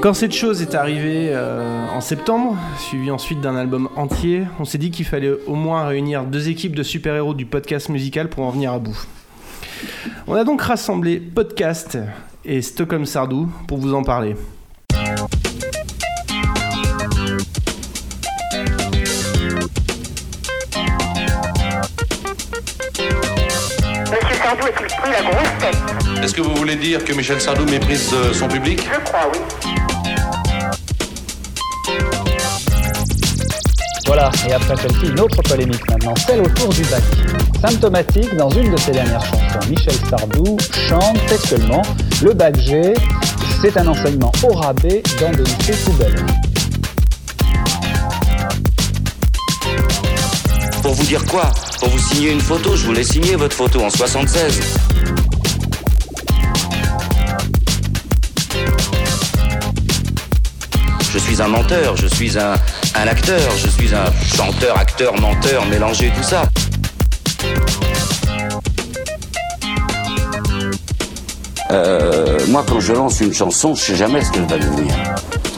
[0.00, 4.78] Quand cette chose est arrivée euh, en septembre, suivi ensuite d'un album entier, on s'est
[4.78, 8.50] dit qu'il fallait au moins réunir deux équipes de super-héros du podcast musical pour en
[8.50, 8.96] venir à bout.
[10.28, 11.98] On a donc rassemblé Podcast
[12.44, 14.36] et Stockholm Sardou pour vous en parler.
[24.10, 25.76] Monsieur Sardou a-t-il pris la grosse tête?
[26.22, 28.80] Est-ce que vous voulez dire que Michel Sardou méprise euh, son public?
[28.80, 29.67] Je crois, oui.
[34.48, 37.02] Et après celle-ci, une autre polémique maintenant, celle autour du bac.
[37.60, 40.56] Symptomatique, dans une de ses dernières chansons, Michel Sardou
[40.88, 41.82] chante textuellement
[42.22, 42.94] Le bac G,
[43.62, 46.26] c'est un enseignement au rabais dans de lycées poubelles.
[50.82, 51.52] Pour vous dire quoi?
[51.78, 54.60] Pour vous signer une photo Je voulais signer votre photo en 76.
[61.12, 62.52] Je suis un menteur, je suis un,
[62.94, 64.04] un acteur, je suis un
[64.36, 66.42] chanteur, acteur, menteur, mélangé tout ça.
[71.70, 74.94] Euh, moi, quand je lance une chanson, je sais jamais ce qu'elle va devenir.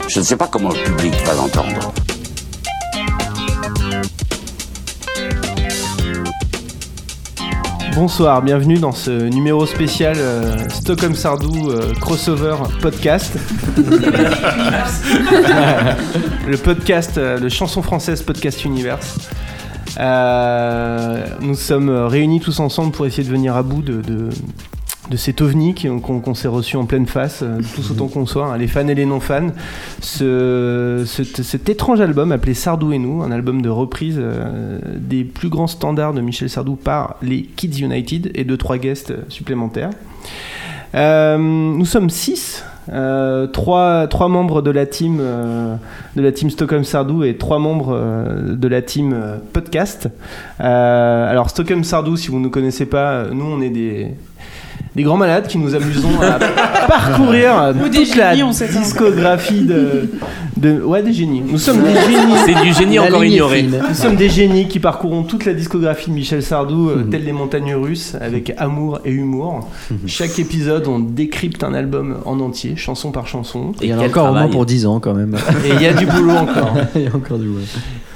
[0.09, 1.93] Je ne sais pas comment le public va l'entendre.
[7.95, 13.37] Bonsoir, bienvenue dans ce numéro spécial euh, Stockholm Sardou euh, crossover podcast.
[16.47, 19.29] le podcast, euh, le chanson française podcast Universe.
[21.41, 24.31] Nous sommes réunis tous ensemble pour essayer de venir à bout de,
[25.11, 28.57] de cet ovni qu'on s'est reçu en pleine face, euh, tous autant qu'on soit, hein,
[28.57, 29.49] les fans et les non-fans.
[30.01, 35.49] Ce, cet, étrange album appelé Sardou et nous, un album de reprise euh, des plus
[35.49, 39.91] grands standards de Michel Sardou par les Kids United et deux trois guests supplémentaires.
[40.95, 42.65] Euh, nous sommes six,
[43.53, 47.97] trois, membres de la team de la team Stockholm Sardou et trois membres
[48.45, 49.17] de la team
[49.53, 50.09] podcast.
[50.59, 54.15] Alors Stockholm Sardou, si vous ne nous connaissez pas, nous on est des
[54.97, 56.39] des grands malades qui nous amusons à
[56.89, 58.79] parcourir Ou toute des la génies, on sait pas.
[58.81, 60.09] discographie de,
[60.57, 61.43] de ouais des génies.
[61.47, 62.35] Nous sommes des génies.
[62.45, 63.63] C'est du génie encore ignoré.
[63.63, 67.11] Nous sommes des génies qui parcourront toute la discographie de Michel Sardou, euh, Mhm.
[67.11, 69.69] telles les montagnes russes, avec amour et humour.
[70.07, 73.73] Chaque épisode, on décrypte un album en entier, chanson par chanson.
[73.81, 74.51] Et Il y en a quel encore au moins travail.
[74.53, 75.37] pour 10 ans quand même.
[75.65, 76.75] Et il y a du boulot encore.
[76.97, 77.63] Il y a encore du boulot.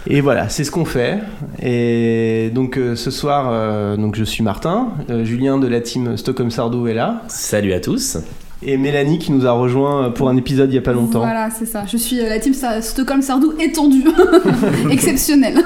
[0.07, 1.19] Et voilà, c'est ce qu'on fait.
[1.63, 6.17] Et donc euh, ce soir, euh, donc je suis Martin, euh, Julien de la team
[6.17, 8.19] Stockholm Sardou est là, Salut à tous.
[8.63, 11.21] et Mélanie qui nous a rejoint pour un épisode il y a pas longtemps.
[11.21, 11.85] Voilà, c'est ça.
[11.91, 14.05] Je suis la team Stockholm Sardou étendue.
[14.91, 15.63] Exceptionnelle.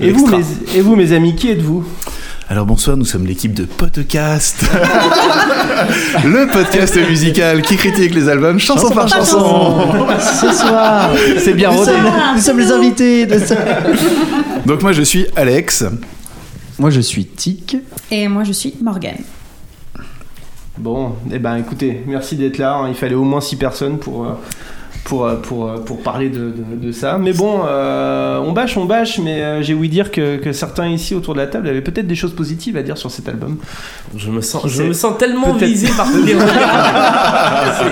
[0.00, 0.44] Et vous, mes,
[0.76, 1.84] et vous, mes amis, qui êtes-vous?
[2.50, 4.62] Alors bonsoir, nous sommes l'équipe de Podcast,
[6.24, 9.86] le podcast musical qui critique les albums chanson par chanson.
[10.18, 11.92] Ce soir, C'est bien nous rodé.
[11.92, 13.54] sommes, nous sommes les invités de ça.
[14.66, 15.84] Donc moi je suis Alex.
[16.76, 17.76] Moi je suis Tic.
[18.10, 19.22] Et moi, je suis Morgane.
[20.76, 22.74] Bon, eh ben écoutez, merci d'être là.
[22.74, 22.88] hein.
[22.88, 24.30] Il fallait au moins 6 personnes pour, euh,
[25.04, 27.18] pour, euh, pour, euh, pour parler de, de- de ça.
[27.18, 30.88] Mais bon, euh, on bâche, on bâche, mais euh, j'ai ouï dire que, que certains
[30.88, 33.56] ici autour de la table avaient peut-être des choses positives à dire sur cet album.
[34.16, 37.84] Je me sens, je me sens tellement visé par tous les regards.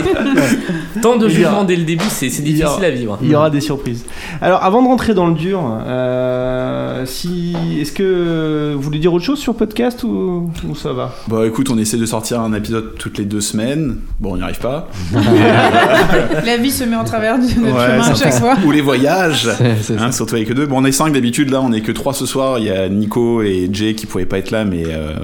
[1.03, 3.19] Tant de jugements dès le début, c'est aura- difficile à vivre.
[3.23, 4.05] Il y aura des surprises.
[4.41, 9.25] Alors, avant de rentrer dans le dur, euh, si, est-ce que vous voulez dire autre
[9.25, 11.15] chose sur podcast ou, ou ça va?
[11.29, 13.97] Bon écoute, on essaie de sortir un épisode toutes les deux semaines.
[14.21, 14.89] Bon, on n'y arrive pas.
[16.45, 18.57] La vie se met en travers de notre Ouais, chemin à chaque fois.
[18.67, 19.49] Ou les voyages.
[19.99, 20.67] Hein, surtout avec eux deux.
[20.67, 22.59] Bon, on est cinq d'habitude, là on est que trois ce soir.
[22.59, 25.15] Il y a Nico et Jay qui pouvaient pas être là, mais euh,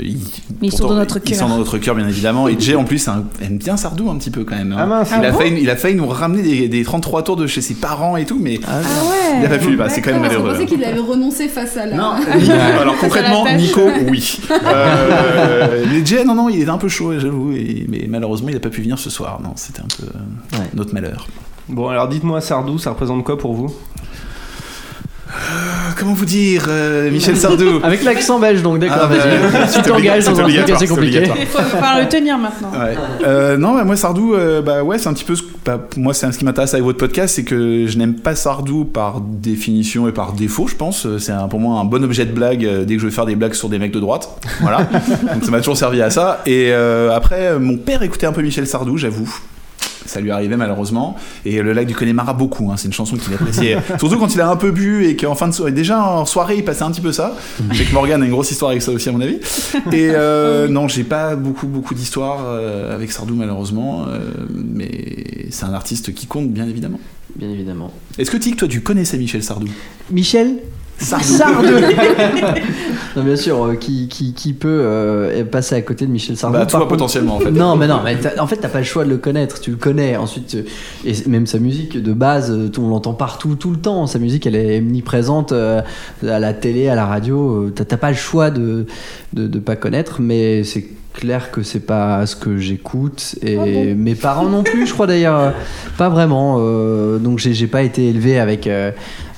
[0.00, 0.16] ils,
[0.60, 1.38] Mais ils sont dans notre Ils cœur.
[1.38, 2.48] sont dans notre cœur, bien évidemment.
[2.48, 4.72] Et Jay en plus un- aime bien Sardou un petit peu quand même.
[4.72, 4.76] hein.
[4.80, 5.12] Ah mince.
[5.24, 7.60] Il, a bon failli, il a failli nous ramener des, des 33 tours de chez
[7.60, 9.40] ses parents et tout, mais Ah, Ah ouais.
[9.40, 9.76] il a pas pu.
[9.76, 10.50] Bah, c'est quand même malheureux.
[10.50, 11.96] Je pensais qu'il avait renoncé face à la.
[11.96, 12.12] Non,
[12.80, 13.44] alors concrètement.
[13.56, 14.38] Nico, oui.
[14.64, 17.52] Euh, mais Jay, non, non, il est un peu chaud, j'avoue,
[17.88, 19.40] mais malheureusement, il n'a pas pu venir ce soir.
[19.42, 20.66] Non, c'était un peu Ouais.
[20.74, 21.26] notre malheur.
[21.68, 23.74] Bon, alors dites-moi, Sardou, ça représente quoi pour vous?
[25.94, 30.24] Comment vous dire, euh, Michel Sardou Avec l'accent belge donc, d'accord, Ah, bah, Tu t'engages
[30.24, 31.22] dans un truc assez compliqué.
[31.40, 32.70] Il faut falloir le tenir maintenant.
[32.72, 32.94] Ouais.
[33.26, 35.34] Euh, non, bah, moi Sardou, euh, bah ouais, c'est un petit peu.
[35.34, 38.34] ce- bah, moi, c'est ce qui m'intéresse avec votre podcast, c'est que je n'aime pas
[38.34, 41.06] Sardou par définition et par défaut, je pense.
[41.18, 43.36] C'est pour moi un bon objet de blague euh, dès que je veux faire des
[43.36, 44.28] blagues sur des mecs de droite.
[44.60, 44.78] Voilà.
[45.34, 46.42] Donc ça m'a toujours servi à ça.
[46.46, 49.28] Et euh, après, mon père écoutait un peu Michel Sardou, j'avoue.
[50.06, 51.16] Ça lui arrivait malheureusement.
[51.44, 52.70] Et le lac du Connemara beaucoup.
[52.70, 52.76] hein.
[52.76, 53.78] C'est une chanson qu'il appréciait.
[53.98, 56.56] Surtout quand il a un peu bu et qu'en fin de soirée, déjà en soirée,
[56.58, 57.34] il passait un petit peu ça.
[57.70, 59.38] Je sais que Morgan a une grosse histoire avec ça aussi à mon avis.
[59.92, 64.06] Et euh, non, j'ai pas beaucoup beaucoup d'histoires euh, avec Sardou malheureusement.
[64.08, 64.18] euh,
[64.52, 67.00] mais c'est un artiste qui compte, bien évidemment.
[67.36, 67.92] Bien évidemment.
[68.18, 69.68] Est-ce que Tic, toi, tu connaissais Michel Sardou?
[70.10, 70.58] Michel?
[70.98, 71.24] Sardou.
[71.26, 71.66] Sardou
[73.16, 76.58] Non, bien sûr, euh, qui, qui, qui peut euh, passer à côté de Michel Sardou
[76.58, 77.50] Bah, toi, contre- potentiellement, en fait.
[77.50, 79.60] Non, mais non, mais t'as- en fait, t'as pas le choix de le connaître.
[79.60, 80.16] Tu le connais.
[80.16, 80.62] Ensuite, euh,
[81.04, 84.06] et même sa musique de base, euh, on l'entend partout, tout le temps.
[84.06, 85.82] Sa musique, elle est omniprésente euh,
[86.26, 87.64] à la télé, à la radio.
[87.66, 88.86] euh, T'as t'as pas le choix de,
[89.32, 93.36] de, de pas connaître, mais c'est clair que c'est pas ce que j'écoute.
[93.42, 95.54] Et mes parents non plus, je crois d'ailleurs,
[95.96, 96.56] pas vraiment.
[96.58, 98.66] euh, donc, j'ai pas été élevé avec.
[98.66, 98.90] euh,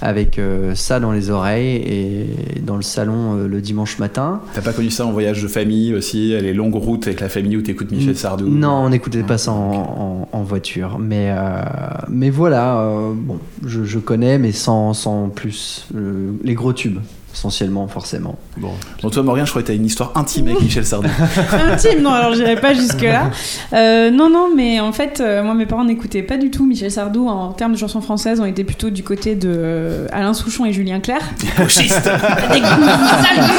[0.02, 4.42] avec euh, ça dans les oreilles et dans le salon euh, le dimanche matin.
[4.52, 7.56] T'as pas connu ça en voyage de famille aussi, les longues routes avec la famille
[7.56, 10.98] où t'écoutes Michel Sardou Non, on n'écoutait pas ça en, en- en voiture.
[11.00, 11.62] Mais, euh,
[12.10, 15.86] mais voilà, euh, bon, je, je connais, mais sans, sans plus.
[15.96, 16.98] euh, les gros tubes,
[17.36, 18.36] essentiellement, forcément.
[18.56, 18.70] Bon.
[19.02, 21.08] Bon, toi, Morgan, je crois que t'as une histoire intime avec Michel Sardou.
[21.70, 23.30] Intime, non, alors j'irai pas jusque-là.
[23.74, 26.90] Euh, non, non, mais en fait, euh, moi, mes parents n'écoutaient pas du tout Michel
[26.90, 27.28] Sardou.
[27.28, 30.72] En termes de chansons françaises, on était plutôt du côté de euh, Alain Souchon et
[30.72, 31.20] Julien Clerc.
[31.58, 32.08] Gauchiste
[32.52, 32.60] Des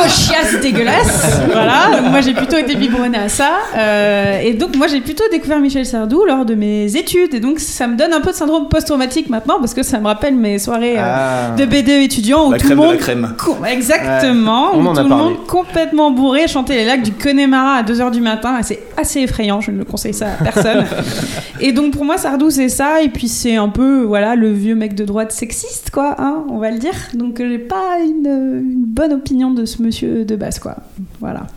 [0.09, 1.39] sales dégueulasses.
[1.51, 3.51] Voilà, donc moi j'ai plutôt été biberonnée à ça.
[3.77, 7.33] Euh, et donc, moi j'ai plutôt découvert Michel Sardou lors de mes études.
[7.33, 10.05] Et donc, ça me donne un peu de syndrome post-traumatique maintenant parce que ça me
[10.07, 11.55] rappelle mes soirées euh, Ah.
[11.57, 12.93] de BDE étudiants où La tout le crème de monde.
[12.95, 13.33] la crème.
[13.69, 15.23] Exactement, Ouais, on où en tout a le parlé.
[15.23, 18.57] monde complètement bourré chanter les lacs du Connemara à 2h du matin.
[18.63, 20.85] C'est assez effrayant, je ne le conseille ça à personne.
[21.59, 23.01] et donc pour moi, Sardou, c'est ça.
[23.01, 26.57] Et puis c'est un peu voilà, le vieux mec de droite sexiste, quoi, hein, on
[26.57, 26.93] va le dire.
[27.13, 30.75] Donc j'ai pas une, une bonne opinion de ce monsieur de base, quoi.
[31.19, 31.47] Voilà.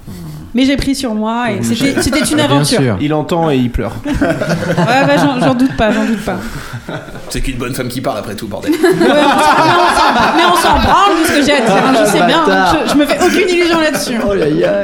[0.55, 2.97] Mais j'ai pris sur moi et c'était c'était une aventure.
[3.01, 3.95] Il entend et il pleure.
[4.05, 6.37] Ouais, bah, j'en j'en doute pas, j'en doute pas.
[7.29, 8.73] C'est qu'une bonne femme qui parle après tout, bordel.
[8.73, 11.73] Ouais, mais on s'en- branle de ce que j'ai à dire.
[11.77, 14.15] hein, Je sais bien, hein, je, je me fais aucune illusion là-dessus.
[14.29, 14.83] Oh là là.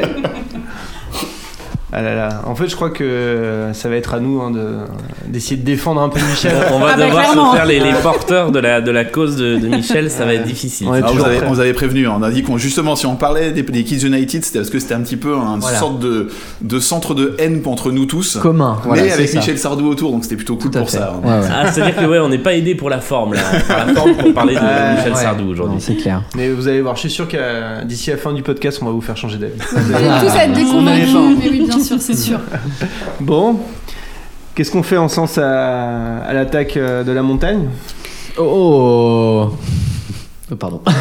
[1.92, 2.28] Ah là là.
[2.46, 4.78] En fait, je crois que ça va être à nous hein, de-
[5.28, 6.52] d'essayer de défendre un peu Michel.
[6.74, 7.52] On va Ah bah, devoir clairement.
[7.52, 10.34] se faire les, les porteurs de la, de la cause de, de Michel, ça va
[10.34, 10.88] être difficile.
[10.88, 12.14] Ouais, Ah, vous, avez, on vous avait prévenu, hein.
[12.18, 14.80] on a dit qu'on justement si on parlait des, des Kids United, c'était parce que
[14.80, 15.78] c'était un petit peu une Voilà.
[15.78, 16.28] sorte de,
[16.60, 18.36] de centre de haine entre nous tous.
[18.42, 18.78] Commun.
[18.84, 19.38] Voilà, mais c'est avec ça.
[19.38, 20.98] Michel Sardou autour, donc c'était plutôt cool pour fait.
[20.98, 21.14] ça.
[21.14, 21.20] hein.
[21.26, 21.48] Ouais, ouais.
[21.54, 24.14] Ah, c'est-à-dire que ouais, on n'est pas aidé pour la forme là, par la forme
[24.16, 24.60] pour parler de
[24.96, 25.18] Michel Ouais.
[25.22, 25.76] Sardou aujourd'hui.
[25.76, 26.22] Non, C'est clair.
[26.36, 28.90] Mais vous allez voir, je suis sûr que d'ici la fin du podcast, on va
[28.90, 29.52] vous faire changer d'avis.
[29.72, 31.75] Vous allez tous être On déconvaincus.
[31.76, 32.38] Bien sûr, c'est sûr.
[33.20, 33.58] Bon,
[34.54, 37.68] qu'est-ce qu'on fait en sens à, à l'attaque euh, de la montagne?
[38.38, 39.50] Oh.
[40.50, 40.80] Oh, Pardon.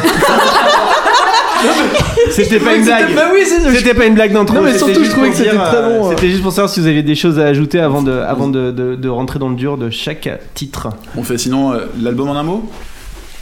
[2.30, 3.14] C'était pas une blague.
[3.14, 3.40] Bah oui.
[3.74, 4.56] C'était pas une blague d'intro.
[4.56, 6.52] Non, mais surtout, juste je trouvais pour que c'était très euh, bon, C'était juste pour
[6.52, 9.38] savoir si vous aviez des choses à ajouter avant de, avant de, de- de rentrer
[9.38, 10.88] dans le dur de chaque titre.
[11.16, 12.68] On fait sinon euh, l'album en un mot?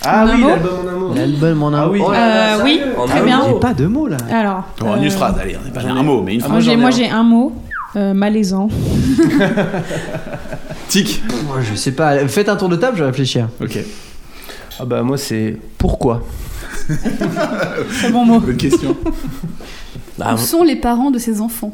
[0.07, 1.15] Ah oui, l'album en un mot.
[1.15, 2.01] L'album en un Ah oui.
[2.05, 3.43] Oh Euh, oui, En très bien.
[3.49, 4.17] J'ai pas de mots là.
[4.31, 4.65] Alors.
[4.81, 6.53] Bon, euh, Une phrase, allez, on n'est pas un mot, mais une phrase.
[6.53, 6.91] Moi j'ai, un.
[6.91, 7.53] j'ai un mot,
[7.95, 8.69] malaisant.
[10.89, 12.27] Tic Moi, je sais pas.
[12.29, 13.49] Faites un tour de table, je vais réfléchir.
[13.61, 13.79] Ok,
[14.81, 16.23] Ah bah moi c'est pourquoi?
[16.87, 18.41] Très bon mot.
[18.41, 18.97] bonne question.
[20.21, 21.73] Ah, Où sont les parents de ces enfants?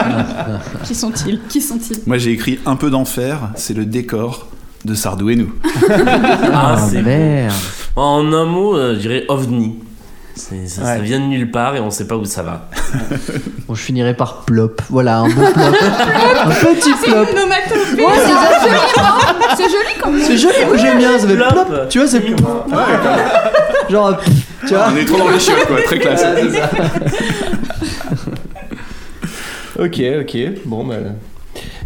[0.84, 1.38] Qui sont-ils?
[1.48, 1.98] Qui sont-ils?
[2.06, 4.48] Moi j'ai écrit Un peu d'enfer, c'est le décor
[4.84, 5.52] de Sardou et nous.
[6.52, 7.52] ah, c'est merde.
[7.96, 9.78] En un mot, euh, je dirais ovni.
[10.34, 11.00] Ça, ça Ouais.
[11.02, 12.68] vient de nulle part et on sait pas où ça va.
[13.68, 14.80] Bon, je finirai par plop.
[14.90, 15.56] Voilà, un bon plop.
[16.44, 17.28] un petit plop.
[17.28, 19.18] Ouais, c'est joli, hein
[19.56, 20.22] C'est joli quand même.
[20.26, 21.18] C'est joli, moi j'aime bien.
[21.18, 21.66] Ça fait Plop.
[21.66, 21.88] plop.
[21.90, 22.22] Tu vois, c'est.
[23.90, 24.06] Genre.
[24.08, 24.12] euh,
[24.66, 26.22] Tu vois On est trop dans les chiottes, quoi, très classe.
[26.24, 26.70] Voilà, c'est ça.
[29.78, 30.36] Ok, ok.
[30.66, 30.94] Bon, bah,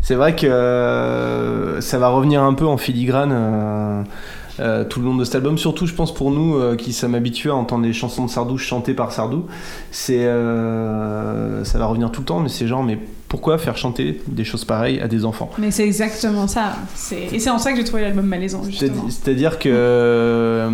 [0.06, 4.02] c'est vrai que euh, ça va revenir un peu en filigrane euh,
[4.60, 5.58] euh, tout le long de cet album.
[5.58, 8.94] Surtout, je pense pour nous qui sommes habitués à entendre des chansons de Sardou chantées
[8.94, 9.46] par Sardou,
[9.90, 12.38] c'est ça va revenir tout le temps.
[12.38, 15.84] Mais c'est genre, mais pourquoi faire chanter des choses pareilles à des enfants Mais c'est
[15.84, 16.74] exactement ça.
[16.94, 17.28] C'est...
[17.32, 18.62] Et c'est en ça que j'ai trouvé l'album malaisant.
[19.08, 20.68] C'est-à-dire que euh,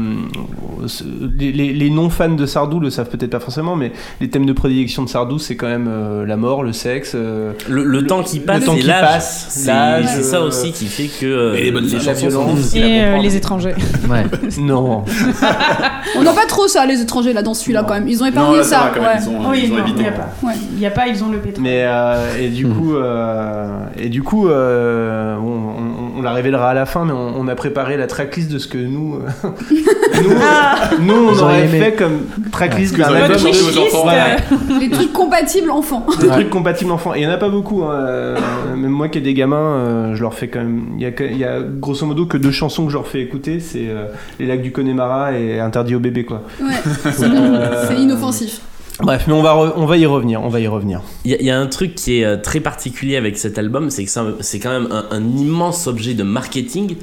[1.38, 4.52] les, les- les non-fans de Sardou le savent peut-être pas forcément, mais les thèmes de
[4.52, 7.12] prédilection de Sardou, c'est quand même euh, la mort, le sexe.
[7.14, 10.23] euh, Le, le temps qui passe le temps et qui l'âge, passe, c'est, l'âge, c'est
[10.23, 12.75] ça aussi qui fait que et les bonnes les femmes, chansons la violence.
[12.75, 13.75] Et euh, les étrangers.
[14.11, 14.25] Ouais.
[14.59, 15.04] non.
[16.16, 18.09] On n'a pas trop ça, les étrangers, là, dans celui-là, quand même.
[18.09, 18.80] Ils ont Non, épargné là, ça ça.
[18.85, 19.23] va quand même, ouais.
[19.23, 20.02] ils ont, Oui, ils ont non, il évité.
[20.02, 20.28] n'y a pas.
[20.42, 20.52] Ouais.
[20.73, 21.62] Il n'y a pas, ils ont le pétrole.
[21.62, 23.66] Mais euh, et du coup, euh,
[23.99, 27.49] et du coup, euh, on, on- on la révélera à la fin, mais on, on
[27.49, 29.49] a préparé la tracklist de ce que nous, euh,
[30.22, 31.80] nous, nous, on Vous aurait aimé.
[31.80, 32.20] fait comme
[32.52, 33.37] tracklist Ce que d'un album.
[33.37, 36.06] aux euh, Les trucs compatibles enfants.
[36.20, 37.14] Des trucs compatibles enfants.
[37.14, 37.82] Et il y en a pas beaucoup.
[37.84, 37.92] hein.
[37.94, 38.37] Euh,
[38.76, 40.82] Même moi qui ai des gamins, euh, je leur fais quand même.
[40.99, 43.88] Il y, a, y grosso modo que deux chansons que je leur fais écouter c'est
[43.88, 44.06] euh,
[44.38, 46.42] Les lacs du Connemara et Interdit au bébé, quoi.
[46.62, 46.72] Ouais,
[47.12, 48.61] c'est Euh, c'est inoffensif.
[49.02, 51.00] Bref, mais on va, re- on va y revenir, on va y revenir.
[51.25, 53.59] Il y, a- il y a un truc qui est euh, très particulier avec cet
[53.59, 56.97] album, c'est que c'est quand même un, un immense objet de marketing.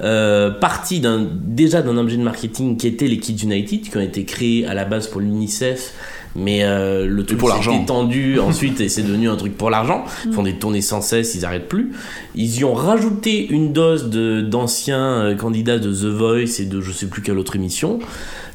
[0.00, 4.00] Euh, parti d'un, déjà d'un objet de marketing qui était les Kids United, qui ont
[4.00, 5.92] été créés à la base pour l'UNICEF,
[6.34, 7.80] mais euh, le truc pour s'est l'argent.
[7.82, 10.04] étendu ensuite et c'est devenu un truc pour l'argent.
[10.26, 11.92] Ils font des tournées sans cesse, ils arrêtent plus.
[12.34, 16.80] Ils y ont rajouté une dose de, d'anciens euh, candidats de The Voice et de
[16.80, 18.00] je sais plus quelle autre émission.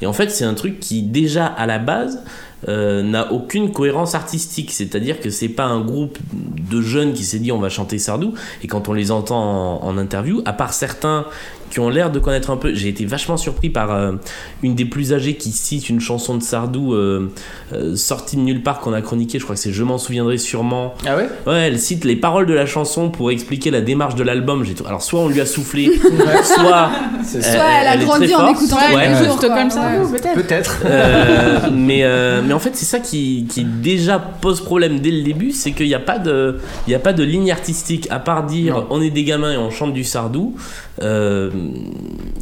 [0.02, 2.24] Et en fait, c'est un truc qui déjà à la base
[2.68, 4.72] euh, n'a aucune cohérence artistique.
[4.72, 8.34] C'est-à-dire que c'est pas un groupe de jeunes qui s'est dit on va chanter Sardou.
[8.64, 11.26] Et quand on les entend en, en interview, à part certains
[11.70, 14.14] qui ont l'air de connaître un peu, j'ai été vachement surpris par euh,
[14.64, 17.32] une des plus âgées qui cite une chanson de Sardou euh,
[17.74, 19.38] euh, sortie de nulle part qu'on a chroniqué.
[19.40, 20.94] Je crois que c'est Je m'en souviendrai sûrement.
[21.06, 21.28] Ah ouais?
[21.46, 24.64] Ouais, elle cite les paroles de la chanson pour expliquer la démarche de l'album.
[24.64, 25.92] J'ai Alors, soit on lui a soufflé,
[26.44, 26.90] soit.
[27.24, 27.42] Soit
[27.82, 28.96] elle a grandi en écoutant Ouais.
[28.96, 29.26] Ouais.
[29.26, 29.70] jours, Stockholm.
[29.70, 30.20] Sardou, Ouais.
[30.20, 30.36] peut-être.
[30.36, 30.78] Peut-être.
[30.86, 35.22] Euh, mais, euh, mais en fait, c'est ça qui, qui déjà pose problème dès le
[35.24, 38.20] début, c'est qu'il n'y a, pas de- il y a pas de ligne artistique, à
[38.20, 40.56] part dire on est des gamins et on chante du sardou.
[41.02, 41.52] euh,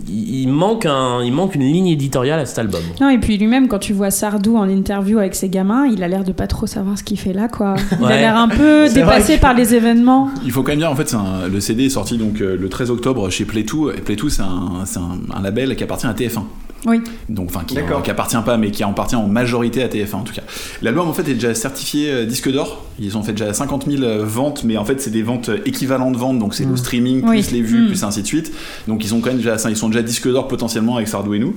[0.07, 2.81] il, manque un, il manque une ligne éditoriale à cet album.
[3.01, 6.07] Non, et puis lui-même, quand tu vois Sardou en interview avec ses gamins, il a
[6.07, 7.75] l'air de pas trop savoir ce qu'il fait là, quoi.
[7.99, 10.29] Il a l'air un peu dépassé que- par les événements.
[10.45, 12.55] Il faut quand même dire, en fait, c'est un- le CD est sorti donc euh,
[12.59, 13.91] le 13 octobre chez Playtoo.
[13.91, 16.43] Et Playtoo, c'est un, c'est un- un label qui appartient à TF1.
[16.85, 17.01] Oui.
[17.29, 20.43] Donc, enfin, qui, appartient pas, mais qui appartient en majorité à TF1 en tout cas.
[20.81, 22.85] L'album en fait est déjà certifié euh, disque d'or.
[22.99, 26.13] Ils ont fait déjà 50 000 euh, ventes, mais en fait c'est des ventes équivalentes
[26.13, 27.41] de ventes, donc c'est le streaming Oui.
[27.41, 27.87] plus les vues Mm.
[27.87, 28.51] plus ainsi de suite.
[28.87, 31.39] Donc ils ont quand même déjà, ils sont déjà disque d'or potentiellement avec Sardou et
[31.39, 31.55] nous.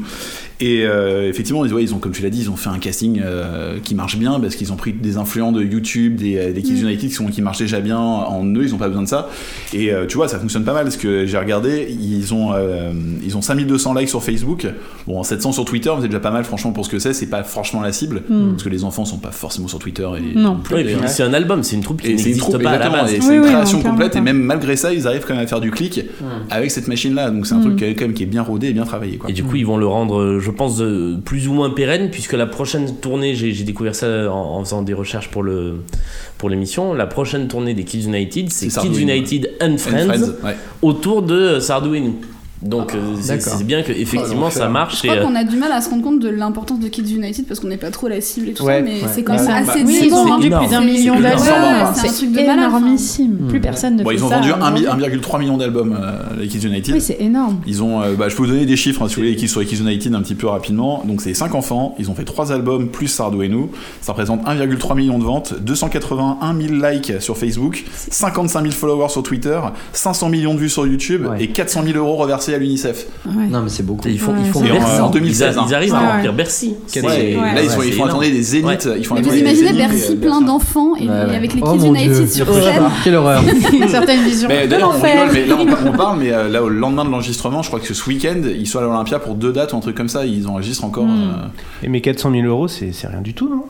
[0.60, 2.80] Et euh, effectivement, ils, ouais, ils ont, comme tu l'as dit, ils ont fait un
[2.80, 6.62] casting euh, qui marche bien parce qu'ils ont pris des influents de YouTube, des, des
[6.62, 9.08] Kids United qui, sont, qui marchent déjà bien en eux, ils ont pas besoin de
[9.08, 9.28] ça.
[9.72, 12.90] Et euh, tu vois, ça fonctionne pas mal parce que j'ai regardé, ils ont, euh,
[13.24, 14.66] ils ont 5200 likes sur Facebook,
[15.06, 17.42] bon 700 sur Twitter, c'est déjà pas mal franchement pour ce que c'est, c'est pas
[17.44, 18.50] franchement la cible Mm.
[18.50, 20.56] parce que les enfants sont pas forcément sur Twitter et Non.
[20.56, 21.08] plus, Ouais, et puis d'ailleurs.
[21.10, 23.10] c'est un album, c'est une troupe qui Et c'est une n'existe pas à la base.
[23.12, 25.46] Oui, c'est une oui, création complète et même malgré ça, ils arrivent quand même à
[25.46, 26.02] faire du clic
[26.50, 27.30] avec cette machine-là.
[27.30, 27.62] Donc c'est un Mm.
[27.62, 29.16] truc qui est- quand même qui est bien rodé et bien travaillé.
[29.16, 29.30] Quoi.
[29.30, 32.10] Et du coup, ils vont le rendre, euh, je pense, euh, plus ou moins pérenne,
[32.10, 35.76] puisque la prochaine tournée, j'ai découvert ça en, en faisant des recherches pour le
[36.38, 36.94] pour l'émission.
[36.94, 40.56] La prochaine tournée des Kids United, c'est Kids United and And Friends, Friends, ouais.
[40.82, 42.14] autour de Sardou et nous.
[42.62, 44.96] Donc euh, c'est bien que effectivement ça marche.
[44.96, 46.88] Je crois et, euh, qu'on a du mal à se rendre compte de l'importance de
[46.88, 49.08] Kids United parce qu'on n'est pas trop la cible et tout Ouais, ça, mais ouais.
[49.12, 50.28] c'est quand Ouais, même c'est- assez oui, ils ont hein.
[50.28, 51.42] vendu plus d'un million d'albums.
[51.94, 53.38] c'est un truc de malade, énormissime.
[53.48, 55.04] Plus personne ne Bon, fait ils ont ça vendu un mi- aujourd'hui.
[55.06, 56.94] 1,3 million d'albums, euh, les Kids United.
[56.94, 57.60] Oui, c'est énorme.
[57.66, 59.60] Ils ont, euh, bah, je peux vous donner des chiffres hein, si vous voulez, sur
[59.60, 61.02] les Kids United un petit peu rapidement.
[61.06, 63.70] Donc c'est 5 enfants, ils ont fait 3 albums plus Sardou et nous.
[64.00, 69.22] Ça représente 1,3 million de ventes, 281 000 likes sur Facebook, 55 000 followers sur
[69.22, 69.60] Twitter,
[69.92, 73.06] 500 millions de vues sur YouTube et 400 000 euros reversés à l'UNICEF.
[73.26, 73.46] Ouais.
[73.48, 74.08] Non, mais c'est beaucoup.
[74.08, 75.00] ils font, Ouais, ils font en, Bercy.
[75.00, 75.98] en 2016, Ils, ils arrivent hein.
[76.02, 76.32] à remplir.
[76.32, 76.74] Bercy.
[76.86, 77.54] C'est- Ouais, Ouais.
[77.54, 78.86] Là ils, sont, ils font attendre des zéniths.
[78.86, 78.98] Ouais.
[78.98, 81.88] Ils font Mais vous imaginez Bercy plein euh, d'enfants et avec les Oh Kids Dieu.
[81.88, 82.82] United sur Oh, scène.
[83.04, 83.42] Quelle horreur.
[83.72, 84.48] Une certaine vision.
[84.48, 87.92] Mais d'ailleurs, on mais parle, mais euh, là au lendemain de l'enregistrement, je crois que
[87.94, 90.46] ce week-end, ils sont à l'Olympia pour deux dates ou un truc comme ça, ils
[90.46, 91.04] enregistrent encore.
[91.04, 91.30] Hmm.
[91.44, 93.64] euh, Et mes 400 000 euros, c'est c'est rien du tout, non?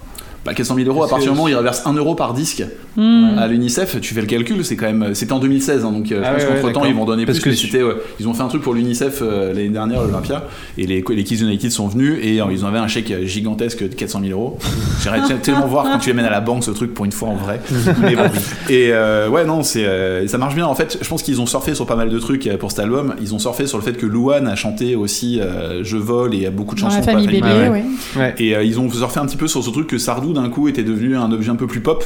[0.44, 2.64] Bah, 400 000 euros, à partir du moment où ils reversent 1 euro par disque
[2.96, 3.38] Hmm.
[3.38, 5.14] à l'UNICEF, tu fais le calcul, c'est quand même.
[5.14, 7.04] C'était en 2016, hein, donc euh, Ah je pense ouais, ouais, qu'entre temps ils vont
[7.04, 7.70] donner Parce plus.
[7.70, 10.44] que ouais, ils ont fait un truc pour l'UNICEF euh, l'année dernière, à l'Olympia,
[10.76, 13.94] et les, les Kids United sont venus et euh, ils avaient un chèque gigantesque de
[13.94, 14.58] 400 000 euros.
[15.00, 17.28] J'aimerais tellement voir quand tu les mènes à la banque ce truc pour une fois
[17.28, 17.60] en vrai.
[18.02, 18.24] Mais bon.
[18.68, 20.66] Et euh, ouais, non, c'est, euh, ça marche bien.
[20.66, 23.14] En fait, je pense qu'ils ont surfé sur pas mal de trucs pour cet album.
[23.20, 26.46] Ils ont surfé sur le fait que Louane a chanté aussi euh, Je vole et
[26.46, 27.68] a beaucoup de Dans chansons la pour famille Bélier, ouais.
[27.68, 27.84] ouais.
[28.16, 28.34] Ouais.
[28.38, 30.68] et euh, ils ont surfé un petit peu sur ce truc que Sardou d'un coup
[30.68, 32.04] était devenu un objet un peu plus pop.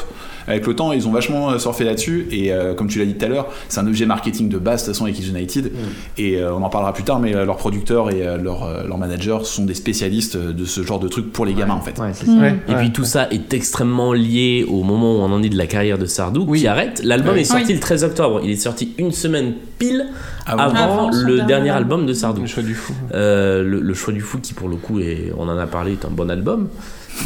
[0.49, 2.27] Avec le temps, ils ont vachement euh, surfé là-dessus.
[2.33, 4.81] Et euh, comme tu l'as dit tout à l'heure, c'est un objet marketing de base,
[4.83, 5.71] de toute façon, avec United.
[6.19, 8.83] Et euh, on en parlera plus tard, mais euh, leurs producteurs et euh, leurs euh,
[8.87, 11.97] leurs managers sont des spécialistes de ce genre de truc pour les gamins en fait.
[12.01, 12.33] Ouais, c'est ça.
[12.33, 15.57] Ouais, Et puis tout ça est extrêmement lié au moment où on en est de
[15.57, 17.01] la carrière de Sardou qui arrête.
[17.05, 17.75] L'album est sorti Oui.
[17.75, 18.41] le 13 octobre.
[18.43, 20.07] Il est sorti une semaine pile
[20.47, 22.01] Ah bon avant, le dernier dernier album.
[22.01, 22.41] album de Sardou.
[22.43, 22.93] Le choix du fou.
[23.15, 25.93] Euh, le, le choix du fou qui pour le coup est, on en a parlé,
[25.93, 26.69] est un bon album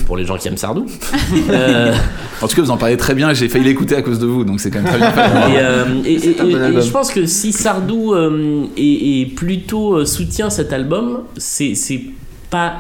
[0.06, 0.86] pour les gens qui aiment Sardou.
[1.50, 1.94] Euh,
[2.42, 3.32] En tout cas, vous en parlez très bien.
[3.34, 5.08] J'ai failli l'écouter à cause de vous, donc c'est quand même très bien
[5.48, 6.82] et, euh, et- et- un bon et- et album.
[6.82, 12.00] je pense que si Sardou euh, est, est plutôt soutient cet album, c'est c'est
[12.50, 12.74] pas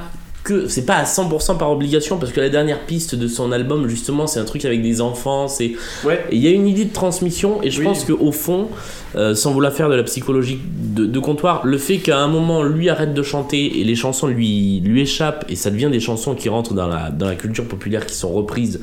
[0.46, 3.88] que c'est pas à 100% par obligation parce que la dernière piste de son album
[3.88, 5.72] justement c'est un truc avec des enfants c'est
[6.04, 6.24] Ouais.
[6.30, 7.84] il y a une idée de transmission et je Oui.
[7.86, 8.68] pense que au fond
[9.16, 12.62] euh, sans vouloir faire de la psychologie de, de comptoir le fait qu'à un moment
[12.62, 16.34] lui arrête de chanter et les chansons lui lui échappent et ça devient des chansons
[16.34, 18.80] qui rentrent dans la dans la culture populaire qui sont reprises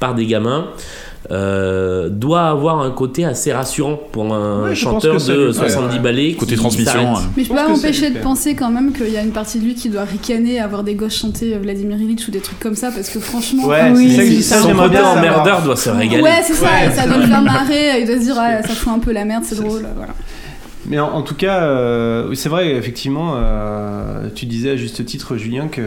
[0.00, 0.66] par des gamins
[1.30, 6.00] euh, doit avoir un côté assez rassurant pour un Ouais, chanteur de lui- 70 ouais.
[6.02, 6.32] ballets.
[6.34, 7.14] Côté transmission.
[7.36, 9.64] Mais je peux pas m'empêcher de penser quand même qu'il y a une partie de
[9.64, 12.74] lui qui doit ricaner, avoir des gosses chanter euh, Vladimir Ilitch ou des trucs comme
[12.74, 13.66] ça, parce que franchement.
[13.66, 14.62] Ouais, Oui, c'est ça, ça.
[14.62, 16.22] Son côté emmerdeur doit se régaler.
[16.22, 18.74] Ouais, c'est ça, et ça doit le faire marrer, il doit se dire, ouais, ça
[18.74, 20.12] fout un peu la merde, c'est drôle, voilà.
[20.86, 25.36] Mais en, en tout cas, euh, c'est vrai, effectivement, euh, tu disais à juste titre,
[25.38, 25.80] Julien, que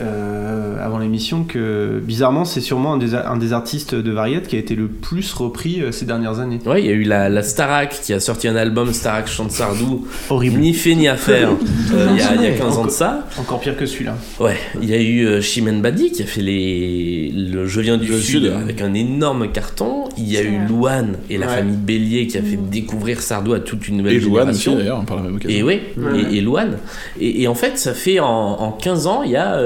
[0.00, 4.56] euh, avant l'émission, que bizarrement, c'est sûrement un des, un des artistes de variété qui
[4.56, 6.58] a été le plus repris euh, ces dernières années.
[6.66, 9.50] Ouais, il y a eu la, la Starac qui a sorti un album Starac chante
[9.52, 10.58] Sardou, Horrible.
[10.60, 11.50] ni fait ni à faire,
[11.94, 13.26] euh, il y, a- il y a 15 ans de ça.
[13.38, 14.16] Encore pire que celui-là.
[14.40, 17.30] Ouais, il y a eu euh, Chimène Badi qui a fait les...
[17.34, 20.04] le Je viens du Le Sud, avec un énorme carton.
[20.18, 20.56] Il y a eu.
[20.68, 21.56] Louane et la Ouais.
[21.56, 24.76] famille Bélier qui a fait découvrir Sardou à toute une nouvelle Et Louane aussi génération.
[24.76, 25.56] d'ailleurs, par la même occasion.
[25.58, 26.22] Et oui, Ouais.
[26.32, 26.78] et, et Louane.
[27.20, 29.60] Et, et en fait, ça fait en, en 15 ans, il y a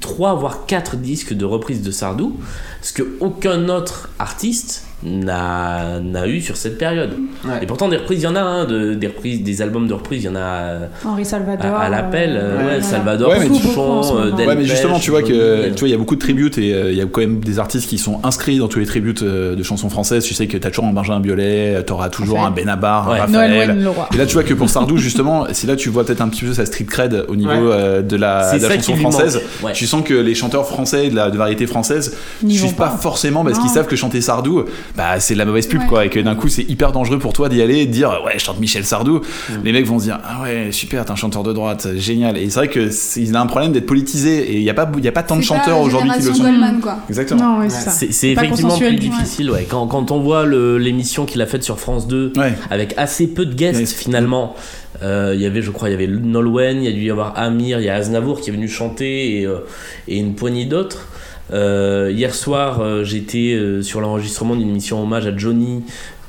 [0.00, 2.36] 3 voire 4 disques de reprises de Sardou,
[2.82, 7.10] ce que aucun autre artiste n'a n'a eu sur cette période.
[7.44, 7.62] Ouais.
[7.62, 9.94] Et pourtant, des reprises, il y en a, hein, de, des, reprises, des albums de
[9.94, 11.74] reprises, il y en a euh, Henri Salvador.
[11.74, 12.30] à, à l'appel.
[12.36, 12.82] euh, ouais, ouais.
[12.82, 15.28] Salvador, Ouais, mais tu- Souchon, euh, Ouais, mais justement, tu vois que
[15.62, 17.20] Johnny, tu vois, il y a beaucoup de tributes et euh, il y a quand
[17.20, 20.24] même des artistes qui sont inscrits dans tous les tributes euh, de chansons françaises.
[20.24, 23.20] Tu sais que t'as toujours un Benjamin Biolay, t'auras toujours un Benabar, Ouais.
[23.20, 23.88] un Noël Raphaël.
[24.14, 26.44] Et là, tu vois que pour Sardou, justement, c'est là tu vois peut-être un petit
[26.44, 27.58] peu sa street cred au niveau Ouais.
[27.72, 29.40] euh, de la, de la chanson française.
[29.74, 33.44] Tu sens que les chanteurs français de la de variété française N'y suivent pas, forcément
[33.44, 34.64] parce qu'ils savent que chanter Sardou,
[34.96, 35.86] bah c'est de la mauvaise pub Ouais.
[35.88, 38.20] quoi, et que d'un coup c'est hyper dangereux pour toi d'y aller et de dire
[38.24, 39.20] ouais je chante Michel Sardou.
[39.64, 42.36] Les mecs vont se dire ah ouais super t'es un chanteur de droite génial.
[42.36, 44.74] Et c'est vrai que c'est- il a un problème d'être politisé et il y a
[44.74, 46.42] pas il y a pas tant de chanteurs aujourd'hui qui le sont.
[46.44, 46.98] Goldman, quoi.
[47.08, 47.58] Exactement.
[47.58, 49.66] Ouais, c'est effectivement plus difficile, ouais.
[49.68, 52.52] Quand, quand on voit l'émission qu'il a faite sur France 2, Ouais.
[52.70, 53.86] avec assez peu de guests Ouais.
[53.86, 54.54] finalement.
[55.02, 57.10] Euh, Il y avait, je crois, il y avait Nolwenn, il y a dû y
[57.10, 59.58] avoir Amir, il y a Aznavour qui est venu chanter et, euh,
[60.06, 61.08] et une poignée d'autres.
[61.52, 65.84] Euh, hier soir, euh, j'étais euh, sur l'enregistrement d'une émission hommage à Johnny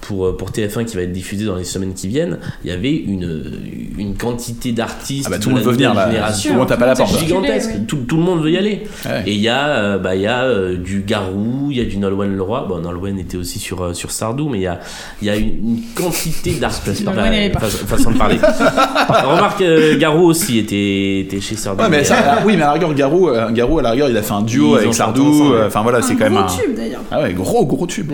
[0.07, 2.37] pour, euh, pour TF1 qui va être diffusée dans les semaines qui viennent.
[2.63, 3.51] Il y avait une,
[3.97, 6.09] une quantité d'artistes Ah bah, de tout le monde veut venir, là.
[6.09, 6.49] génération.
[6.49, 7.71] Tout le monde tape à la porte, gigantesque.
[7.73, 7.85] Oui.
[7.87, 8.83] Tout, tout le monde veut y aller.
[9.05, 9.23] Ouais.
[9.25, 11.85] Et il y a, euh, bah, il y a euh, du Garou, il y a
[11.85, 12.65] du Nolwenn Leroy.
[12.67, 14.79] Bon, Nolwenn était aussi sur, euh, sur Sardou, mais il y a,
[15.21, 17.03] il y a une, une quantité d'artistes.
[17.05, 18.37] Façon, façon de parler.
[19.09, 21.83] Remarque, euh, Garou aussi était, était chez Sardou.
[21.83, 24.09] Ouais, mais ça, euh, oui, mais à la rigueur, Garou, euh, Garou, à la rigueur,
[24.09, 25.53] il a fait un duo Ils avec Sardou.
[25.53, 26.47] euh, Enfin voilà, c'est un quand même gros un.
[26.47, 27.01] tube d'ailleurs.
[27.11, 28.11] Ah ouais, gros, gros tube.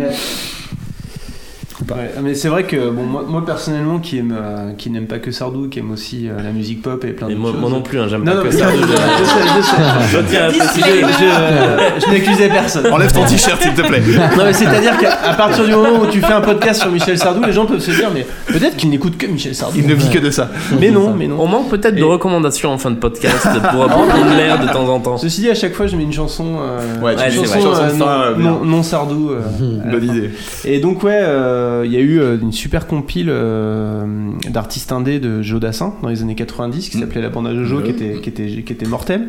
[1.95, 5.19] Ouais, mais c'est vrai que bon, moi, moi, personnellement qui aime euh, qui n'aime pas
[5.19, 7.55] que Sardou, qui aime aussi euh, la musique pop et plein de choses.
[7.59, 8.77] moi non plus, hein, j'aime pas non, que mais- Sardou.
[10.11, 11.01] je tiens à préciser.
[12.11, 12.91] N'accusais personne.
[12.91, 14.01] Enlève ton t-shirt, s'il te plaît.
[14.37, 17.43] Non mais c'est-à-dire qu'à partir du moment où tu fais un podcast sur Michel Sardou,
[17.43, 19.77] les gens peuvent se dire mais peut-être qu'il n'écoute que Michel Sardou.
[19.77, 20.49] Il ne vit que de ça.
[20.79, 21.47] Mais non, mais On non.
[21.47, 25.17] manque peut-être de recommandations en fin de podcast pour prendre l'air de temps en temps.
[25.17, 29.31] Ceci dit, à chaque fois, je mets une chanson, euh, Ouais, une une non, Sardou.
[29.31, 29.41] euh,
[29.91, 30.31] Bonne idée.
[30.65, 35.19] Et donc ouais, euh, il y a eu euh, une super compile euh, d'artistes indés
[35.19, 37.01] de Joe Dassin dans les années 90 qui Mm.
[37.01, 37.83] s'appelait La Bande à Jojo, Ouais.
[37.83, 39.27] qui était qui était qui était mortelle.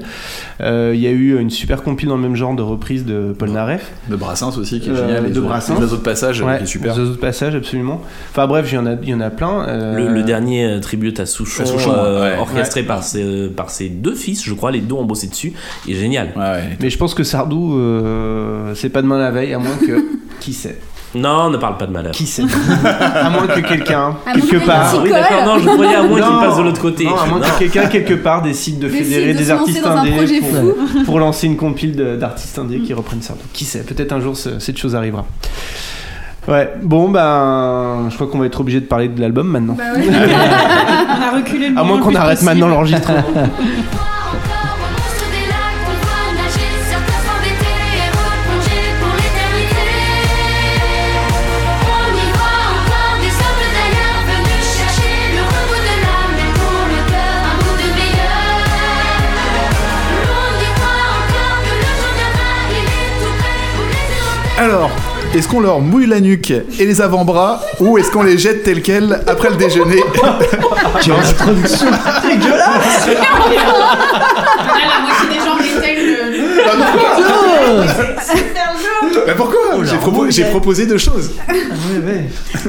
[0.60, 3.34] Euh, Il y a eu une super compile dans le même genre de reprise de
[3.38, 3.90] Paul Naref.
[4.08, 5.22] De Brassens aussi, qui est Euh, génial.
[5.24, 5.74] de les autres- Brassens.
[5.76, 6.94] Les oiseaux de passage, Ouais, qui est super.
[6.94, 8.00] The Autres Passages, absolument.
[8.30, 9.66] Enfin bref, il y en a il y en a plein.
[9.68, 12.38] euh, Le, le dernier euh, tribute à Souchon, À Souchon, euh, ouais.
[12.38, 15.52] orchestré par, ses, par ses deux fils, je crois, les deux ont bossé dessus,
[15.88, 16.28] est génial.
[16.36, 16.76] Ouais, ouais.
[16.80, 20.04] Mais je pense que Sardou, euh, c'est pas demain la veille, à moins que.
[20.40, 20.78] qui sait
[21.14, 22.12] Non, ne parle pas de malheur.
[22.12, 24.92] Qui sait À moins que quelqu'un, quelque que part.
[24.94, 27.04] Ah oui, d'accord, non, je croyais à moins qu'il passe de l'autre côté.
[27.04, 27.44] Non, à moins Non.
[27.44, 30.40] que quelqu'un, quelque part, décide de fédérer de des artistes indés
[31.04, 33.42] pour, lancer une compile d'artistes indés qui reprennent Sardou.
[33.52, 35.26] Qui sait Peut-être un jour ce- cette chose arrivera.
[36.48, 39.74] Ouais, bon, ben, je crois qu'on va être obligé de parler de l'album maintenant.
[39.78, 40.04] Bah ouais.
[40.08, 42.50] On a reculé le À moins qu'on arrête possible.
[42.50, 43.22] maintenant l'enregistrement.
[64.72, 64.90] Alors,
[65.34, 68.80] est-ce qu'on leur mouille la nuque et les avant-bras ou est-ce qu'on les jette tel
[68.80, 70.02] quel après le déjeuner
[71.02, 71.88] Quelle introduction
[72.26, 76.16] dégueulasse la moitié des gens éteignent
[79.26, 81.32] Bah pourquoi J'ai propo- j'ai proposé deux choses.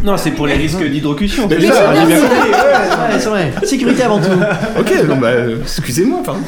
[0.04, 1.48] Non, c'est pour les risques d'hydrocution.
[1.50, 3.54] C'est vrai.
[3.64, 4.28] Sécurité avant tout.
[4.78, 5.30] Ok, bon bah,
[5.62, 6.42] excusez-moi, pardon.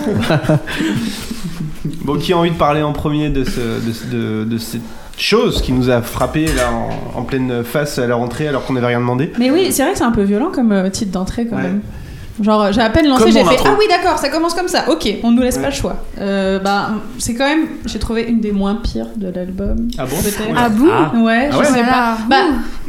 [2.03, 4.81] Bon, qui a envie de parler en premier de, ce, de, ce- de, de cette
[5.17, 6.71] chose qui nous a frappé là
[7.15, 9.83] en, en pleine face à la rentrée alors qu'on n'avait rien demandé Mais oui, c'est
[9.83, 11.63] vrai que c'est un peu violent comme euh, titre d'entrée quand Ouais.
[11.63, 11.81] même.
[12.43, 13.55] Genre, j'ai à peine lancé, j'ai fait.
[13.65, 14.89] Ah oui, d'accord, ça commence comme ça.
[14.89, 16.03] Ok, on nous laisse pas le choix.
[16.19, 19.87] Euh, bah, c'est quand même, j'ai trouvé une des moins pires de l'album.
[19.97, 20.17] Ah bon?
[20.21, 20.41] Peut-être.
[20.53, 20.87] Ah bon?
[20.91, 21.13] Ah.
[21.17, 21.63] Ouais, Ah je ouais?
[21.63, 21.87] sais Voilà.
[21.89, 22.17] pas.
[22.29, 22.35] Bah,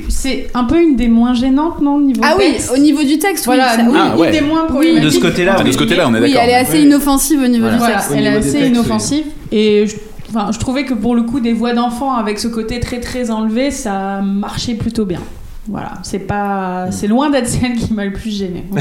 [0.09, 3.45] c'est un peu une des moins gênantes, non, niveau Ah oui, au niveau du texte,
[3.45, 3.85] Voilà, oui.
[3.85, 3.97] ça- oui.
[3.97, 4.31] Ah, une ouais.
[4.33, 5.13] des moins De problématiques.
[5.13, 5.73] ce côté-là, Ah, de oui.
[5.73, 6.43] ce côté-là, on est Oui, d'accord.
[6.43, 8.11] elle est assez inoffensive au niveau du texte.
[8.17, 9.27] Elle est assez inoffensive.
[9.53, 9.95] Et je,
[10.37, 13.31] enfin, je trouvais que pour le coup, des voix d'enfants avec ce côté très très
[13.31, 15.21] enlevé, ça marchait plutôt bien.
[15.69, 18.65] Voilà, c'est pas, c'est loin d'être celle qui m'a le plus gênée.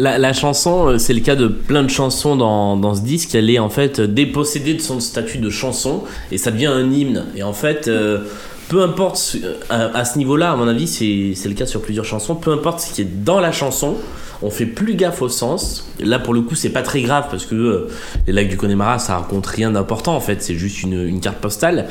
[0.00, 3.34] La, la chanson, euh, c'est le cas de plein de chansons dans, dans ce disque,
[3.34, 7.24] elle est en fait dépossédée de son statut de chanson et ça devient un hymne.
[7.34, 8.20] Et en fait, euh,
[8.68, 9.38] peu importe, ce-
[9.70, 12.52] à, à ce niveau-là, à mon avis, c'est c'est le cas sur plusieurs chansons, peu
[12.52, 13.96] importe ce qui est dans la chanson,
[14.42, 15.90] on fait plus gaffe au sens.
[16.00, 17.88] Là, pour le coup, c'est pas très grave parce que euh,
[18.26, 21.86] les lacs du Connemara, ça raconte rien d'important en fait, c'est juste une, carte postale.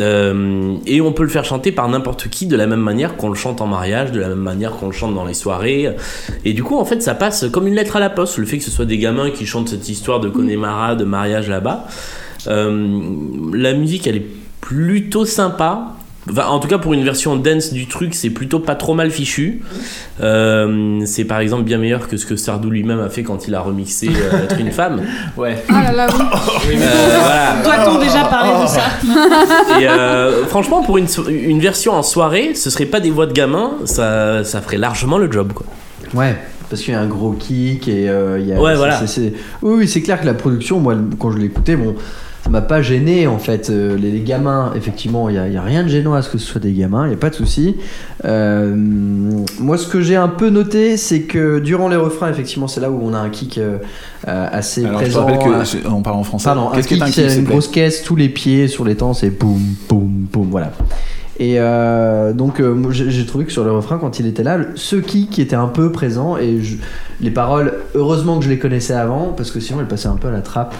[0.00, 3.28] Euh, et on peut le faire chanter par n'importe qui de la même manière qu'on
[3.28, 5.94] le chante en mariage, de la même manière qu'on le chante dans les soirées.
[6.44, 8.38] Et du coup, en fait, ça passe comme une lettre à la poste.
[8.38, 11.48] Le fait que ce soit des gamins qui chantent cette histoire de Connemara, de mariage
[11.48, 11.86] là-bas.
[12.46, 13.00] Euh,
[13.52, 14.26] la musique, elle est
[14.60, 15.96] plutôt sympa.
[16.30, 19.10] Enfin, en tout cas, pour une version dance du truc, c'est plutôt pas trop mal
[19.10, 19.62] fichu.
[20.22, 23.54] Euh, c'est par exemple bien meilleur que ce que Sardou lui-même a fait quand il
[23.54, 25.02] a remixé euh, Être une femme.
[25.36, 25.62] Ouais.
[25.68, 26.06] Ah là là,
[26.68, 26.76] oui.
[26.84, 27.84] Euh, voilà.
[27.84, 28.82] Doit-on déjà parler de ça
[29.80, 33.32] Et euh, franchement, pour une, une version en soirée, ce serait pas des voix de
[33.32, 35.52] gamins, ça, ça ferait largement le job.
[35.52, 35.66] Quoi.
[36.14, 36.36] Ouais,
[36.70, 38.60] parce qu'il y a un gros kick et euh, il y a.
[38.60, 39.00] Ouais, voilà.
[39.62, 41.94] Oui, oui, c'est clair que la production, moi, quand je l'écoutais, bon,
[42.44, 43.70] ça m'a pas gêné en fait.
[43.70, 46.46] Euh, les, les gamins, effectivement, il y a, rien de gênant à ce que ce
[46.46, 47.76] soit des gamins, il y a pas de souci.
[48.26, 48.74] Euh,
[49.60, 52.90] moi, ce que j'ai un peu noté, c'est que durant les refrains, effectivement, c'est là
[52.90, 53.78] où on a un kick euh,
[54.28, 55.26] euh, assez Alors, je te présent.
[55.26, 56.44] rappelle que c'est- on parle en français.
[56.44, 59.14] Pardon, Qu'est-ce un c'est kick, s'il une grosse caisse, tous les pieds sur les temps,
[59.14, 60.70] c'est boum, boum, boum, voilà.
[61.40, 64.96] Et euh, donc, euh, j'ai trouvé que sur le refrain, quand il était là, ce
[64.96, 66.76] kick était un peu présent et je-
[67.20, 70.28] les paroles, heureusement que je les connaissais avant parce que sinon, elles passaient un peu
[70.28, 70.74] à la trappe.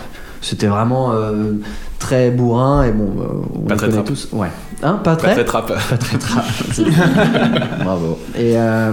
[0.45, 1.53] C'était vraiment euh,
[1.99, 3.25] très bourrin et bon, euh,
[3.57, 4.29] on Pas connaît tous.
[4.33, 4.49] Ouais.
[4.83, 5.73] Hein, pas Pas très trappe.
[5.89, 6.45] pas très trap.
[7.85, 8.19] Bravo.
[8.37, 8.93] Et euh,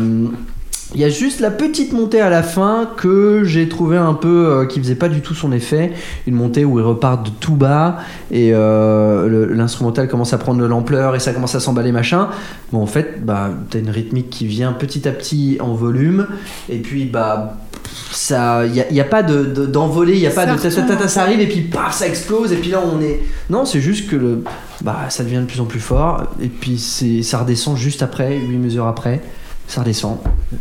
[0.93, 4.47] il y a juste la petite montée à la fin que j'ai trouvé un peu
[4.47, 5.93] euh, qui faisait pas du tout son effet.
[6.27, 7.97] Une montée où il repart de tout bas
[8.29, 12.27] et euh, l'instrumental commence à prendre de l'ampleur et ça commence à s'emballer machin.
[12.73, 16.27] Bon en fait bah t'as une rythmique qui vient petit à petit en volume
[16.69, 17.57] et puis bah
[18.12, 20.69] ça il y, a- pas de de- d'envolée il y a pas Ça de ta,
[20.69, 21.08] ta, ta, ta, retombe.
[21.10, 24.10] ça arrive et puis paf ça explose et puis là on est non c'est juste
[24.10, 24.43] que le
[24.82, 28.38] bah ça devient de plus en plus fort et puis c'est ça redescend juste après
[28.38, 29.21] 8 mesures après
[29.71, 30.17] ça redescend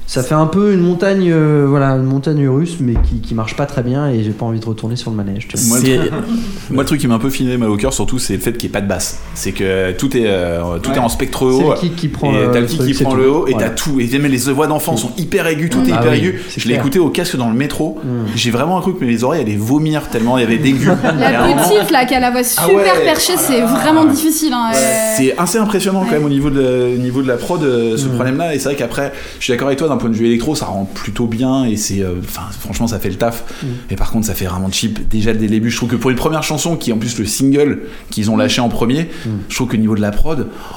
[0.07, 3.57] ça fait un peu une montagne euh, voilà une montagne russe mais qui, qui marche
[3.57, 5.67] pas très bien et j'ai pas envie de retourner sur le manège tu vois.
[5.67, 6.13] Moi, le C'est- truc-
[6.71, 8.53] Moi, le truc qui m'a un peu filé mal au cœur, surtout, c'est le fait
[8.53, 9.19] qu'il n'y ait pas de basse.
[9.35, 10.97] C'est que tout est, euh, tout Ouais.
[10.97, 11.71] est en spectre c'est haut.
[11.73, 13.53] le kick qui prend et le, t'as le truc, qui c'est prend le haut et
[13.53, 13.69] Voilà.
[13.71, 13.99] t'as tout.
[13.99, 16.43] Et même les voix d'enfants sont hyper aigus, tout est Ah hyper oui, aigu.
[16.49, 17.99] c'est Je l'ai écouté au casque dans le métro.
[18.05, 18.09] Mm.
[18.37, 20.87] J'ai vraiment cru que mes oreilles allaient vomir tellement il y avait d'aigus.
[21.03, 23.05] La petite là qui a la voix super Ah ouais.
[23.05, 24.53] perchée, c'est vraiment difficile.
[24.53, 24.71] Hein.
[25.17, 28.11] C'est assez impressionnant quand même au niveau de, niveau de la prod, euh, ce Mm.
[28.15, 28.55] problème-là.
[28.55, 29.00] Et c'est vrai qu'après,
[29.39, 31.65] je suis d'accord avec toi, d'un point de vue électro, ça rend plutôt bien.
[31.65, 32.01] Et c'est.
[32.03, 33.45] euh, Enfin, franchement, ça fait le taf.
[33.63, 33.67] Mm.
[33.91, 35.09] Mais par contre, ça fait vraiment cheap.
[35.09, 37.19] Déjà dès le début, je trouve que pour une première chanson, qui est en plus
[37.19, 39.29] le single qu'ils ont lâché en premier, Mm.
[39.49, 40.75] je trouve que niveau de la prod, oh,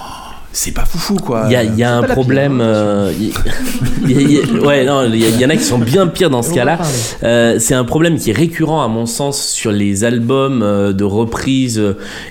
[0.54, 1.44] c'est pas foufou quoi.
[1.48, 2.60] Il y a, il y a un problème.
[2.60, 3.14] pire, hein, euh,
[4.08, 6.80] y y ouais, non, il y, en a qui sont bien pires dans ce cas-là.
[7.24, 11.04] Euh, c'est un problème qui est récurrent à mon sens sur les albums euh, de
[11.04, 11.82] reprise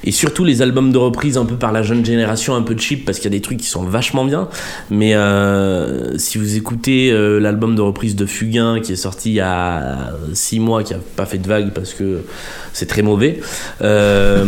[0.04, 3.04] et surtout les albums de reprise un peu par la jeune génération un peu cheap
[3.04, 4.48] parce qu'il y a des trucs qui sont vachement bien
[4.90, 9.34] mais euh, si vous écoutez euh, l'album de reprise de Fugain qui est sorti il
[9.34, 12.22] y a 6 mois qui a pas fait de vague parce que
[12.72, 13.40] c'est très mauvais
[13.82, 14.46] euh,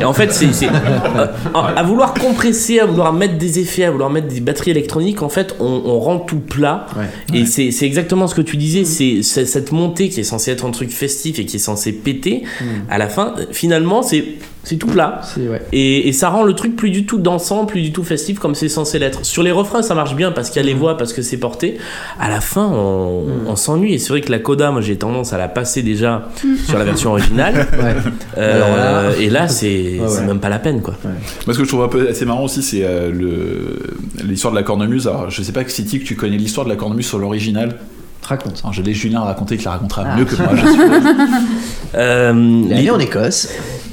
[0.00, 4.10] et en fait c'est euh, à vouloir compresser à vouloir mettre des effets à vouloir
[4.10, 7.38] mettre des batteries électroniques en fait on, on rend tout plat Ouais.
[7.38, 10.64] et c'est c'est exactement ce que tu disais, c'est cette montée qui est censée être
[10.66, 12.42] un truc festif et qui est censé péter.
[12.90, 14.24] À la fin, euh, finalement, c'est
[14.64, 15.20] c'est tout plat.
[15.24, 18.04] c'est ouais Et, et ça rend le truc plus du tout dansant, plus du tout
[18.04, 19.24] festif comme c'est censé l'être.
[19.24, 21.36] Sur les refrains, ça marche bien parce qu'il y a les voix, parce que c'est
[21.36, 21.78] porté.
[22.20, 23.94] À la fin, on, on s'ennuie.
[23.94, 26.28] Et c'est vrai que la coda, moi j'ai tendance à la passer déjà
[26.66, 27.54] sur la version originale.
[27.78, 27.94] ouais
[28.38, 29.66] Euh, Alors là- et là, c'est
[30.00, 30.26] Ouais, c'est ouais.
[30.26, 30.94] même pas la peine quoi.
[31.04, 33.78] Moi, ce que je trouve un peu assez marrant aussi, c'est euh, le-
[34.24, 35.06] l'histoire de la cornemuse.
[35.08, 37.76] Alors, je sais pas si Tic, tu connais l'histoire de la cornemuse sur l'original.
[38.22, 40.16] raconte je laisse Julien raconter, qu'il la racontera Ah.
[40.16, 40.50] mieux que moi.
[40.54, 40.78] Je suis
[41.94, 43.48] Euh, il est allé en Écosse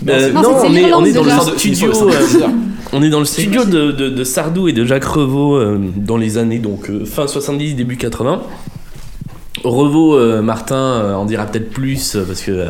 [0.07, 1.35] Euh, Non, non, c'est on est, l'Irlande on est dans déjà.
[1.51, 1.91] le studio.
[2.09, 2.47] euh,
[2.93, 6.17] on est dans le studio de, de- de Sardou et de Jacques Revaux euh, dans
[6.17, 8.41] les années donc euh, fin 70 début 80.
[9.65, 12.65] Revaux, euh, Martin euh, en dira peut-être plus euh, parce que euh,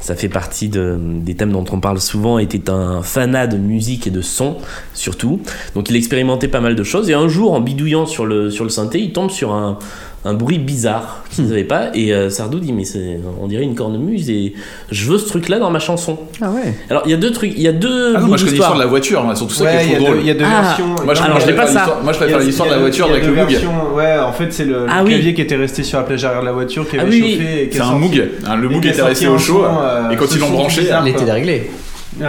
[0.00, 2.38] ça fait partie de- des thèmes dont on parle souvent.
[2.38, 4.56] Était un fanat de musique et de son
[4.94, 5.40] surtout.
[5.74, 8.64] Donc il expérimentait pas mal de choses et un jour en bidouillant sur le sur
[8.64, 9.78] le synthé, il tombe sur un
[10.24, 11.90] un bruit bizarre qu'ils n'avaient pas.
[11.94, 14.54] Et euh, Sardou dit mais c'est, on dirait une cornemuse et
[14.90, 16.18] je veux ce truc-là dans ma chanson.
[16.40, 16.74] Ah ouais.
[16.90, 18.14] Alors il y a deux trucs, il y a deux.
[18.16, 19.92] Ah non, moi je connais l'histoire de la voiture, moi, surtout ça Ouais, qui il
[19.92, 20.16] y est drôle.
[20.20, 20.62] il y a deux Ah.
[20.62, 20.86] versions.
[21.04, 21.80] Moi, je Alors, je l'ai pas préfère ça.
[21.80, 23.94] l'histoire- Moi je préfère l'histoire de la voiture il y a avec le Moog.
[23.96, 25.10] Ouais, en fait, c'est le, Ah le oui.
[25.10, 27.20] clavier qui était resté sur la plage arrière de la voiture, qui Ah avait oui,
[27.20, 27.36] chauffé.
[27.38, 27.58] oui.
[27.62, 28.28] et qui C'est un Moog.
[28.46, 29.64] Hein, Le Moog qui était resté au chaud.
[29.64, 31.70] euh, Et quand ils l'ont branché, Il était déréglé.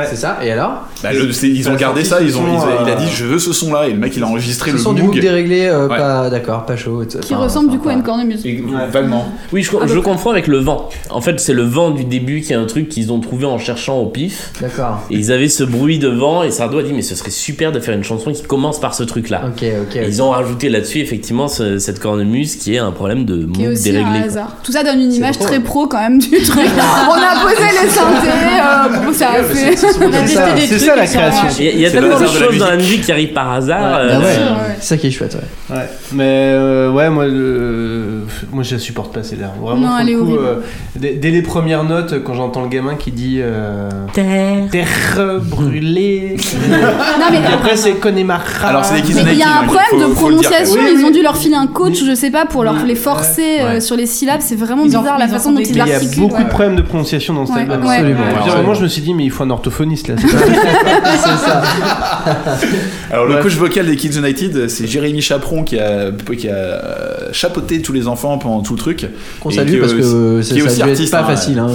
[0.10, 0.40] C'est ça.
[0.42, 0.88] Et alors?
[1.04, 3.10] Bah, ils ont a gardé ça, ce ils ont, son, ils- il a euh, dit
[3.14, 5.04] je veux ce son là et le mec il a enregistré Ce le sont du
[5.04, 5.20] Moog.
[5.20, 5.98] Déréglé, euh, Ouais.
[5.98, 7.04] pas d'accord, pas chaud.
[7.22, 8.44] Qui ressemble du coup à une cornemuse.
[8.92, 9.26] Vaguement.
[9.52, 10.90] Oui, je, À je confonds avec le vent.
[11.10, 13.58] En fait, c'est le vent du début qui est un truc qu'ils ont trouvé en
[13.58, 14.52] cherchant au pif.
[14.62, 15.02] D'accord.
[15.12, 17.72] Et ils avaient ce bruit de vent et Sardou a dit mais ce serait super
[17.72, 19.42] de faire une chanson qui commence par ce truc-là.
[19.48, 19.96] Ok, ok.
[19.98, 23.74] Et Ils ont rajouté là-dessus effectivement ce- cette cornemuse qui est un problème de Moog
[23.74, 24.10] aussi déréglé.
[24.10, 24.22] un quoi.
[24.28, 24.56] hasard.
[24.64, 26.64] Tout ça donne une image très pro quand même du truc.
[27.10, 28.28] On a posé les synthés,
[28.62, 29.76] euh, bon, ça a fait.
[30.96, 31.48] Ça, la création.
[31.60, 33.04] Il y a, tellement de choses dans la musique.
[33.04, 33.80] qui arrivent par hasard.
[33.82, 34.76] Ah euh, ouais.
[34.80, 35.76] C'est ça qui est chouette, ouais.
[35.76, 39.54] Ouais, mais euh, ouais, moi, le- moi je la supporte pas celle-là.
[39.62, 40.40] Vraiment, Non, pour elle le est coup, horrible.
[40.44, 40.56] euh,
[40.96, 44.70] dès, dès les premières notes, quand j'entends le gamin qui dit euh, Terre.
[44.72, 46.38] Terre brûlée.
[46.70, 48.44] Non, mais- Et après, c'est Connemara.
[48.64, 50.80] Alors, c'est il y a un problème faut- de prononciation.
[50.82, 53.60] Oui, ils ont dû leur filer un coach, je sais pas, pour leur, les forcer
[53.62, 53.82] euh, Ouais.
[53.82, 54.42] sur les syllabes.
[54.42, 56.44] C'est vraiment Ils bizarre la façon dont ils Mais il y a beaucoup ouais.
[56.44, 57.82] de problèmes de prononciation dans cet Ouais, album.
[58.58, 60.16] moment, je me suis dit, mais il faut un orthophoniste là.
[60.18, 60.28] c'est
[61.48, 61.62] ça.
[63.12, 67.30] Alors le coach vocal des Kids United, c'est Jérémy Chaperon qui a, qui a euh,
[67.32, 69.06] chapeauté tous les enfants pendant tout le truc.
[69.42, 71.60] Qu'on Et salue parce que c'est- aussi artiste, pas hein, facile.
[71.60, 71.68] Hein,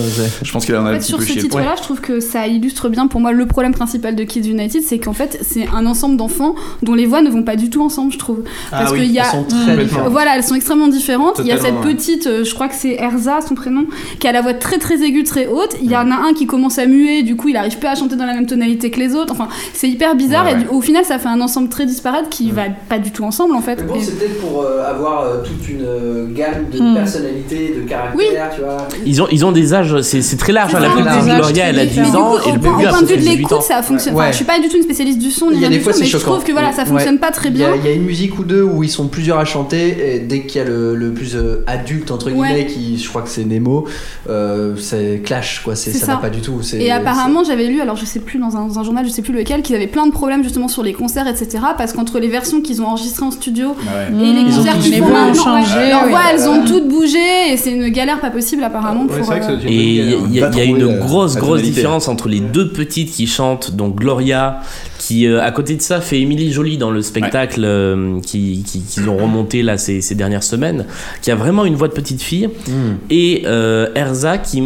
[0.43, 2.01] Je pense qu'il en a En un fait, petit sur peu ce titre-là, je trouve
[2.01, 5.39] que ça illustre bien pour moi le problème principal de Kids United, c'est qu'en fait,
[5.43, 8.45] c'est un ensemble d'enfants dont les voix ne vont pas du tout ensemble, je trouve.
[8.73, 9.25] Ah Parce oui, qu'il y a.
[9.25, 10.09] Elles sont très.
[10.09, 11.41] Voilà, elles sont extrêmement différentes.
[11.41, 13.85] Il y a cette petite, euh, je crois que c'est Erza, son prénom,
[14.21, 15.75] qui a la voix très très aiguë, très haute.
[15.83, 17.95] Il y en a un qui commence à muer, du coup il arrive pas à
[17.95, 19.33] chanter dans la même tonalité que les autres.
[19.33, 20.67] Enfin, c'est hyper bizarre Ouais, et ouais.
[20.71, 23.61] au final ça fait un ensemble très disparate qui va pas du tout ensemble en
[23.61, 23.77] fait.
[23.77, 26.95] Mais bon, Et- c'est peut-être pour euh, avoir euh, toute une euh, gamme de Hmm.
[26.95, 28.89] personnalités, de caractères, tu vois.
[29.07, 30.75] Ils ont, ils ont des âges, c'est c'est très large.
[30.75, 30.81] Hein.
[30.81, 30.89] La
[31.21, 32.87] Des âges Gloria, elle a très 10 Mais du coup, ans et au, le au
[32.87, 33.61] a point de vue de 18 l'écoute, ans.
[33.61, 34.15] ça fonctionne.
[34.15, 34.21] Ouais.
[34.23, 35.71] Enfin, je suis pas du tout une spécialiste du son, ni Il y a rien
[35.71, 36.89] des du fois, tout, mais je trouve que voilà, ça Ouais.
[36.89, 37.71] fonctionne pas très bien.
[37.77, 40.43] il y a une musique ou deux où ils sont plusieurs à chanter et dès
[40.43, 42.49] qu'il y a le, le plus euh, adulte entre Ouais.
[42.49, 43.87] guillemets qui je crois que c'est Nemo
[44.29, 48.05] euh, c'est clash quoi ça, va pas du tout Et apparemment, j'avais lu, alors je
[48.05, 50.69] sais plus dans un, journal, je sais plus lequel, qu'ils avaient plein de problèmes justement
[50.69, 51.59] sur les concerts, etc.
[51.77, 54.09] Parce qu'entre les versions qu'ils ont enregistrées en studio Ouais.
[54.29, 56.13] et les Ils concerts qu'ils les font maintenant, changé, ouais, oui.
[56.33, 59.27] Elles ont toutes bougé et c'est une galère pas possible apparemment Ouais, pour.
[59.27, 61.63] vrai que euh, Et il y a, une il y a- une la- grosse, grosse
[61.63, 64.61] différence entre les deux petites qui chantent, donc Gloria,
[64.99, 68.81] qui euh, à côté de ça fait Émilie Jolie dans le spectacle euh, qui- qui-
[68.83, 70.87] qu'ils ont remonté là ces, ces dernières semaines,
[71.23, 72.97] qui a vraiment une voix de petite fille, Hmm.
[73.11, 74.63] et euh, Erza qui.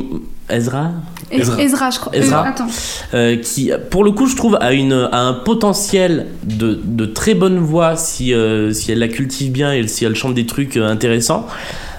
[0.53, 0.91] Ezra
[1.31, 1.61] Ezra.
[1.63, 2.15] Ezra, je crois.
[2.15, 2.45] Ezra.
[2.45, 2.67] Euh, attends.
[3.15, 7.35] euh, qui, pour le coup, je trouve, a, une, a un potentiel de, de très
[7.35, 10.77] bonne voix si, euh, si elle la cultive bien et si elle chante des trucs
[10.77, 11.47] euh, intéressants.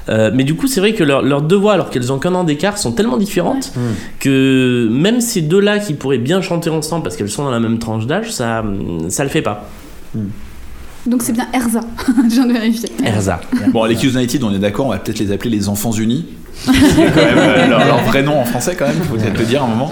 [0.09, 2.35] Euh, mais du coup, c'est vrai que leur- leurs deux voix, alors qu'elles ont qu'un
[2.35, 3.71] an d'écart, sont tellement différentes
[4.19, 7.79] que même ces deux-là qui pourraient bien chanter ensemble parce qu'elles sont dans la même
[7.79, 8.63] tranche d'âge, ça,
[9.09, 9.67] ça le fait pas.
[11.05, 11.81] Donc c'est bien Erza.
[12.29, 12.89] je viens de vérifier.
[13.03, 13.41] Erza.
[13.71, 16.25] Bon, les Kids United, on est d'accord, on va peut-être les appeler les Enfants Unis.
[16.65, 19.63] Quand même euh, leur, leur vrai nom en français quand même, faut peut-être le dire
[19.63, 19.91] un moment.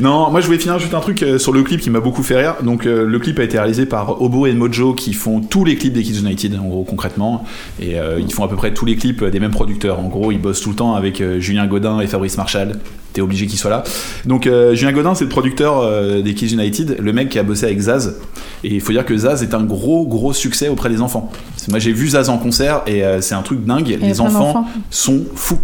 [0.00, 2.22] Non, moi je voulais finir juste un truc euh, sur le clip qui m'a beaucoup
[2.22, 2.56] fait rire.
[2.62, 5.76] Donc euh, le clip a été réalisé par Obo et Mojo qui font tous les
[5.76, 7.44] clips des Kids United en gros concrètement
[7.80, 10.00] et euh, ils font à peu près tous les clips des mêmes producteurs.
[10.00, 12.78] En gros, ils bossent tout le temps avec Julien Godin et Fabrice Marshall.
[13.12, 13.84] T'es obligé qu'ils soient là.
[14.24, 17.78] Donc Julien Godin, c'est le producteur des Kids United, le mec qui a bossé avec
[17.78, 18.16] Zaz.
[18.64, 21.30] Et il faut dire que Zaz est un gros gros succès auprès des enfants.
[21.68, 23.98] Moi j'ai vu Zaz en concert et euh, c'est un truc dingue.
[24.00, 25.60] Les enfants sont fous.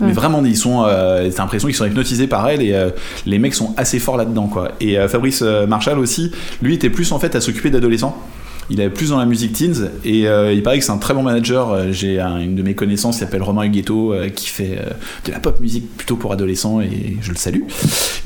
[0.00, 0.84] Mais vraiment, ils sont.
[0.84, 2.90] Euh, T'as l'impression qu'ils sont hypnotisés par elle et euh,
[3.24, 4.72] les mecs sont assez forts là-dedans, quoi.
[4.80, 8.16] Et Fabrice Marshall aussi, lui était plus en fait à s'occuper d'adolescents.
[8.74, 11.12] Il est plus dans la musique teens et euh, il paraît que c'est un très
[11.12, 11.70] bon manager.
[11.72, 14.90] Euh, J'ai un- une de mes connaissances qui s'appelle Romain Huguetto euh, qui fait euh,
[15.26, 17.60] de la pop musique plutôt pour adolescents et je le salue.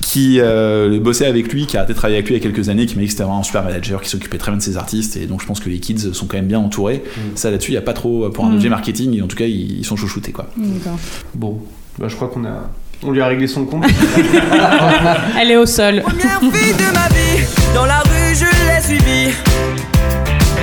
[0.02, 2.48] Qui euh, bossait avec lui, qui a arrêté de travailler avec lui il y a
[2.48, 4.58] quelques années, qui m'a dit que c'était vraiment un super manager, qui s'occupait très bien
[4.58, 7.02] de ses artistes et donc je pense que les kids sont quand même bien entourés.
[7.34, 8.54] Ça là-dessus, il n'y a pas trop pour un Mm.
[8.54, 10.46] objet marketing et en tout cas ils, ils sont chouchoutés quoi.
[10.56, 10.98] D'accord.
[11.34, 11.58] Bon,
[11.98, 12.70] bah, je crois qu'on a.
[13.02, 13.84] On lui a réglé son compte.
[15.40, 16.02] Elle est au sol.
[16.02, 19.34] Première fille de ma vie, dans la rue je l'ai suivie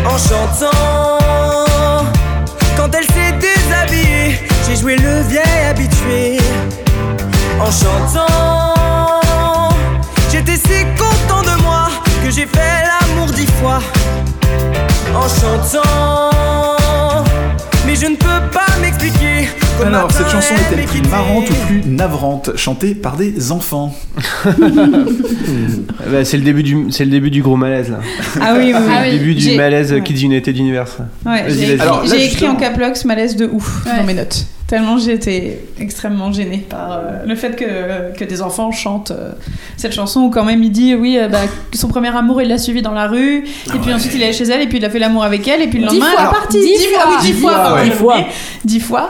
[0.05, 1.17] en chantant.
[2.75, 6.37] Quand elle s'est déshabillée, j'ai joué le vieil habitué
[7.59, 9.69] en chantant.
[10.31, 11.89] J'étais si content de moi
[12.23, 13.79] que j'ai fait l'amour dix fois
[15.15, 16.82] en chantant.
[17.93, 19.47] Mais je ne peux pas m'expliquer
[19.85, 23.95] Alors, cette chanson est-elle plus marrante ou plus navrante Chantée par des enfants?
[26.11, 27.99] Bah, c'est le début du c'est le début du gros malaise là.
[28.41, 28.91] Ah oui, oui, oui.
[28.93, 30.01] Ah Le début du J'ai- malaise ouais.
[30.01, 30.97] Kids United Universe.
[31.25, 31.81] Ouais, Vas-y, j'ai vas-y.
[31.81, 33.97] Alors, là, j'ai écrit justement- en caplox malaise de ouf Ouais.
[33.97, 34.45] dans mes notes.
[34.67, 36.97] Tellement j'étais extrêmement gênée par euh,
[37.27, 39.33] le fait que, que des enfants chantent euh,
[39.75, 41.41] cette chanson où quand même il dit oui euh, bah,
[41.73, 44.33] son premier amour il l'a suivi dans la rue et puis ensuite il est allé
[44.33, 46.25] chez elle et puis il a fait l'amour avec elle et puis le lendemain elle
[46.25, 46.59] est partie.
[46.59, 47.83] Dix Dix fois, dix fois, fois, pardon, ouais.
[47.83, 48.13] j'ai Dix fois.
[48.15, 48.27] oublié.
[48.63, 49.09] Dix fois.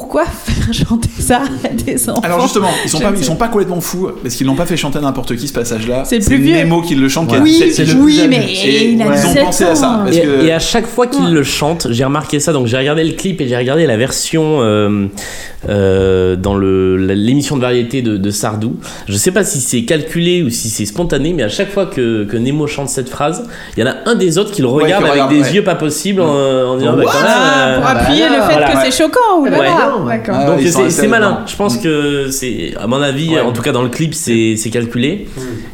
[0.00, 3.36] Pourquoi faire chanter ça à des enfants Alors justement, ils sont pas, ne ils sont
[3.36, 6.04] pas complètement fous parce qu'ils l'ont pas fait chanter n'importe qui ce passage-là.
[6.06, 6.56] C'est plus vieux.
[6.56, 7.30] Nemo qui le chante.
[7.34, 7.94] a Oui, 17 piges.
[8.00, 9.88] oui, mais Et il a ils ont 17 pensé à ça.
[9.90, 9.98] ans.
[10.04, 12.52] Parce Et, que et à chaque fois qu'il le chante, j'ai remarqué ça.
[12.54, 15.06] Donc j'ai regardé le clip et j'ai regardé la version euh,
[15.68, 18.76] euh, dans l'émission de variété de, de Sardou.
[19.06, 22.24] Je sais pas si c'est calculé ou si c'est spontané, mais à chaque fois que,
[22.24, 23.44] que Nemo chante cette phrase,
[23.76, 25.42] il y en a un des autres qui le Ouais, regarde qui avec regarde, des
[25.42, 25.52] ouais.
[25.56, 26.26] yeux pas possibles en,
[26.70, 28.84] en disant bah, What quand même, Ah, euh, pour bah appuyer le fait que ouais.
[28.90, 29.58] c'est choquant ou là
[29.98, 30.22] Ouais.
[30.28, 31.44] Ah, Donc c'est malin.
[31.46, 33.40] Je pense que c'est, à mon avis, Ouais.
[33.40, 35.28] en tout cas dans le clip, c'est c'est calculé.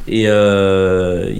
[0.09, 1.31] Et euh,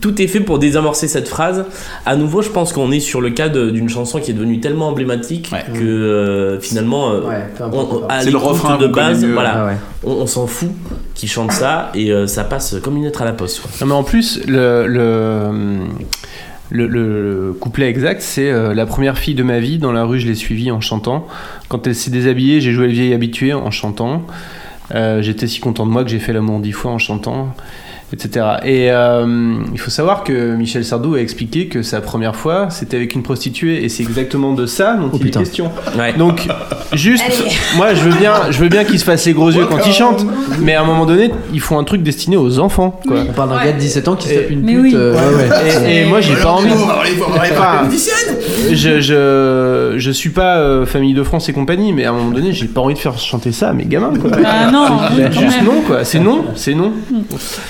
[0.00, 1.64] tout est fait pour désamorcer cette phrase.
[2.06, 4.88] À nouveau, je pense qu'on est sur le cas d'une chanson qui est devenue tellement
[4.88, 5.64] emblématique Ouais.
[5.72, 7.20] que euh, finalement, euh,
[8.20, 9.76] C'est le refrain de base, voilà, Ah ouais.
[10.04, 10.70] on, on s'en fout
[11.14, 13.62] qu'ils chantent ça et euh, ça passe comme une lettre à la poste.
[13.80, 15.48] Non, mais en plus, le, le,
[16.74, 20.18] le, le couplet exact, c'est euh, la première fille de ma vie, dans la rue,
[20.18, 21.26] je l'ai suivie en chantant.
[21.68, 24.22] Quand elle s'est déshabillée, j'ai joué le vieil habitué en chantant.
[24.92, 27.54] Euh, J'étais si content de moi que j'ai fait l'amour dix fois en chantant,
[28.14, 28.46] etc.
[28.64, 32.96] Et euh, il faut savoir que Michel Sardou a expliqué que sa première fois, c'était
[32.96, 35.40] avec une prostituée, et c'est exactement de ça dont Oh, il putain.
[35.40, 35.70] est question.
[35.98, 36.12] Ouais.
[36.14, 36.46] Donc,
[36.92, 37.24] juste,
[37.76, 39.92] moi, je veux bien, je veux bien qu'il se fasse les gros yeux quand il
[39.92, 40.24] chante,
[40.60, 43.18] mais à un moment donné, il faut un truc destiné aux enfants, quoi.
[43.28, 44.80] On parle d'un gars de 17 ans qui se tape une pute.
[44.80, 44.92] oui.
[44.94, 45.90] euh, ouais, ouais.
[45.92, 46.70] Et, et moi, j'ai pas envie.
[48.56, 49.00] Musicienne.
[49.00, 52.30] je, je, je suis pas euh, famille de France et compagnie, mais à un moment
[52.30, 54.30] donné, j'ai pas envie de faire chanter ça à mes gamins, quoi.
[54.44, 54.86] Ah non,
[55.30, 56.04] juste non, quoi.
[56.04, 56.92] C'est non, c'est non.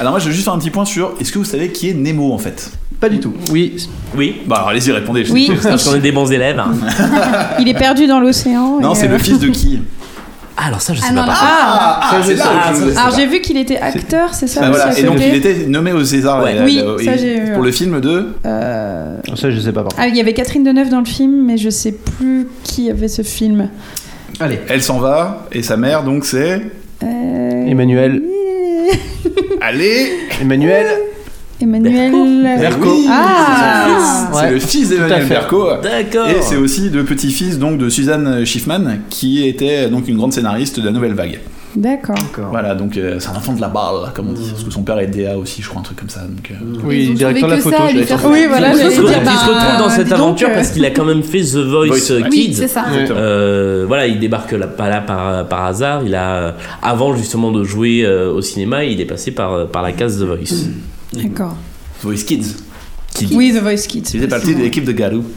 [0.00, 1.12] Alors moi, je veux juste faire un petit point sur.
[1.20, 2.70] Est-ce que vous savez qui est Nemo en fait?
[3.00, 3.34] Pas du tout.
[3.50, 3.74] Oui,
[4.16, 5.24] Oui, Bah alors allez-y, répondez.
[5.24, 5.50] je Oui.
[5.62, 6.58] parce qu'on est des bons élèves.
[6.58, 6.72] hein.
[7.58, 8.80] Il est perdu dans l'océan.
[8.80, 9.80] Non, c'est euh, le fils de qui?
[10.56, 11.20] Ah, alors ça, je sais Ah pas.
[11.20, 11.26] non.
[11.28, 12.44] Ah, Ah, c'est ça.
[12.64, 14.98] Ah, ça, sais alors j'ai vu qu'il était acteur, c'est ça Bah, voilà.
[14.98, 16.42] Et donc il était nommé au César.
[16.44, 16.54] Ouais.
[16.64, 17.52] Oui, euh, ça, il- j'ai eu.
[17.52, 18.28] Pour le film de.
[18.46, 19.84] Euh, ça je sais pas.
[19.98, 23.08] Ah, il y avait Catherine Deneuve dans le film, mais je sais plus qui avait
[23.08, 23.68] ce film.
[24.40, 24.60] Allez.
[24.68, 26.60] Elle s'en va et sa mère donc c'est.
[27.02, 28.22] Euh, Emmanuel,
[29.60, 30.86] Allez Emmanuel,
[31.60, 32.12] Emmanuel.
[32.60, 32.88] Berco.
[32.92, 34.30] Oui, Ah.
[34.34, 35.26] C'est le fils d'Emmanuel.
[35.28, 35.66] Berco.
[35.82, 36.28] D'accord.
[36.28, 40.80] Et c'est aussi le petit-fils donc de Suzanne Schiffman qui était donc une grande scénariste
[40.80, 41.40] de la Nouvelle Vague.
[41.76, 42.14] D'accord.
[42.52, 44.84] Voilà, donc euh, c'est un enfant de la balle, comme on dit, parce que son
[44.84, 46.20] père est DA aussi, je crois, un truc comme ça.
[46.20, 47.76] Donc, euh, Oui, directeur de la photo.
[47.76, 48.20] ça, je faire.
[48.30, 50.90] Oui, voilà, il se retrouve, dire, il se retrouve dans cette aventure parce qu'il a
[50.90, 52.28] quand même fait The Voice, Voice, euh, ouais.
[52.30, 52.54] Oui, Kids.
[52.54, 52.84] c'est ça.
[53.10, 56.02] Euh, voilà, il débarque là, pas là par, par hasard.
[56.06, 59.82] Il a, euh, avant justement de jouer euh, au cinéma, il est passé par, par
[59.82, 60.68] la case The Voice.
[61.22, 61.56] D'accord.
[62.02, 62.63] Voice Kids.
[63.32, 64.02] Oui, The Voice Kids.
[64.14, 65.22] Il faisait partie de l'équipe de Garou.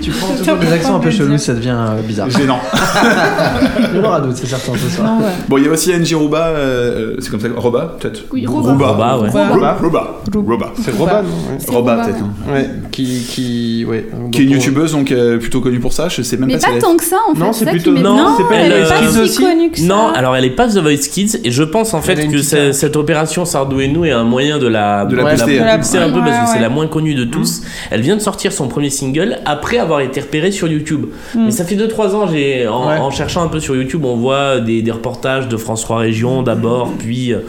[0.00, 2.30] Tu prends toujours des accents un peu chelous, ça devient euh, bizarre.
[2.30, 2.60] Gênant.
[3.92, 5.06] Il y en aura d'autres, c'est certain ce soir.
[5.08, 5.32] Non, ouais.
[5.48, 8.72] Bon, il y a aussi NJ Roba, euh, c'est comme ça, Roba peut-être Oui, Roba.
[8.72, 9.28] Roba, Roba, ouais.
[9.28, 10.72] Roba, Roba, Roba.
[10.82, 11.58] C'est Robin, non ouais.
[11.68, 12.18] Roba Roba, peut-être.
[12.18, 12.24] ouais.
[12.48, 12.52] hein.
[12.54, 14.08] Ouais, qui, qui, ouais.
[14.32, 16.60] Qui est une youtubeuse, donc euh, plutôt connue pour ça, je sais même Mais pas
[16.60, 17.40] si pas elle est- tant que ça en fait.
[17.40, 19.84] Non, c'est plutôt- Non, c'est pas elle est pas euh, si aussi connue que ça.
[19.86, 22.42] Non, alors elle est pas The Voice Kids et je pense en fait que
[22.72, 25.16] cette opération Sardou et nous est un moyen de la De.
[25.46, 27.62] La pousser un peu parce que c'est la moins connue de tous.
[27.90, 31.06] Elle vient de sortir son premier single après avoir été repérée sur YouTube.
[31.34, 31.44] Mm.
[31.46, 34.82] Mais ça fait 2-3 ans, j'ai en, cherchant un peu sur YouTube, on voit des,
[34.82, 37.40] des reportages de France 3 Région d'abord, puis euh,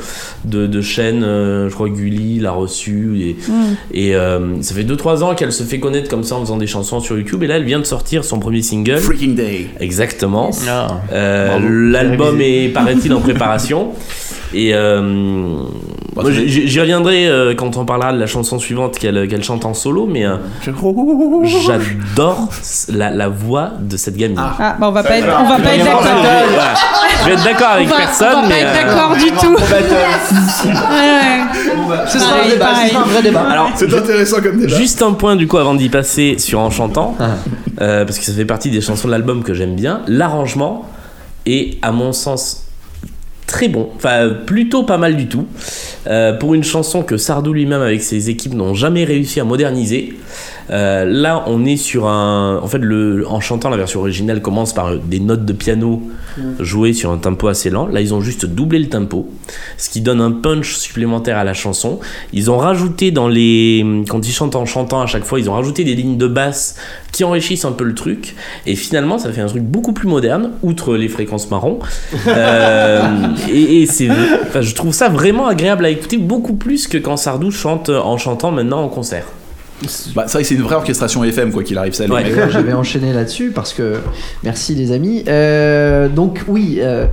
[0.45, 3.54] de, de chaînes, euh, je crois Gulli l'a reçu et, Mm.
[3.93, 6.67] et euh, ça fait 2-3 ans qu'elle se fait connaître comme ça en faisant des
[6.67, 8.97] chansons sur YouTube et là elle vient de sortir son premier single.
[8.97, 9.67] Freaking Day.
[9.80, 10.52] Exactement.
[10.69, 10.88] Ah.
[11.12, 11.60] Euh.
[11.91, 13.89] L'album est, paraît-il, en préparation.
[14.54, 15.63] Et euh,
[16.15, 19.73] Bah, j'y reviendrai euh, quand on parlera de la chanson suivante qu'elle qu'elle chante en
[19.73, 20.38] solo, mais euh,
[21.43, 22.47] j'adore
[22.89, 24.38] la, la voix de cette gamine.
[24.39, 24.56] Ah.
[24.60, 26.04] Ah, bah on va pas être, on va pas être d'accord.
[27.21, 29.15] Je vais être d'accord avec On va, personne, on va pas mais être euh, d'accord
[29.17, 29.56] du tout.
[30.45, 32.89] Ce sera un Pareil, débat, ce pareil.
[32.91, 33.41] sera un vrai débat.
[33.50, 34.76] alors C'est intéressant comme débat.
[34.78, 37.32] Juste un point du coup avant d'y passer sur En chantant, Ah.
[37.82, 40.02] euh, parce que ça fait partie des chansons de l'album que j'aime bien.
[40.08, 40.86] L'arrangement
[41.45, 42.63] est à mon sens
[43.45, 45.45] très bon, enfin plutôt pas mal du tout.
[46.07, 50.18] Euh, pour une chanson que Sardou lui-même avec ses équipes n'ont jamais réussi à moderniser.
[50.70, 52.59] Euh, là, on est sur un.
[52.61, 56.01] En fait, le, en chantant, la version originale commence par des notes de piano
[56.59, 57.88] jouées sur un tempo assez lent.
[57.88, 59.28] Là, ils ont juste doublé le tempo,
[59.78, 61.99] ce qui donne un punch supplémentaire à la chanson.
[62.34, 64.03] Ils ont rajouté dans les.
[64.07, 66.76] Quand ils chantent en chantant à chaque fois, ils ont rajouté des lignes de basse
[67.11, 68.36] qui enrichissent un peu le truc.
[68.65, 71.80] Et finalement, ça fait un truc beaucoup plus moderne, outre les fréquences marron.
[72.28, 73.01] Euh,
[73.49, 74.09] et et c'est.
[74.43, 78.18] Enfin, je trouve ça vraiment agréable à écouter, beaucoup plus que quand Sardou chante en
[78.18, 79.26] chantant maintenant en concert.
[80.15, 82.05] Bah, c'est vrai que c'est une vraie orchestration FM, quoi qu'il arrive, ça.
[82.05, 82.23] les Ouais.
[82.49, 83.99] je vais enchaîner là-dessus parce que
[84.43, 85.23] merci les amis.
[85.28, 87.05] Euh, donc oui, euh,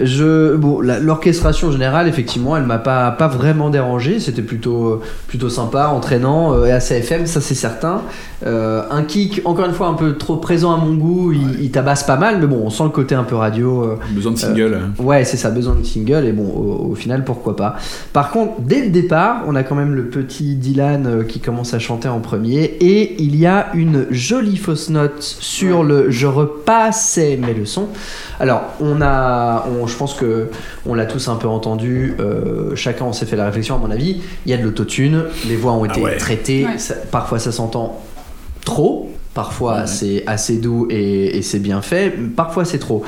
[0.00, 4.20] je bon l'orchestration générale effectivement, elle m'a pas pas vraiment dérangé.
[4.20, 8.02] C'était plutôt plutôt sympa, entraînant euh, et assez FM, ça c'est certain.
[8.46, 11.70] Euh, un kick encore une fois un peu trop présent à mon goût, il, il
[11.72, 13.82] tabasse pas mal, mais bon, on sent le côté un peu radio.
[13.82, 14.78] euh, Besoin de single.
[15.00, 17.74] Ouais, c'est ça, besoin de single, et bon, au, au final, pourquoi pas.
[18.12, 21.74] Par contre, dès le départ, on a quand même le petit Dylan euh, qui commence
[21.74, 26.28] à chanter en premier, et il y a une jolie fausse note sur le je
[26.28, 27.88] repassais mes leçons.
[28.40, 30.48] Alors, on a, on- je pense que
[30.86, 33.90] on l'a tous un peu entendu, euh, chacun on s'est fait la réflexion, à mon
[33.90, 36.16] avis, il y a de l'autotune, les voix ont été ouais.
[36.16, 36.78] traitées, Ouais.
[36.78, 38.00] ça- parfois ça s'entend
[38.64, 39.10] trop.
[39.34, 43.04] Parfois c'est assez doux et, et c'est bien fait, parfois c'est trop.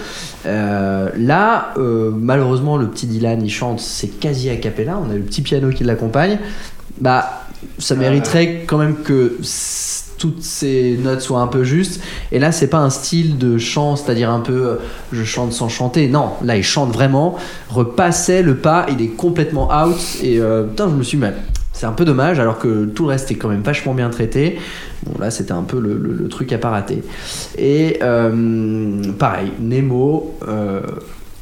[0.47, 5.15] Euh, là, euh, malheureusement, le petit Dylan il chante, c'est quasi a cappella, on a
[5.15, 6.39] le petit piano qui l'accompagne.
[7.01, 7.43] Bah,
[7.79, 9.39] ça mériterait quand même que
[10.21, 12.01] toutes ces notes soient un peu justes.
[12.31, 14.77] Et là, c'est pas un style de chant, c'est-à-dire un peu euh,
[15.13, 16.09] je chante sans chanter.
[16.09, 17.37] Non, là, il chante vraiment,
[17.71, 19.97] repassait le pas, il est complètement out.
[20.23, 21.33] Et euh, putain, je me suis mais
[21.73, 24.59] c'est un peu dommage, alors que tout le reste est quand même vachement bien traité.
[25.07, 27.03] Bon, là, c'était un peu le truc à pas rater.
[27.57, 30.39] Et euh, pareil, Nemo.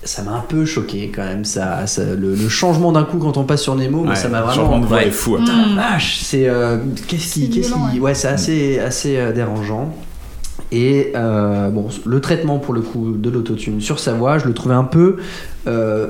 [0.05, 3.37] Ça m'a un peu choqué quand même, ça, ça- le, le changement d'un coup quand
[3.37, 4.63] on passe sur Nemo, moi, Ouais, ça m'a le vraiment.
[4.63, 5.09] changement de voix Ouais.
[5.09, 5.35] est fou.
[5.37, 5.41] hein.
[5.45, 6.79] Putain, la vache, c'est euh,
[7.09, 9.95] qu'est-ce qui, qu'est-ce qui, ouais, c'est assez, assez euh, dérangeant.
[10.71, 14.55] Et euh, bon, le traitement pour le coup de l'autotune sur sa voix, je le
[14.55, 15.17] trouvais un peu
[15.67, 16.09] euh,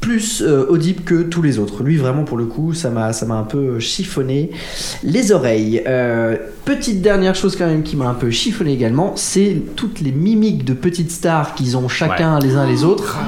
[0.00, 1.82] plus euh, audible que tous les autres.
[1.82, 4.50] Lui, vraiment, pour le coup, ça m'a, ça m'a un peu chiffonné
[5.02, 5.82] les oreilles.
[5.86, 10.12] Euh, petite dernière chose quand même qui m'a un peu chiffonné également, c'est toutes les
[10.12, 13.18] mimiques de petites stars qu'ils ont chacun les uns les autres,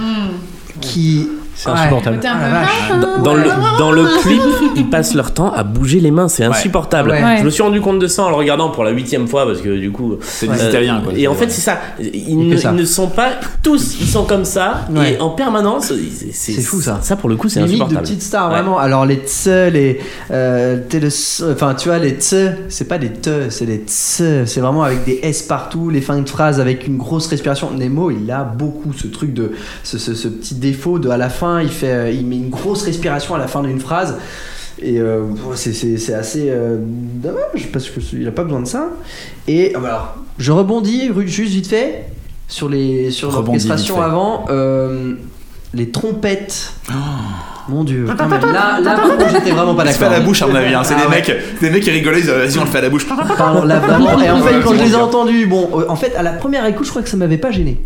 [0.80, 1.28] qui
[1.64, 2.20] C'est insupportable.
[2.24, 3.22] Ah, vache.
[3.22, 3.44] Dans, le,
[3.78, 4.40] dans le clip,
[4.76, 7.10] ils passent leur temps à bouger les mains, c'est insupportable.
[7.10, 7.22] Ouais.
[7.22, 7.36] Ouais.
[7.38, 9.60] Je me suis rendu compte de ça en le regardant pour la huitième fois parce
[9.60, 10.16] que du coup.
[10.22, 11.12] C'est des Italiens, quoi.
[11.16, 11.78] Et en fait, c'est ça.
[12.00, 12.70] Ils, ne, ça.
[12.72, 13.30] ils ne sont pas
[13.62, 15.14] tous, ils sont comme ça Ouais.
[15.14, 15.92] et en permanence.
[16.32, 16.98] C'est fou, ça.
[17.02, 18.06] Ça pour le coup, c'est Limite de insupportable.
[18.06, 18.54] petites stars, Ouais.
[18.56, 18.78] vraiment.
[18.78, 20.00] Alors les tse, les.
[20.30, 20.78] Euh,
[21.52, 22.34] enfin, tu vois, les tse,
[22.68, 24.22] c'est pas des te, c'est des tse.
[24.46, 27.70] C'est vraiment avec des S partout, les fins de phrases avec une grosse respiration.
[27.70, 29.52] Nemo, il a beaucoup ce truc de.
[29.84, 32.50] Ce, ce- ce petit défaut de à la fin, il, fait, euh, il met une
[32.50, 34.16] grosse respiration à la fin d'une phrase.
[34.80, 35.22] Et euh,
[35.54, 38.88] c'est- c'est c'est assez euh, dommage parce qu'il a pas besoin de ça.
[39.46, 42.06] Et alors, je rebondis juste vite fait
[42.48, 44.44] sur les sur l'orchestration avant.
[44.50, 45.14] euh,
[45.74, 46.72] les trompettes.
[46.90, 46.92] Oh.
[47.68, 48.04] Mon dieu.
[48.06, 50.08] Là, là par contre, j'étais vraiment pas C'est d'accord.
[50.10, 50.74] pas à la bouche, à mon avis.
[50.74, 50.82] hein.
[50.84, 51.10] C'est Ah des ouais.
[51.16, 53.06] mecs, des mecs qui rigolaient, ils disaient, vas-y, on le fait à la bouche.
[53.06, 54.20] Pardon, là, vraiment.
[54.20, 56.66] Et en fait, quand c'est je les ai entendus, bon, en fait, à la première
[56.66, 57.80] écoute, je crois que ça m'avait pas gêné.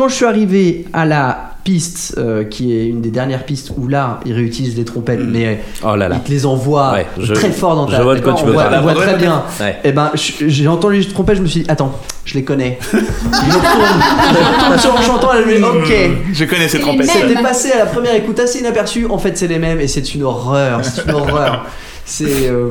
[0.00, 3.86] Quand je suis arrivé à la piste, euh, qui est une des dernières pistes où
[3.86, 6.16] là, ils réutilisent les trompettes, mais Oh là là.
[6.16, 8.44] ils te les envoient Ouais, je- très fort dans ta je vois de quoi tu
[8.44, 9.42] on veux voit, on très bien.
[9.60, 9.76] Ouais.
[9.84, 11.92] Et ben, je- j'ai entendu les trompettes, je me suis dit, attends,
[12.24, 12.78] je les connais.
[12.90, 15.92] Je retourne, sur en chantant, et je me ok.
[16.32, 17.10] Je connais ces trompettes.
[17.10, 19.04] C'était passé à la première écoute assez inaperçu.
[19.04, 20.80] En fait, c'est les mêmes et c'est une horreur.
[20.82, 21.66] C'est une horreur.
[22.10, 22.48] C'est.
[22.50, 22.68] euh,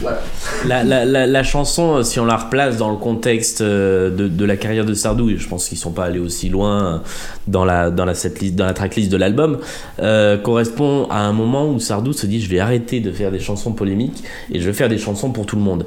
[0.00, 0.20] voilà.
[0.66, 4.28] La, la, la, la chanson, euh, si on la replace dans le contexte euh, de,
[4.28, 7.02] de la carrière de Sardou, et je pense qu'ils sont pas allés aussi loin
[7.48, 9.58] dans la, dans la, setlist, dans la tracklist de l'album,
[10.00, 13.40] euh, correspond à un moment où Sardou se dit je vais arrêter de faire des
[13.40, 14.22] chansons polémiques
[14.52, 15.84] et je vais faire des chansons pour tout le monde.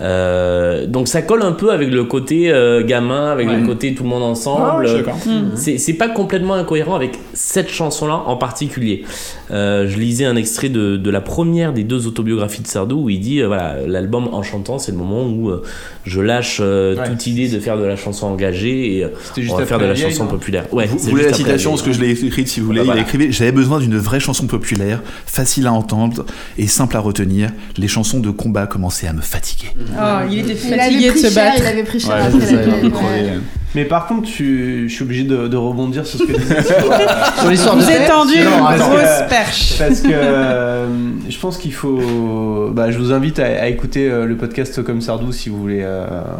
[0.00, 3.56] Euh, donc ça colle un peu avec le côté euh, gamin, avec Ouais.
[3.56, 4.86] le côté tout le monde Ah, ensemble.
[4.92, 5.16] d'accord.
[5.54, 9.04] C'est c'est pas complètement incohérent avec cette chanson-là en particulier.
[9.52, 13.10] Euh, je lisais un extrait de, de la première des deux autobiographies de Sardou où
[13.10, 15.62] il dit euh, voilà, l'album En chantant, c'est le moment où euh,
[16.04, 17.08] je lâche euh, Ouais.
[17.08, 19.78] toute idée de faire de la chanson engagée et euh, C'était juste on va faire
[19.78, 20.64] de la vieille, chanson non populaire.
[20.72, 21.78] Ouais, Vous voulez la citation, vieille.
[21.78, 22.80] ce que je l'ai écrite si vous voulez.
[22.80, 23.00] Ah bah voilà.
[23.00, 26.26] Il écrivait J'avais besoin d'une vraie chanson populaire, facile à entendre
[26.58, 27.50] et simple à retenir.
[27.76, 29.68] Les chansons de combat commençaient à me fatiguer.
[29.78, 31.58] Oh, il était Il avait fatigué de pris se cher, battre.
[31.62, 33.32] il avait pris cher Ouais, ça, il ouais.
[33.74, 36.62] Mais par contre, tu- je suis obligé de, de rebondir sur ce que tu disais
[37.40, 38.88] sur, l'histoire de Vous êtes Pep, tendu, attends.
[38.90, 39.78] grosse perche.
[39.78, 40.86] Parce que euh,
[41.26, 42.68] je pense qu'il faut.
[42.74, 45.80] Bah, je vous invite à, à écouter le podcast comme Sardou si vous voulez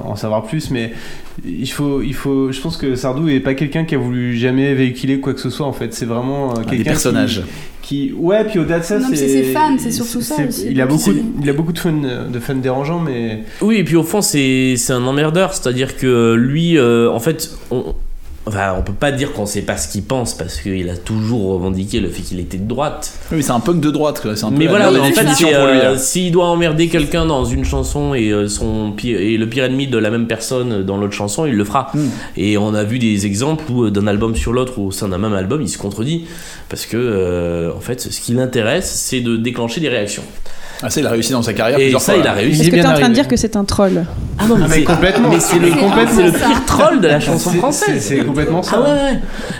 [0.04, 0.70] en savoir plus.
[0.70, 0.92] Mais
[1.44, 2.52] il faut, il faut.
[2.52, 5.50] Je pense que Sardou est pas quelqu'un qui a voulu jamais véhiculer quoi que ce
[5.50, 5.92] soit en fait.
[5.94, 7.42] C'est vraiment euh, Ah, des quelqu'un personnages.
[7.82, 9.28] Qui, qui- ouais, puis au-delà de ça, Non, mais c'est.
[9.28, 10.68] ses fans, c'est surtout ça aussi.
[10.70, 13.42] Il a beaucoup, c'est- il a beaucoup de fans, de fans dérangeants, mais.
[13.60, 15.52] Oui, et puis au fond, c'est c'est un emmerdeur.
[15.54, 17.94] C'est-à-dire que lui, euh, en fait, on,
[18.46, 21.52] enfin, on peut pas dire qu'on sait pas ce qu'il pense parce qu'il a toujours
[21.54, 23.12] revendiqué le fait qu'il était de droite.
[23.30, 24.32] Oui, c'est un punk de droite, quoi.
[24.32, 28.30] Un peu Mais voilà, en fait, euh, s'il doit emmerder quelqu'un dans une chanson et,
[28.30, 31.54] euh, son pire, et le pire ennemi de la même personne dans l'autre chanson, il
[31.54, 31.90] le fera.
[31.94, 32.08] Hmm.
[32.36, 35.08] Et on a vu des exemples où euh, d'un album sur l'autre ou au sein
[35.08, 36.26] d'un même album, il se contredit.
[36.68, 40.22] Parce que, euh, en fait, ce qui l'intéresse, c'est de déclencher des réactions.
[40.82, 42.20] Ah, ça, il a réussi dans sa carrière Et plusieurs ça, fois.
[42.22, 42.60] il a réussi.
[42.62, 44.04] Est-ce que t'es en train de dire que c'est un troll
[44.38, 45.28] Ah non, mais, Ah, mais complètement.
[45.30, 48.02] Mais c'est le, c'est pire troll de la chanson française.
[48.02, 48.82] c'est- complètement ça.
[48.84, 48.94] Ah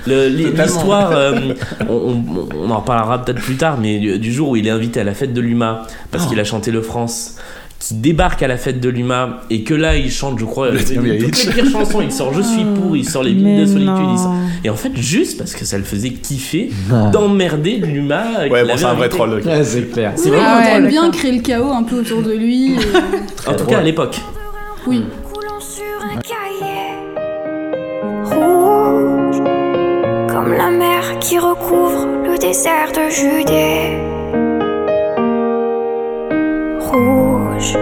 [0.06, 0.28] ouais.
[0.28, 1.54] L'histoire, euh,
[1.88, 5.04] on, en reparlera peut-être plus tard, mais du, du jour où il est invité à
[5.04, 7.36] la fête de l'UMA parce qu'il a chanté le France.
[7.84, 10.78] Qui débarque à la fête de l'UMA et que là il chante, je crois, Le
[10.78, 12.00] toutes les pires chansons.
[12.00, 14.08] Il sort Je suis pour, il sort Les Mais Vignes de solitude.
[14.12, 14.34] il sort-.
[14.62, 16.70] Et en fait, juste parce que ça le faisait kiffer
[17.12, 18.22] d'emmerder l'UMA.
[18.48, 19.42] Ouais, bon, c'est un vrai troll.
[19.44, 20.12] Ouais, c'est clair.
[20.14, 22.74] C'est Oui, vraiment Ah ouais, bien créer le chaos un peu autour de lui.
[22.74, 22.78] et-
[23.50, 24.16] En tout cas à l'époque.
[24.86, 25.02] Oui.
[25.32, 26.92] coulant sur un cahier
[28.24, 29.42] rouge,
[30.32, 34.11] comme la mer qui recouvre le désert de Judée.
[36.92, 37.72] Rouge,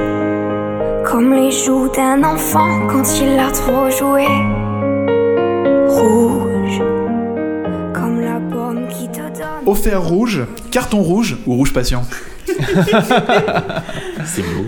[1.04, 4.24] comme les joues d'un enfant quand il a trop joué.
[5.88, 6.78] Rouge,
[7.92, 9.66] comme la pomme qui te donne.
[9.66, 12.04] Au fer rouge, carton rouge ou rouge patient?
[14.26, 14.66] C'est beau.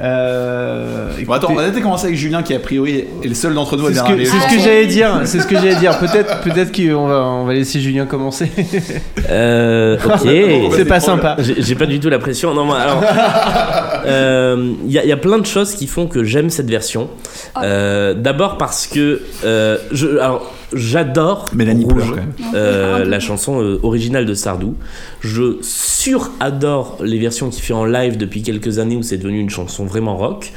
[0.00, 3.54] Euh, Bon, attends, on a peut-être commencé avec Julien qui a priori est le seul
[3.54, 4.24] d'entre nous à C'est ce que, râler.
[4.26, 5.20] c'est ce que j'allais dire.
[5.24, 5.98] C'est ce que j'allais dire.
[6.04, 8.50] Peut-être, peut-être qu'on va, on va laisser Julien commencer.
[9.30, 10.72] Euh, ok.
[10.76, 11.36] c'est pas sympa.
[11.38, 12.54] J'ai pas du tout la pression.
[12.54, 13.02] Non, mais alors.
[14.06, 16.68] euh, Il y, a- il y a plein de choses qui font que j'aime cette
[16.70, 17.08] version.
[17.62, 19.22] Euh, D'abord parce que.
[19.44, 22.32] euh, je, alors, j'adore Mélanie Rouge, pleure, quand même.
[22.54, 24.76] euh, la chanson euh, originale de Sardou.
[25.20, 29.50] Je sur-adore les versions qu'il fait en live depuis quelques années où c'est devenu une
[29.50, 30.52] chanson vraiment rock.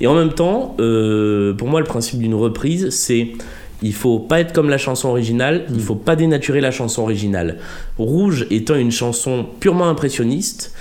[0.00, 3.32] Et en même temps, euh, pour moi, le principe d'une reprise, c'est
[3.82, 7.58] il faut pas être comme la chanson originale, il faut pas dénaturer la chanson originale.
[7.98, 10.74] Rouge étant une chanson purement impressionniste,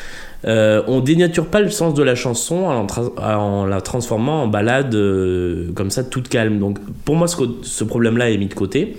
[0.46, 5.72] euh, on dénature pas le sens de la chanson en, la transformant en balade euh,
[5.76, 6.60] comme ça toute calme.
[6.60, 8.98] Donc pour moi ce problème-là est mis de côté.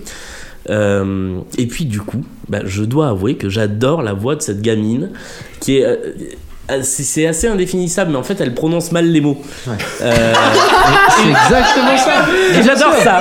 [0.69, 4.61] Euh, et puis du coup, bah, je dois avouer que j'adore la voix de cette
[4.61, 5.09] gamine
[5.59, 5.99] qui est...
[6.69, 9.41] euh, euh, c'est assez indéfinissable, mais en fait, elle prononce mal les mots.
[10.01, 10.33] Euh,
[11.09, 12.25] C'est exactement ça.
[12.59, 13.19] et j'adore ça.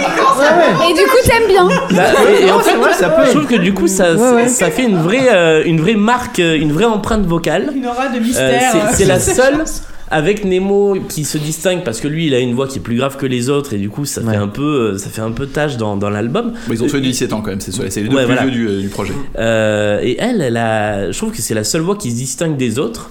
[0.89, 1.69] Et du coup, t'aimes bien.
[1.91, 3.23] Bah, et, et en fait, ça peut.
[3.27, 4.17] je trouve que du coup, ça,
[4.49, 7.71] ça fait une vraie, euh, une vraie marque, euh, une vraie empreinte vocale.
[7.75, 8.73] Une aura de Euh, mystère.
[8.91, 9.65] c'est- c'est la seule
[10.11, 12.97] avec Nemo qui se distingue parce que lui, il a une voix qui est plus
[12.97, 15.31] grave que les autres et du coup, ça fait un peu, euh, ça fait un
[15.31, 16.53] peu tâche dans, dans l'album.
[16.67, 18.35] Bon, ils ont fait 17 ans quand même, c'est ça, c'est les deux Ouais, plus
[18.35, 18.47] voilà.
[18.51, 19.15] vieux du, du projet.
[19.39, 22.57] Euh, et elle, elle a, je trouve que c'est la seule voix qui se distingue
[22.57, 23.11] des autres.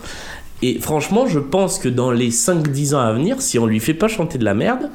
[0.62, 3.94] Et franchement, je pense que dans les 5-10 ans à venir, si on lui fait
[3.94, 4.90] pas chanter de la merde,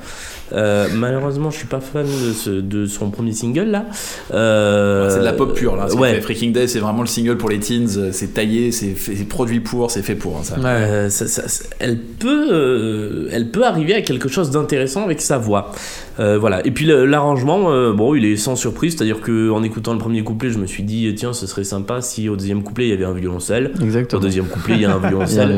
[0.53, 3.87] euh, malheureusement, je suis pas fan de, ce- de son premier single là.
[4.33, 5.87] Euh, C'est de la pop pure là.
[5.95, 6.21] Ouais.
[6.21, 7.87] Freaking Day, c'est vraiment le single pour les teens.
[7.97, 8.95] euh, C'est taillé, c'est
[9.29, 10.37] produit pour, c'est fait pour.
[10.37, 10.57] hein, ça.
[10.65, 15.21] Euh, ça- ça- ça- elle peut, euh, elle peut arriver à quelque chose d'intéressant avec
[15.21, 15.73] sa voix.
[16.21, 16.65] Euh, voilà.
[16.65, 20.23] Et puis l'arrangement, euh, bon, il est sans surprise, c'est-à-dire que en écoutant le premier
[20.23, 22.93] couplet, je me suis dit tiens, ce serait sympa si au deuxième couplet il y
[22.93, 23.73] avait un violoncelle.
[24.15, 25.49] Au deuxième couplet, il y a un violoncelle.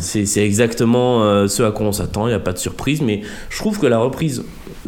[0.00, 3.02] C'est c'est exactement euh, ce à quoi on s'attend, il n'y a pas de surprise,
[3.02, 3.20] mais
[3.50, 4.23] je trouve que la reprise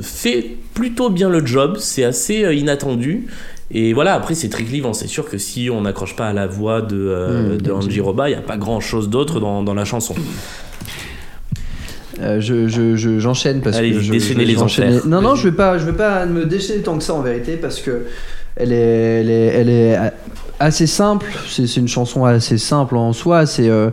[0.03, 3.27] fait plutôt bien le job, c'est assez euh, inattendu.
[3.73, 6.47] Et voilà, après c'est très clivant, c'est sûr que si on n'accroche pas à la
[6.47, 9.63] voix de, euh, Mmh, de Angie Roba, il n'y a pas grand chose d'autre dans,
[9.65, 10.15] dans la chanson.
[12.21, 14.99] Euh, je, je, je- j'enchaîne parce Allez, que je, je- les enchaîner.
[15.07, 17.57] Non, non, je vais pas, je vais pas me déchaîner tant que ça en vérité
[17.57, 18.07] parce que
[18.57, 19.99] elle est, elle est, elle est
[20.61, 21.27] assez simple.
[21.49, 23.47] C'est, une chanson assez simple en soi.
[23.47, 23.91] C'est, euh,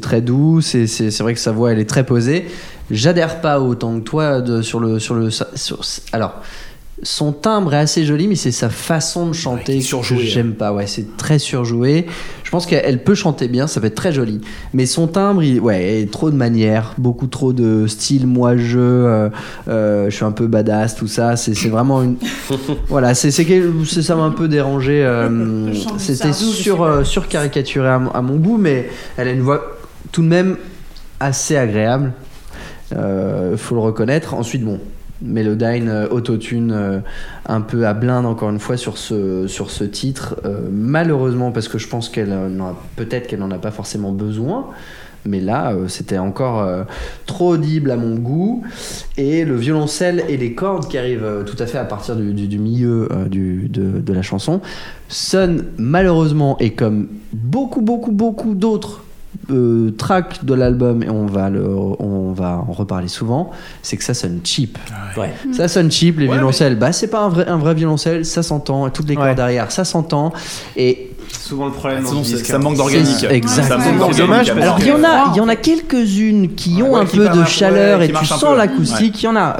[0.00, 0.60] très doux.
[0.60, 0.86] C'est,
[1.20, 2.46] vrai que sa voix, elle est très posée.
[2.90, 5.30] J'adhère pas autant que toi de, sur le, sur le,
[6.12, 6.42] alors.
[7.04, 10.72] Son timbre est assez joli, mais c'est sa façon de chanter que surjoué, j'aime pas.
[10.72, 12.06] Ouais, c'est très surjoué.
[12.44, 14.40] Je pense qu'elle elle peut chanter bien, ça peut être très joli.
[14.72, 19.28] Mais son timbre, il, ouais, trop de manières, beaucoup trop de style, moi je, euh,
[19.66, 21.34] euh, je suis un peu badass, tout ça.
[21.36, 22.16] C'est vraiment une.
[22.88, 25.02] voilà, c'est ça m'a un peu dérangé.
[25.04, 29.76] euh, C'était sur, euh, surcaricaturé à, mon- à mon goût, mais elle a une voix
[30.12, 30.56] tout de même
[31.18, 32.12] assez agréable.
[32.94, 34.34] Euh, faut le reconnaître.
[34.34, 34.78] Ensuite, bon,
[35.22, 36.98] Melodyne, euh, autotune, euh,
[37.46, 40.36] un peu à blinde encore une fois sur ce, titre.
[40.44, 42.34] Euh, malheureusement, parce que je pense qu'elle
[42.96, 44.66] peut-être qu'elle n'en a pas forcément besoin.
[45.24, 46.68] Mais là, c'était encore
[47.26, 48.64] trop audible à mon goût.
[49.16, 53.08] Et le violoncelle et les cordes qui arrivent tout à fait à partir du, milieu
[53.30, 54.60] de la chanson
[55.06, 59.04] sonnent malheureusement, et comme beaucoup, beaucoup, beaucoup d'autres
[59.50, 63.50] euh, tracks de l'album, et on va, le, on va en reparler souvent,
[63.82, 64.78] c'est que ça sonne cheap.
[65.16, 65.32] Ouais.
[65.52, 66.76] Ça sonne cheap, les Ouais, violoncelles.
[66.78, 68.88] Bah, c'est pas un vrai, un vrai violoncelle, ça s'entend.
[68.90, 70.32] Toutes les cordes derrière, ça s'entend.
[70.76, 72.04] Et Souvent le problème.
[72.04, 72.58] Sinon, dans ce ça- disque, ça hein.
[72.58, 73.16] manque d'organique.
[73.20, 73.78] C'est- exactement.
[73.98, 74.18] D'organique.
[74.18, 77.00] Dommage, Alors, il y en a, il y en a quelques-unes qui Ouais, ont ouais,
[77.00, 79.22] un qui peu de chaleur ouais, et tu sens l'acoustique.
[79.22, 79.56] Il y en a.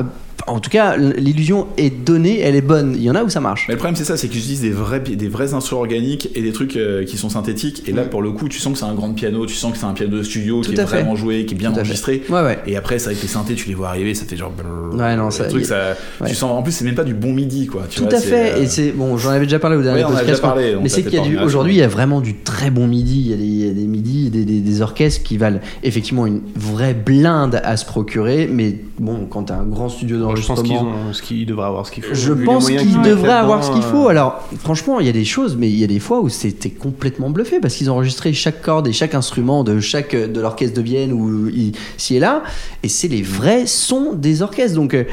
[0.46, 2.94] En tout cas, l'illusion est donnée, elle est bonne.
[2.96, 3.66] Il y en a où ça marche.
[3.68, 6.42] Mais le problème c'est ça, c'est qu'ils utilisent des vrais, des vrais instruments organiques et
[6.42, 7.82] des trucs euh, qui sont synthétiques.
[7.88, 9.78] Et là, pour le coup, tu sens que c'est un grand piano, tu sens que
[9.78, 10.84] c'est un piano de studio Tout qui est fait.
[11.02, 12.22] vraiment joué, qui est bien Tout enregistré.
[12.28, 12.58] Ouais, ouais.
[12.66, 14.52] Et après, c'est avec les synthés, tu les vois arriver, ça fait genre.
[14.94, 16.28] Ouais, non, ça- truc, y- ça, ouais.
[16.28, 16.50] tu sens.
[16.50, 17.82] En plus, c'est même pas du bon midi, quoi.
[17.88, 18.52] Tu Tout vois, à fait.
[18.54, 20.26] euh, Et c'est bon, j'en avais déjà parlé au dernier podcast.
[20.26, 22.20] déjà parlé, on mais c'est qu'il y a du parler, aujourd'hui, il y a vraiment
[22.20, 23.30] du très bon midi.
[23.30, 27.84] Il y a des, midis, des orchestres qui valent effectivement une vraie blinde à se
[27.84, 28.48] procurer.
[28.52, 31.86] Mais bon, quand t'as un grand studio Je pense qu'ils ont ce qu'ils devraient avoir
[31.86, 32.14] ce qu'il faut.
[32.14, 34.06] Je Vu pense qu'ils qu'ils devraient avoir ce qu'il faut.
[34.06, 36.28] euh, Alors, franchement, il y a des choses, mais il y a des fois où
[36.28, 40.40] c'était complètement bluffé parce qu'ils ont enregistré chaque corde et chaque instrument de chaque de
[40.40, 42.42] l'orchestre de Vienne ou ici et là,
[42.82, 44.76] et c'est les vrais sons des orchestres.
[44.76, 45.04] Donc euh,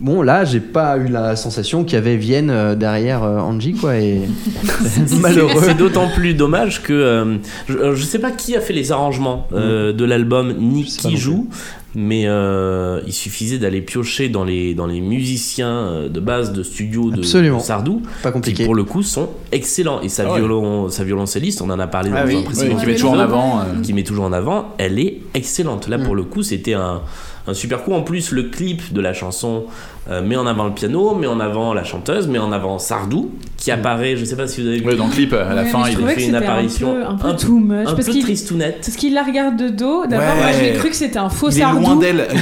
[0.00, 3.74] Bon, là, j'ai pas eu la sensation qu'il y avait Vienne euh, derrière euh, Angie,
[3.74, 4.22] quoi, et
[5.20, 5.60] malheureux.
[5.62, 7.36] C'est d'autant plus dommage que euh,
[7.68, 11.48] je, je sais pas qui a fait les arrangements euh, de l'album ni qui joue,
[11.94, 17.10] mais euh, il suffisait d'aller piocher dans les dans les musiciens de base de studio
[17.10, 18.56] de, Sardou, Pas compliqué.
[18.62, 20.00] qui pour le coup sont excellents.
[20.00, 20.38] Et sa Ah ouais.
[20.38, 22.94] violon, sa violoncelliste, on en a parlé Ah dans oui, un précédent oui, qui met
[22.94, 23.62] toujours en avant, euh.
[23.82, 25.88] qui met toujours en avant, elle est excellente.
[25.88, 27.02] Là pour le coup, c'était un
[27.50, 27.92] un super coup.
[27.92, 29.66] En plus, le clip de la chanson
[30.10, 33.30] euh, met en avant le piano, met en avant la chanteuse, met en avant Sardou,
[33.56, 34.96] qui apparaît, je sais pas si vous avez vu.
[34.96, 37.14] Dans le clip, à la Ouais, fin, je il fait une apparition un peu, un
[37.14, 37.86] peu un too much.
[37.88, 38.80] un parce peu qu'il tristounette.
[38.84, 40.04] parce qu'il la regarde de dos.
[40.06, 40.42] D'abord, Ouais.
[40.42, 41.80] moi, j'ai cru que c'était un faux Il est sardou.
[41.80, 42.26] loin d'elle.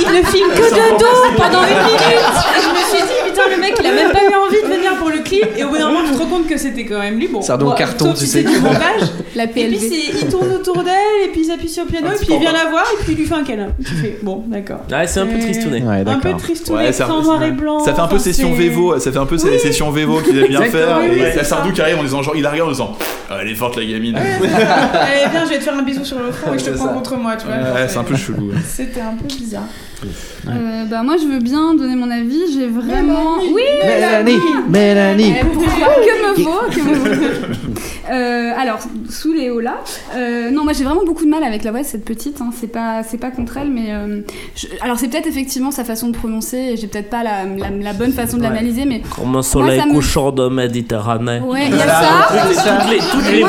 [0.00, 2.00] Il ne filme que de dos pendant une minute.
[2.00, 4.74] Et je me suis dit, putain, le mec, il a même pas eu envie de
[4.76, 5.46] venir pour le clip.
[5.56, 7.28] Et au bout d'un moment, tu te rends compte que c'était quand même lui.
[7.28, 8.26] Bon, Sardou en bon, carton, tu sais.
[8.26, 9.02] c'est du montage.
[9.34, 12.16] La Et puis, il tourne autour d'elle, et puis il s'appuie sur le piano, et
[12.16, 13.68] puis il vient la voir, et puis il lui fait un câlin.
[13.84, 14.80] Tu fais, bon, d'accord.
[14.90, 15.82] Ouais, c'est un peu Et- tristounet.
[15.82, 16.30] Un peu.
[16.38, 17.80] Tristounet, Ouais, sans noir et blanc.
[17.80, 19.58] Ça fait un peu session Vevo, ça fait un peu Oui.
[19.58, 20.98] sessions Vevo qu'il aime bien faire.
[21.00, 22.96] oui, et la Sardou qui arrive en disant genre, il la regarde en disant
[23.30, 24.16] Ah, Elle est forte la gamine.
[24.16, 24.38] Allez,
[25.30, 27.16] viens, je vais te faire un bisou sur le front et je te prends contre
[27.16, 27.56] moi, tu vois.
[27.56, 28.50] Ouais, c'est un peu chelou.
[28.66, 29.64] C'était un peu bizarre.
[30.04, 32.40] Euh, bah moi je veux bien donner mon avis.
[32.54, 33.36] J'ai vraiment.
[33.52, 33.62] Oui.
[33.84, 34.38] Mélanie,
[34.68, 35.34] Mélanie.
[35.52, 37.24] Pourquoi Que me vaut, que me vaut.
[38.10, 38.78] Euh, alors
[39.10, 39.80] sous Léo là.
[40.16, 42.40] euh, non moi j'ai vraiment beaucoup de mal avec la voix de cette petite.
[42.40, 44.22] Hein, c'est pas c'est pas contre elle mais euh,
[44.56, 46.56] je- alors c'est peut-être effectivement sa façon de prononcer.
[46.56, 49.78] et J'ai peut-être pas la, la, la bonne façon de l'analyser mais Comme un soleil
[49.78, 51.40] ça me- couchant de Méditerranée.
[51.40, 52.78] ouais il y a ça.
[52.80, 53.44] Toutes les, toutes les.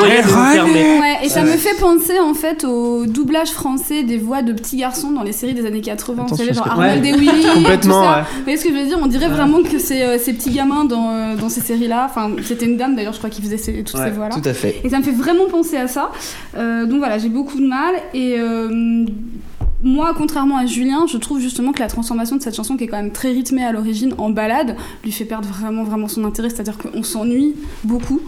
[1.00, 4.76] Ouais, et ça me fait penser en fait au doublage français des voix de petits
[4.76, 7.44] garçons dans les séries des années 80, vous savez, genre Arnold et Willy.
[7.54, 8.18] Complètement, tout ça.
[8.18, 8.24] ouais.
[8.38, 10.52] Vous voyez ce que je veux dire On dirait vraiment que c'est euh, ces petits
[10.52, 12.08] gamins dans, euh, dans ces séries-là.
[12.10, 14.36] Enfin, c'était une dame d'ailleurs, je crois, qui faisait ces- toutes ces voix-là.
[14.36, 14.82] Tout à fait.
[14.84, 16.12] Et ça me fait vraiment penser à ça.
[16.58, 17.96] Euh, donc voilà, j'ai beaucoup de mal.
[18.14, 18.38] Et
[19.82, 22.88] moi, contrairement à Julien, je trouve justement que la transformation de cette chanson, qui est
[22.88, 24.76] quand même très rythmée à l'origine, en balade,
[25.06, 26.50] lui fait perdre vraiment, vraiment son intérêt.
[26.50, 28.20] C'est-à-dire qu'on s'ennuie beaucoup.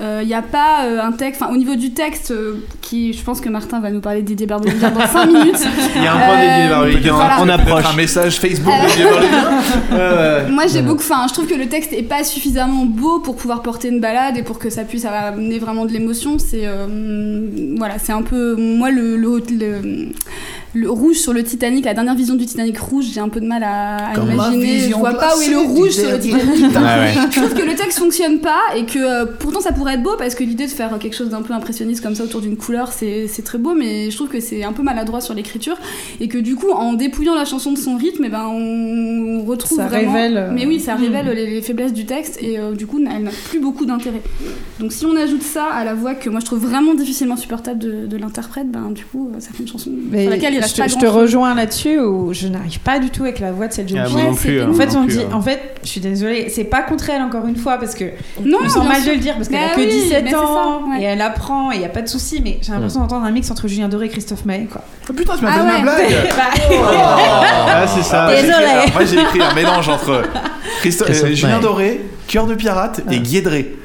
[0.00, 3.22] Il n'y a pas euh, un texte, enfin au niveau du texte, euh, qui, je
[3.22, 5.58] pense que Martin va nous parler de Didier Barbelivien dans 5 minutes.
[5.96, 7.36] Il y a un point Euh, dédié Barbelivien, voilà.
[7.40, 7.84] on approche.
[7.86, 8.72] un message Facebook
[9.92, 10.50] Euh, ouais.
[10.52, 13.62] Moi j'ai beaucoup, enfin je trouve que le texte est pas suffisamment beau pour pouvoir
[13.62, 16.38] porter une balade et pour que ça puisse amener vraiment de l'émotion.
[16.38, 16.86] C'est euh,
[17.76, 20.08] voilà, c'est un peu moi le, le, le,
[20.72, 23.46] le rouge sur le Titanic, la dernière vision du Titanic rouge, j'ai un peu de
[23.46, 24.88] mal à, imaginer.
[24.88, 26.18] Je vois pas où est le rouge sur le.
[26.18, 26.72] Titanic.
[26.76, 27.12] Ah ouais.
[27.30, 30.16] Je trouve que le texte fonctionne pas et que euh, pourtant ça pourrait être beau
[30.16, 32.92] parce que l'idée de faire quelque chose d'un peu impressionniste comme ça autour d'une couleur
[32.92, 35.76] c'est c'est très beau mais je trouve que c'est un peu maladroit sur l'écriture
[36.20, 39.78] et que du coup en dépouillant la chanson de son rythme eh ben on retrouve
[39.78, 41.00] Ça vraiment révèle, euh, mais oui ça hmm.
[41.00, 44.22] révèle les, les faiblesses du texte et euh, du coup elle n'a plus beaucoup d'intérêt
[44.78, 47.78] donc si on ajoute ça à la voix que moi je trouve vraiment difficilement supportable
[47.78, 50.88] de, de l'interprète ben du coup ça fait une chanson Mais sur laquelle je, te,
[51.00, 53.98] je rejoins là-dessus où je n'arrive pas du tout avec la voix de cette jeune
[54.04, 54.20] Ah, fille.
[54.20, 55.34] hein, En fait, moi non on plus, dit, hein.
[55.34, 58.04] en fait, je suis désolée, c'est pas contre elle encore une fois parce que
[58.44, 59.10] non je me sens bien mal sûr.
[59.12, 61.00] de le dire parce qu'elle a Bah que oui, 17 mais c'est ans ça, ouais.
[61.02, 63.30] et elle apprend et il y a pas de souci, mais j'ai l'impression d'entendre un
[63.30, 64.82] mix entre Julien Doré et Christophe Maé quoi.
[65.08, 65.82] Oh, putain, tu m'as Ah fait ma ouais.
[65.82, 66.30] blague.
[67.72, 68.24] Ah, c'est ça.
[68.24, 68.64] Moi, j'ai Désolé.
[68.64, 70.22] écrit- alors, Moi j'ai écrit un mélange entre
[70.82, 71.60] Christo- Christophe euh, Julien.
[71.60, 73.76] Doré, Cœur de pirate et Guédré.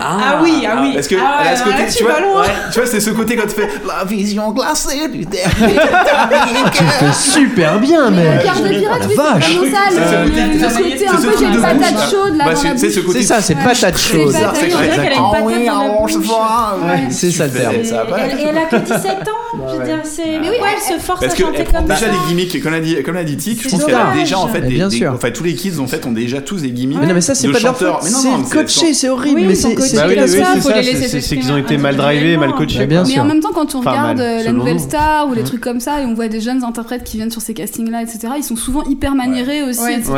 [0.00, 0.92] Ah oui, ah oui.
[0.94, 2.12] Parce que Ah ouais, ce côté, là, tu tu vois,
[2.42, 5.50] ouais, tu vois, c'est ce côté quand tu fais la vision glacée du dernier
[6.72, 8.36] Tu fais super bien, mais.
[8.38, 9.44] Le quart de pirate, vache.
[9.46, 10.64] c'est vraiment ça, C'est ce le, côté- le- le
[11.10, 14.32] un peu j'ai une de patate chaude là Bah, c'est- ça, c'est patate C'est chaude.
[14.54, 14.80] C'est chaude.
[14.84, 15.02] exact.
[15.02, 16.26] qu'elle a une Ah patate oui, dans la on se bouche.
[16.26, 16.78] voit.
[16.84, 17.74] Ouais, c'est ça le terme.
[17.74, 19.68] Et elle, a que 17 ans.
[19.72, 20.38] Je veux dire, c'est.
[20.40, 23.02] Mais oui, elle se force à chanter comme déjà ça des gimmicks, comme l'a dit,
[23.02, 25.12] comme l'a dit Tic, je pense qu'elle a déjà en fait bien sûr.
[25.14, 26.98] enfin tous les kids en fait ont déjà tous des gimmicks.
[27.00, 27.88] Mais non, mais ça, c'est pas de leur faute.
[28.02, 29.40] C'est coaché, c'est horrible.
[29.46, 30.92] Mais sont c'est coachés c'est Bah oui, comme oui, ça, c'est faut ça, les c'est-
[30.92, 32.78] laisser c'est c'est qu'ils ont été mal drivés, mal coachés.
[32.80, 35.28] Mais bien Mais en même temps, quand on Enfin, regarde mal, euh, la nouvelle star
[35.28, 35.46] ou les Mm.
[35.46, 38.18] trucs comme ça, et on voit des jeunes interprètes qui viennent sur ces castings-là, etc.,
[38.36, 39.94] ils sont souvent hyper maniérés aussi, Ouais.
[39.94, 40.12] etc.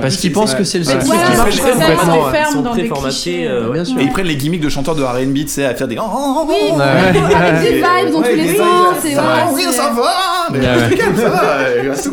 [0.00, 1.60] Parce qu'ils pensent que c'est le seul truc qui Ils marche.
[1.60, 2.30] complètement,
[2.76, 3.46] ils sont clichés.
[3.46, 3.98] euh, sûr.
[3.98, 5.96] Et ils prennent les gimmicks de chanteurs de R&B, tu sais, à faire des.
[5.98, 6.80] Oh, oh, oh, Oui, oh.
[6.80, 10.48] avec des vibes dans tous les sens, ça va, oui, c'est- ça va.
[10.52, 10.96] Mais Ouais.
[10.96, 11.42] calme, ça va.
[11.42, 12.10] euh, reste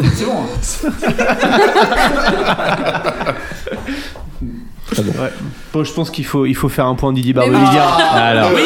[5.03, 5.23] cool, c'est bon.
[5.23, 5.29] Ouais.
[5.73, 7.65] Bon, je pense qu'il faut, il faut faire un point Didier Barbelivien.
[7.71, 8.15] bon.
[8.15, 8.49] Alors.
[8.55, 8.61] Oui.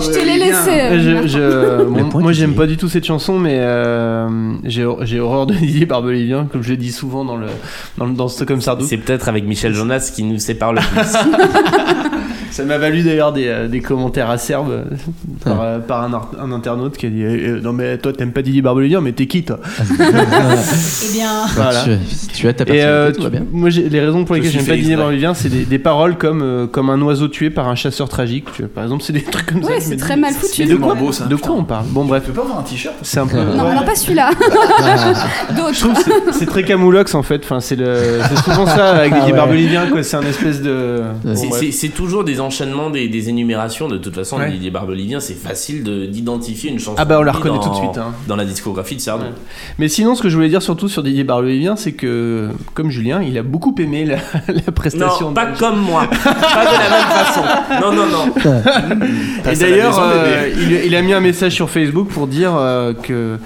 [0.00, 0.70] Je te l'ai laissé.
[0.70, 5.20] euh, Je, je- bon, moi j'aime pas du tout cette chanson mais euh, j'ai j'ai
[5.20, 7.46] horreur de Didier Barbelivien comme je le dis souvent dans le
[7.98, 11.12] dans, le- dans Stockholm Sardou C'est peut-être avec Michel Jonas qui nous sépare le plus.
[12.52, 14.84] ça m'a valu d'ailleurs des, euh, des commentaires acerbes euh,
[15.44, 18.42] par, euh, par un, internaute qui a dit eh, eh, non mais toi t'aimes pas
[18.42, 19.58] Didier Barbelivien mais t'es qui toi?
[19.90, 21.46] Eh bien.
[21.54, 21.84] Voilà.
[21.84, 21.98] Tu,
[22.34, 23.44] tu as ta Et euh, tout va tu- bien.
[23.52, 24.96] moi, les raisons pour Je lesquelles suis j'aime pas Didier.
[24.96, 28.46] Barbelivien, c'est des, des paroles comme, euh, comme un oiseau tué par un chasseur tragique.
[28.54, 28.70] Tu vois.
[28.74, 29.70] Par exemple, c'est des trucs comme ça.
[29.70, 30.64] Ouais, je me c'est très mal c'est- foutu.
[30.66, 31.86] De quoi, beau, ça, de quoi on parle?
[31.88, 32.94] Bon, bref, Tu peux pas avoir un t-shirt?
[33.02, 33.36] C'est un peu.
[33.38, 33.70] Non, ouais.
[33.70, 34.30] alors pas celui-là.
[34.40, 35.78] Je D'autres.
[35.78, 35.94] trouve
[36.26, 37.42] que c'est- très camoulox en fait.
[37.44, 37.76] Enfin, c'est
[38.44, 39.38] souvent ça avec Ah Didier ouais.
[39.38, 39.86] Barbelivien.
[39.90, 40.02] quoi.
[40.02, 41.02] C'est un espèce de.
[41.70, 43.88] C'est toujours des enchaînements, des, des énumérations.
[43.88, 44.50] De toute façon, Ouais.
[44.50, 46.96] Didier Barbelivien, c'est facile de- d'identifier une chanson.
[46.98, 48.12] Ah bah, on la reconnaît dans- tout de suite, hein.
[48.28, 49.24] Dans la discographie de Sardou.
[49.24, 49.30] Ouais.
[49.78, 53.22] Mais sinon, ce que je voulais dire surtout sur Didier Barbelivien, c'est que, comme Julien,
[53.22, 54.16] il a beaucoup aimé la,
[54.52, 55.28] la prestation.
[55.28, 56.06] Non, pas de- comme moi.
[56.08, 57.42] pas de la même façon.
[57.80, 59.50] Non, non, non.
[59.50, 60.50] Et d'ailleurs, euh,
[60.84, 63.38] il a mis un message sur Facebook pour dire euh, que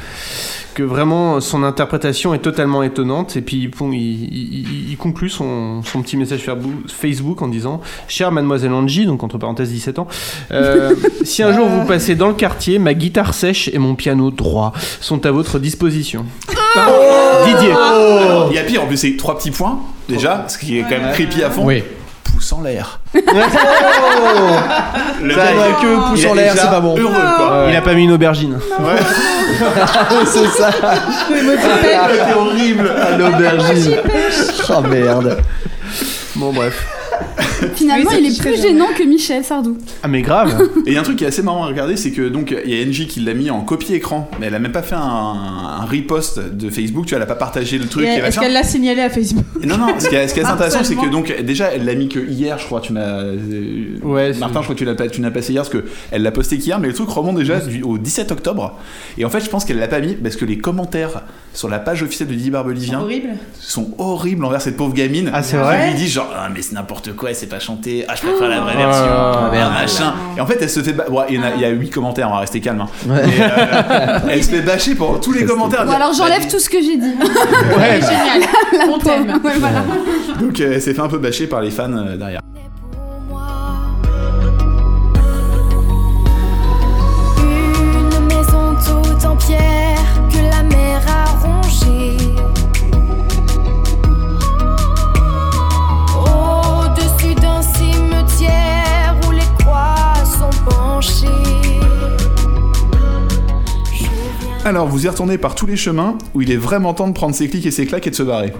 [0.76, 3.36] que vraiment son interprétation est totalement étonnante.
[3.36, 6.44] Et puis bon, il, il- il- il conclut son, son petit message
[6.86, 10.06] Facebook en disant chère mademoiselle Angie donc entre parenthèses 17 ans
[10.50, 14.30] euh, si un jour vous passez dans le quartier ma guitare sèche et mon piano
[14.30, 16.26] droit sont à votre disposition.
[17.46, 17.72] Didier.
[18.50, 20.90] Il y a pire, en plus, c'est trois petits points, déjà, ce qui est quand
[20.90, 21.64] même creepy à fond.
[21.64, 21.82] Oui.
[22.32, 23.00] Pouce en l'air.
[23.18, 23.20] Oh
[25.22, 26.96] Le Ça mec, va que pouce en l'air, c'est pas bon.
[26.98, 27.66] Heureux, quoi.
[27.70, 28.58] il a pas mis une aubergine
[30.26, 30.70] c'est ça.
[31.28, 32.90] C'était horrible.
[32.90, 33.96] À l'aubergine.
[34.68, 35.38] Oh merde.
[36.36, 36.86] bon bref
[37.74, 39.76] Finalement, Oui, il est plus gênant que Michel Sardou.
[40.02, 41.96] ah mais grave Et il y a un truc qui est assez marrant à regarder,
[41.96, 44.58] c'est que donc il y a NJ qui l'a mis en copie-écran, mais elle a
[44.58, 47.86] même pas fait un, un repost de Facebook, tu vois, elle a pas partagé le
[47.86, 48.04] truc.
[48.04, 50.34] Et et Est-ce qu'elle l'a signalé à Facebook Et Non, non, ce qui est, ce
[50.34, 52.80] qui est assez intéressant, c'est que donc déjà, elle l'a mis que hier, je crois,
[52.80, 53.00] tu m'as.
[53.20, 53.36] euh,
[54.02, 56.22] Ouais, Martin, je crois que tu l'as pas, tu l'as passé hier, parce que elle
[56.22, 58.76] l'a posté qu'hier, mais le truc remonte déjà du- au 17 octobre.
[59.18, 61.22] Et en fait, je pense qu'elle l'a pas mis parce que les commentaires
[61.54, 63.30] sur la page officielle de Didier Barbelivien Horrible.
[63.58, 65.30] sont horribles envers cette pauvre gamine.
[65.32, 68.04] Ah, c'est vrai lui dit genre, ah, mais c'est n'importe quoi, elle sait pas chanter,
[68.08, 69.72] ah, je préfère la vraie Oh version, ah, Merde.
[69.72, 70.14] machin.
[70.36, 70.92] Et en fait, elle se fait.
[70.92, 72.80] bon, il y a- il y a 8 commentaires, on va rester calme.
[72.82, 72.88] hein.
[73.08, 73.22] Ouais.
[73.40, 75.84] Euh, elle se fait bâcher pour tous les commentaires.
[75.86, 77.14] Bon, alors j'enlève tout ce que j'ai dit.
[77.78, 78.48] ouais Génial.
[78.92, 79.40] On t'aime.
[79.44, 79.82] Ouais, voilà.
[80.40, 82.40] Donc, euh, elle s'est fait un peu bâcher par les fans euh, derrière.
[87.38, 89.98] Une maison toute en pierre
[90.30, 92.15] que la mer a rongée.
[104.64, 107.34] Alors, vous y retournez par tous les chemins où il est vraiment temps de prendre
[107.34, 108.52] ses clics et ses claques et de se barrer.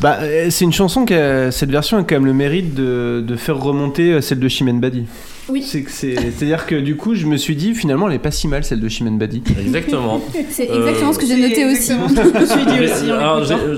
[0.00, 3.24] Bah, euh, c'est une chanson qui a, cette version a quand même le mérite de,
[3.26, 5.04] de faire remonter euh, celle de Chimène Badi.
[5.48, 5.62] Oui.
[5.66, 8.30] C'est que c'est, c'est-à-dire que du coup, je me suis dit finalement, elle est pas
[8.30, 9.42] si mal celle de Chimène Badi.
[9.58, 10.20] Exactement.
[10.50, 11.92] C'est Euh, exactement ce que j'ai noté aussi.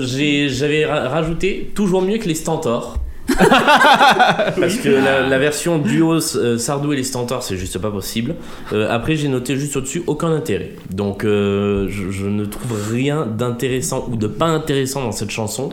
[0.01, 2.97] J'ai- j'avais ra- rajouté toujours mieux que les Stentors.
[3.37, 8.35] Parce que la, la version duo euh, Sardou et les Stentors, c'est juste pas possible.
[8.73, 10.71] Euh, après, j'ai noté juste au-dessus aucun intérêt.
[10.93, 15.69] Donc, euh, je, je ne trouve rien d'intéressant ou de pas intéressant dans cette chanson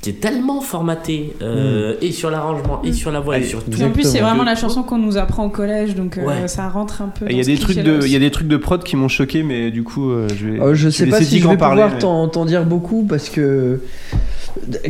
[0.00, 3.80] qui est tellement formatée euh, et sur l'arrangement et sur la voix et sur tout.
[3.84, 6.48] En plus, c'est vraiment la chanson qu'on nous apprend au collège, donc euh, Ouais.
[6.48, 7.26] ça rentre un peu.
[7.30, 9.06] Il y a des trucs de, il y a des trucs de prod qui m'ont
[9.06, 10.60] choqué, mais du coup, euh, je vais.
[10.60, 13.80] Euh, je sais vais pas si je vais pouvoir mais- t'en dire beaucoup parce que.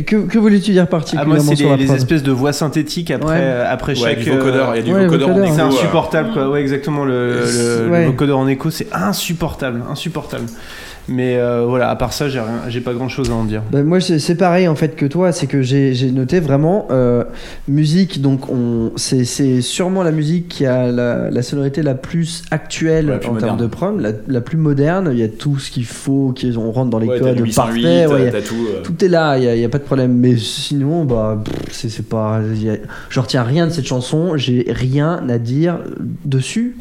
[0.05, 2.31] Que, que voulais-tu dire Ah, particulièrement moi, c'est sur les, la les prod espèces de
[2.31, 3.39] voix synthétiques après, Ouais.
[3.41, 4.19] euh, après Ouais, chaque.
[4.19, 5.53] du vocodeur, il y a du ouais, vocodeur en écho.
[5.55, 6.49] C'est euh, insupportable, quoi.
[6.49, 7.03] Ouais, exactement.
[7.05, 8.05] Le, le, le Ouais.
[8.05, 10.45] vocodeur en écho, c'est insupportable, insupportable.
[11.09, 13.61] Mais euh, voilà, à part ça, j'ai rien- j'ai pas grand chose à en dire.
[13.71, 16.87] Bah, moi, c'est c'est pareil en fait que toi, c'est que j'ai j'ai noté vraiment
[16.91, 17.25] euh,
[17.67, 18.21] musique.
[18.21, 23.07] Donc, on, c'est c'est sûrement la musique qui a la, la sonorité la plus actuelle
[23.07, 25.09] Ouais, la plus en termes de prod, la, la plus moderne.
[25.11, 27.43] Il y a tout ce qu'il faut, qui, on rentre dans les Ouais, codes du
[27.43, 28.09] 808, parfaits.
[28.09, 28.81] ouais, tout, euh.
[28.83, 30.13] tout est là, il y a, pas de problème.
[30.13, 32.37] Mais sinon, bah, pff, c'est c'est pas.
[32.37, 32.41] a-
[33.09, 34.37] je retiens rien de cette chanson.
[34.37, 35.79] J'ai rien à dire
[36.23, 36.77] dessus.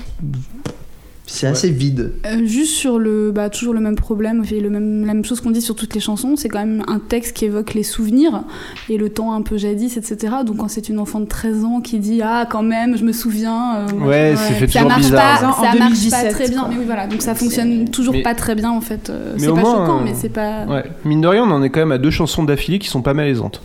[1.35, 2.13] C'est assez vide.
[2.27, 5.41] Euh, juste sur le, bah, toujours le même problème, et le même, la même chose
[5.41, 8.43] qu'on dit sur toutes les chansons, c'est quand même un texte qui évoque les souvenirs
[8.91, 10.35] et le temps un peu jadis, etc.
[10.45, 13.13] Donc quand c'est une enfant de 13 ans qui dit ah quand même je me
[13.13, 15.41] souviens, euh, Ouais, c'est fait ça toujours marche bizarre.
[15.41, 16.61] pas, En ça marche pas 2017, très bien.
[16.61, 16.69] quoi.
[16.71, 19.09] Mais oui voilà, donc ça fonctionne toujours Mais- pas très bien en fait.
[19.09, 20.67] euh, Mais c'est pas moins, choquant, euh, mais c'est pas.
[20.67, 20.85] Ouais.
[21.07, 23.15] Mine de rien, on en est quand même à deux chansons d'affilée qui sont pas
[23.15, 23.63] malaisantes.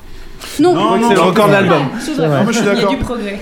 [0.59, 1.57] Non, Non, c'est le record de non.
[1.59, 1.81] l'album.
[1.99, 2.27] C'est C'est vrai.
[2.29, 2.89] Non, moi je suis Il y a d'accord.
[2.91, 3.39] du progrès.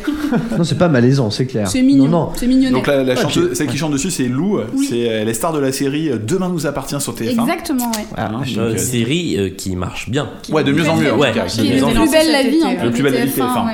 [0.57, 1.67] Non, c'est pas malaisant, c'est clair.
[1.67, 2.29] c'est mignon, Non, non.
[2.35, 2.71] c'est mignonnet.
[2.71, 4.59] Donc la, la Ouais, chanteuse, puis- celle qui chante dessus, c'est Lou.
[4.73, 4.85] Oui.
[4.89, 7.41] C'est elle est star de la série Demain nous appartient sur TF1.
[7.41, 8.05] Exactement, ouais.
[8.17, 10.29] Ah, Hein, Euh, donc, euh, série euh, qui marche bien.
[10.51, 11.13] Ouais, de mieux en mieux.
[11.13, 11.31] Ouais.
[11.47, 13.65] Qui De Qui est le plus belle la vie, Le plus belle la vie, TF1,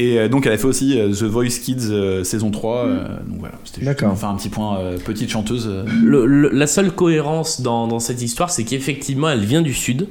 [0.00, 0.14] TF1, ouais, ouais.
[0.14, 0.14] ouais.
[0.14, 2.76] Et euh, donc elle a fait aussi euh, The Voice Kids euh, saison 3.
[2.86, 4.10] euh, donc voilà, c'était juste D'accord.
[4.10, 5.68] pour faire un petit point euh, petite chanteuse.
[5.70, 5.84] euh.
[6.02, 10.06] Le- le- la seule cohérence dans, dans cette histoire, c'est qu'effectivement, elle vient du sud.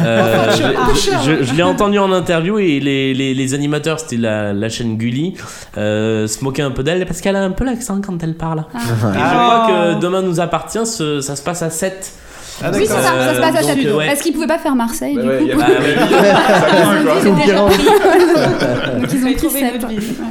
[0.00, 0.50] Euh,
[0.94, 4.68] je je- je l'ai entendu en interview et les, les- les animateurs, c'était la, la
[4.68, 5.34] chaîne Gulli,
[5.76, 8.64] euh, se moquaient un peu d'elle parce qu'elle a un peu l'accent quand elle parle.
[8.74, 8.78] Ah.
[8.78, 9.66] Et je crois
[9.96, 12.12] que Demain nous appartient, ce- ça se passe à 7.
[12.62, 14.06] Ah, Oui, c'est ça, ça se passe à euh, ouais.
[14.06, 15.58] Parce qu'ils pouvaient pas faire Marseille, Bah du ouais, coup.
[17.24, 19.80] Donc ils ont pris ville.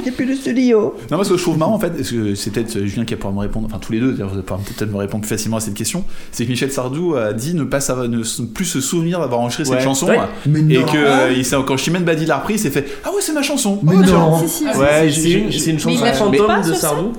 [0.06, 0.94] Et puis le studio.
[1.10, 3.04] Non, moi ce que je trouve marrant en fait, parce que c'est peut-être euh, Julien
[3.04, 5.22] qui va pouvoir me répondre, enfin tous les deux, d'ailleurs, vous allez peut-être me répondre
[5.22, 8.22] plus facilement à cette question, c'est que Michel Sardou a dit ne pas savoir- ne
[8.46, 9.76] plus se souvenir d'avoir enregistré Ouais.
[9.76, 10.06] cette chanson.
[10.08, 10.18] Ouais.
[10.46, 10.86] Mais Et non.
[10.86, 13.32] que euh, il s'est- quand Chimène Badi l'a repris, il s'est fait Ah ouais, c'est
[13.32, 13.78] ma chanson.
[13.82, 14.18] Mais ouais, tiens.
[14.18, 14.38] non.
[14.46, 17.12] C'est une, chanson il fantôme de Sardou.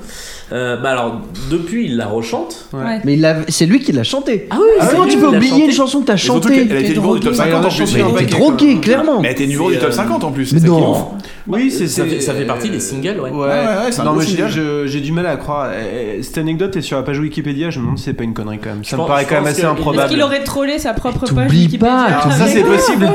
[0.51, 2.67] Euh, bah alors, depuis, il la rechante.
[2.71, 3.01] Ouais.
[3.03, 4.47] Mais il a- c'est lui qui l'a chanté.
[4.51, 6.77] Ah oui, Ah, comment tu peux oublier une chanson que t'as Et surtout chantée qu'elle
[6.77, 7.79] a été numéro du top T'es 50 en plus.
[7.95, 9.21] Ouais, Mais t'es était drogué, clairement.
[9.21, 10.53] Mais elle était numéro C'est, du top euh, 50 en plus.
[10.53, 11.07] Mais c'est ça qui est non.
[11.47, 13.29] Oui, c'est ça, fait, ça fait c'est- partie des singles, ouais.
[13.31, 13.55] Ouais, ouais,
[13.91, 14.49] c'est un non, gros mais j'ai- single.
[14.51, 15.69] je- j'ai du mal à croire.
[15.73, 18.23] Eh, eh, Cette anecdote est sur la page Wikipédia, je me demande si c'est pas
[18.23, 18.83] une connerie quand même.
[18.83, 20.09] Ça me pense- paraît je quand même pense assez que- Est-ce improbable.
[20.09, 23.07] qu'il aurait trollé sa propre page T'oublies Wikipédia pas, Ah, ça, c'est possible.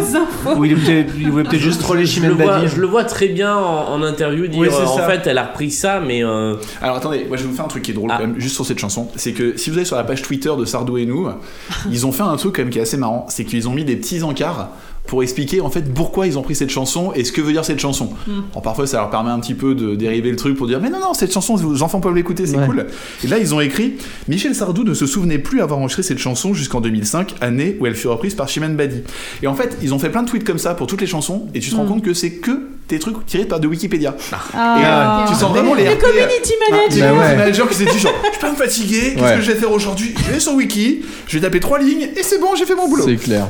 [0.56, 2.68] Ou il, est peut-être- il voulait peut-être juste troller Je le, Chimène vois, Badi.
[2.74, 5.08] je le vois très bien en, en interview dire Oui, c'est euh, en ça.
[5.08, 7.68] fait elle a repris ça mais euh, Alors attendez, moi je vais vous faire un
[7.68, 8.18] truc qui est drôle Ah.
[8.20, 9.08] quand même, juste sur cette chanson.
[9.16, 11.28] C'est que si vous allez sur la page Twitter de Sardou et nous,
[11.90, 13.26] ils ont fait un truc quand même qui est assez marrant.
[13.28, 14.70] C'est qu'ils ont mis des petits encarts
[15.06, 17.64] pour expliquer en fait pourquoi ils ont pris cette chanson et ce que veut dire
[17.64, 18.10] cette chanson.
[18.52, 20.90] Alors parfois ça leur permet un petit peu de dériver le truc pour dire mais
[20.90, 22.66] non non cette chanson vos enfants peuvent l'écouter c'est Ouais.
[22.66, 22.86] cool.
[23.24, 23.94] Et là ils ont écrit
[24.28, 27.96] Michel Sardou ne se souvenait plus avoir enregistré cette chanson jusqu'en 2005 année où elle
[27.96, 28.98] fut reprise par Chimène Badi.
[29.42, 31.48] Et en fait ils ont fait plein de tweets comme ça pour toutes les chansons
[31.54, 32.60] et tu te rends compte que c'est que
[32.90, 34.10] des trucs tirés par de Wikipédia.
[34.10, 35.24] Et Ah.
[35.24, 36.94] euh, tu sens vraiment les Les RP, community ah, managers.
[36.96, 37.36] les Bah ouais.
[37.36, 39.34] managers qui s'est dit genre, je peux pas me fatiguer, qu'est-ce Ouais.
[39.36, 40.14] que je vais faire aujourd'hui?
[40.26, 42.88] Je vais sur Wiki, je vais taper trois lignes et c'est bon, j'ai fait mon
[42.88, 43.04] boulot.
[43.06, 43.46] C'est clair.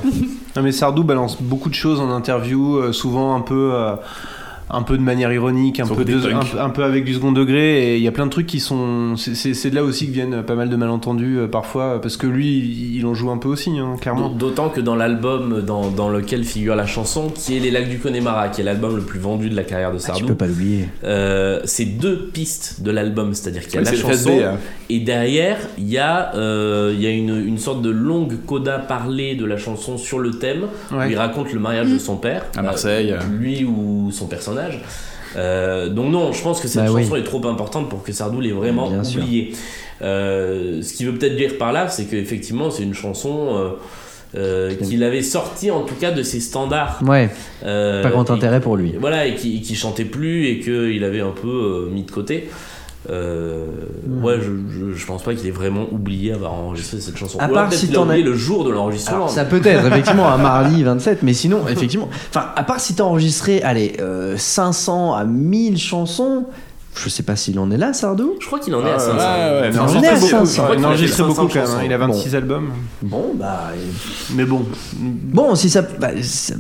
[0.57, 3.93] Non mais Sardou balance beaucoup de choses en interview, euh, souvent un peu, euh,
[4.73, 6.33] un peu de manière ironique, un peu, côté de- punk.
[6.35, 7.95] un, peu- un peu avec du second degré.
[7.95, 10.43] Et il y a plein de trucs qui sont, c'est- de là aussi que viennent
[10.43, 13.49] pas mal de malentendus euh, parfois, parce que lui, il, il en joue un peu
[13.49, 14.29] aussi, hein, clairement.
[14.29, 17.99] D'autant que dans l'album dans, dans lequel figure la chanson, qui est Les Lacs du
[17.99, 20.47] Connemara, qui est l'album le plus vendu de la carrière de Tu Sardou, peux pas
[20.47, 20.89] l'oublier.
[21.05, 24.57] euh, c'est deux pistes de l'album, c'est-à-dire qu'il y a Ouais, la chanson B, hein.
[24.89, 28.79] et derrière il y a, euh, il y a une, une sorte de longue coda
[28.79, 31.11] parlée de la chanson sur le thème où Ouais.
[31.11, 33.13] il raconte le mariage de son père, À Marseille.
[33.13, 34.60] euh, lui ou son personnage.
[35.37, 37.03] Euh, donc non, je pense que cette Bah oui.
[37.05, 39.23] chanson est trop importante pour que Sardou l'ait vraiment Bien sûr.
[39.23, 39.53] oubliée.
[40.03, 43.75] Euh, ce qui veut peut-être dire par là, c'est qu'effectivement c'est une chanson
[44.37, 47.01] euh, qu'il avait sortie en tout cas de ses standards.
[47.07, 47.29] Ouais,
[47.63, 48.95] pas grand et- intérêt pour lui.
[48.99, 52.49] voilà, et qui, qui chantait plus et qu'il avait un peu mis de côté.
[53.09, 53.65] Euh,
[54.07, 54.25] Hmm.
[54.25, 57.39] Ouais, je, je, je pense pas qu'il ait vraiment oublié avoir enregistré cette chanson.
[57.39, 59.29] À Ou alors part si t'en oublié as- le jour de l'enregistrement.
[59.29, 63.05] Ça peut être, effectivement, un mardi 27, mais sinon, effectivement, enfin, à part si t'as
[63.05, 66.45] enregistré, allez, euh, 500 à 1000 chansons,
[66.95, 68.35] je sais pas s'il en est là, Sardou.
[68.41, 69.17] Je crois qu'il en est à Ah, 500.
[69.17, 70.69] ouais, ouais, Il en est à beaucoup, 500.
[70.69, 72.37] ouais, il a enregistré 500 beaucoup quand même, hein, il a 26 Bon.
[72.37, 72.71] albums.
[73.03, 73.71] Bon, bah.
[74.35, 74.65] Mais bon,
[74.99, 75.83] Bon, si ça.
[75.83, 76.09] Bah,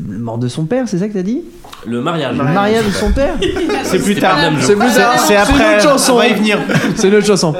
[0.08, 1.42] mort de son père, c'est ça que t'as dit?
[1.86, 2.36] Le mariage.
[2.36, 3.34] Le mariage de son père
[3.84, 4.36] c'est plus tard.
[4.60, 5.14] C'est plus tard.
[5.18, 5.54] C'est C'est après.
[5.54, 6.12] une autre chanson.
[6.12, 6.58] On va y venir.
[6.96, 7.54] C'est une autre chanson.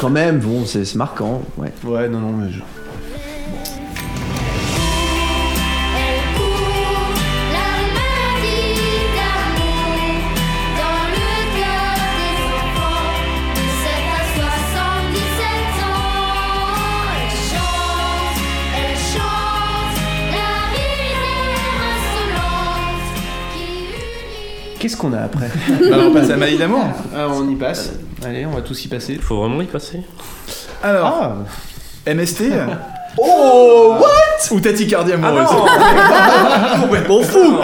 [0.00, 1.72] Quand même, bon, c'est c'est marquant, ouais.
[1.84, 2.60] Ouais, non, non, mais je-
[24.84, 25.46] Qu'est-ce qu'on a après
[25.90, 26.84] Bah, on passe à Maladie d'amour.
[27.16, 27.92] Ah, On y passe.
[28.22, 29.14] Allez, on va tous y passer.
[29.14, 30.02] Il faut vraiment y passer.
[30.82, 31.36] Alors, Ah.
[32.12, 32.42] MST
[33.18, 34.54] Oh, what?
[34.54, 35.48] Ou tachycardie amoureuse.
[36.82, 37.56] Complètement fou.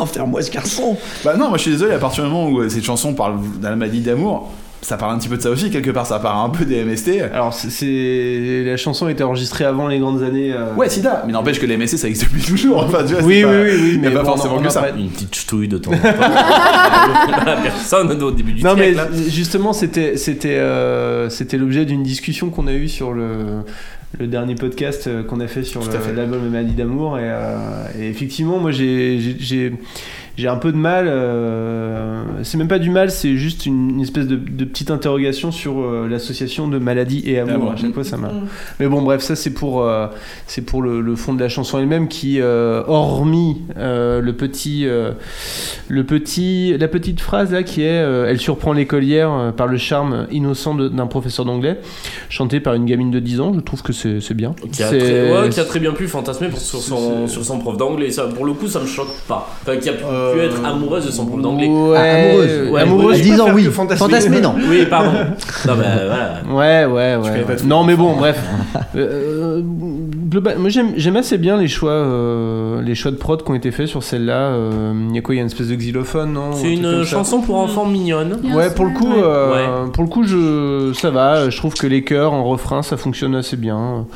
[0.00, 0.98] Enferme-moi ce garçon.
[1.24, 3.38] Bah non, moi je suis désolé, à partir du moment où euh, cette chanson parle
[3.58, 4.50] d'un maladie d'amour,
[4.82, 6.82] ça parle un petit peu de ça aussi, quelque part, ça parle un peu des
[6.84, 7.20] MST.
[7.32, 10.52] Alors, c'est- la chanson a été enregistrée avant les grandes années.
[10.52, 12.84] euh, Ouais, sida, mais n'empêche que les MST ça existe depuis toujours.
[12.84, 14.70] Enfin, tu vois, Oui, pas- oui, oui, oui, a mais pas bon, forcément on que
[14.70, 14.88] ça.
[14.96, 17.44] Une petite ch'touille de temps en temps.
[17.46, 19.08] La personne au début du Non mais là.
[19.28, 23.62] justement c'était c'était euh, c'était l'objet d'une discussion qu'on a eue sur le
[24.18, 25.80] le dernier podcast euh, qu'on a fait sur
[26.16, 27.56] l'album Maladie d'amour et, euh,
[27.98, 29.72] et effectivement moi j'ai
[30.40, 31.06] j'ai- un peu de mal
[31.50, 35.52] euh, c'est même pas du mal c'est juste une, une espèce de, de petite interrogation
[35.52, 37.72] sur euh, l'association de maladie et amour Amour.
[37.72, 38.30] à chaque fois ça m'a
[38.78, 40.06] mais bon bref ça c'est pour euh,
[40.46, 44.86] c'est pour le, le fond de la chanson elle-même qui euh, hormis euh, le petit
[44.86, 45.12] euh,
[45.88, 49.76] le petit la petite phrase là qui est euh, elle surprend l'écolière euh, par le
[49.78, 51.78] charme innocent de- d'un professeur d'anglais
[52.28, 54.88] chanté par une gamine de 10 ans je trouve que c'est c'est bien Qui a,
[54.90, 57.76] C'est- très, ouais, qui a très bien pu fantasmer pour- sur, son, sur son prof
[57.76, 58.10] d'anglais.
[58.10, 59.48] Ça, pour le coup, ça me choque pas.
[59.62, 59.92] Enfin, qui a
[60.32, 61.66] pu Euh, être amoureuse de son prof d'anglais.
[61.68, 62.70] Ouais, Ah, amoureuse.
[62.70, 63.96] Ouais, amoureuse À je 10 ans, préfère oui.
[63.96, 64.54] Fantasmer, non.
[64.68, 65.10] Oui, pardon.
[65.12, 66.42] Non, bah voilà.
[66.50, 67.56] Ouais, ouais, ouais.
[67.64, 68.38] Non, mais bon, bref.
[68.96, 69.60] Euh,
[70.28, 73.54] global- moi, j'aime j'aime assez bien les choix, euh, les choix de prod qui ont
[73.54, 74.48] été faits sur celle-là.
[74.50, 76.70] Euh, Il y a quoi Il y a une espèce de xylophone, non C'est Un
[76.70, 78.38] une chanson pour enfants mignonne.
[78.52, 79.22] Ouais, pour le coup, ouais.
[79.22, 81.50] euh, pour le coup, je, ça va.
[81.50, 84.06] Je trouve que les chœurs en refrain, ça fonctionne assez bien.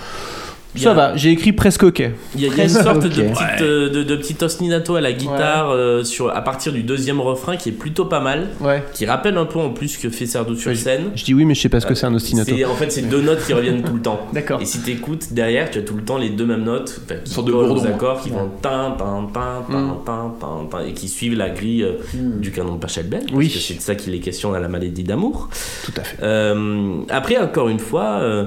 [0.83, 1.17] Ça a- va.
[1.17, 1.99] J'ai écrit presque ok.
[2.35, 3.15] Il y a, il y a une sorte de, Ok.
[3.15, 7.21] petite, euh, de, de petit ostinato à la guitare euh, sur, à partir du deuxième
[7.21, 8.49] refrain qui est plutôt pas mal.
[8.61, 8.83] Ouais.
[8.93, 11.11] Qui rappelle un peu en plus ce que fait Sardou sur Ouais, scène.
[11.15, 12.55] Je dis oui, mais je sais pas ce que c'est un ostinato.
[12.57, 14.27] C'est- En fait, c'est deux notes qui reviennent tout le temps.
[14.33, 14.61] D'accord.
[14.61, 17.47] Et si t'écoutes derrière, tu as tout le temps les deux mêmes notes, qui sorte
[17.47, 19.97] de aux accords, qui vont tin, tin, tin, tin, Mm.
[20.05, 23.25] tin, tin, tin, et qui suivent la grille euh, du canon de Pachelbel.
[23.33, 23.47] Oui.
[23.49, 25.49] Parce que c'est de ça qu'il est question dans la maladie d'amour.
[25.85, 26.17] Tout à fait.
[26.23, 28.45] Euh, après, encore une fois, euh,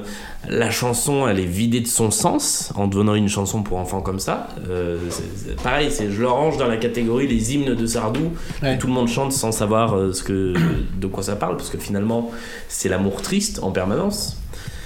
[0.49, 4.19] la chanson, elle est vidée de son sens en devenant une chanson pour enfants comme
[4.19, 4.47] ça.
[4.69, 8.31] Euh, c'est- c'est- pareil, c'est, je le range dans la catégorie les hymnes de Sardou.
[8.63, 8.75] Ouais.
[8.77, 10.53] que Tout le monde chante sans savoir euh, ce que,
[10.99, 12.31] de quoi ça parle, parce que finalement,
[12.69, 14.37] c'est l'amour triste en permanence.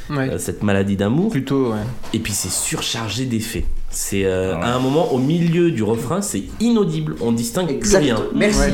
[0.10, 0.30] Ouais.
[0.32, 1.30] euh, cette maladie d'amour.
[1.32, 1.78] Plutôt, ouais.
[2.14, 3.64] Et puis c'est surchargé d'effets.
[3.89, 7.16] C'est euh, à un moment au milieu du refrain, c'est inaudible.
[7.22, 8.18] On distingue plus rien.
[8.36, 8.72] Merci.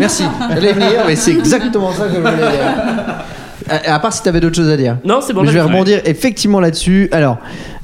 [0.00, 0.24] Merci.
[0.48, 2.44] J'allais venir, mais c'est exactement ça que je voulais dire.
[3.68, 4.96] À, à part si t'avais d'autres choses à dire.
[5.04, 5.42] Non, c'est bon.
[5.42, 7.08] Mais je vais rebondir effectivement là-dessus.
[7.12, 7.38] Alors,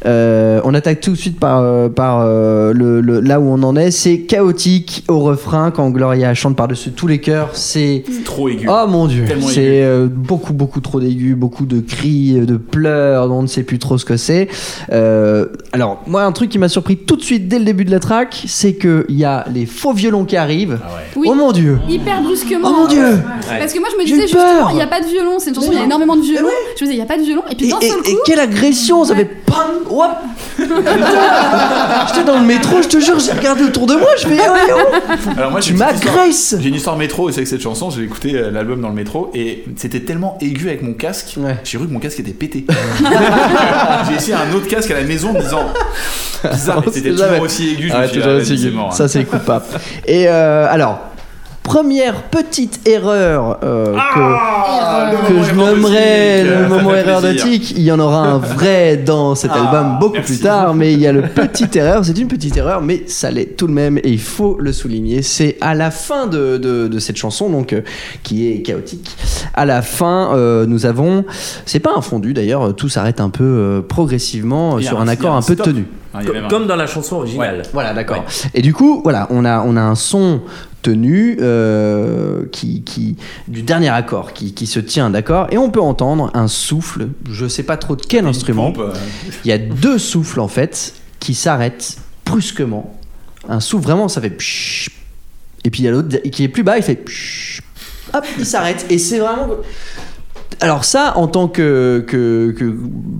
[0.06, 3.62] euh, on attaque tout de suite par, euh, par euh, le, le- là où on
[3.62, 3.90] en est.
[3.90, 7.50] C'est chaotique au refrain quand Gloria chante par-dessus tous les chœurs.
[7.54, 8.66] C'est trop aigu.
[8.70, 13.38] Oh mon dieu, c'est euh, beaucoup beaucoup trop d'aigus, beaucoup de cris, de pleurs, dont
[13.38, 14.48] on ne sait plus trop ce que c'est.
[14.92, 17.90] Euh, alors moi un truc qui m'a surpris tout de suite dès le début de
[17.90, 20.78] la track, c'est que il y a les faux violons qui arrivent.
[21.16, 21.28] Oui.
[21.30, 21.78] Oh mon dieu.
[21.88, 22.68] Hyper brusquement.
[22.70, 23.04] Oh mon dieu.
[23.04, 23.58] Ouais.
[23.58, 25.54] Parce que moi je me disais justement, il n'y a pas de violon, c'est une
[25.56, 26.48] chanson, il y a énormément de violon.
[26.78, 28.00] Je me disais, il n'y a pas de violon, et puis Et, d'un et- seul
[28.06, 28.18] et coup.
[28.26, 29.56] quelle agression, ça fait pam,
[30.02, 30.10] hop.
[30.58, 34.52] J'étais dans le métro, je te jure, j'ai regardé autour de moi, je fais oh,
[34.76, 35.30] oh.
[35.36, 36.54] Alors moi, Tu j'ai une petite histoire- m'agresses.
[36.60, 38.94] J'ai une histoire métro, et c'est avec cette chanson, j'ai écouté euh, l'album dans le
[38.94, 41.56] métro, et c'était tellement aigu avec mon casque, Ouais.
[41.64, 42.64] j'ai cru que mon casque était pété.
[44.08, 45.66] j'ai essayé un autre casque à la maison en me disant,
[46.50, 47.28] bizarre, mais c'était jamais.
[47.30, 48.70] toujours aussi aigu, je me Ah, suis dit, toujours aussi aigu.
[48.70, 48.94] mort, hein.
[48.96, 49.64] Ça, c'est coupable.
[50.06, 50.98] Et euh, alors,
[51.64, 57.32] première petite erreur euh, Ah, que, je nommerai le moment erreur de.
[57.32, 57.72] Tic.
[57.72, 60.34] Il y en aura un vrai dans cet Ah, album beaucoup merci.
[60.34, 62.04] plus tard, mais il y a le petite erreur.
[62.04, 65.22] C'est une petite erreur, mais ça l'est tout de même et il faut le souligner.
[65.22, 67.80] C'est à la fin de, de, de cette chanson, donc euh,
[68.22, 69.16] qui est chaotique.
[69.54, 71.24] À la fin, euh, nous avons,
[71.66, 75.34] c'est pas un fondu d'ailleurs, tout s'arrête un peu euh, progressivement euh, sur un- accord
[75.34, 75.66] un un peu stop.
[75.66, 75.86] tenu.
[76.12, 77.62] Ah, Comme dans la chanson originale.
[77.72, 78.24] Voilà, d'accord.
[78.54, 80.42] Et du coup, voilà, on a, on a un son
[80.84, 83.16] tenu euh, qui, qui,
[83.48, 87.48] du dernier accord qui, qui se tient, d'accord Et on peut entendre un souffle, je
[87.48, 88.70] sais pas trop de quel instrument.
[88.70, 88.98] pompe, euh,
[89.44, 92.94] Il y a deux souffles en fait qui s'arrêtent brusquement.
[93.48, 94.90] Un souffle vraiment, ça fait pshh.
[95.64, 97.62] Et puis il y a l'autre qui est plus bas, il fait pshh.
[98.12, 98.86] Hop, il s'arrête.
[98.90, 99.48] Et c'est vraiment.
[100.60, 102.74] Alors ça, en tant que, que, que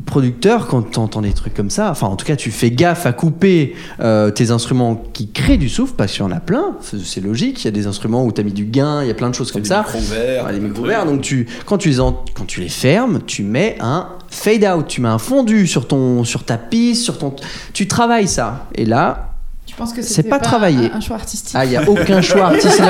[0.07, 3.07] producteur, quand tu entends des trucs comme ça, enfin en tout cas tu fais gaffe
[3.07, 6.77] à couper euh, tes instruments qui créent du souffle, parce qu'il y en a plein,
[6.81, 9.11] c'est logique, il y a des instruments où tu as mis du gain, il y
[9.11, 9.83] a plein de choses comme des ça.
[10.53, 10.79] des trucs.
[10.79, 14.65] ouverts, donc tu, quand, tu les en- quand tu les fermes, tu mets un fade
[14.65, 17.35] out, tu mets un fondu sur, ton, sur ta piste, sur ton...
[17.73, 18.67] Tu travailles ça.
[18.75, 19.34] Et là,
[19.75, 20.89] Je pense que C'est c'était pas travaillé.
[20.93, 21.57] Un, un choix artistique.
[21.59, 22.81] ah, il n'y a aucun choix artistique.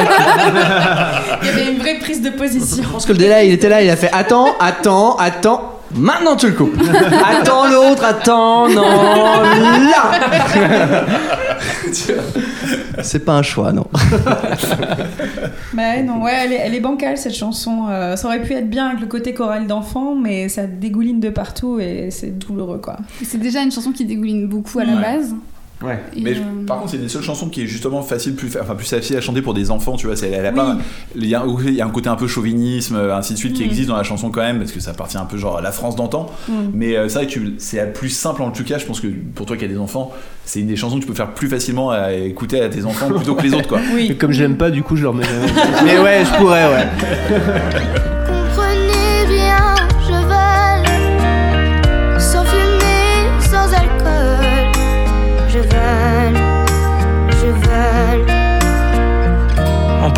[1.43, 2.82] Il y avait une vraie prise de position.
[2.85, 5.70] Je pense que le délai, il était là, il a fait Attends, attends, attends.
[5.97, 6.76] Maintenant tu le coupes.
[7.41, 10.12] attends l'autre, attends, non, là.
[13.03, 13.87] C'est pas un choix, non.
[15.72, 17.87] Bah non, ouais, elle est, elle est bancale cette chanson.
[17.91, 21.30] Euh, ça aurait pu être bien avec le côté choral d'enfant, mais ça dégouline de
[21.30, 22.97] partout et c'est douloureux quoi.
[23.22, 25.03] C'est déjà une chanson qui dégouline beaucoup à la Ouais.
[25.03, 25.35] base.
[25.85, 26.01] Ouais.
[26.16, 28.35] Et, Mais je- euh, par contre, c'est une des seules chansons qui est justement facile,
[28.35, 30.16] plus, enfin, plus facile à chanter pour des enfants, tu vois.
[30.16, 30.57] c'est- Elle a Oui.
[30.57, 30.76] pas,
[31.16, 33.55] il y, a, il y a un côté un peu chauvinisme, euh, ainsi de suite,
[33.55, 33.66] qui Mm.
[33.66, 35.72] existe dans la chanson quand même, parce que ça appartient un peu genre à la
[35.72, 36.30] France d'antan.
[36.49, 36.53] Mm.
[36.74, 38.78] Mais euh, c'est vrai que c'est la plus simple en tout cas.
[38.78, 40.12] Je pense que pour toi qui as des enfants,
[40.45, 43.09] c'est une des chansons que tu peux faire plus facilement à écouter à tes enfants
[43.11, 43.80] plutôt que les autres, quoi.
[43.95, 44.16] Oui.
[44.16, 45.24] Comme je l'aime pas, du coup, je leur mets.
[45.85, 46.87] Mais ouais, je pourrais, ouais.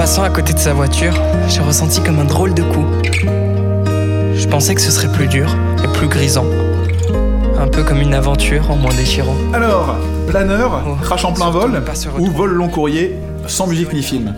[0.06, 1.14] passant à côté de sa voiture,
[1.48, 2.86] j'ai ressenti comme un drôle de coup.
[4.36, 5.52] Je pensais que ce serait plus dur
[5.82, 6.46] et plus grisant.
[7.58, 9.34] Un peu comme une aventure en moins déchirant.
[9.52, 9.96] Alors,
[10.28, 11.82] planeur, Oh, crash en plein vol,
[12.20, 13.16] ou vol long courrier,
[13.48, 14.32] sans musique ni film.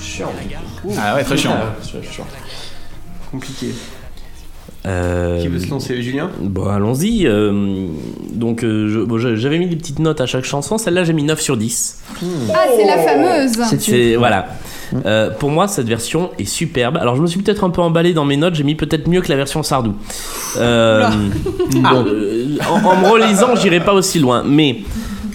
[0.00, 0.30] Chiant.
[0.96, 1.56] Ah ouais, très chiant.
[3.32, 3.74] Compliqué.
[4.86, 6.30] Euh, Qui veut se lancer, Julien?
[6.40, 7.26] Bon, allons-y.
[7.26, 7.86] euh,
[8.32, 10.78] donc, euh, bon, je- j'avais mis des petites notes à chaque chanson.
[10.78, 11.98] Celle-là, j'ai mis 9 sur 10.
[12.54, 14.46] Ah, c'est la fameuse C'est voilà.
[15.04, 16.96] Euh, pour moi, cette version est superbe.
[16.96, 18.54] Alors, je me suis peut-être un peu emballé dans mes notes.
[18.54, 19.94] J'ai mis peut-être mieux que la version Sardou.
[20.58, 21.08] Euh,
[21.70, 24.44] bon, euh, en, en me relisant, j'irai pas aussi loin.
[24.46, 24.78] Mais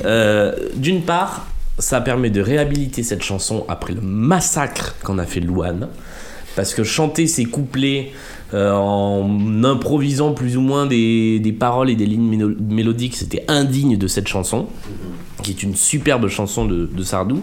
[0.05, 5.41] euh, d'une part, ça permet de réhabiliter cette chanson après le massacre qu'en a fait
[5.41, 5.89] Louane.
[6.55, 8.11] Parce que chanter ces couplets
[8.53, 13.43] euh, en improvisant plus ou moins des, des paroles et des lignes mélo- mélodiques, c'était
[13.47, 14.67] indigne de cette chanson,
[15.41, 17.41] qui est une superbe chanson de Sardou.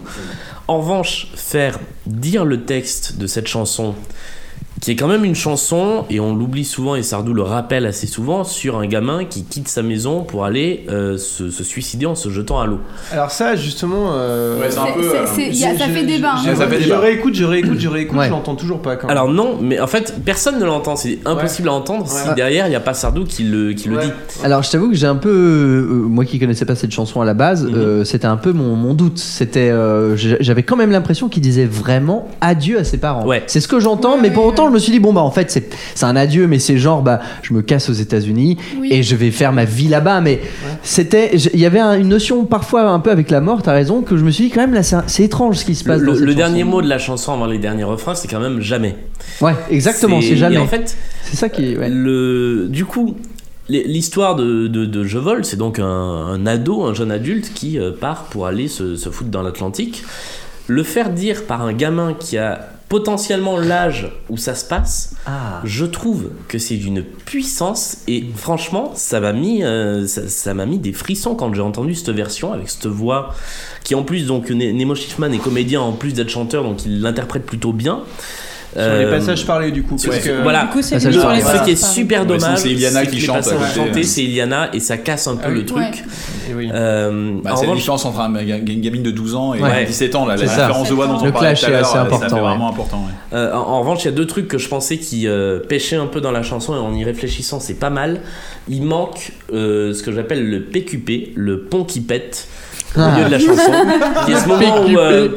[0.67, 3.93] En revanche, faire dire le texte de cette chanson,
[4.81, 8.07] qui est quand même une chanson, et on l'oublie souvent, et Sardou le rappelle assez
[8.07, 12.15] souvent, sur un gamin qui quitte sa maison pour aller euh, se, se suicider en
[12.15, 12.79] se jetant à l'eau.
[13.11, 14.11] Alors ça, justement...
[14.13, 15.03] euh, Ouais, c'est un C'est- peu.
[15.53, 16.33] c'est- euh, ça fait débat.
[16.43, 16.55] Je, hein.
[16.81, 18.25] Je réécoute, je réécoute, je réécoute, Ouais.
[18.25, 19.15] je l'entends toujours pas quand même.
[19.15, 22.35] Alors non, mais en fait, personne ne l'entend, c'est impossible à entendre si Ouais.
[22.35, 24.09] derrière il n'y a pas Sardou qui le, qui le dit.
[24.43, 25.29] Alors, je t'avoue que j'ai un peu.
[25.29, 27.75] euh, moi qui connaissais pas cette chanson à la base, Mhm.
[27.75, 29.19] euh, c'était un peu mon, mon doute.
[29.19, 33.27] C'était, euh, J'avais quand même l'impression qu'il disait vraiment adieu à ses parents.
[33.27, 33.43] Ouais.
[33.45, 34.70] C'est ce que j'entends, Ouais, mais pour autant.
[34.71, 37.01] Je me suis dit, bon, bah en fait, c'est c'est un adieu, mais c'est genre,
[37.01, 38.89] bah, je me casse aux États-Unis Oui.
[38.91, 40.21] et je vais faire ma vie là-bas.
[40.21, 40.41] Mais
[40.83, 41.35] c'était.
[41.53, 44.17] Il y avait un- une notion parfois un peu avec la mort, t'as raison, que
[44.17, 45.99] je me suis dit, quand même, là, c'est étrange ce qui se Le, passe.
[46.01, 46.37] dans le- cette le chanson.
[46.37, 48.95] dernier mot de la chanson avant les derniers refrains, c'est quand même jamais.
[49.41, 50.55] Ouais, exactement, c'est jamais.
[50.55, 51.77] Et en fait, C'est ça qui est.
[51.77, 51.89] ouais.
[51.89, 53.15] le, du coup,
[53.69, 57.79] l'histoire de, de, de Je vole, c'est donc un, un ado, un jeune adulte qui
[57.79, 60.03] euh, part pour aller se, se foutre dans l'Atlantique.
[60.67, 65.61] Le faire dire par un gamin qui a potentiellement l'âge où ça se passe, Ah.
[65.63, 70.77] je trouve que c'est d'une puissance et franchement ça m'a mis euh, ça, m'a mis
[70.77, 73.33] des frissons quand j'ai entendu cette version avec cette voix
[73.85, 76.99] qui en plus donc Ne- Nemo Schiffman est comédien en plus d'être chanteur donc il
[77.01, 78.01] l'interprète plutôt bien
[78.73, 79.97] Sur les Euh, passages parlés, du coup.
[79.97, 81.41] parce que- voilà Du coup, c'est voilà.
[81.59, 84.01] ce qui est super dommage c'est Iliana qui chante euh.
[84.03, 85.55] c'est Iliana et ça casse un peu Ah oui.
[85.55, 85.91] le truc Ouais.
[86.49, 86.69] Eh oui.
[86.73, 89.61] Euh, Bah, en c'est la revanche différence entre un- une gamine de 12 ans et
[89.61, 89.83] Ouais.
[89.85, 90.25] 17 ans.
[90.25, 91.97] Là, la différence de voix dont on Le parlait clash tout à est l'heure, assez
[91.97, 92.41] important, Ça fait ouais.
[92.41, 92.97] vraiment important.
[93.05, 93.37] ouais.
[93.37, 95.97] Euh, en, en revanche, il y a deux trucs que je pensais qui euh, pêchaient
[95.97, 98.21] un peu dans la chanson et en y réfléchissant, c'est pas mal.
[98.69, 102.47] Il manque euh, ce que j'appelle le PQP, le pont qui pète.
[102.95, 103.11] Au Ah.
[103.11, 103.71] milieu de la chanson,
[104.25, 105.29] qui est ce moment où euh,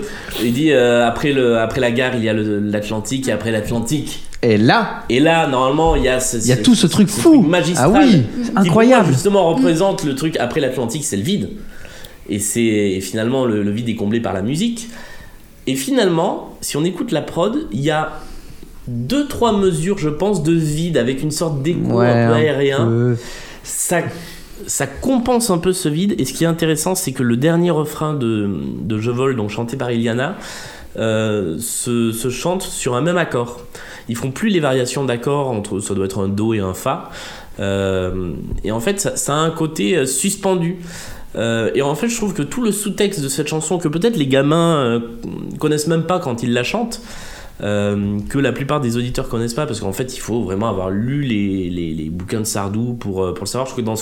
[0.42, 4.24] il dit euh, après, le, après la gare il y a l'Atlantique et après l'Atlantique.
[4.42, 7.08] Et là, Et là, normalement, il y a ce, il y a tout ce truc
[7.08, 7.40] fou.
[7.40, 9.08] magistral Ah oui, qui, incroyable.
[9.12, 11.50] justement représente le truc après l'Atlantique, c'est le vide.
[12.28, 14.88] Et c'est finalement le, le vide est comblé par la musique.
[15.66, 18.12] Et finalement, si on écoute la prod, il y a
[18.86, 22.36] deux trois mesures, je pense, de vide avec une sorte d'écho Ouais, un peu un
[22.36, 22.84] aérien.
[22.84, 23.16] peu.
[23.62, 24.00] Ça
[24.66, 26.14] ça compense un peu ce vide.
[26.18, 28.48] Et ce qui est intéressant, c'est que le dernier refrain de,
[28.98, 30.36] Je vole, donc chanté par Iliana,
[30.96, 33.60] euh, se, chante sur un même accord.
[34.08, 37.10] Ils font plus les variations d'accords entre ça doit être un do et un fa.
[37.60, 38.32] Euh,
[38.62, 40.78] et en fait, ça, a un côté euh, suspendu.
[41.36, 44.28] Et en fait, je trouve que tout le sous-texte de cette chanson, que peut-être les
[44.28, 45.02] gamins
[45.58, 47.00] connaissent même pas quand ils la chantent,
[47.62, 50.90] euh, que la plupart des auditeurs connaissent pas, parce qu'en fait, il faut vraiment avoir
[50.90, 53.66] lu les, les, bouquins de Sardou pour, euh, pour le savoir.
[53.66, 53.96] Je trouve que dans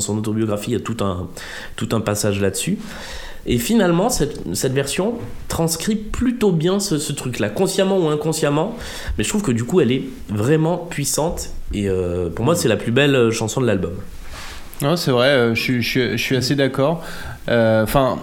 [0.00, 1.28] son, autobiographie, il y a tout un,
[1.76, 2.78] tout un passage là-dessus.
[3.44, 5.14] Et finalement, cette, cette version
[5.48, 8.76] transcrit plutôt bien ce, ce truc-là, consciemment ou inconsciemment.
[9.18, 11.50] Mais je trouve que du coup, elle est vraiment puissante.
[11.74, 13.94] Et euh, pour moi, c'est la plus belle chanson de l'album.
[14.80, 17.04] Non, c'est vrai, je, je je suis assez d'accord.
[17.48, 18.18] Enfin,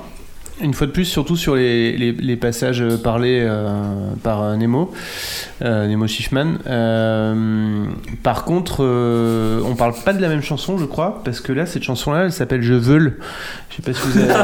[0.62, 4.92] Une fois de plus, surtout sur les, passages parlés euh, par euh, Nemo,
[5.62, 6.58] euh, Nemo Schiffman.
[8.24, 11.84] Par contre, on parle pas de la même chanson, je crois, parce que là, cette
[11.84, 13.20] chanson-là, elle s'appelle Je veux.
[13.88, 14.34] Je sais pas si vous avez.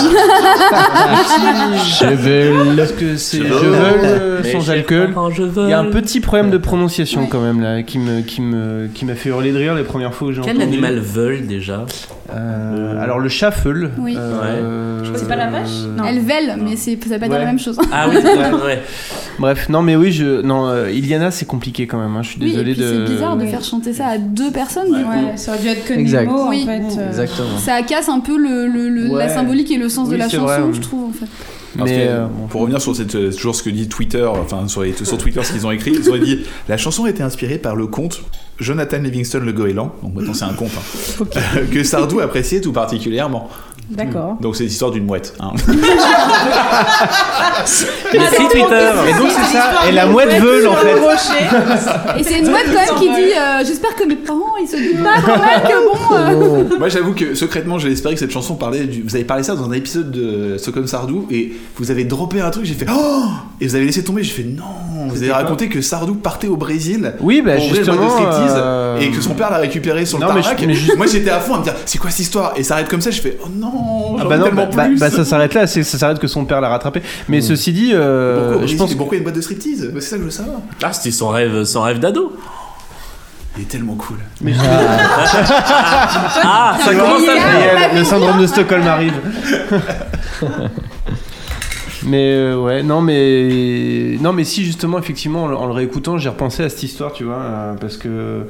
[1.99, 2.75] je veux.
[2.77, 3.75] Parce que c'est Je Je veux.
[4.03, 5.13] euh, sans alcool.
[5.57, 8.87] Il y a un petit problème de prononciation quand même là, qui me, qui me,
[8.93, 10.73] qui m'a fait hurler de rire les premières fois que j'ai Quel entendu.
[10.73, 11.85] animal veulent déjà
[12.35, 13.91] Euh, Alors le chat feule.
[13.99, 14.15] Oui.
[14.17, 16.03] Euh, C'est pas la vache Non.
[16.07, 17.39] Elle vèle, mais c'est- ça veut pas dire Ouais.
[17.39, 17.77] la même chose.
[17.91, 18.81] Ah oui, ouais, ouais.
[19.37, 22.15] Bref, non mais oui, je, non, euh, Iliana c'est compliqué quand même.
[22.15, 23.05] hein, Je suis désolé de.
[23.07, 25.09] c'est bizarre de faire chanter ça à deux personnes, du coup.
[25.09, 26.25] Ouais, ça aurait dû être que Exact.
[26.27, 26.63] Nemo, Oui.
[26.63, 26.99] en fait.
[27.01, 27.07] euh.
[27.09, 27.57] Exactement.
[27.59, 29.24] Ça casse un peu le, le- le- Ouais.
[29.27, 31.25] La symbolique et le sens de la chanson, vrai, je trouve, en fait.
[31.77, 34.65] Parce Mais que, euh, pour revenir sur cette, euh, toujours ce que dit Twitter, enfin
[34.69, 36.39] sur, les- sur Twitter ce qu'ils ont écrit, ils ont dit
[36.69, 38.21] la chanson a été inspirée par le conte
[38.61, 41.25] Jonathan Livingston le goéland, donc maintenant c'est un conte, hein,
[41.73, 43.49] que Sardou appréciait tout particulièrement.
[43.89, 44.37] D'accord.
[44.41, 45.33] Donc c'est l'histoire d'une mouette.
[45.39, 45.51] hein.
[48.13, 48.89] Merci Twitter.
[49.09, 49.71] Et donc c'est ça.
[49.87, 52.19] Et la mouette veule en fait.
[52.19, 54.75] Et c'est une mouette quand même qui dit euh, J'espère que mes parents ils se
[54.77, 56.15] doutent pas quand même que bon.
[56.15, 59.01] euh, Moi j'avoue que secrètement j'ai espéré que cette chanson parlait du...
[59.03, 62.49] Vous avez parlé ça dans un épisode de Stockholm Sardou et vous avez droppé un
[62.49, 63.23] truc, j'ai fait Oh
[63.61, 64.63] Et vous avez laissé tomber, j'ai fait non
[65.09, 67.95] Vous avez raconté que Sardou partait au Brésil Oui, bah le justement.
[68.19, 70.61] euh, et que son père l'a récupéré sur le Non, mais tarmac.
[70.61, 72.53] je- mais juste- Moi j'étais à fond à me dire c'est quoi cette histoire?
[72.55, 73.74] Et ça arrête comme ça, je fais oh non
[74.19, 76.69] Ah bah non, bah, bah- bah, ça s'arrête là, ça s'arrête que son père l'a
[76.69, 77.01] rattrapé.
[77.27, 79.41] Mais ceci dit, euh, Pourquoi, je pense que pourquoi il y a une boîte de
[79.41, 80.57] striptease Bah, C'est ça que je veux savoir.
[80.83, 82.35] Ah, c'était son rêve, son rêve d'ado.
[83.57, 84.17] Il est tellement cool.
[86.43, 89.13] Ah, ça commence à Ça y est, le syndrome de Stockholm arrive.
[92.03, 96.17] mais euh, ouais, non mais non mais si justement effectivement en, le- en le réécoutant,
[96.17, 98.43] j'ai repensé à cette histoire, tu vois, euh, parce que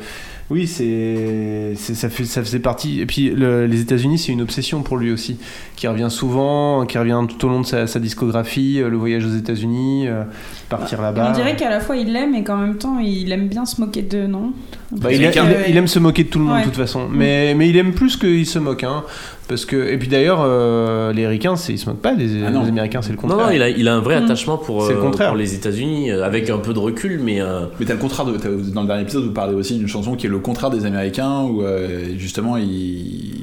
[0.51, 4.41] oui, c'est c'est- ça fait ça faisait partie et puis le- les États-Unis, c'est une
[4.41, 5.37] obsession pour lui aussi,
[5.75, 9.25] qui revient souvent, qui revient tout au long de sa, sa discographie, euh, le voyage
[9.25, 10.23] aux États-Unis, euh,
[10.69, 11.29] partir Et là-bas.
[11.31, 13.81] on dirait qu'à la fois il l'aime et qu'en même temps il aime bien se
[13.81, 14.53] moquer d'eux, non?
[14.91, 16.61] Bah, il, a- Quelqu'un- il- il aime se moquer de tout le monde Ouais.
[16.61, 18.83] de toute façon, mais, mais il aime plus qu'il se moque.
[18.83, 19.03] Hein,
[19.47, 22.61] parce que, et puis d'ailleurs, euh, les Ricains, ils se moquent pas des, Ah non.
[22.63, 23.47] Américains, c'est le Non, contraire.
[23.47, 24.23] non, il a, il a un vrai Mm.
[24.25, 25.27] attachement pour, C'est le euh, contraire.
[25.29, 27.41] pour les États-Unis, euh, avec un peu de recul, mais.
[27.41, 28.37] euh, Mais t'as le contraire de.
[28.73, 31.41] Dans le dernier épisode, vous parlez aussi d'une chanson qui est le contraire des Américains,
[31.43, 33.33] où euh, justement, ils...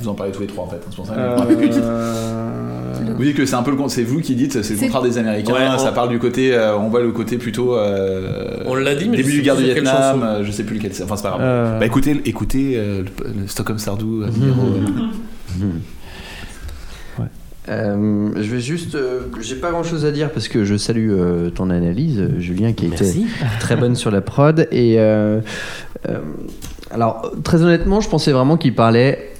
[0.00, 0.80] vous en parlez tous les trois en fait.
[0.90, 1.18] C'est pour ça que.
[1.20, 2.50] Euh,
[3.16, 5.02] Vous dites que c'est un peu le con- c'est vous qui dites c'est le contraire
[5.02, 5.52] des Américains.
[5.52, 7.76] Ouais, on- ça parle du côté, euh, on voit le côté plutôt.
[7.76, 10.20] euh, On l'a dit, mais début du guerre du Vietnam.
[10.20, 10.42] chanson.
[10.44, 10.94] je sais plus lequel.
[10.94, 11.02] c'est.
[11.04, 11.40] Enfin c'est pas grave.
[11.42, 11.78] Euh.
[11.78, 14.26] Bah écoutez, écoutez euh, le, le Stockholm Sardou euh,
[15.58, 15.78] numéro.
[17.20, 17.22] euh,
[17.66, 18.94] Euh, je vais juste.
[18.94, 22.38] euh, J'ai pas grand chose à dire parce que je salue euh, ton analyse, euh,
[22.38, 23.26] Julien, qui Merci.
[23.58, 24.68] très bonne sur la prod.
[24.70, 25.40] Et euh,
[26.08, 26.18] euh,
[26.90, 29.30] alors, très honnêtement, je pensais vraiment qu'il parlait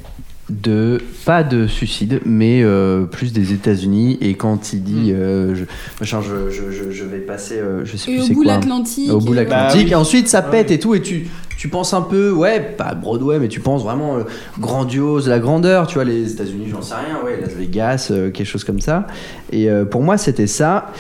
[0.49, 4.17] de pas de suicide, mais euh, plus des États-Unis.
[4.23, 5.65] Et quand il dit, euh, je,
[6.01, 8.45] machin, je, je, je, je vais passer, euh, je sais Et plus au c'est bout
[8.45, 8.55] de quoi.
[8.57, 9.11] l'Atlantique.
[9.13, 9.81] Au bout de et- l'Atlantique.
[9.81, 9.91] Bah oui.
[9.93, 10.75] Et ensuite, ça pète Ouais.
[10.77, 10.95] et tout.
[10.95, 11.27] Et tu,
[11.65, 14.25] tu penses un peu, ouais, pas Broadway, mais tu penses vraiment euh,
[14.61, 15.87] grandiose, la grandeur.
[15.87, 19.07] Tu vois, les États-Unis, j'en sais rien, ouais, Las Vegas, euh, quelque chose comme ça.
[19.51, 20.93] Et euh, pour moi, c'était ça.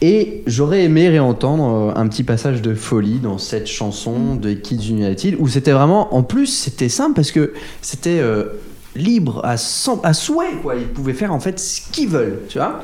[0.00, 5.36] Et j'aurais aimé réentendre un petit passage de folie dans cette chanson de Kids United
[5.38, 8.20] où c'était vraiment, en plus, c'était simple parce que c'était
[8.96, 10.74] libre à, cent- à souhait, quoi.
[10.74, 12.80] Ils pouvaient faire en fait ce qu'ils veulent, tu vois.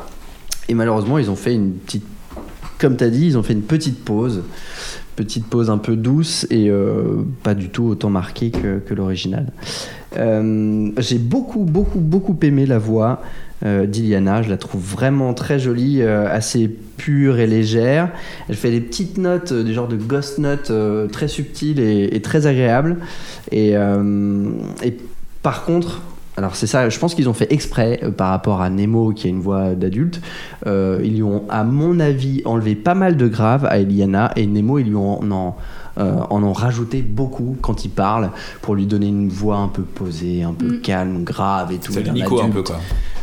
[0.68, 2.06] Et malheureusement, ils ont fait une petite,
[2.78, 4.42] comme tu as dit, ils ont fait une petite pause.
[5.18, 9.46] Petite pause un peu douce et euh, pas du tout autant marquée que, l'original.
[10.16, 13.20] Euh, J'ai beaucoup, beaucoup, beaucoup aimé la voix
[13.64, 14.42] euh, d'Iliana.
[14.42, 18.12] Je la trouve vraiment très jolie, assez pure et légère.
[18.48, 20.70] Elle fait des petites notes, des genres de ghost notes
[21.10, 22.98] très subtiles et, très agréables.
[23.50, 23.74] Et
[25.42, 26.00] par contre,
[26.38, 29.26] alors c'est ça, je pense qu'ils ont fait exprès euh, par rapport à Nemo qui
[29.26, 30.20] a une voix d'adulte.
[30.66, 34.46] Euh, ils lui ont, à mon avis, enlevé pas mal de graves à Eliana et
[34.46, 35.56] Nemo, ils lui ont en,
[35.98, 38.30] euh, en ont rajouté beaucoup quand il parle
[38.62, 40.80] pour lui donner une voix un peu posée, un peu Mm.
[40.80, 41.92] calme, grave et tout.
[41.92, 42.76] Celle de Nico un peu quoi.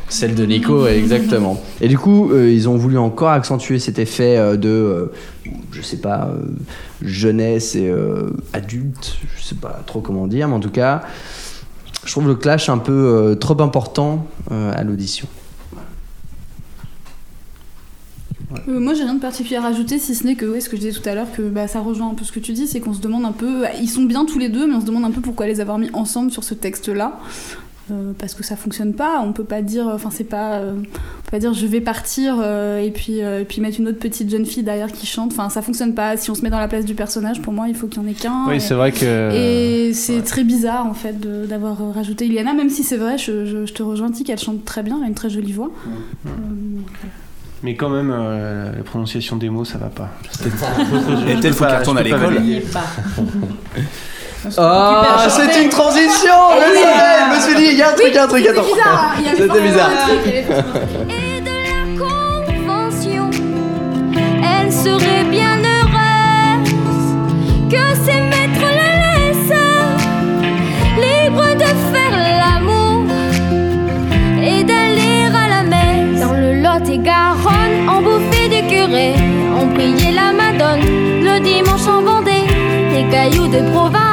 [0.07, 1.59] Celle de Nico, exactement.
[1.81, 5.11] Et du coup, euh, ils ont voulu encore accentuer cet effet euh, de, euh,
[5.71, 6.43] je sais pas, euh,
[7.01, 11.01] jeunesse et euh, adulte, je sais pas trop comment dire, mais en tout cas,
[12.05, 15.27] je trouve le clash un peu euh, trop important euh, à l'audition.
[18.69, 20.81] Euh, moi, j'ai rien de particulier à rajouter, si ce n'est que, ce que je
[20.81, 22.79] disais tout à l'heure, que bah, ça rejoint un peu ce que tu dis, c'est
[22.79, 23.65] qu'on se demande un peu.
[23.81, 25.77] Ils sont bien tous les deux, mais on se demande un peu pourquoi les avoir
[25.77, 27.19] mis ensemble sur ce texte-là.
[27.91, 29.21] Euh, parce que ça fonctionne pas.
[29.23, 32.37] On peut pas dire, enfin c'est pas, euh, on peut pas dire je vais partir
[32.41, 35.31] euh, et puis euh, et puis mettre une autre petite jeune fille derrière qui chante.
[35.33, 36.17] Enfin ça fonctionne pas.
[36.17, 38.05] Si on se met dans la place du personnage, pour moi il faut qu'il y
[38.05, 38.45] en ait qu'un.
[38.47, 42.69] Oui, Et- c'est vrai que- Et c'est très bizarre en fait d'avoir rajouté Iliana, même
[42.69, 45.13] si c'est vrai, je, je- je te rejoins, qu'elle chante très bien, elle a une
[45.13, 45.69] très jolie voix.
[46.25, 46.29] Euh,
[47.63, 50.09] Mais quand même, euh, la prononciation des mots, ça va pas.
[51.27, 52.41] Et peut-être faut qu'elle retourne à l'école.
[54.57, 58.07] Ah, c'est une transition Je savais, je me suis dit, il y a un truc,
[58.09, 58.63] il y a un truc, attends.
[59.37, 59.89] C'était bizarre.
[61.09, 63.29] Et de la convention,
[64.43, 66.69] elle serait bien heureuse
[67.69, 69.61] que ses maîtres la laissent
[70.97, 73.03] libre de faire l'amour
[74.41, 76.19] et d'aller à la messe.
[76.21, 79.13] Dans le Lot et Garonne, on bouffait du curé,
[79.59, 80.81] on priait la Madone
[81.23, 82.31] le dimanche en Vendée.
[82.93, 84.04] Des cailloux de province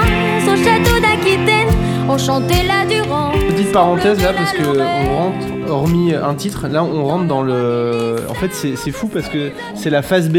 [2.13, 3.31] d'Aquitaine, on chantait la Durand.
[3.49, 8.17] Petite parenthèse là, parce que on rentre, hormis un titre, là on rentre dans le.
[8.29, 10.39] En fait, c'est c'est fou parce que c'est la phase B.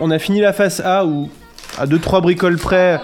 [0.00, 1.28] On a fini la phase A où,
[1.78, 3.00] à 2-3 bricoles près,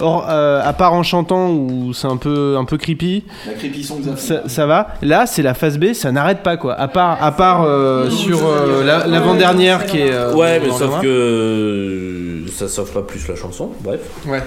[0.00, 3.24] or, euh, à part en chantant où c'est un peu, un peu creepy.
[3.46, 3.94] La creepy ça.
[4.16, 4.94] Ça, ça va.
[5.02, 6.74] Là, c'est la phase B, ça n'arrête pas quoi.
[6.74, 10.10] À part, à part euh, sur euh, la- l'avant-dernière qui est.
[10.12, 13.70] euh, ouais, mais sauf que ça sauve pas plus la chanson.
[13.82, 14.00] Bref.
[14.26, 14.42] Ouais.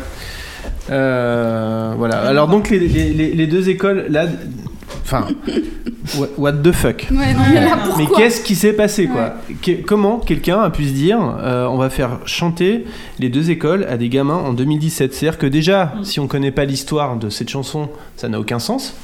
[0.92, 2.20] Euh, voilà.
[2.20, 4.26] Alors donc les, les- les- les deux écoles là,
[5.04, 5.26] enfin,
[6.18, 7.08] what, what the fuck.
[7.12, 10.70] Ouais, non, mais là, pourquoi Mais qu'est-ce qui s'est passé quoi Que- Comment quelqu'un a
[10.70, 12.86] pu se dire euh, on va faire chanter
[13.20, 16.66] les deux écoles à des gamins en 2017 C'est-à-dire que déjà, si on connaît pas
[16.66, 18.96] l'histoire de cette chanson, ça n'a aucun sens.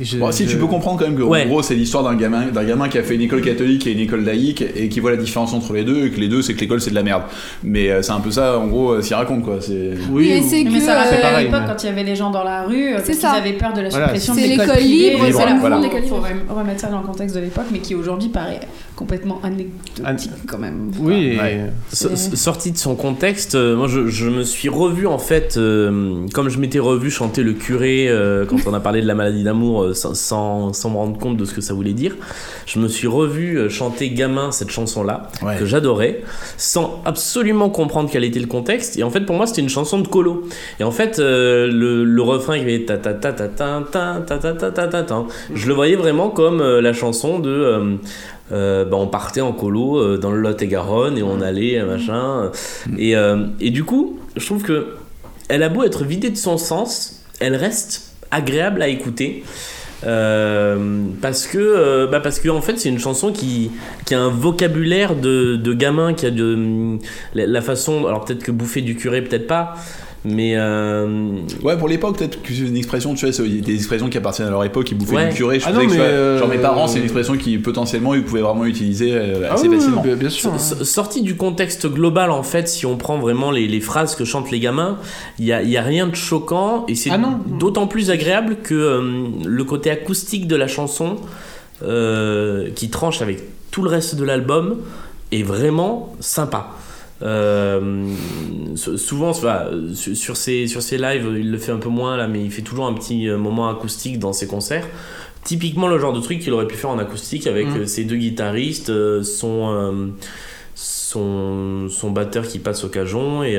[0.00, 1.44] Je- Bon, si je- tu peux comprendre quand même que Ouais.
[1.44, 3.92] en gros c'est l'histoire d'un gamin d'un gamin qui a fait une école catholique et
[3.92, 6.42] une école laïque et qui voit la différence entre les deux et que les deux
[6.42, 7.22] c'est que l'école c'est de la merde
[7.62, 10.42] mais euh, c'est un peu ça en gros euh, s'il raconte quoi c'est Oui, et
[10.42, 12.30] c'est mais que, ça rappelle euh, à l'époque mais- quand il y avait les gens
[12.30, 13.32] dans la rue, ça.
[13.32, 15.76] avaient peur de la Voilà, suppression c'est de l'école l'école libre, Et c'est le mouvement
[15.76, 16.26] faut- d'école faut libre.
[16.48, 18.60] rem- remettre ça dans le contexte de l'époque, mais qui aujourd'hui paraît
[18.96, 20.90] complètement anecdotique quand même.
[21.00, 21.70] Oui, Ouais.
[21.92, 25.56] So- so- Sorti de son contexte, euh, moi je, je me suis revu en fait,
[25.56, 29.14] euh, comme je m'étais revu chanter le curé euh, quand on a parlé de la
[29.14, 32.16] maladie d'amour euh, sans, sans, sans me rendre compte de ce que ça voulait dire,
[32.66, 36.22] je me suis revu euh, chanter gamin cette chanson-là, que j'adorais,
[36.56, 38.96] sans absolument comprendre quel était le contexte.
[38.98, 40.46] Et en fait pour moi c'était une chanson de colo.
[40.78, 44.20] Et en fait euh, le, le refrain qui avait ta ta ta ta ta ta
[44.20, 47.96] ta ta ta ta ta ta, je le voyais vraiment comme la chanson de...
[48.52, 52.50] euh, bah, on partait en colo euh, dans le Lot-et-Garonne et on allait euh, machin.
[52.98, 53.14] Et,
[53.60, 54.96] et du coup je trouve que
[55.48, 59.44] elle a beau être vidée de son sens elle reste agréable à écouter.
[60.02, 63.70] Parce que bah parce que en fait c'est une chanson qui,
[64.04, 66.98] qui a un vocabulaire de, de gamin qui a de
[67.34, 69.76] la, la façon alors peut-être que bouffer du curé peut-être pas
[70.24, 71.32] mais euh,
[71.62, 74.48] ouais pour l'époque peut-être que c'est une expression tu vois c'est des expressions qui appartiennent
[74.48, 75.28] à leur époque ils bouffaient Ouais.
[75.28, 77.36] du curé je Ah sais non, que mais, euh, genre mes parents c'est une expression
[77.36, 80.26] qui potentiellement ils pouvaient vraiment utiliser euh, assez facilement hein.
[80.56, 84.14] S- s- Sorti du contexte global, en fait, si on prend vraiment les, les phrases
[84.16, 84.96] que chantent les gamins,
[85.38, 88.56] il n'y a, il y a rien de choquant et c'est Ah d'autant plus agréable
[88.62, 89.02] que euh,
[89.44, 91.16] le côté acoustique de la chanson,
[91.82, 94.76] euh, qui tranche avec tout le reste de l'album,
[95.32, 96.70] est vraiment sympa.
[97.24, 98.06] Euh,
[98.76, 99.64] sou- souvent enfin,
[99.94, 102.60] sur, ses, sur ses lives il le fait un peu moins là mais il fait
[102.62, 104.86] toujours un petit euh, moment acoustique dans ses concerts
[105.42, 107.76] typiquement le genre de truc qu'il aurait pu faire en acoustique avec Mm.
[107.78, 108.92] euh, ses deux guitaristes
[109.22, 110.12] son,
[110.74, 113.56] son son batteur qui passe au cajon et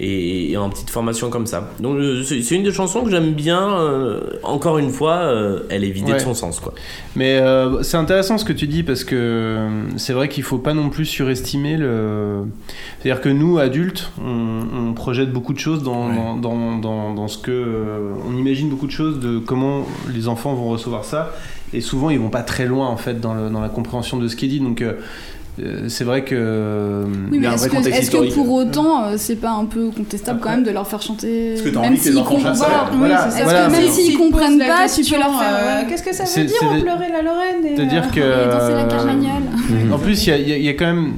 [0.00, 3.32] et, et en petite formation comme ça donc euh, c'est une des chansons que j'aime
[3.32, 6.18] bien euh, encore une fois euh, elle est vidée Ouais.
[6.18, 6.74] de son sens quoi
[7.16, 10.74] Mais euh, c'est intéressant ce que tu dis parce que c'est vrai qu'il faut pas
[10.74, 12.40] non plus surestimer le.
[13.00, 17.28] C'est-à-dire que nous, adultes, on, on projette beaucoup de choses dans, dans, dans, dans- dans
[17.28, 18.12] ce que.
[18.28, 21.32] on imagine beaucoup de choses de comment les enfants vont recevoir ça.
[21.72, 24.26] Et souvent, ils vont pas très loin en fait dans, le- dans la compréhension de
[24.28, 24.60] ce qui est dit.
[24.60, 24.82] Donc.
[25.60, 26.34] Euh, c'est vrai que.
[26.36, 30.64] Euh, oui, mais est-ce que, pour autant, euh, c'est pas un peu contestable quand même
[30.64, 32.90] de leur faire chanter que Même s'ils comprennent pas,
[33.68, 35.86] même s'ils comprennent pas, tu peux leur faire.
[35.88, 38.50] Qu'est-ce que ça veut dire en pleurer la Lorraine et, dire que.
[38.50, 39.92] danser la carmagnole.
[39.92, 41.14] En plus, il y a quand même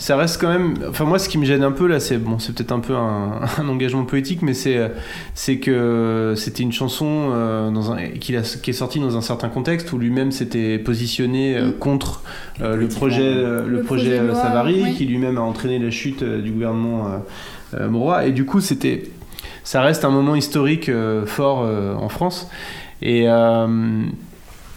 [0.00, 2.38] ça reste quand même enfin moi ce qui me gêne un peu là c'est bon
[2.38, 4.90] c'est peut-être un peu un, un engagement poétique mais c'est
[5.34, 9.50] c'est que c'était une chanson euh, dans un, a- qui est sortie dans un certain
[9.50, 12.22] contexte où lui-même s'était positionné euh, contre
[12.62, 14.94] euh, le projet le, Le projet, projet de loi, Savary oui.
[14.94, 17.06] qui lui-même a entraîné la chute du gouvernement
[17.78, 18.26] Mauroy.
[18.26, 19.04] Et du coup c'était
[19.64, 20.90] ça reste un moment historique
[21.26, 22.48] fort en France.
[23.02, 23.26] Et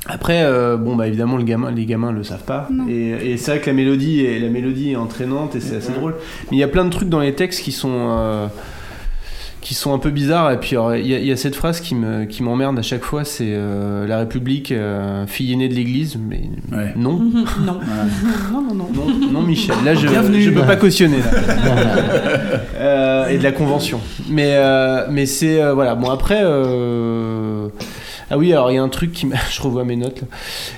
[0.08, 2.68] après, euh, bon, bah évidemment, le gamin, les gamins le savent pas.
[2.72, 2.86] Non.
[2.90, 5.94] Et, et c'est vrai que la mélodie, est, la mélodie est entraînante et c'est assez
[5.94, 6.16] drôle.
[6.52, 8.48] Mais il y a plein de trucs dans les textes qui sont, euh,
[9.62, 10.52] qui sont un peu bizarres.
[10.52, 12.82] Et puis il y, a- il y a cette phrase qui me qui m'emmerde à
[12.82, 16.18] chaque fois, c'est euh, la République, euh, fille aînée de l'Église.
[16.20, 16.42] Mais
[16.98, 17.14] non.
[17.66, 17.80] Non.
[18.52, 18.90] non, non, non.
[18.94, 20.42] Non, non, Michel, là je Bienvenue.
[20.42, 21.20] je peux pas cautionner.
[21.20, 21.24] là.
[22.76, 24.02] Euh, et de la convention.
[24.30, 25.62] Mais, euh, mais c'est.
[25.62, 26.42] euh, voilà, bon après.
[28.34, 29.36] Euh, Ah oui, alors il y a un truc qui m'a.
[29.52, 30.28] Je revois mes notes là.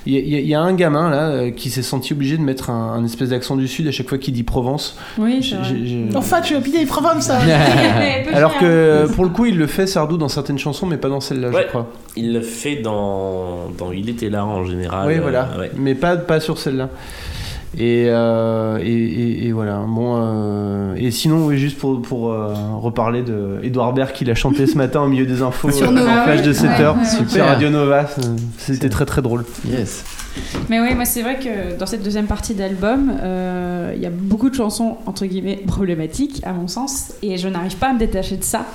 [0.05, 2.69] Il y, a- y y un gamin là euh, qui s'est senti obligé de mettre
[2.69, 4.97] un, un espèce d'accent du Sud à chaque fois qu'il dit Provence.
[5.17, 6.07] Oui, c'est vrai.
[6.15, 7.39] Enfin, tu as pillé Provence, ça.
[8.33, 11.09] Alors que euh, pour le coup, il le fait Sardou dans certaines chansons, mais pas
[11.09, 11.63] dans celle-là, Ouais.
[11.63, 11.87] je crois.
[12.17, 15.07] Il le fait dans, dans Il était là en général.
[15.07, 15.49] oui, euh, voilà.
[15.59, 15.71] ouais.
[15.75, 16.89] Mais pas, pas sur celle-là.
[17.77, 19.83] Et, euh, et, et- et voilà.
[19.87, 24.35] Bon, euh, et sinon, oui, juste pour, pour euh, reparler de Edouard Baird qui l'a
[24.35, 26.21] chanté ce matin au milieu des infos Sur Nova.
[26.21, 27.05] en flash de Ouais, 7 ouais, heures ouais.
[27.05, 27.45] sur Super.
[27.47, 28.05] Radio Nova.
[28.57, 29.43] C'était très très drôle.
[29.69, 30.05] Yes.
[30.69, 34.09] Mais oui, moi c'est vrai que dans cette deuxième partie d'album, euh, il y a
[34.09, 37.99] beaucoup de chansons entre guillemets problématiques à mon sens, et je n'arrive pas à me
[37.99, 38.65] détacher de ça.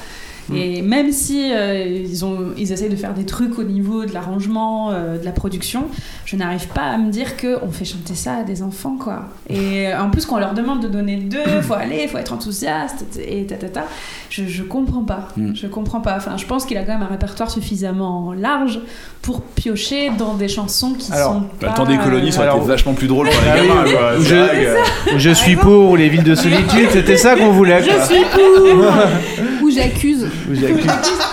[0.55, 4.12] Et même si euh, ils, ont, ils essayent de faire des trucs au niveau de
[4.12, 5.89] l'arrangement, euh, de la production,
[6.24, 9.28] je n'arrive pas à me dire que on fait chanter ça à des enfants, quoi.
[9.48, 13.05] Et en plus, qu'on leur demande de donner le deux, faut aller, faut être enthousiaste,
[13.18, 13.85] et ta ta ta,
[14.31, 15.28] je, je comprends pas.
[15.36, 15.51] Mm.
[15.55, 16.15] Je comprends pas.
[16.16, 18.81] Enfin, je pense qu'il a quand même un répertoire suffisamment large
[19.23, 21.66] pour piocher dans des chansons qui Alors, sont Bah, pas.
[21.69, 23.85] le temps des colonies, ça aurait été vachement plus drôle pour les Ah oui, gamins.
[23.85, 24.20] quoi.
[24.20, 27.82] Je, je suis pour ou les villes de solitude, c'était ça qu'on voulait.
[27.82, 27.93] quoi.
[28.01, 30.27] Je suis pour Ou j'accuse.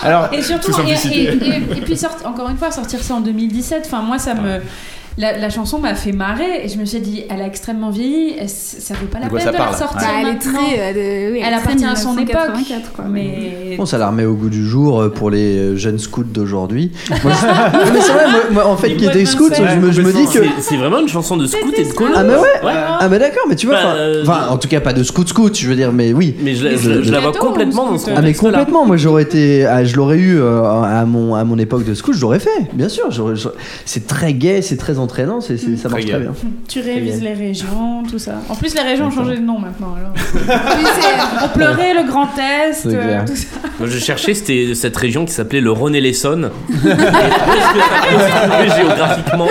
[0.02, 1.22] Alors, Et surtout, et, simplicité.
[1.22, 4.60] et- et- et puis encore une fois, sortir ça en 2017, enfin moi ça me.
[5.18, 8.34] La, la chanson m'a fait marrer et je me suis dit, elle a extrêmement vieilli,
[8.38, 9.98] et c- ça vaut pas la peine de la sortir.
[10.00, 10.78] Bah, elle est très.
[10.78, 10.92] euh,
[11.28, 12.28] de- oui, Elle appartient à son époque.
[12.54, 13.04] 1984, quoi.
[13.10, 13.74] Mais.
[13.76, 16.92] Bon, ça la remet au goût du jour euh, pour les euh, jeunes scouts d'aujourd'hui.
[17.10, 17.32] Moi,
[17.92, 20.24] mais c'est vrai, moi, moi, en fait, qui était scout, je me, je me dis
[20.32, 20.38] que.
[20.60, 22.12] C'est- vraiment une chanson de scout et de colo.
[22.14, 22.38] Ah, mais ouais!
[22.64, 22.72] Ouais.
[23.00, 25.02] Ah, mais d'accord, mais tu vois, Bah, enfin, euh, enfin, en tout cas, pas de
[25.02, 26.36] scout-scout, je veux dire, mais oui.
[26.40, 28.86] Mais je, la- Mais je- je- je la vois complètement dans ce Ah mais complètement,
[28.86, 32.14] moi j'aurais été, ah, je l'aurais eu euh, à mon à mon époque de scout,
[32.14, 33.08] je l'aurais fait, bien sûr.
[33.84, 36.32] C'est très gai, c'est très entraînant, c'est c'est- ça marche Très bien.
[36.68, 38.34] Tu révises les régions, tout ça.
[38.48, 39.94] En plus, les régions ont changé de nom maintenant.
[39.96, 40.12] Alors.
[40.78, 43.22] Oui, c'est- On pleurait le Grand Est, C'est clair.
[43.22, 43.46] euh, tout ça.
[43.78, 46.00] Moi, je cherchais c'était cette région qui s'appelait le trouver
[48.76, 49.48] géographiquement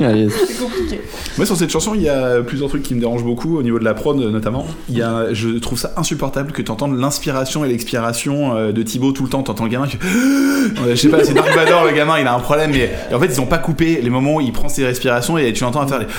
[0.00, 0.28] Allez.
[0.28, 1.00] C'est compliqué.
[1.38, 3.78] Moi, sur cette chanson, il y a plusieurs trucs qui me dérangent beaucoup au niveau
[3.78, 4.66] de la prod, notamment.
[4.90, 8.82] Il y a, je trouve ça insupportable que tu entendes l'inspiration et l'expiration euh, de
[8.82, 9.42] Thibaut tout le temps.
[9.42, 10.06] T'entends le gamin qui fait.
[10.84, 13.14] Euh, Je sais pas, c'est Dark Vador, le gamin, il a un problème, mais et
[13.14, 15.62] en fait, ils ont pas coupé les moments où il prend ses respirations et tu
[15.64, 16.06] l'entends à faire les.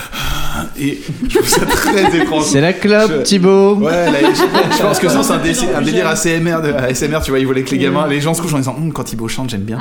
[0.80, 1.00] Et
[1.30, 2.46] je trouve ça très étrange.
[2.46, 3.76] C'est la clope, Je- Thibaut.
[3.76, 7.20] Ouais, là, je, je pense que ça, c'est un, dé- un délire ASMR, de, ASMR,
[7.24, 9.04] tu vois, ils voulaient que les gamins, les gens se couchent en disant, Hum, quand
[9.04, 9.78] Thibaut chante, j'aime bien.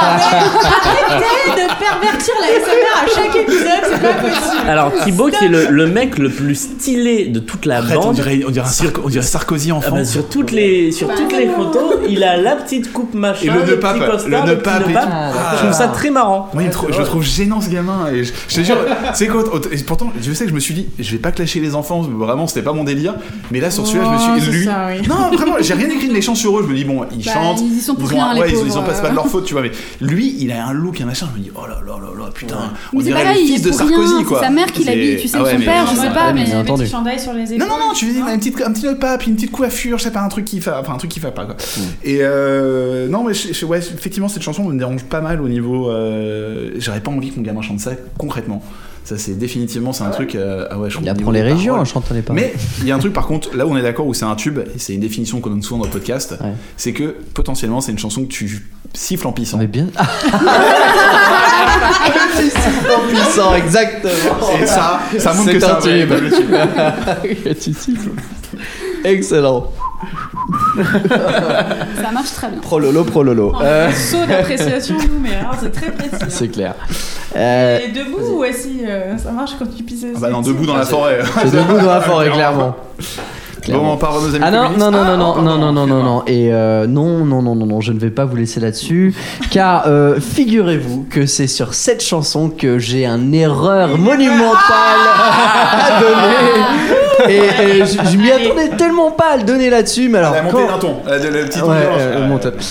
[0.00, 4.68] Arrêtez de pervertir la SMR à chaque épisode, c'est pas possible.
[4.68, 8.02] Alors Thibaut qui est le, le mec le plus stylé de toute la Arrête, on
[8.06, 8.14] bande.
[8.14, 8.66] dirait, on dirait,
[9.04, 9.96] on dirait Sarkozy Ah enfant.
[9.96, 13.50] bah, sur toutes les sur toutes les photos, il a la petite coupe machin, Et
[13.50, 14.82] le nœud pape, le nœud pape.
[14.88, 16.48] Je trouve ça très marrant.
[16.54, 18.08] Moi, je le trouve gênant ce gamin.
[18.12, 18.76] Et je, je te jure,
[19.14, 21.60] c'est quoi et Pourtant, je sais que je me suis dit, je vais pas clasher
[21.60, 23.14] les enfants, vraiment, c'était pas mon délire.
[23.50, 24.64] Mais là, sur celui-là, je me Oh, suis c'est lui.
[24.64, 25.06] ça, oui.
[25.08, 26.62] Non, vraiment, j'ai rien écrit de méchant sur eux.
[26.66, 27.60] Je me dis, bon, ils Bah, chantent.
[27.60, 29.10] ils y sont pour ont, rien, les ouais, ils, ils pauvres, ont pas, c'est pas
[29.10, 29.62] de leur faute, tu vois.
[29.62, 29.70] Mais
[30.00, 31.28] lui, il a un look, un machin.
[31.34, 32.56] Je me dis, oh là là là là, putain,
[32.94, 34.40] on dirait pareil, le il fils est de Sarkozy, rien, quoi.
[34.40, 36.46] sa mère qui l'habille, tu sais, Ah son père, je sais pas, mais.
[37.18, 37.58] sur les épaules.
[37.58, 40.04] Non, non, non, tu veux dire, une petite, un petit pape, une petite coiffure, je
[40.04, 41.56] sais pas, un truc qui fait, enfin, un truc qui fait pas, quoi.
[42.04, 43.32] Et euh, non, mais
[43.64, 45.90] ouais, effectivement, cette chanson me dérange pas mal au niveau.
[45.90, 48.62] euh, J'aurais pas envie mon gamin chante ça concrètement.
[49.04, 50.34] Ça, c'est définitivement, c'est un truc.
[50.34, 51.80] euh, ah ouais, je Il apprend les régions paroles.
[51.80, 52.42] en chantant les paroles.
[52.42, 54.26] Mais il y a un truc par contre, là où on est d'accord, où c'est
[54.26, 56.52] un tube, et c'est une définition qu'on donne souvent dans le podcast, Ouais.
[56.76, 59.56] c'est que potentiellement c'est une chanson que tu siffles en pissant.
[59.56, 59.86] Mais bien.
[62.34, 64.12] C'est super puissant, exactement.
[64.62, 66.12] Et ça, ça montre que c'est un tube.
[66.36, 67.54] tube.
[67.60, 68.10] tu siffles.
[69.04, 69.72] Excellent.
[72.02, 72.60] Ça marche très bien.
[72.60, 73.52] Prololo, prololo.
[73.54, 76.14] En Euh, saut d'appréciation, nous, mais alors c'est très précis.
[76.20, 76.26] hein.
[76.28, 76.74] c'est clair.
[77.36, 80.66] Euh, Et debout ou assis, euh, ça marche quand tu pisses Ah bah non, debout
[80.66, 81.20] dans la forêt.
[81.42, 82.76] c'est debout dans la forêt, clairement.
[83.70, 85.72] Bon, on part à nos amis Ah non, non, non, non, Ah, non, non, non,
[85.72, 86.22] non, non, non.
[86.26, 89.14] Et euh, non, non, non, non, non, je ne vais pas vous laisser là-dessus.
[89.50, 94.58] car euh, figurez-vous que c'est sur cette chanson que j'ai une erreur monumentale
[95.72, 96.64] à donner.
[97.28, 97.34] Et,
[97.80, 100.08] et je, je m'y attendais tellement pas à le donner là-dessus.
[100.08, 100.96] Mais alors, Elle a monté quand- d'un ton.
[101.04, 102.28] Elle a de la petite Ouais, euh,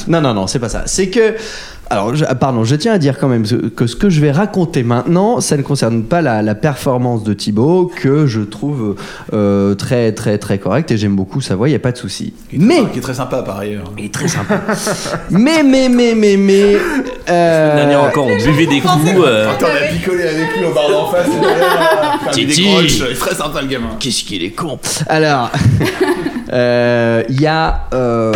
[0.07, 0.83] Non, non, non, c'est pas ça.
[0.85, 1.35] C'est que.
[1.89, 3.43] Alors, je- ah, pardon, je tiens à dire quand même
[3.75, 7.33] que ce que je vais raconter maintenant, ça ne concerne pas la, la performance de
[7.33, 8.95] Thibaut, que je trouve
[9.33, 11.97] euh, très, très, très correcte et j'aime beaucoup sa voix, il n'y a pas de
[11.97, 12.33] souci.
[12.51, 12.83] Mais.
[12.91, 13.91] Qui est très sympa par ailleurs.
[13.97, 14.59] Il est très sympa.
[15.29, 16.75] mais, mais, mais, mais, mais.
[17.29, 18.93] euh, L'année encore, on buvait des coups.
[19.25, 21.27] euh, Attends, on a picolé avec lui au bar d'en face.
[22.27, 22.67] et Titi.
[22.81, 23.91] Il est très sympa le gamin.
[23.99, 24.77] Qu'est-ce qu'il est con
[25.07, 25.51] Alors,
[26.53, 28.31] Euh, Il y a, euh,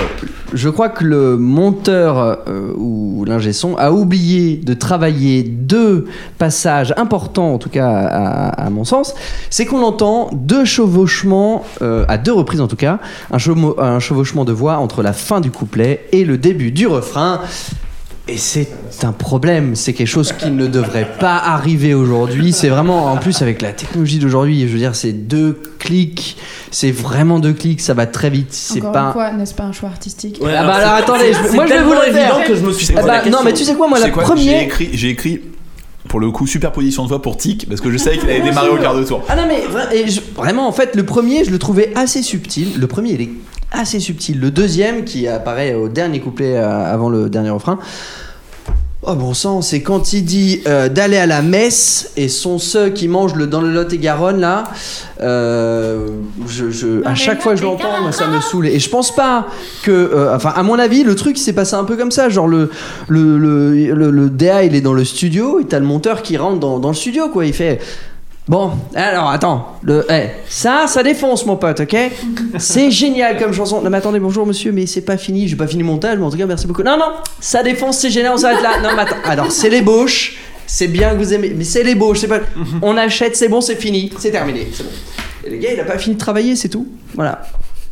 [0.53, 6.06] je crois que le monteur euh, ou l'ingé son a oublié de travailler deux
[6.38, 9.14] passages importants, en tout cas à, mon sens.
[9.49, 12.99] C'est qu'on entend deux chevauchements, euh, à deux reprises en tout cas,
[13.32, 13.38] un,
[13.78, 17.41] un chevauchement de voix entre la fin du couplet et le début du refrain.
[18.32, 18.68] Et c'est
[19.03, 22.53] un problème, c'est quelque chose qui ne devrait pas arriver aujourd'hui.
[22.53, 26.38] C'est vraiment, en plus avec la technologie d'aujourd'hui, je veux dire, c'est deux clics,
[26.72, 28.48] c'est vraiment deux clics, ça va très vite.
[28.52, 29.14] C'est pas.
[29.34, 31.84] une n'est-ce pas un choix artistique Ouais, Ah bah alors attendez, je- moi je vais
[31.84, 32.38] vous le faire.
[32.38, 34.24] évident que je me suis Ah bah, non mais tu sais quoi, moi la quoi
[34.24, 34.62] J'ai première.
[34.64, 35.41] écrit, j'ai écrit
[36.12, 38.68] pour le coup superposition de voix pour Tic parce que je savais qu'il allait démarrer
[38.68, 39.24] au quart de tour.
[39.30, 39.64] Ah non mais
[40.36, 42.78] vraiment en fait le premier je le trouvais assez subtil.
[42.78, 43.30] Le premier il est
[43.72, 44.38] assez subtil.
[44.38, 47.80] Le deuxième qui apparaît au dernier couplet euh, avant le dernier refrain.
[49.03, 52.90] Oh bon sang, c'est quand il dit euh, d'aller à la messe et sont ceux
[52.90, 54.65] qui mangent le, dans le Lot-et-Garonne là.
[55.22, 56.07] euh,
[56.48, 58.68] je, je- à chaque fois que je l'entends, moi, ça me saoule.
[58.68, 59.48] Et je pense pas
[59.82, 62.30] que, euh, enfin à mon avis, le truc s'est passé un peu comme ça.
[62.30, 62.69] Genre le
[63.07, 66.38] le, le, le, le DA il est dans le studio et t'as le monteur qui
[66.38, 67.48] rentre dans, dans le studio quoi.
[67.48, 67.80] Il fait
[68.47, 71.95] Bon, alors attends, le, eh, ça, ça défonce mon pote, ok?
[72.57, 73.81] C'est génial comme chanson.
[73.81, 76.26] Non mais attendez, bonjour monsieur, mais c'est pas fini, j'ai pas fini le montage, mais
[76.26, 76.84] en tout cas merci beaucoup.
[76.84, 78.81] Non, non, ça défonce, c'est génial, on s'arrête là.
[78.81, 82.27] Non mais attends, alors c'est l'ébauche, c'est bien que vous aimez, mais c'est l'ébauche, c'est
[82.27, 82.39] pas...
[82.81, 84.89] On achète, c'est bon, c'est fini, c'est terminé, c'est bon.
[85.45, 86.88] Et le gars, il a pas fini de travailler, c'est tout.
[87.13, 87.43] Voilà.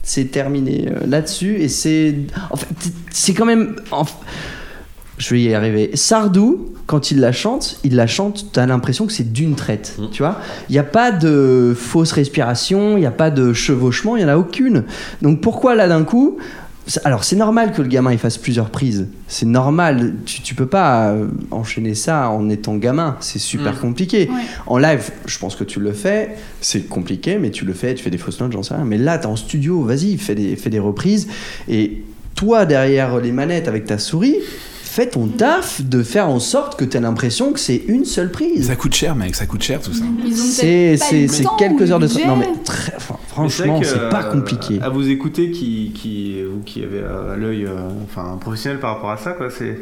[0.02, 2.16] C'est terminé euh, là-dessus, et c'est...
[2.50, 2.68] En fait,
[3.12, 3.76] c'est quand même...
[5.20, 5.92] je vais y arriver.
[5.94, 10.24] Sardou, quand il la chante, il la chante, t'as l'impression que c'est d'une traite, tu
[10.24, 10.40] vois.
[10.70, 14.26] Il n'y a pas de fausse respiration, il n'y a pas de chevauchement, il n'y
[14.26, 14.86] en a aucune.
[15.22, 16.38] Donc pourquoi là d'un coup
[17.06, 19.06] alors c'est normal que le gamin il fasse plusieurs prises.
[19.28, 20.16] C'est normal.
[20.26, 23.16] Tu, tu peux pas euh, enchaîner ça en étant gamin.
[23.20, 23.80] C'est super Mm.
[23.80, 24.28] compliqué.
[24.28, 24.42] Ouais.
[24.66, 26.30] En live, je pense que tu le fais.
[26.62, 27.94] C'est compliqué, mais tu le fais.
[27.94, 28.86] Tu fais des fausses notes, j'en sais rien.
[28.86, 29.84] Mais là, t'es en studio.
[29.84, 31.28] Vas-y, fais des, fais des reprises.
[31.70, 32.02] Et
[32.34, 34.38] toi, derrière les manettes avec ta souris,
[34.90, 38.68] fais ton taf de faire en sorte que t'aies l'impression que c'est une seule prise.
[38.68, 40.04] Ça coûte cher, mec, ça coûte cher tout ça.
[40.36, 40.98] C'est
[41.58, 42.24] quelques heures de budget.
[42.24, 44.80] tra- Non mais très, enfin, franchement, c'est pas euh, compliqué.
[44.82, 49.12] À vous écouter, qui, qui, vous qui avez euh, l'œil euh, enfin, professionnel par rapport
[49.12, 49.80] à ça, quoi, c'est.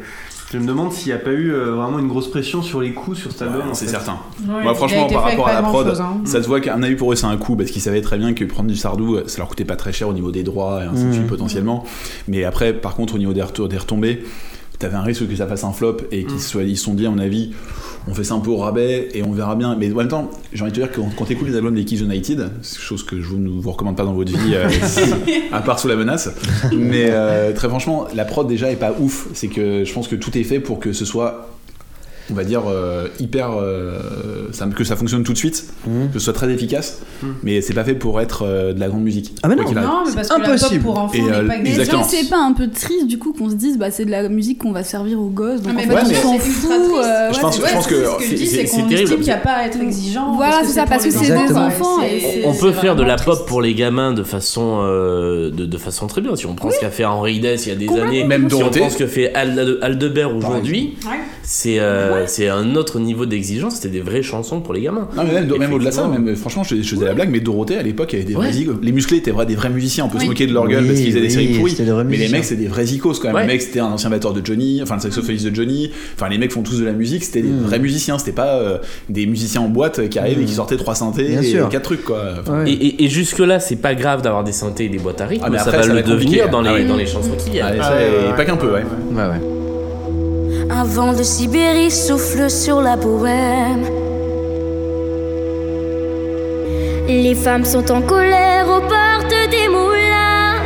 [0.50, 2.94] Je me demande s'il n'y a pas eu euh, vraiment une grosse pression sur les
[2.94, 3.64] coûts sur cet album.
[3.74, 4.16] c'est certain.
[4.48, 6.20] Ouais, Moi, il franchement, a par rapport à la prod, hein.
[6.24, 8.32] ça se voit qu'un avis pour eux, c'est un coût parce qu'ils savaient très bien
[8.32, 10.82] que prendre du Sardou, euh, ça leur coûtait pas très cher au niveau des droits
[10.82, 11.84] et ainsi de suite potentiellement.
[12.28, 14.24] Mais après, par contre, au niveau des, retours, des retombées,
[14.78, 16.94] t'avais un risque que ça fasse un flop et qu'ils se soient- ils se sont
[16.94, 17.52] dit, à mon avis,
[18.06, 19.76] on fait ça un peu au rabais et on verra bien.
[19.76, 21.84] Mais en même temps, j'ai envie de te dire que quand, t'écoutes les albums des
[21.84, 24.68] Kids United, c'est chose que je vous, ne vous recommande pas dans votre vie, euh,
[25.52, 26.30] à part sous la menace.
[26.72, 29.26] Mais euh, très franchement, la prod déjà est pas ouf.
[29.34, 31.48] C'est que je pense que tout est fait pour que ce soit
[32.30, 33.98] on va dire euh, hyper euh,
[34.52, 36.08] ça- que ça fonctionne tout de suite Mhm.
[36.12, 37.00] que ce soit très efficace
[37.42, 39.62] mais c'est pas fait pour être euh, de la grande musique Ah, mais non.
[39.64, 40.82] Non, mais parce que la pop Impossible.
[40.84, 42.04] pour enfants Et, n'est pas Exactement.
[42.04, 44.58] c'est pas un peu triste du coup qu'on se dise bah c'est de la musique
[44.58, 47.36] qu'on va servir aux gosses donc Ah, mais en fait ouais, on s'en fout Je
[47.36, 48.76] ouais, pense- c'est- je pense c'est que ce que je c'est- dis, c'est- c'est c'est
[48.82, 49.02] qu'on terrible.
[49.04, 50.34] estime qu'il n'y a pas à être exigeant.
[50.36, 51.98] Voilà, c'est ça, parce que c'est des enfants,
[52.44, 56.20] On peut faire de la pop pour les gamins de façon, de, de façon très
[56.20, 56.34] bien.
[56.36, 58.56] Si on prend ce qu'a fait Henri Dess il y a des années, Même si
[58.62, 61.18] on prend ce que fait Alde- Aldebert aujourd'hui, Ouais.
[61.42, 61.78] c'est
[62.26, 63.76] c'est un autre niveau d'exigence.
[63.76, 65.08] C'était des vraies chansons pour les gamins.
[65.16, 67.40] non mais même, même au-delà de ça même, franchement je, je faisais la blague mais
[67.40, 68.54] Dorothée à l'époque avait des vrais Ouais.
[68.54, 68.78] icônes.
[68.82, 70.28] les musclés étaient vrais, des vrais musiciens on peut se Oui.
[70.28, 72.04] moquer de leur gueule Oui, parce qu'ils faisaient des oui, séries pourries c'était des vrais
[72.04, 73.42] mais les mecs c'est des vrais icônes quand même Ouais.
[73.42, 76.38] le mec c'était un ancien batteur de Johnny enfin le saxophoniste de Johnny enfin les
[76.38, 77.62] mecs font tous de la musique c'était des Mm.
[77.62, 78.78] vrais musiciens c'était pas euh,
[79.08, 81.68] des musiciens en boîte qui arrivent et qui sortaient trois synthés Bien et sûr.
[81.68, 82.70] quatre trucs quoi Enfin, Ouais.
[82.70, 85.44] Et, et- et jusque-là, c'est pas grave d'avoir des synthés et des boîtes à rythme,
[85.46, 87.50] Ah, mais ça après, va ça le devenir dans les, ah dans les chansons qui
[87.50, 87.66] viennent.
[87.66, 88.82] allez, Ah et pas qu'un peu ouais
[89.12, 89.57] Ouais, ouais.
[90.70, 93.86] Un vent de Sibérie souffle sur la bohème.
[97.08, 100.56] Les femmes sont en colère aux portes des moulins.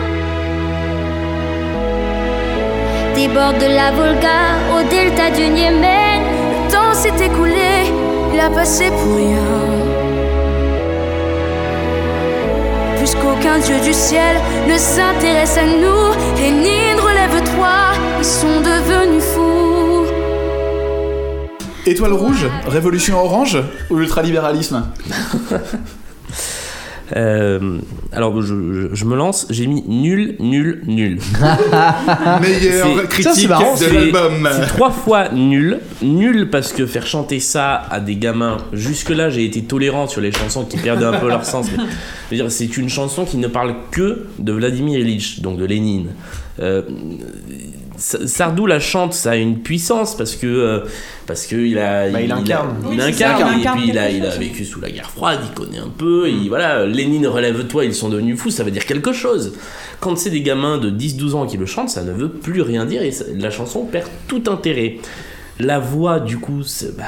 [3.15, 4.41] Des bords de la Volga
[4.77, 6.21] au delta du Niémen.
[6.53, 7.93] Le temps s'est écoulé,
[8.35, 9.37] il a passé pour rien.
[12.99, 14.37] Puisqu'aucun dieu du ciel
[14.69, 17.77] ne s'intéresse à nous, Lénine, relève-toi,
[18.19, 19.32] ils sont devenus.
[21.87, 23.59] Étoile rouge révolution orange
[23.91, 24.85] ou ultralibéralisme
[27.15, 27.77] Euh,
[28.13, 31.19] alors, je, je- je me lance, j'ai mis nul, nul, nul.
[32.41, 35.81] meilleure Ça, critique marrant, de l'album C'est trois fois nul.
[36.01, 40.33] Nul parce que faire chanter ça à des gamins, jusque-là j'ai été tolérant sur les
[40.33, 41.67] chansons qui perdaient un peu leur sens.
[42.31, 46.13] Mais, dire, c'est une chanson qui ne parle que de Vladimir Ilyich, donc de Lénine.
[46.61, 46.81] Euh,
[48.03, 50.81] Sardou la chante, ça a une puissance parce que euh,
[51.27, 52.75] parce que il a Bah, il incarne.
[52.85, 55.11] il, Oui, c'est ça, incarne et puis il a il a vécu sous la guerre
[55.11, 58.71] froide, il connaît un peu et voilà, Lénine relève-toi, ils sont devenus fous, ça veut
[58.73, 59.53] dire quelque chose.
[60.01, 62.87] Quand c'est des gamins de 10-12 ans qui le chantent, ça ne veut plus rien
[62.87, 64.97] dire et ça- la chanson perd tout intérêt.
[65.61, 67.05] La voix, du coup, c'est- bah,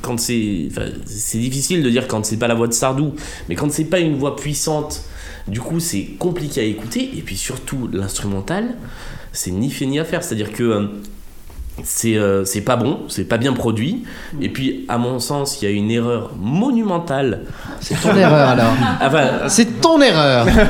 [0.00, 0.68] quand c'est,
[1.06, 3.14] c'est difficile de dire quand c'est pas la voix de Sardou,
[3.48, 5.02] mais quand c'est pas une voix puissante,
[5.48, 7.10] du coup, c'est compliqué à écouter.
[7.16, 8.76] Et puis surtout, l'instrumental,
[9.32, 10.22] c'est ni fait ni à faire.
[10.22, 10.82] C'est-à-dire que euh,
[11.84, 14.02] c'est euh, c'est pas bon, c'est pas bien produit.
[14.40, 17.42] Et puis, à mon sens, il y a une erreur monumentale.
[17.80, 18.72] C'est ton erreur alors.
[19.00, 20.46] Enfin, C'est ton erreur.
[20.52, 20.60] c'est-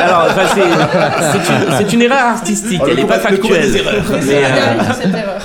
[0.00, 3.62] alors, enfin, c'est- c'est une, erreur artistique, Oh, le elle n'est pas factuelle.
[3.70, 4.02] des erreurs.
[4.10, 5.40] Mais, euh, Sur cette erreur.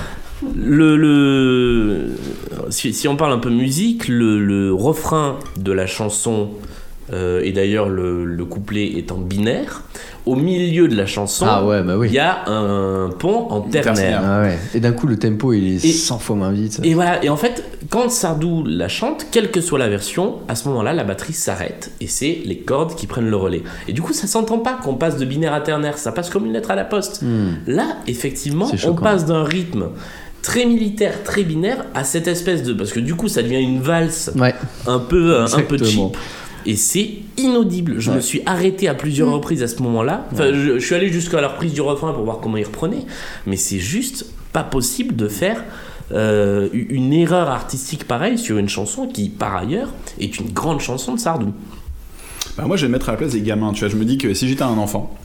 [0.56, 2.08] le, le
[2.70, 6.50] si, si on parle un peu musique, le, le refrain de la chanson
[7.14, 9.84] euh, et d'ailleurs le, le couplet étant binaire,
[10.26, 12.10] au milieu de la chanson, Ah ouais, bah il oui.
[12.12, 14.22] y a un pont en ternaire.
[14.24, 14.58] Ah ouais.
[14.76, 16.80] Et d'un coup, le tempo, il est Et- 100 fois moins vite.
[16.84, 20.56] Et voilà, et en fait, quand Sardou la chante, quelle que soit la version, à
[20.56, 23.64] ce moment-là, la batterie s'arrête et c'est les cordes qui prennent le relais.
[23.88, 26.46] Et du coup, ça s'entend pas qu'on passe de binaire à ternaire, ça passe comme
[26.46, 27.22] une lettre à la poste.
[27.24, 27.54] Hmm.
[27.68, 29.86] Là, effectivement, on passe d'un rythme
[30.44, 32.74] très militaire, très binaire, à cette espèce de...
[32.74, 34.56] Parce que du coup, ça devient une valse Ouais.
[34.88, 36.00] un peu, euh, un peu cheap.
[36.66, 38.00] Et c'est inaudible.
[38.00, 40.28] Je me suis arrêté à plusieurs reprises à ce moment-là.
[40.32, 43.06] Enfin, je, je suis allé jusqu'à la reprise du refrain pour voir comment il reprenait.
[43.46, 45.64] Mais c'est juste pas possible de faire
[46.14, 51.16] euh, une erreur artistique pareille sur une chanson qui, par ailleurs, est une grande chanson
[51.16, 51.54] de Sardou.
[52.58, 53.72] Bah, moi, je vais me mettre à la place des gamins.
[53.72, 55.16] Tu vois, je me dis que si j'étais un enfant,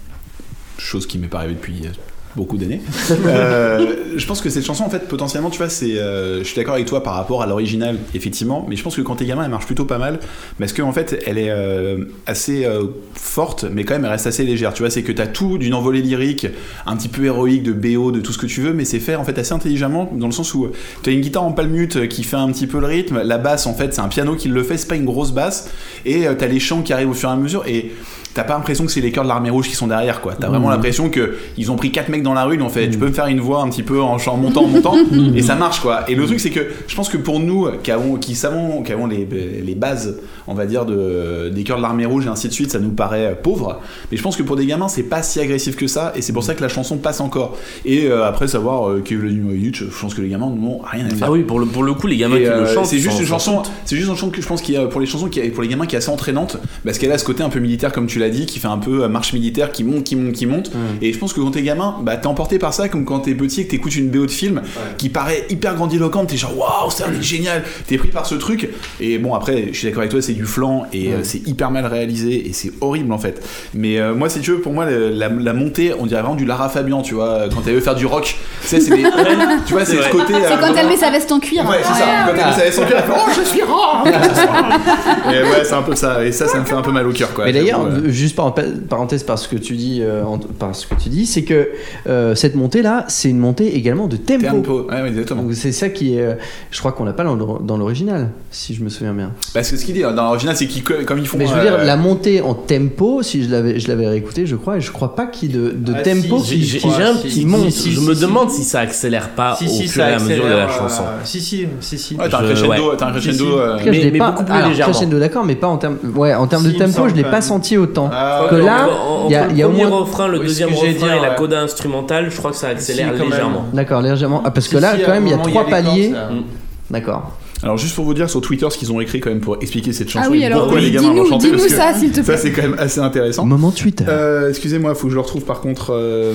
[0.79, 1.91] chose qui m'est pas arrivée depuis euh,
[2.37, 2.81] beaucoup d'années,
[3.11, 5.99] euh, je pense que cette chanson, en fait, potentiellement, tu vois, c'est.
[5.99, 9.01] euh, je suis d'accord avec toi par rapport à l'original, effectivement, mais je pense que
[9.01, 10.21] quand t'es gamin, elle marche plutôt pas mal,
[10.59, 12.69] parce qu'en fait, elle est euh, assez
[13.15, 14.75] forte, mais quand même, elle reste assez légère.
[14.75, 16.47] Tu vois, c'est que t'as tout d'une envolée lyrique,
[16.87, 19.17] un petit peu héroïque, de BO, de tout ce que tu veux, mais c'est fait
[19.17, 20.69] en fait assez intelligemment, dans le sens où
[21.03, 23.75] t'as une guitare en palmute qui fait un petit peu le rythme, la basse, en
[23.75, 25.71] fait, c'est un piano qui le fait, c'est pas une grosse basse,
[26.05, 27.93] et t'as les chants qui arrivent au fur et à mesure, et
[28.37, 30.35] t'as pas l'impression que c'est les chœurs de l'armée rouge qui sont derrière quoi.
[30.39, 30.73] T'as vraiment Mhm.
[30.75, 33.09] l'impression que ils ont pris quatre mecs dans la rue, ils ont fait tu peux
[33.09, 34.95] me faire une voix un petit peu en chant montant montant
[35.35, 36.09] et ça marche quoi.
[36.09, 38.93] Et le truc c'est que je pense que pour nous qui avons qui savons qui
[38.93, 39.27] avons les,
[39.65, 42.71] les bases on va dire de des chœurs de l'armée rouge et ainsi de suite,
[42.71, 43.81] ça nous paraît euh, pauvre.
[44.11, 46.33] Mais je pense que pour des gamins c'est pas si agressif que ça et c'est
[46.33, 47.57] pour ça que la chanson passe encore.
[47.85, 51.11] Et euh, après savoir euh, Kevin Ibrahimovic, je pense que les gamins n'ont rien à
[51.11, 51.29] faire.
[51.29, 52.87] Ah oui, pour le, pour le coup, les gamins Et, qui euh, le chantent.
[52.87, 55.01] c'est juste une chanson, c'est juste une chanson que je pense qu'il y a pour
[55.01, 57.43] les chansons qui pour les gamins qui est assez entraînante parce qu'elle a ce côté
[57.43, 59.85] un peu militaire comme tu l'as dit, qui fait un peu euh, marche militaire, qui
[59.85, 60.71] monte, qui monte, qui monte.
[61.03, 63.35] Et je pense que quand t'es gamin, bah t'es emporté par ça comme quand t'es
[63.35, 64.63] petit et que t'écoutes une BO de film
[64.99, 68.69] qui paraît hyper grandiloquente, t'es genre waouh, c'est génial, t'es pris par ce truc.
[69.01, 71.71] Et bon après, je suis d'accord avec toi, c'est du flan et euh, c'est hyper
[71.71, 73.43] mal réalisé et c'est horrible en fait.
[73.75, 76.35] Mais euh, moi si tu veux, pour moi le- la, la montée, on dirait vraiment
[76.37, 78.37] du Lara Fabian, tu vois, quand elle veut faire du rock.
[78.63, 79.03] Tu sais, c'est des,
[79.67, 80.33] tu vois, c'est ce côté.
[80.35, 81.65] C'est euh, quand elle met sa veste en cuir.
[81.69, 82.07] Ouais, c'est ça.
[82.27, 84.07] Quand elle savait son cœur, elle fait Oh, je suis rock
[85.33, 86.25] Et ouais, c'est un peu ça.
[86.25, 87.45] Et ça, ça me fait un peu mal au cœur, quoi.
[87.45, 87.87] Mais d'ailleurs,
[88.17, 88.55] juste par
[88.89, 90.23] parenthèse par ce que tu dis, euh,
[90.59, 91.69] par ce que tu dis, c'est que
[92.09, 94.47] euh, cette montée là, c'est une montée également de tempo.
[94.47, 95.43] Tempo, ouais, ouais, exactement.
[95.43, 96.35] Donc c'est ça qui est, euh,
[96.71, 99.33] je crois qu'on l'a pas dans l'original, si je me souviens bien.
[99.55, 101.39] Parce que ce qu'il dit dans l'original, c'est qu'ils, comme ils font.
[101.39, 104.47] Mais je veux euh, dire, la montée en tempo, si je l'avais, je l'avais réécouté,
[104.47, 106.79] je crois, et je crois pas qu'il y ait de, de Ah, tempo si, J'ai
[106.79, 107.71] qui, j'ai- un petit monte.
[107.71, 108.21] si, Je si, me si.
[108.23, 111.03] demande si ça accélère pas Si, au si, fur et à mesure de la chanson.
[111.03, 112.15] euh, si, si, si, si.
[112.17, 112.97] Ouais, t'as un crescendo, ouais.
[112.99, 113.45] t'as un Si, crescendo.
[113.45, 113.59] si.
[113.59, 114.93] euh, Mais- l'ai mais pas- beaucoup plus légèrement.
[114.93, 117.41] crescendo, d'accord, mais pas en termes, ouais, en termes Si, de tempo, je l'ai pas
[117.41, 118.11] senti autant.
[118.13, 118.89] Ah, que là,
[119.27, 119.99] il y a, il y a le premier moins.
[120.01, 121.37] refrain, le Oui, deuxième refrain dire, et la ouais.
[121.37, 123.67] coda instrumentale, je crois que ça accélère Si, légèrement.
[123.73, 124.43] D'accord, légèrement.
[124.45, 126.13] Ah, parce que là, si, quand même, il y a trois paliers.
[126.13, 126.43] ça- Mm.
[126.91, 127.33] D'accord.
[127.63, 129.93] Alors, juste pour vous dire sur Twitter ce qu'ils ont écrit quand même pour expliquer
[129.93, 131.47] cette chanson Ah oui, et alors pourquoi oui, les gamins l'ont dis-nous, chantée.
[131.47, 132.37] dis-nous parce que ça, s'il te Ça, plaît.
[132.37, 133.45] c'est quand même assez intéressant.
[133.47, 134.05] Moment Twitter.
[134.09, 135.93] Euh, Excusez-moi, faut que je le retrouve par contre.
[135.93, 136.35] euh,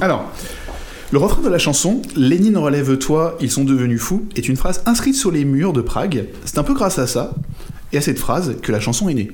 [0.00, 0.24] Alors,
[1.12, 5.14] le refrain de la chanson Lénine relève-toi, ils sont devenus fous est une phrase inscrite
[5.14, 6.24] sur les murs de Prague.
[6.44, 7.30] C'est un peu grâce à ça
[7.92, 9.30] et à cette phrase que la chanson est née.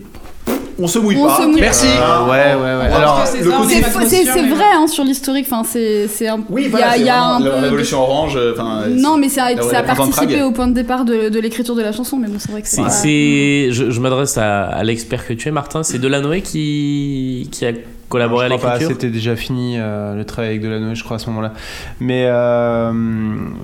[0.78, 1.36] On se mouille On pas.
[1.38, 1.86] se mouille Merci.
[1.86, 2.92] Ouais, ouais, ouais.
[2.92, 5.46] Alors, Alors, c'est vrai hein, sur l'historique.
[5.50, 6.40] Enfin, c'est c'est un.
[6.50, 8.36] Oui, il y voilà, il y a la révolution orange.
[8.36, 8.54] euh,
[8.90, 11.92] Non, mais ça a, ça participé au point de départ de, de l'écriture de la
[11.92, 13.70] chanson, mais bon, c'est vrai que c'est.
[13.72, 15.82] Je, je m'adresse à, à l'expert que tu es, Martin.
[15.82, 17.72] C'est Delanoë qui, qui a
[18.08, 18.96] collaboré à je crois pas, l'écriture.
[19.00, 21.52] c'était déjà fini euh, le travail avec Delanoë, je crois, à ce moment-là.
[22.00, 22.92] Mais euh,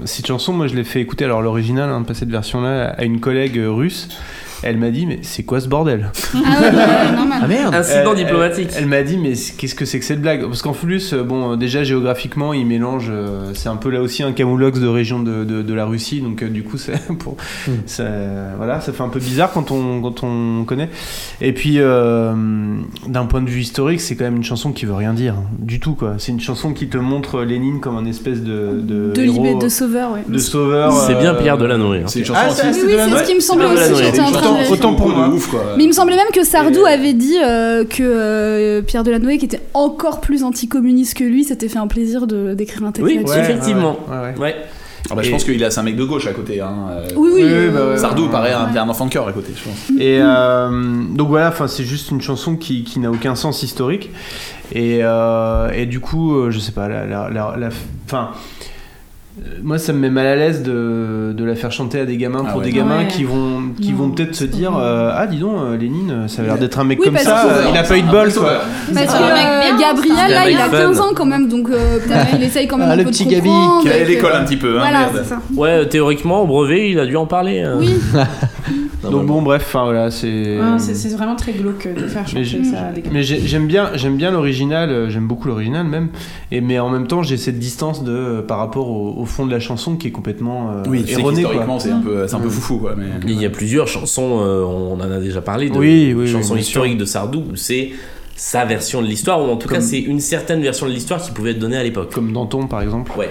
[0.07, 3.21] cette chanson, moi, je l'ai fait écouter, alors l'original, hein, pas cette version-là, à une
[3.21, 4.09] collègue russe
[4.63, 6.11] Elle m'a dit, mais c'est quoi ce bordel?
[6.35, 6.69] Ah ouais.
[7.43, 8.69] Ah merde Incident diplomatique.
[8.77, 10.43] Elle, elle m'a dit, mais qu'est-ce que c'est que cette blague?
[10.43, 13.07] Parce qu'en plus, euh, bon, euh, déjà géographiquement, il mélange.
[13.11, 16.21] euh, c'est un peu là aussi un camoulox de région de, de- de la Russie,
[16.21, 17.37] donc euh, du coup, c'est pour,
[17.87, 18.05] ça,
[18.57, 20.91] voilà, ça fait un peu bizarre quand on, quand on connaît.
[21.41, 22.35] Et puis, euh,
[23.09, 25.45] d'un point de vue historique, c'est quand même une chanson qui veut rien dire hein,
[25.59, 26.15] du tout, quoi.
[26.19, 28.81] C'est une chanson qui te montre Lénine comme un espèce de.
[28.81, 30.21] De, De héros, libé, de sauveur, ouais.
[30.29, 30.93] de sauveur.
[30.93, 31.99] C'est bien Pierre Delanoë.
[32.01, 32.05] hein.
[32.07, 32.57] C'est une chanson Ah, aussi.
[32.61, 34.33] ça, Oui, oui, de la c'est ce qui me semblait C'est de la aussi.
[34.53, 35.29] Autant- autant pour moi.
[35.29, 35.65] de ouf, quoi.
[35.77, 39.39] Mais il me semblait même que Sardou Et- avait dit euh, que euh, Pierre Delanoë,
[39.39, 43.07] qui était encore plus anticommuniste que lui, s'était fait un plaisir de d'écrire un texte
[43.11, 43.33] Oui, là-dessus.
[43.39, 43.99] Ouais, effectivement.
[44.09, 44.39] ouais, ouais, ouais.
[44.41, 44.57] Ouais.
[45.11, 46.61] Ah bah, je pense qu'il a c'est un mec de gauche à côté.
[46.61, 46.73] Hein.
[46.91, 47.43] euh, Oui, oui.
[47.43, 48.31] Oui, euh, bah ouais, Sardou ouais.
[48.31, 49.99] paraît un, un enfant de cœur à côté, je pense.
[49.99, 54.11] Et euh, donc voilà, enfin c'est juste une chanson qui, qui n'a aucun sens historique.
[54.73, 57.69] Et, euh, et du coup, euh, je sais pas, la, la, la, la-
[58.07, 58.60] enfin, euh,
[59.63, 62.43] moi ça me met mal à l'aise de, de la faire chanter à des gamins
[62.47, 62.67] Ah pour ouais.
[62.67, 63.09] des gamins Ouais.
[63.09, 66.43] qui vont qui Non, vont peut-être se dire euh, ah dis donc euh, Lénine ça
[66.43, 68.33] a l'air d'être un mec Oui, comme ça euh, il a pas eu de bol
[68.33, 68.61] quoi.
[68.93, 70.79] Parce que euh, Gabriel, là, il a fun.
[70.79, 73.11] 15 ans quand même, donc euh, peut-être qu'il essaye quand même Ah, un le peu
[73.11, 73.83] petit de Gabi, comprendre.
[73.83, 75.25] Qui est et à que- l'école un petit peu, hein, Voilà, merde.
[75.25, 75.39] ça.
[75.57, 77.65] Ouais, théoriquement, au brevet, il a dû en parler.
[77.79, 77.91] Oui,
[79.11, 80.59] Donc bon bref, enfin voilà c'est.
[80.63, 83.15] Ah, c'est c'est vraiment très glauque de faire chanter ça à des gamins.
[83.15, 86.09] Mais j'ai- j'aime bien, j'aime bien l'original, euh, j'aime beaucoup l'original même.
[86.51, 89.47] Et mais en même temps, j'ai cette distance de euh, par rapport au, au fond
[89.47, 91.43] de la chanson qui est complètement euh, Oui, erronée.
[91.43, 91.51] quoi.
[91.53, 92.95] qu'historiquement, c'est un peu, c'est un peu foufou, quoi.
[92.97, 93.05] Mais...
[93.27, 96.57] Il y a plusieurs chansons, euh, on en a déjà parlé, de Oui, oui, chansons
[96.57, 97.91] historiques de Sardou, où c'est
[98.37, 101.31] sa version de l'histoire, ou en tout cas c'est une certaine version de l'histoire qui
[101.31, 102.11] pouvait être donnée à l'époque.
[102.13, 103.13] Comme Danton par exemple.
[103.19, 103.31] Ouais.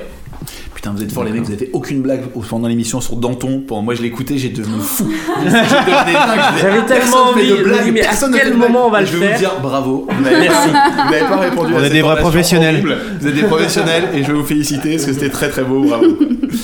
[0.80, 3.61] Putain, vous êtes forts les mecs, vous avez fait aucune blague pendant l'émission sur Danton.
[3.68, 5.11] Pendant moi, je l'écoutais, j'ai devenu fou.
[5.43, 8.88] J'avais personne tellement fait de envie, me blague, mais à personne ne quel de moment
[8.88, 10.07] on va le Je vais faire vous dire bravo.
[10.10, 10.69] Vous Merci.
[10.69, 12.81] vous n'avez pas répondu est cette des vrais professionnels.
[13.19, 15.84] Vous êtes des professionnels et je vais vous féliciter parce que c'était très très beau.
[15.84, 16.06] Bravo.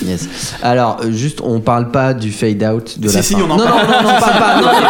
[0.05, 0.29] Yes.
[0.63, 3.41] Alors, euh, juste, on parle pas du fade out de Si, la si, fin.
[3.41, 3.85] on en non, parle.
[3.85, 4.61] non, non, non, on parle pas.
[4.61, 4.87] non, non.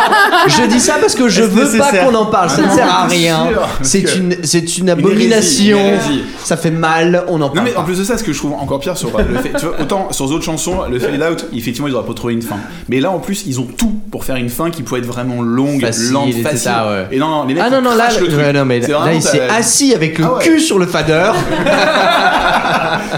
[0.47, 2.49] Je dis ça parce que je Est-ce veux pas qu'on en parle.
[2.51, 3.47] Ça ne sert à rien.
[3.81, 5.79] C'est une, c'est une hérésie, abomination.
[5.79, 6.23] une hérésie.
[6.43, 7.23] Ça fait mal.
[7.27, 8.95] On en Non parle mais en plus de ça, ce que je trouve encore pire
[8.95, 12.05] sur le fait, tu vois, autant sur d'autres chansons, le fade out, effectivement, ils auraient
[12.07, 12.57] pas trouvé une fin.
[12.89, 15.41] Mais là, en plus, ils ont tout pour faire une fin qui pourrait être vraiment
[15.41, 16.57] longue, Facile, lente, et facile.
[16.59, 17.07] c'est ça, ouais.
[17.11, 18.37] Et non, non, les mecs Ah non, non, là, le truc.
[18.37, 20.43] ouais, non, mais là, il s'est assis avec le Ah ouais.
[20.43, 21.31] cul sur le fader.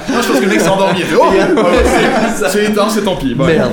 [0.10, 1.02] Moi, je pense que le mec s'est endormi.
[1.18, 3.34] Oh, ouais, c'est- éteint, c'est tant pis.
[3.36, 3.45] Bon.
[3.45, 3.72] Merde.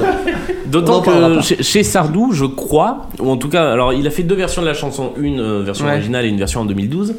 [0.66, 4.24] D'autant que chez, chez Sardou, je crois, ou en tout cas, alors il a fait
[4.24, 5.92] deux versions de la chanson, une euh, version Ouais.
[5.92, 7.14] originale et une version en 2012.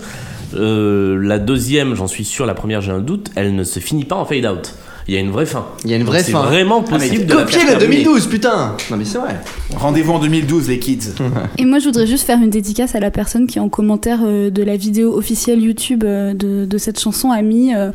[0.55, 4.03] Euh, la deuxième, j'en suis sûr, la première j'ai un doute, elle ne se finit
[4.05, 4.73] pas en fade out.
[5.07, 5.65] Il y a une vraie fin.
[5.83, 6.41] Il y a une Donc vraie c'est fin.
[6.41, 8.03] vraiment mais possible de la Copier la terminer.
[8.03, 8.75] 2012, putain.
[8.89, 9.39] Non, mais c'est vrai.
[9.75, 10.99] Rendez-vous en 2012, les kids.
[11.59, 14.49] Et moi, je voudrais juste faire une dédicace à la personne qui, en commentaire euh,
[14.49, 17.91] de la vidéo officielle YouTube euh, de, de cette chanson, a mis euh,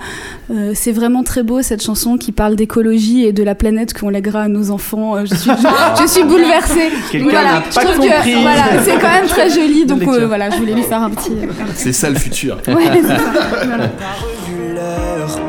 [0.75, 4.43] C'est vraiment très beau cette chanson qui parle d'écologie et de la planète qu'on lèguera
[4.43, 5.25] à nos enfants.
[5.27, 6.91] Je, suis, je, je suis bouleversée.
[7.23, 8.35] Voilà, n'a je trouve compris.
[8.35, 9.85] que voilà, c'est quand même très joli.
[9.91, 11.33] Donc euh, voilà, je voulais lui faire un petit.
[11.75, 12.59] C'est ça le futur.
[12.69, 13.67] Ouais, c'est.
[13.67, 13.89] Voilà.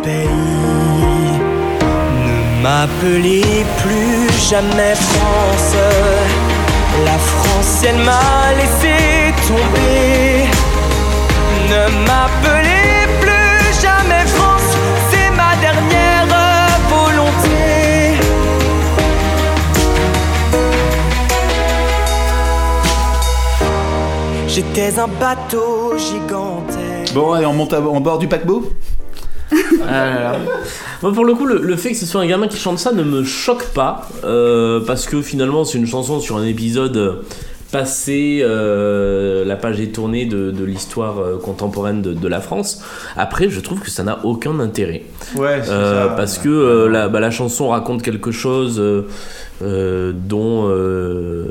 [0.03, 0.50] pays.
[2.61, 5.75] M'appelez plus jamais France.
[7.05, 10.47] La France, elle m'a laissé tomber.
[11.69, 14.75] Ne m'appelez plus jamais France.
[15.09, 16.27] C'est ma dernière
[16.89, 18.19] volonté.
[24.47, 27.13] J'étais un bateau gigantesque.
[27.13, 28.69] Bon, allez, on monte à- en bord du paquebot?
[29.87, 30.35] Ah là là.
[31.01, 32.91] Moi, pour le coup, le, le fait que ce soit un gamin qui chante ça
[32.91, 37.13] ne me choque pas, euh, parce que finalement, c'est une chanson sur un épisode euh,
[37.71, 42.81] passé, euh, la page est tournée de, de l'histoire contemporaine de, de la France.
[43.17, 45.03] Après, je trouve que ça n'a aucun intérêt.
[45.35, 46.13] Ouais, c'est Euh, ça.
[46.15, 48.81] parce que la, bah, la chanson raconte quelque chose
[49.63, 51.45] euh, dont, euh,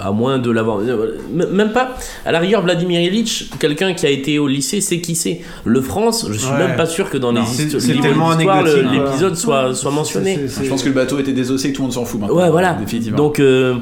[0.00, 0.78] à moins de l'avoir.
[0.80, 1.16] euh,
[1.52, 1.96] Même pas.
[2.24, 5.40] À la rigueur, Vladimir Ilitch, quelqu'un qui a été au lycée, sait qui c'est.
[5.64, 6.58] Le France, je suis Ouais.
[6.58, 9.04] même pas sûr que dans les c'est- histo- c'est livres tellement d'histoire, le- anecdotique, quoi.
[9.10, 10.36] l'épisode soit, soit mentionné.
[10.42, 12.04] C'est- c'est- Je pense que le bateau était désossé et que tout le monde s'en
[12.04, 12.36] fout maintenant.
[12.36, 12.74] Ouais, voilà.
[12.74, 13.16] Définitivement.
[13.16, 13.74] Donc, euh,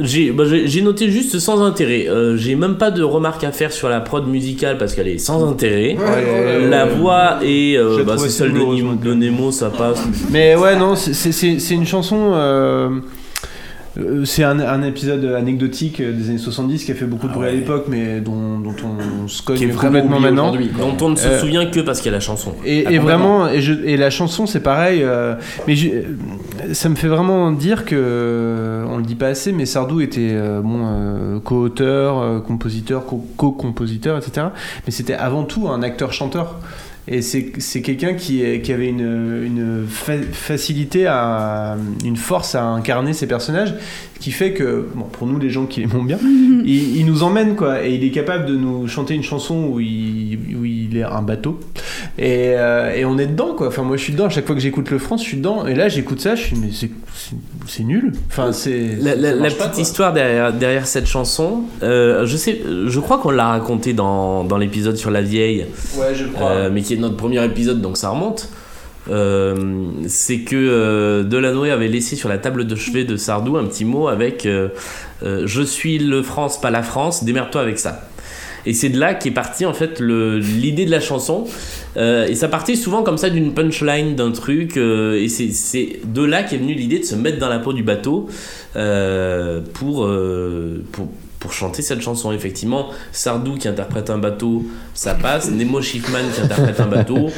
[0.00, 2.06] j'ai bah, j'ai- j'ai noté juste sans intérêt.
[2.08, 5.18] Euh, j'ai même pas de remarques à faire sur la prod musicale parce qu'elle est
[5.18, 5.96] sans intérêt.
[5.96, 6.92] ouais, la ouais.
[6.94, 9.14] voix euh, la bah, c'est celle de, Nemo- donc, de.
[9.14, 10.02] Nemo, ça passe.
[10.30, 12.32] Mais ouais, non, c'est- c'est c'est- c'est une chanson.
[12.88, 13.00] Euh,
[13.98, 17.32] euh, c'est un, un épisode anecdotique euh, des années 70 qui a fait beaucoup de
[17.32, 20.52] Ah bruit à l'époque, mais dont, dont on se cogne complètement maintenant.
[20.52, 22.52] dont on ne se Euh, souvient que parce qu'il y a la chanson.
[22.64, 25.00] Et, vraiment, et, je- et la chanson, c'est pareil.
[25.02, 25.34] euh,
[25.66, 25.88] mais je-
[26.74, 30.60] ça me fait vraiment dire que, on le dit pas assez, mais Sardou était euh,
[30.60, 34.48] bon, co-auteur, compositeur, co- co-compositeur, etc.
[34.86, 36.56] Mais c'était avant tout un acteur-chanteur.
[37.10, 41.76] Et c'est quelqu'un qui, est- qui avait une, une fa- facilité à.
[42.04, 43.74] une force à incarner ses personnages
[44.20, 46.18] qui fait que, bon, pour nous les gens qui l'aiment bien,
[46.64, 47.84] il, il nous emmène quoi.
[47.86, 51.22] Et il est capable de nous chanter une chanson où il, où il est un
[51.22, 51.60] bateau.
[52.18, 53.68] Et, euh, et on est dedans quoi.
[53.68, 54.26] Enfin, moi je suis dedans.
[54.26, 55.66] À chaque fois que j'écoute le France, je suis dedans.
[55.66, 58.12] Et là, j'écoute ça, je suis, mais c'est- nul.
[58.28, 58.96] Enfin, c'est.
[59.00, 62.60] La, la- ça la marche pas, petite histoire derrière, derrière cette chanson, euh, je sais,
[62.86, 65.66] je crois qu'on l'a raconté dans, dans l'épisode sur la vieille,
[65.98, 66.50] Ouais, je crois.
[66.50, 68.48] euh, mais qui est notre premier épisode, donc ça remonte.
[69.10, 69.54] Euh,
[70.06, 73.86] c'est que euh, Delanoë avait laissé sur la table de chevet de Sardou un petit
[73.86, 74.68] mot avec euh,
[75.22, 78.02] Je suis le France, pas la France, démerde-toi avec ça.
[78.66, 81.44] Et c'est de là qu'est partie en fait l'idée de la chanson.
[81.96, 84.76] Euh, et ça partait souvent comme ça d'une punchline, d'un truc.
[84.76, 87.82] euh, et c'est- de là qu'est venue l'idée de se mettre dans la peau du
[87.82, 88.28] bateau
[88.76, 90.08] euh, pour,
[90.92, 91.08] pour,
[91.40, 92.32] pour chanter cette chanson.
[92.32, 94.64] Effectivement, Sardou qui interprète un bateau,
[94.94, 95.50] ça passe.
[95.50, 97.30] Nemo Schiffman qui interprète un bateau,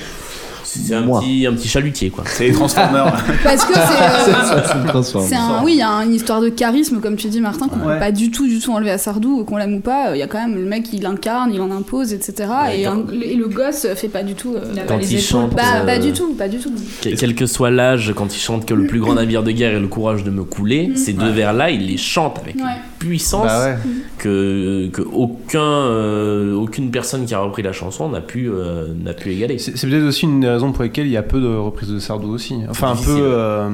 [0.79, 2.25] c'est un petit, un petit chalutier quoi.
[2.27, 3.13] C'est les Transformers.
[3.45, 3.81] Parce que c'est.
[3.81, 5.03] euh.
[5.03, 7.81] C'est un, oui, il y a une histoire de charisme, comme tu dis, Martin, qu'on
[7.81, 7.95] Ouais.
[7.95, 10.15] peut pas du tout, du tout enlever à Sardou, qu'on l'aime ou pas.
[10.15, 12.49] Il y a quand même le mec, il incarne, il en impose, etc.
[12.67, 14.55] Ouais, et, quand- un- et le gosse fait pas du tout.
[14.55, 16.71] euh, Quand pas les il chante, Bah, euh, pas du tout, pas du tout.
[17.01, 19.75] Quel, quel que soit l'âge, quand il chante que le plus grand navire de guerre
[19.75, 22.63] ait le courage de me couler, ces deux vers-là, il les chante avec Ouais.
[22.63, 23.77] une puissance Bah ouais.
[24.19, 29.15] que, que aucun, euh, aucune personne qui a repris la chanson n'a pu, euh, n'a
[29.15, 29.59] pu égaler.
[29.59, 31.99] C'est c'est peut-être aussi une raisons pour lesquelles il y a peu de reprises de
[31.99, 32.57] Sardou aussi.
[32.69, 33.69] Enfin, un peu, euh,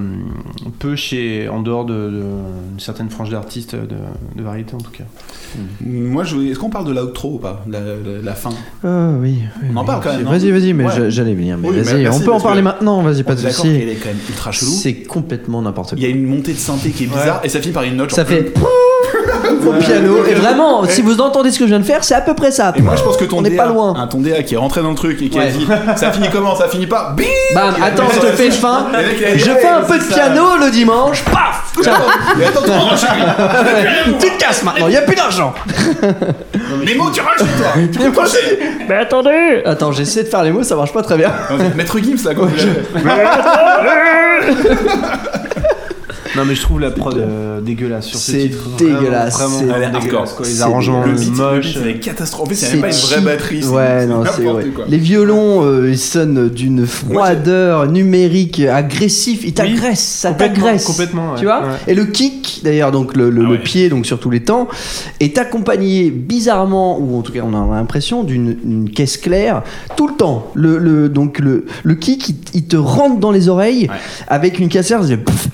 [0.78, 2.22] peu chez, en dehors de, de-
[2.70, 3.80] d'une certaine frange d'artistes de,
[4.36, 5.04] de variété en tout cas.
[5.84, 7.64] Moi, je voulais- est-ce qu'on parle de l'outro ou pas?
[7.68, 7.86] La, la-
[8.22, 8.50] la fin
[8.84, 9.38] Ah oui.
[9.62, 9.86] oui, On en oui.
[9.86, 11.10] parle quand même, Vas-y, vas-y, mais Ouais.
[11.10, 11.56] j'allais venir.
[11.58, 13.62] Mais Oui, mais vas-y, on peut en parler que maintenant, vas-y, pas On de soucis.
[13.62, 14.70] qu'elle est quand même ultra chelou.
[14.70, 16.08] C'est complètement n'importe Il quoi.
[16.08, 18.12] y a une montée de synthé qui est bizarre et ça finit par une note.
[18.12, 18.52] Ça fait
[19.64, 20.24] au piano.
[20.28, 22.50] Et vraiment, si vous entendez ce que je viens de faire, c'est à peu près
[22.50, 22.72] ça.
[22.76, 23.94] Et moi, je pense que ton On DA, pas loin.
[23.96, 25.66] un ton DA qui est rentré dans le truc et qui a dit
[25.96, 26.54] ça finit comment?
[26.56, 27.14] Ça finit pas?
[27.16, 27.24] Bim
[27.54, 28.86] Bam, attends, je te fais le fin.
[29.36, 31.22] Je fais un peu de piano le dimanche.
[31.24, 31.62] Paf
[32.38, 32.62] Mais attends,
[34.18, 35.52] tu te casses maintenant, il y a plus d'argent.
[36.82, 37.74] Les mots, tu rentres chez toi.
[38.88, 41.32] Mais attendez Attends, j'essaie de faire les mots, ça marche pas très bien.
[41.76, 42.48] Maître Gims là, quoi.
[46.36, 48.68] Non, mais je trouve la prod euh, dégueulasse sur ce C'est titre.
[48.78, 50.36] dégueulasse, Vraiment, c'est- vraiment Elle est dégueulasse, hardcore.
[50.36, 50.46] quoi.
[50.46, 51.74] Les C'est arrangements Le beat, moches.
[51.82, 52.56] c'est catastrophique.
[52.58, 53.24] C'est même pas une vraie cheap.
[53.24, 53.62] batterie.
[53.62, 54.70] c'est- Ouais, c'est non, c'est n'importe ouais.
[54.70, 54.84] quoi.
[54.88, 59.40] Les violons, euh, ils sonnent d'une froideur numérique, agressif.
[59.44, 60.84] Ils t'agressent, ça complètement, t'agresse.
[60.84, 61.38] complètement, ouais.
[61.38, 61.68] Tu vois Ouais.
[61.88, 63.58] Et le kick, d'ailleurs, donc le, le- Ah le ouais.
[63.58, 64.68] pied, donc sur tous les temps,
[65.20, 69.62] est accompagné bizarrement, ou en tout cas on a l'impression, d'une une caisse claire
[69.96, 70.50] tout le temps.
[70.54, 73.96] Le, le- donc le, le kick, il, il te rentre dans les oreilles Ouais.
[74.28, 75.02] avec une caisse claire.
[75.02, 75.48] ça fait pouf.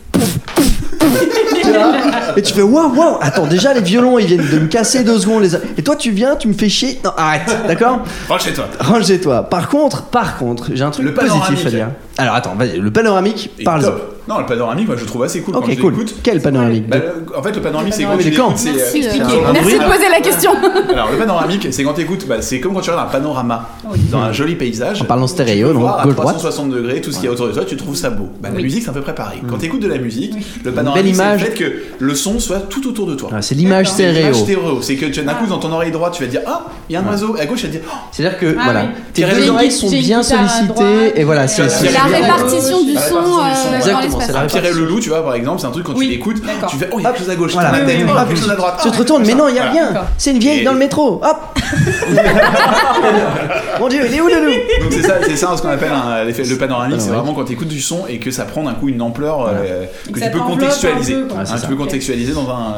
[1.62, 1.93] Tu vois
[2.37, 5.19] Et tu fais waouh, waouh, attends, déjà les violons ils viennent de me casser deux
[5.19, 5.43] secondes.
[5.43, 5.55] Les...
[5.77, 7.01] Et toi tu viens, tu me fais chier.
[7.05, 8.01] Non, arrête, d'accord?
[8.29, 8.66] Rentre chez toi.
[8.81, 9.43] Range-toi.
[9.45, 11.89] Par contre, par contre, j'ai un truc Le positif à dire.
[12.19, 13.93] Alors attends, vas-y, le panoramique, Et parle-en.
[14.33, 15.93] Non, le panoramique, moi je le trouve assez cool quand je cool.
[15.93, 16.15] l'écoute.
[16.23, 18.59] Quel panoramique Bah, le- en fait, le panoramique, c'est quand panoramique tu de quand l'écoutes,
[18.59, 18.73] c'est.
[18.73, 20.51] Merci, euh, de poser la question.
[20.93, 23.69] Alors, le panoramique, c'est quand t'écoutes, bah, c'est comme quand tu regardes un panorama
[24.11, 25.03] dans un joli paysage.
[25.03, 26.37] En parlant Tu stéréo, peux donc voir à gauche-droite.
[26.37, 28.29] 360 degrés tout ce qu'il y a autour de toi, tu trouves ça beau.
[28.41, 29.41] Bah, La musique, c'est un peu près pareil.
[29.49, 30.35] Quand t'écoutes de la musique,
[30.65, 31.41] le panoramique, c'est le image.
[31.45, 33.31] fait que le son soit tout autour de toi.
[33.33, 34.63] Ah, c'est l'image C'est l'image stéréo.
[34.63, 34.83] stéréo.
[34.83, 36.97] C'est que tu d'un coup, dans ton oreille droite, tu vas dire Ah, il y
[36.97, 37.37] a un oiseau.
[37.37, 38.87] Et à gauche, tu vas dire Oh, C'est-à-dire que Ah voilà, oui.
[39.13, 41.49] tes J'ai deux une- oreilles sont j'ai une bien guitare à sollicitées droite, et voilà,
[41.49, 44.22] c'est la répartition du son euh, dans l'espace.
[44.27, 46.43] C'est la le loup, tu vois, par exemple, c'est un truc quand Oui, tu l'écoutes,
[46.69, 47.53] tu fais Oh, il y a quelque chose à gauche.
[47.53, 47.73] Voilà.
[47.73, 47.78] Oui,
[48.09, 48.78] oh, quelque chose à droite.
[48.82, 49.93] Tu te Ah, retournes, mais non, il y a rien.
[50.19, 51.20] C'est une vieille Et- dans le métro.
[51.23, 51.59] Hop
[53.81, 55.93] Mon dieu, il est où le loup Donc c'est ça, c'est ça ce qu'on appelle
[55.93, 58.62] un- l'effet- le panoramique, c'est vraiment quand tu écoutes du son et que ça prend
[58.65, 61.15] d'un coup une ampleur euh, que tu peux contextualiser.
[61.28, 61.40] quoi.
[61.40, 61.66] Hein, tu ça.
[61.66, 62.77] peux contextualiser dans un.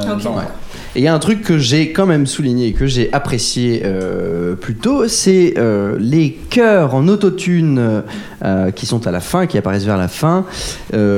[0.97, 3.83] Et il y a un truc que j'ai quand même souligné et que j'ai apprécié
[3.85, 8.05] euh, plus tôt, c'est euh, les chœurs en autotune
[8.45, 10.45] euh, qui sont à la fin, qui apparaissent vers la fin,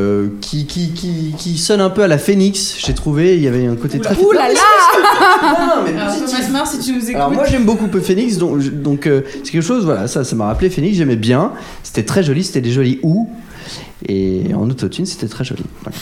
[0.07, 2.77] euh, qui, qui, qui, qui sonnent un peu à la Phoenix.
[2.79, 4.17] J'ai trouvé, il y avait un côté très.
[4.17, 4.55] Ouh là là
[5.77, 6.47] Non, mais Alors, positif.
[6.47, 7.17] Thomas si tu nous écoutes.
[7.17, 10.47] Alors moi j'aime beaucoup Phoenix, donc, donc euh, c'est quelque chose, voilà, ça, ça m'a
[10.47, 11.53] rappelé Phoenix, j'aimais bien,
[11.83, 13.29] c'était très joli, c'était des jolis ou,
[14.09, 15.63] et en autotune c'était très joli.
[15.83, 15.97] Voilà.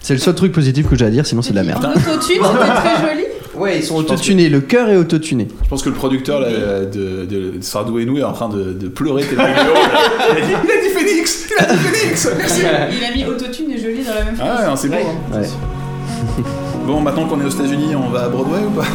[0.00, 1.84] C'est le seul truc positif que j'ai à dire, sinon c'est de la merde.
[1.84, 3.24] En autotune, c'était très joli.
[3.60, 5.48] Ouais, ils sont Je autotunés, le cœur est autotuné.
[5.62, 8.48] Je pense que le producteur là, de, de, de Sardou et nous est en train
[8.48, 9.48] de, de pleurer heureux, là.
[10.36, 12.62] Il a dit, il a dit Phoenix Il a dit Phoenix Merci
[12.98, 14.60] Il a mis autotune et joli dans la même Ah phrase.
[14.60, 14.96] ouais, non, c'est beau.
[14.96, 15.38] hein.
[15.38, 15.48] Ouais.
[16.86, 18.82] Bon, maintenant qu'on est aux États-Unis, on va à Broadway ou pas?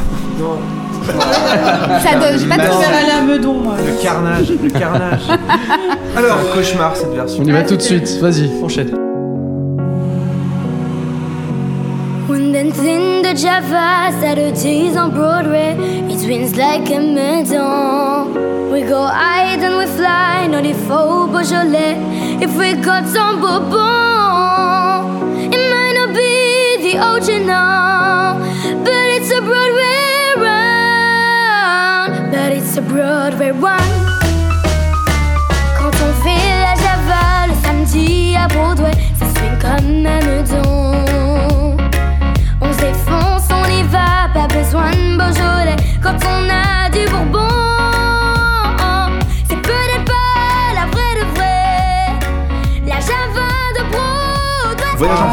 [2.04, 3.76] Ça donne, j'ai pas Je de vais aller à Meudon, moi.
[3.78, 5.22] Le carnage, le carnage.
[6.18, 7.44] Alors, cauchemar cette version.
[7.44, 8.92] On y va tout de suite, vas-y, enchaîne.
[12.36, 15.78] Then in the Java Saturdays on Broadway,
[16.12, 18.28] it swings like a medal.
[18.74, 21.96] We go hide and we fly, not if faux Beaujolais.
[22.44, 23.80] If we got some bourbon,
[25.54, 28.40] it might not be the original,
[28.84, 32.32] but it's a Broadway run.
[32.32, 34.05] But it's a Broadway run.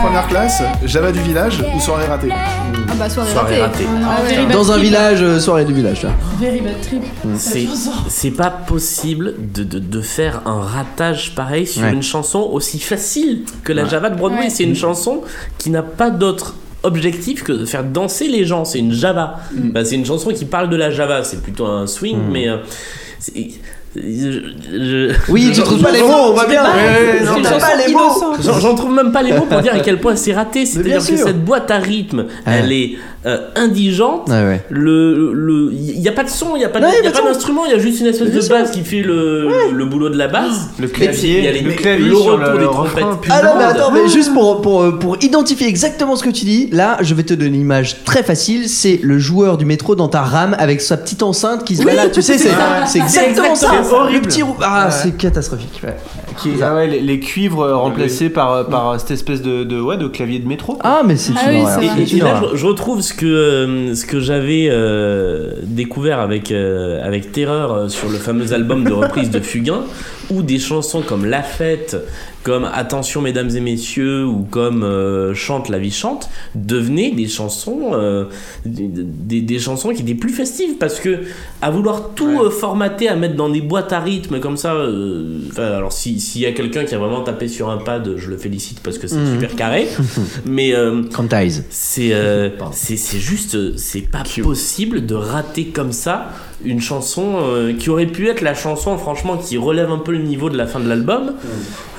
[0.02, 3.84] Première classe, Java du village ou soirée ratée Ah bah soirée, Soirée ratée.
[3.84, 4.00] ratée.
[4.04, 4.52] Ah ouais.
[4.52, 6.02] Dans un village, euh, soirée du village.
[6.02, 6.10] là.
[6.40, 7.02] Very bad trip.
[7.36, 7.66] C'est,
[8.08, 11.92] c'est pas possible de, de, de faire un ratage pareil sur Ouais.
[11.92, 13.84] une chanson aussi facile que la.
[13.84, 14.44] Java de Broadway.
[14.44, 14.50] Ouais.
[14.50, 15.22] C'est une chanson
[15.58, 16.54] qui n'a pas d'autre
[16.84, 18.64] objectif que de faire danser les gens.
[18.64, 19.38] C'est une Java.
[19.52, 21.24] Bah, c'est une chanson qui parle de la Java.
[21.24, 22.48] C'est plutôt un swing, mais.
[22.48, 22.58] euh,
[23.18, 23.48] c'est-
[23.94, 24.40] je-
[24.72, 26.62] je- Oui, tu trouves pas les mots, on va bien.
[28.40, 30.66] J'en, trouve même pas les mots pour dire à quel point c'est raté.
[30.66, 32.92] C'est-à-dire que cette boîte à rythme, elle est
[33.24, 34.28] euh, indigente.
[34.28, 34.60] Ouais, ouais.
[34.68, 37.74] Le, le, il y a pas de son, il y a pas, d'instrument, il y
[37.74, 40.70] a juste une espèce de basse qui fait le, le boulot de la basse.
[40.80, 42.64] Le Et puis, il y a clavier, les- le clavier le sur retour le des
[42.64, 43.04] trompettes.
[43.30, 46.68] Ah non, mais attends, mais juste pour, pour, pour identifier exactement ce que tu dis,
[46.72, 48.68] là, je vais te donner une image très facile.
[48.68, 52.10] C'est le joueur du métro dans ta rame avec sa petite enceinte qui se balade.
[52.12, 52.48] Tu sais, c'est
[52.98, 53.81] exactement ça.
[53.84, 54.14] C'est horrible.
[54.24, 54.90] Le petit rou- Ah, Ouais.
[54.90, 55.80] c'est catastrophique.
[55.84, 55.96] ouais.
[56.38, 59.96] Qui, ah ouais, les, les cuivres euh, remplacés par, par cette espèce de, de, ouais,
[59.98, 60.78] de clavier de métro.
[60.82, 61.66] Ah, mais c'est Ah une oui,
[61.98, 66.20] Et, et- et là, je, je retrouve ce que, euh, ce que j'avais euh, découvert
[66.20, 69.80] avec, euh, avec terreur euh, sur le fameux album de reprise de Fugain,
[70.40, 71.98] des chansons comme La Fête,
[72.44, 77.90] comme Attention mesdames et messieurs, ou comme euh, Chante la vie chante, devenaient des chansons,
[77.92, 78.24] euh,
[78.64, 81.20] des, des- chansons qui étaient plus festives, parce que
[81.60, 84.74] à vouloir tout euh, formater, à mettre dans des boîtes à rythme comme ça,
[85.58, 88.36] alors si- s'il y a quelqu'un qui a vraiment tapé sur un pad, je le
[88.38, 89.32] félicite parce que c'est Mhm.
[89.34, 89.86] super carré,
[90.46, 90.72] mais...
[91.12, 91.64] Quantize.
[91.70, 92.12] c'est
[92.72, 96.30] c'est juste c'est pas possible de rater comme ça
[96.64, 97.36] une chanson
[97.78, 100.66] qui aurait pu être la chanson franchement qui relève un peu le niveau de la
[100.66, 101.32] fin de l'album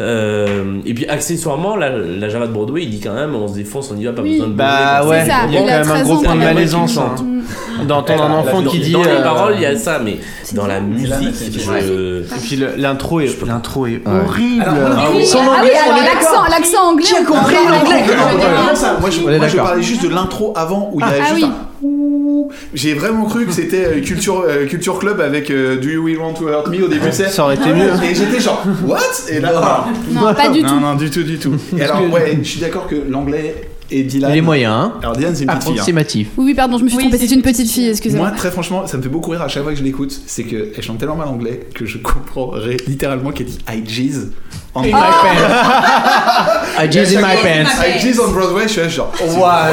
[0.01, 3.53] Euh, et puis accessoirement la, la Java de Broadway il dit quand même on se
[3.55, 4.31] défonce on y va pas Oui.
[4.33, 6.97] besoin de Bah ouais, il y a quand même un 13 gros point de malaisance.
[6.97, 7.15] hein.
[7.87, 8.91] D'entendre un enfant qui dit.
[8.91, 10.19] dans les euh, paroles il y a ça mais
[10.53, 11.11] dans la musique
[11.51, 14.63] je- Et puis l'intro est, l'intro est horrible.
[14.65, 17.03] Ah anglais, oui, est l'accent, anglais.
[17.03, 18.03] Qui a compris l'anglais.
[18.07, 19.09] Non, Moi,
[19.49, 22.49] je, parlais juste de l'intro avant où il y avait Ah juste un ouh.
[22.73, 26.17] J'ai vraiment cru que c'était euh, culture, euh, culture Club avec euh, Do You Really
[26.17, 27.11] Want to Hurt Me au début.
[27.11, 27.89] Ça aurait été mieux.
[28.03, 28.99] Et j'étais genre, what?
[29.29, 30.79] Et là, Non, pas du non, tout.
[30.79, 31.53] non, du tout, du tout.
[31.77, 34.31] Et alors, ouais, je suis d'accord que l'anglais et Dylan.
[34.31, 34.93] Il est moyen, hein.
[35.01, 35.71] Alors, Dylan, c'est une petite fille.
[35.71, 35.73] hein.
[35.75, 36.27] Approximatif.
[36.37, 37.17] Oui, oui, pardon, je me suis Oui, trompée.
[37.17, 38.29] c'est C'est une petite fille, excusez-moi.
[38.29, 40.17] Moi, très franchement, ça me fait beaucoup rire à chaque fois que je l'écoute.
[40.25, 44.31] C'est qu'elle chante tellement mal anglais que je comprendrais littéralement qu'elle dit I jizz
[44.75, 44.97] on my pants.
[46.77, 47.79] I jizz in my pants.
[47.79, 49.25] I jizz on Broadway, je suis là genre, oh,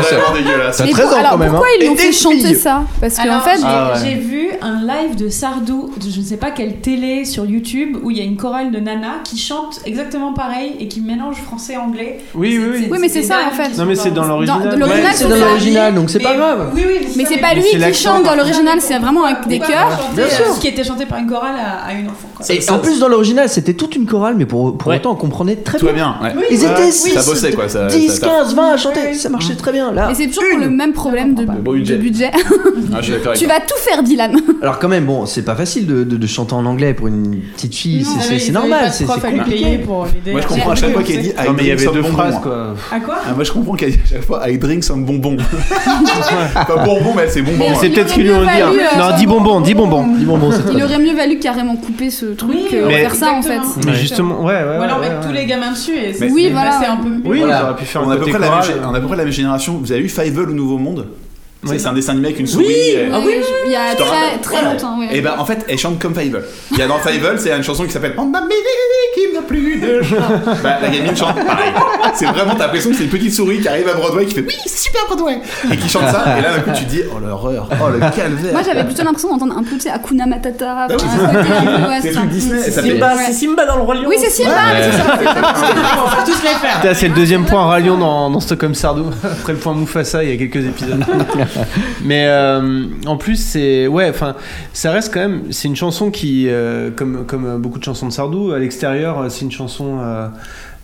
[0.02, 0.76] c'est vraiment dégueulasse.
[0.76, 1.76] Ça- Mais 13 pour- ans alors quand même, pourquoi hein.
[1.78, 2.82] ils lui ont Et fait chanter ça?
[3.00, 6.36] Parce qu'en fait, j'ai Ah j'ai vu un live de Sardou, de je ne sais
[6.36, 9.80] pas quelle télé sur YouTube, où il y a une chorale de Nana qui chante
[9.86, 12.18] exactement pareil et qui mélange français et anglais.
[12.34, 12.88] Oui, oui, oui.
[12.90, 13.76] Oui, mais c'est ça, en fait.
[13.78, 14.78] Non, mais c'est dans l'original.
[15.14, 16.70] C'est dans l'original, donc c'est pas grave.
[16.74, 20.10] Oui, oui, mais c'est pas lui qui chante dans l'original, c'est vraiment avec des chœurs.
[20.14, 20.58] Bien euh, sûr.
[20.60, 22.28] Qui était chanté par une chorale à, une enfant.
[22.48, 24.96] Et en plus, dans l'original, c'était toute une chorale, mais pour, pour Ouais.
[25.00, 25.94] autant, on comprenait très Tout bien.
[25.94, 26.32] bien, ouais.
[26.50, 27.68] Ils Ouais, étaient Ça 6, bossait quoi.
[27.68, 29.92] Ça, 10, ça- 15, 20 à chanter, ça marchait très bien.
[29.92, 31.96] Là, Mais c'est toujours le même problème de, budget.
[31.96, 32.30] de budget.
[32.92, 34.36] Ah, je tu vas tout faire, Dylan.
[34.62, 37.40] Alors quand même, bon, c'est pas facile de, de- de chanter en anglais pour une
[37.54, 39.40] petite fille, c'est- fallait normal, c'est compliqué.
[39.50, 41.68] payer pour l'aider Moi je comprends à chaque fois qu'elle dit I Non, mais il
[41.68, 42.14] y drink avait some deux bonbons.
[42.16, 42.74] phrases quoi.
[42.92, 45.36] À quoi Ah, moi je comprends qu'elle dit à chaque fois I drink some bonbons.
[46.54, 47.66] pas bonbon, mais c'est bonbon.
[47.70, 47.74] Hein.
[47.80, 48.48] C'est peut-être ce qu'ils lui ont dit.
[48.48, 48.70] hein.
[48.72, 50.06] euh, Non, dis bonbon, dis bonbon.
[50.72, 53.60] Il aurait mieux valu carrément couper ce truc faire ça en fait.
[53.86, 54.78] Mais justement, ouais, ouais.
[54.80, 55.26] Ou alors ouais, mettre ouais.
[55.28, 56.70] tous les gamins dessus et c'est Oui, c'est voilà.
[56.70, 57.20] passer un peu mieux.
[57.24, 57.58] Oui, Voilà.
[57.60, 58.64] ils auraient pu faire On un a, à peu près la même, choral.
[58.68, 59.74] gé- on a à peu près la même génération.
[59.74, 61.06] Vous avez vu Fievel au Nouveau Monde?
[61.06, 61.29] C'est-
[61.62, 61.78] Oui.
[61.78, 62.66] C'est un dessin animé avec une souris.
[62.96, 63.34] euh, Ah oui,
[63.66, 64.98] il y a très, très longtemps.
[64.98, 65.08] ouais.
[65.12, 66.42] Et ben en fait, elle chante comme Fievel.
[66.72, 68.48] Il y a dans Fievel, c'est une chanson qui s'appelle On m'a mis
[69.14, 70.00] qui n'a plus de.
[70.62, 71.72] Bah la gamine chante pareil.
[72.14, 74.44] C'est vraiment t'as l'impression que c'est une petite souris qui arrive à Broadway qui fait
[74.46, 76.38] oui c'est super Broadway et qui chante ça.
[76.38, 78.52] Et là d'un coup tu te dis oh l'horreur, oh le calvaire.
[78.52, 80.86] Moi j'avais plutôt l'impression d'entendre un peu, tu sais, Hakuna Matata.
[80.88, 82.62] oui, enfin, c'est ouais, Disney.
[82.70, 83.22] Simba, Ouais.
[83.26, 85.18] c'est Simba dans le roi lion Oui, c'est Simba, mais c'est ça.
[85.18, 86.96] On va tous les faire.
[86.96, 90.32] C'est le deuxième point Ralion dans, dans Stockholm Sardou, après le point Mufasa il y
[90.32, 91.04] a quelques épisodes.
[92.04, 93.86] Mais euh, en plus, c'est.
[93.86, 94.34] Ouais, enfin,
[94.72, 95.42] ça reste quand même.
[95.50, 99.28] C'est une chanson qui, euh, comme, comme beaucoup de chansons de Sardou, à l'extérieur, euh,
[99.28, 100.26] c'est une chanson euh,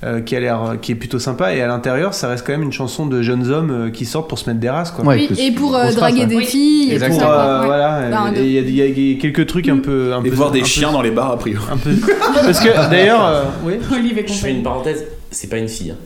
[0.05, 2.63] euh, qui a l'air, qui est plutôt sympa, et à l'intérieur, ça reste quand même
[2.63, 5.05] une chanson de jeunes hommes euh, qui sortent pour se mettre des races, quoi.
[5.07, 6.45] Oui, et pour euh, draguer des ouais.
[6.45, 6.93] filles.
[6.93, 10.29] Et Pour, euh, voilà, il y, a- y y quelques trucs un peu, un Et
[10.29, 11.65] peu voir des un peu- chiens dans les bars, a priori.
[11.73, 11.91] un peu.
[12.35, 13.75] Parce que d'ailleurs, euh, oui.
[14.27, 15.93] Je fais une parenthèse, c'est pas une fille.
[15.93, 15.97] hein.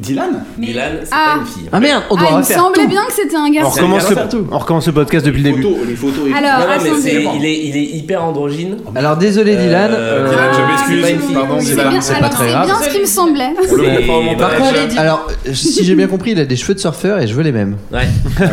[0.00, 1.34] Dylan Dylan, c'est Ah.
[1.34, 1.68] pas une fille.
[1.72, 2.88] Ah merde, on doit Ah, il me refaire semblait tout.
[2.90, 3.70] bien que c'était un On garçon.
[3.70, 4.16] recommence, le,
[4.52, 5.62] on recommence le podcast depuis le début.
[5.62, 6.32] Photos, les photos et.
[6.34, 7.02] Alors, non, non, mais attendez.
[7.02, 8.76] c'est, il, est, il est hyper androgyne.
[8.94, 9.90] Alors désolé Dylan.
[9.92, 11.02] Euh, euh, Dylan, je c'est m'excuse.
[11.02, 11.34] pas une fille.
[11.34, 11.88] Pardon, C'est Dylan.
[11.90, 12.66] bien, c'est pas alors, très c'est grave.
[12.66, 13.50] bien ce qui me semblait.
[13.58, 14.58] On le au Mais- Par montage.
[14.58, 17.34] contre, alors euh, si j'ai bien compris, il a des cheveux de surfeur et je
[17.34, 17.76] veux les mêmes.
[17.92, 17.98] Ouais.
[18.38, 18.44] Oui,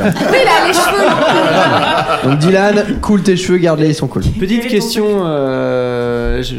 [0.41, 2.29] il a les cheveux.
[2.29, 4.23] Donc Dylan, cool tes cheveux, garde-les, ils sont cool.
[4.39, 6.55] Petite question, euh, je-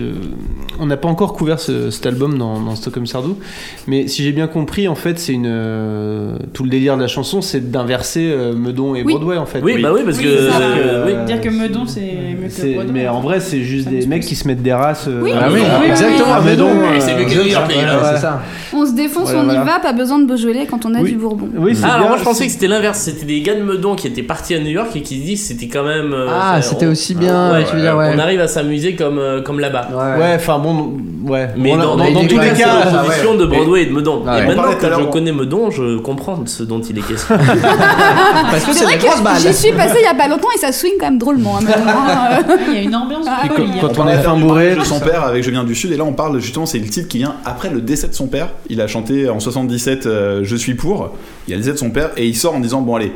[0.79, 3.39] on n'a pas encore couvert ce- cet album dans, dans Stockholm Sardou,
[3.87, 7.09] mais si j'ai bien compris, en fait, c'est une euh, tout le délire de la
[7.09, 9.13] chanson, c'est d'inverser euh, Meudon et Oui.
[9.15, 9.61] Broadway, en fait.
[9.63, 10.51] Oui, bah oui, parce Oui, que.
[10.51, 10.59] ça.
[10.61, 11.13] euh, oui.
[11.15, 12.93] Euh, Dire que Meudon, c'est mieux que c'est- Broadway.
[12.93, 15.07] mais en vrai, c'est juste des me mecs qui se mettent des races.
[15.09, 15.33] euh, Oui.
[15.35, 16.19] Ah oui, oui, exactement.
[16.29, 16.35] oui.
[16.37, 16.69] Ah, Meudon,
[17.01, 18.43] c'est mieux que euh, ça.
[18.73, 21.11] On se défonce, Voilà, on y va, pas besoin de Beaujolais quand on a Oui.
[21.13, 21.49] du Bourbon.
[21.57, 23.63] Oui, c'est Ah, alors bien, moi je pensais que c'était l'inverse, c'était des gars de
[23.63, 26.15] Meudon qui étaient partis à New York et qui se disent que c'était quand même.
[26.29, 27.53] Ah, c'était aussi bien.
[27.75, 29.89] On arrive à s'amuser comme, comme là-bas.
[30.19, 31.49] Ouais, enfin bon, ouais.
[31.57, 34.23] Mais Bon, dans, tous tous les cas, l'opposition de Broadway et de Meudon.
[34.27, 34.41] Ah ouais.
[34.41, 35.11] Et On maintenant parlait tout à que je l'heure.
[35.11, 37.37] connais Meudon, je comprends ce dont il est question.
[37.39, 39.39] Parce que C'est c'est vrai la grosse que balle.
[39.41, 41.59] j'y suis passé il y a pas longtemps et ça swing quand même drôlement.
[41.59, 42.57] hein, maintenant, hein.
[42.69, 43.69] Il y a une ambiance folie.
[43.81, 45.97] quand, quand on est fin bourré, de son père avec Je viens du Sud et
[45.97, 48.49] là on parle justement c'est le titre qui vient après le décès de son père
[48.69, 51.11] il a chanté en 77 euh, Je suis pour
[51.47, 53.13] il y a le décès de son père et il sort en disant bon allez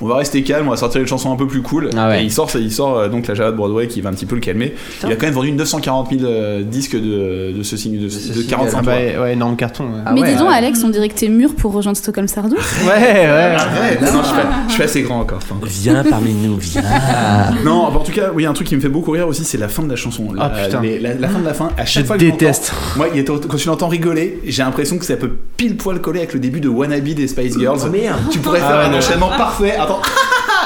[0.00, 2.22] on va rester calme on va sortir une chanson un peu plus cool Ah ouais.
[2.22, 4.26] et il sort il sort euh, donc la Java de Broadway qui va un petit
[4.26, 7.76] peu le calmer il a quand même vendu 940 000 euh, disques de, de ce
[7.76, 8.46] signe de, ce de single.
[8.46, 8.92] 45 ah tours.
[9.16, 9.84] bah, ouais, énorme carton.
[9.84, 9.90] ouais.
[10.06, 10.54] Ah Mais ouais, dis donc, ouais.
[10.54, 12.56] Alex, on dirait que t'es mûr pour rejoindre Stockholm Sardou.
[12.86, 13.56] Ouais, ouais.
[13.56, 15.38] Arrête, non, je, suis pas- je suis assez grand encore.
[15.42, 15.56] enfin.
[15.62, 16.82] Viens parmi nous, viens.
[17.64, 19.68] Non, en tout cas, oui, un truc qui me fait beaucoup rire aussi, c'est la
[19.68, 20.32] fin de la chanson.
[20.32, 20.80] La, Ah, putain.
[20.80, 22.72] les- la, la fin de la fin, à chaque Je fois que je déteste.
[22.96, 26.20] Moi, il est- quand tu l'entends rigoler, j'ai l'impression que ça peut pile poil coller
[26.20, 27.80] avec le début de Wannabe des Spice Girls.
[27.84, 28.18] Oh, merde.
[28.30, 28.98] Tu pourrais faire Ah un non.
[28.98, 29.74] enchaînement parfait.
[29.78, 30.00] Attends.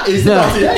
[0.08, 0.60] Et c'est parti.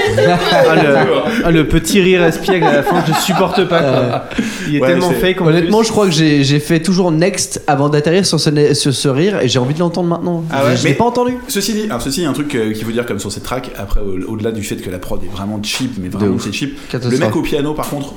[0.66, 0.96] Ah, le,
[1.44, 3.80] ah, le petit rire espiègle à la fin, je supporte pas.
[3.80, 4.24] Quoi.
[4.68, 5.40] Il est Ouais, tellement fake.
[5.40, 5.86] en Honnêtement, plus.
[5.86, 9.48] je crois que j'ai fait toujours next avant d'atterrir sur ce, sur ce rire et
[9.48, 10.44] j'ai envie de l'entendre maintenant.
[10.50, 11.34] Ah ouais, je l'ai pas entendu.
[11.48, 13.30] Ceci dit, alors ceci, il y a un truc euh, qu'il faut dire comme sur
[13.32, 16.36] cette track, après, au- au-delà du fait que la prod est vraiment cheap, mais vraiment
[16.38, 16.78] c'est cheap.
[16.92, 18.14] Le mec au piano, par contre,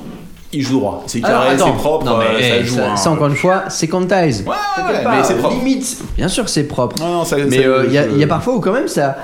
[0.52, 1.04] il joue droit.
[1.06, 2.74] C'est carré, c'est propre, Non, mais, euh, ça eh, joue.
[2.76, 2.96] ça, hein.
[2.96, 4.44] ça, encore une fois, c'est quantize.
[4.46, 5.56] Ouais, ouais, mais c'est propre.
[5.56, 6.96] Limite, bien sûr que c'est propre.
[7.00, 9.18] Non, non, ça- Mais euh, il y, y a parfois où quand même ça,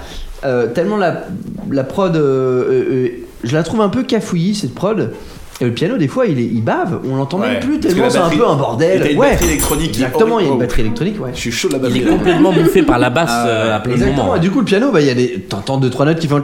[0.45, 1.25] euh, tellement la,
[1.71, 3.09] la prod, euh, euh, euh,
[3.45, 5.13] je la trouve un peu cafouillie cette prod.
[5.61, 8.11] Et le piano des fois il, est, il bave, on l'entend Ouais, même plus tellement
[8.11, 9.01] c'est un peu un bordel.
[9.01, 11.31] t'as une ouais, batterie électronique exactement, il y a une batterie électronique, ouais.
[11.33, 12.01] Je suis chaud de la Il batterie.
[12.01, 14.37] est complètement bouffé par la basse Ah euh, à plein de Exactement, moments.
[14.37, 16.27] et du coup le piano, bah, il y a des, t'entends deux trois notes qui
[16.27, 16.43] font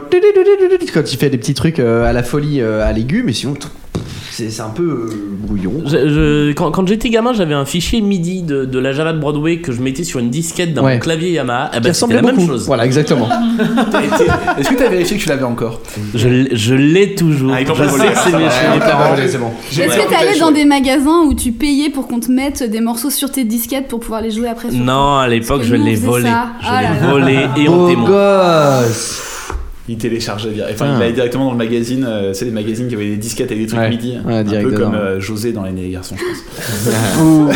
[0.93, 3.53] quand il fait des petits trucs euh, à la folie euh, à l'aigu, mais sinon
[4.31, 5.09] c'est c'est un peu euh,
[5.39, 5.73] brouillon.
[5.85, 9.19] Je- je- quand quand j'étais gamin, j'avais un fichier MIDI de, de la Java de
[9.19, 10.93] Broadway que je mettais sur une disquette dans Ouais.
[10.95, 11.71] mon clavier Yamaha.
[11.75, 12.65] Eh ben, c'était la même chose.
[12.65, 13.27] Voilà, exactement.
[14.57, 15.81] Est-ce que t'as vérifié que tu l'avais encore
[16.15, 16.27] Je,
[16.75, 17.53] l'ai toujours.
[17.53, 19.51] Ah, je que c'est mes bon.
[19.71, 22.81] Est-ce que t'es allé dans des magasins où tu payais pour qu'on te mette des
[22.81, 26.29] morceaux sur tes disquettes pour pouvoir les jouer après Non, à l'époque, je l'ai volé.
[26.29, 27.11] Je Ah là l'ai là.
[27.11, 28.09] volé et on témoin.
[28.09, 29.27] gosse
[29.89, 30.49] Il téléchargeait.
[30.71, 30.93] Enfin, Ah.
[30.95, 32.05] il l'avait directement dans le magazine.
[32.07, 33.89] euh, c'est les magazines qui avaient des disquettes avec des trucs Ouais.
[33.89, 34.17] midi.
[34.25, 34.77] Ouais, un peu dedans.
[34.77, 37.55] comme euh, José dans Les Garçons, je pense.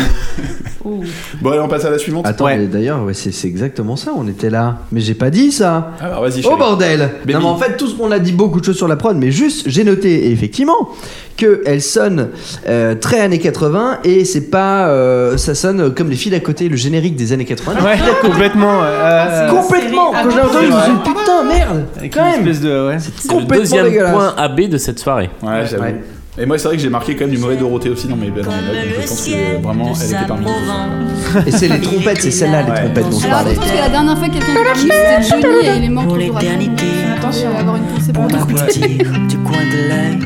[1.40, 2.26] bon, allez, on passe à la suivante.
[2.26, 4.78] Attends, mais d'ailleurs, ouais, c'est exactement ça, on était là.
[4.92, 7.34] Mais j'ai pas dit ça Alors, vas-y, Oh bordel Baby.
[7.34, 9.16] Non mais en fait tout ce qu'on a dit beaucoup de choses sur la prod
[9.16, 10.88] mais juste j'ai noté effectivement
[11.36, 12.28] que elle sonne
[12.68, 16.68] euh, très années 80 et c'est pas euh, ça sonne comme les filles d'à côté
[16.68, 18.80] le générique des années 80 Ouais, complètement.
[18.82, 21.84] euh, complètement quand je l'ai entendu je me suis dit putain merde
[22.16, 22.88] quand une même espèce de.
[22.88, 22.96] Ouais.
[22.98, 24.12] C'est le complètement deuxième dégueulasse.
[24.12, 25.30] point AB de cette soirée.
[25.42, 25.82] Ouais, j'avoue.
[25.84, 26.02] Ouais.
[26.38, 28.26] Et moi, c'est vrai que j'ai marqué quand même du mauvais Dorothée aussi dans mes.
[28.30, 31.46] Donc je pense que vraiment, elle était parmi nous.
[31.46, 32.76] et c'est les trompettes c'est celle-là les Ouais.
[32.82, 34.90] trompettes dont je Alors parlais attention, parce que la dernière fois que quelqu'un est venu,
[34.90, 36.84] c'était Johnny et il est mort Pour toujours l'éternité,
[37.16, 38.38] Attention, on va avoir une pensée pour toi.
[38.38, 40.18] va dire du coin de l'œil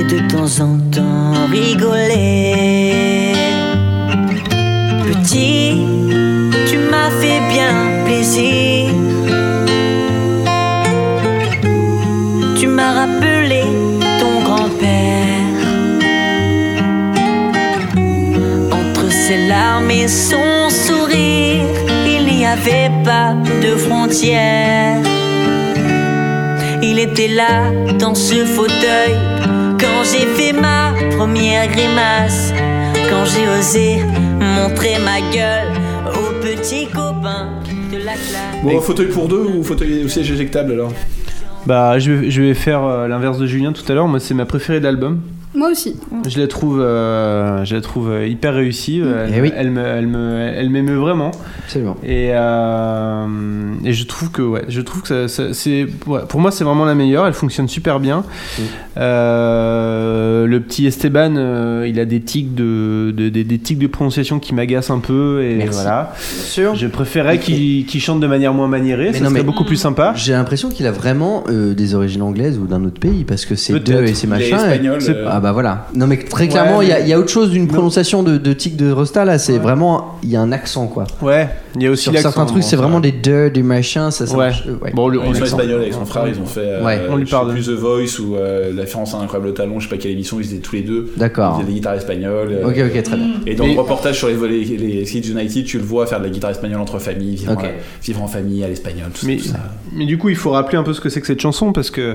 [0.00, 3.34] et de temps en temps rigoler.
[5.04, 5.82] Petit,
[6.66, 8.90] tu m'as fait bien plaisir.
[19.26, 21.64] Ses larmes et son sourire,
[22.06, 23.32] il n'y avait pas
[23.62, 24.98] de frontières.
[26.82, 29.14] Il était là dans ce fauteuil
[29.80, 32.52] quand j'ai fait ma première grimace,
[33.08, 34.04] quand j'ai osé
[34.38, 35.72] montrer ma gueule
[36.06, 37.48] aux petits copains
[37.90, 38.62] de la classe.
[38.62, 40.92] Bon, fauteuil pour deux ou fauteuil au siège éjectable alors?
[41.64, 44.06] Bah, je vais, je vais faire euh, l'inverse de Julien tout à l'heure.
[44.06, 45.22] Moi, c'est ma préférée de l'album.
[45.54, 45.94] Moi aussi.
[46.28, 49.00] Je la trouve, euh, je la trouve euh, hyper réussie.
[49.04, 49.52] Elle, Eh oui.
[49.56, 51.30] elle me, elle me, elle m'émeut vraiment.
[51.64, 51.96] Absolument.
[52.02, 53.26] Et, euh,
[53.84, 56.64] et je trouve que, ouais, je trouve que ça- ça- c'est, ouais, pour moi, c'est
[56.64, 57.26] vraiment la meilleure.
[57.26, 58.24] Elle fonctionne super bien.
[58.96, 63.86] Euh, le petit Esteban, euh, il a des tics de, de- des- des tics de
[63.86, 65.42] prononciation qui m'agacent un peu.
[65.42, 65.72] Et Merci.
[65.72, 66.12] voilà.
[66.18, 66.74] sûr.
[66.74, 69.08] Je préférais qu'il, qu'il chante de manière moins maniérée.
[69.12, 70.12] Mais ça non, serait mais- beaucoup plus sympa.
[70.16, 73.54] J'ai l'impression qu'il a vraiment euh, des origines anglaises ou d'un autre pays parce que
[73.54, 74.58] c'est deux et c'est machin.
[75.44, 75.86] Espagnol, bah voilà.
[75.94, 78.36] Non mais très clairement, il y a- il y, a autre chose d'une prononciation de,
[78.38, 79.38] de tic de Rosta là.
[79.38, 81.04] C'est vraiment, il y a un accent quoi.
[81.22, 81.48] Ouais.
[81.76, 84.10] Il y a aussi Sur certains trucs, c'est vraiment des deux, des machins.
[84.12, 84.50] Ça, ça Ouais.
[84.68, 84.92] euh, ouais.
[84.94, 85.44] Bon, le- Ils sont l'accent.
[85.58, 86.60] espagnols avec son frère, ils ont fait.
[86.64, 87.08] euh.
[87.10, 87.54] On lui pardonne.
[87.54, 90.12] plus The Voice ou euh, La référence à un incroyable talon, je sais pas quelle
[90.12, 91.10] émission, ils étaient tous les deux.
[91.16, 91.56] D'accord.
[91.58, 92.52] Ils faisaient des guitares espagnoles.
[92.52, 93.26] euh, Ok, ok, très bien.
[93.46, 96.18] Et dans Mais- le reportage sur les, les, les Kids United, tu le vois faire
[96.20, 97.62] de la guitare espagnole entre familles, vivre, en,
[98.02, 99.56] vivre en famille à l'espagnol, tout, Mais, ça.
[99.92, 101.90] mais du coup, il faut rappeler un peu ce que c'est que cette chanson parce
[101.90, 102.14] que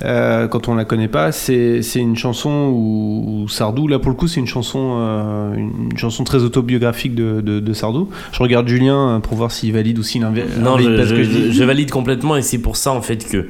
[0.00, 4.16] quand on la connaît pas, c'est c'est une chanson où, où Sardou, là pour le
[4.16, 8.08] coup, c'est une chanson, euh, une chanson très autobiographique de, de, de Sardou.
[8.32, 11.64] Je regarde Julien euh, pour voir s'il valide ou s'il invi- Non, invalide je, que
[11.64, 13.46] valide complètement et c'est pour ça en fait que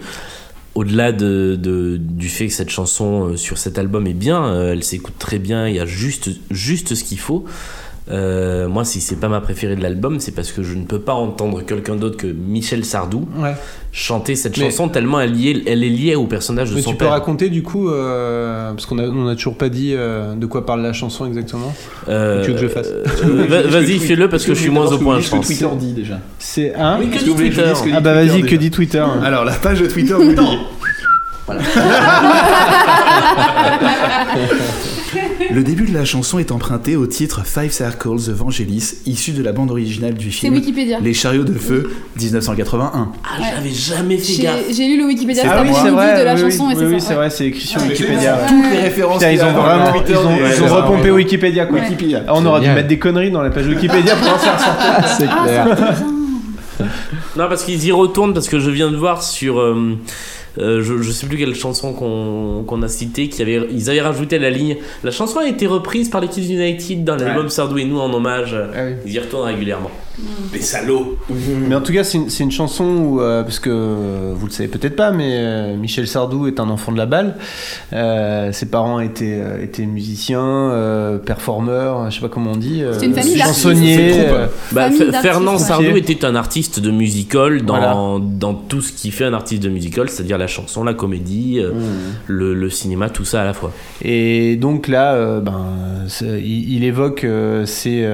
[0.74, 4.85] au-delà de, de- du fait que cette chanson euh, sur cet album est bien, elle
[4.85, 7.44] s'écoute très bien, il y a juste, juste ce qu'il faut.
[8.10, 10.98] Euh, moi, si c'est pas ma préférée de l'album, c'est parce que je ne peux
[11.01, 13.55] pas entendre quelqu'un d'autre que Michel Sardou Ouais.
[13.93, 16.93] chanter cette Mais- chanson tellement elle, liée- elle est liée au personnage de Mais son
[16.93, 17.12] tu peux père.
[17.12, 20.64] raconter du coup, euh, parce qu'on a, on a toujours pas dit euh, de quoi
[20.64, 21.74] parle la chanson exactement.
[22.09, 24.86] Euh, tu veux que je fasse euh, va- Vas-y, fais-le parce que je suis moins
[24.90, 25.47] au point, je pense.
[25.47, 26.18] Twitter dit déjà.
[26.39, 26.98] C'est un.
[26.98, 29.05] Oui, que dit voulez que je Twitter que dit Ah bah vas-y, que dit Twitter
[29.22, 30.59] Alors, la page de Twitter vous dit.
[35.51, 39.43] Le début de la chanson est emprunté au titre Five Circles of Vangelis, issu de
[39.43, 40.99] la bande originale du C'est film Wikipédia.
[41.01, 43.12] Les chariots de feu 1981.
[43.25, 44.57] Ah, j'avais jamais fait J'ai gaffe.
[44.70, 45.79] j'ai lu le Wikipédia C'est cet pas moi.
[45.81, 47.89] après-midi de la oui, chanson oui, et c'est oui, c'est vrai, c'est écrit sur Ah,
[47.89, 48.39] Wikipédia.
[48.47, 50.31] Toutes les références Putain, ils ont vraiment, ils ont,
[50.66, 51.81] ils repompé Wikipédia quoi.
[51.81, 52.25] Wikipédia.
[52.29, 55.09] Ah, on aurait dû mettre des conneries dans la page Wikipédia pour en faire sortir.
[55.19, 56.03] C'est clair.
[57.37, 59.59] Non, parce qu'ils y retournent, parce que je viens de voir sur.
[59.61, 59.97] euh,
[60.59, 64.51] je, je sais plus quelle chanson qu'on a cité, qui avait, ils avaient rajouté la
[64.51, 64.76] ligne.
[65.05, 68.12] La chanson a été reprise par les Kids United dans l'album Sardou et nous en
[68.12, 68.56] hommage.
[68.74, 68.93] Ah oui.
[69.06, 69.90] Ils y retournent régulièrement.
[70.53, 71.16] Les salauds
[71.69, 74.69] Mais en tout cas, c'est une, chanson où, euh, parce que euh, vous le savez
[74.69, 77.36] peut-être pas, mais euh, Michel Sardou est un enfant de la balle.
[77.93, 82.82] Euh, ses parents étaient, euh, étaient musiciens, euh, performeurs, je sais pas comment on dit.
[82.82, 84.15] euh, C'est une famille chansonniers.
[84.28, 84.90] Euh, Bah,
[85.23, 85.59] Fernand ouais.
[85.59, 87.95] Sardou était un artiste de musical dans, Voilà.
[88.20, 91.73] dans tout ce qui fait un artiste de musical, c'est-à-dire la chanson, la comédie, euh,
[91.73, 91.85] Mmh.
[92.27, 93.73] le, le cinéma, tout ça à la fois.
[94.03, 95.66] Et donc là, euh, ben,
[96.23, 98.05] il, il évoque euh, euh, ses-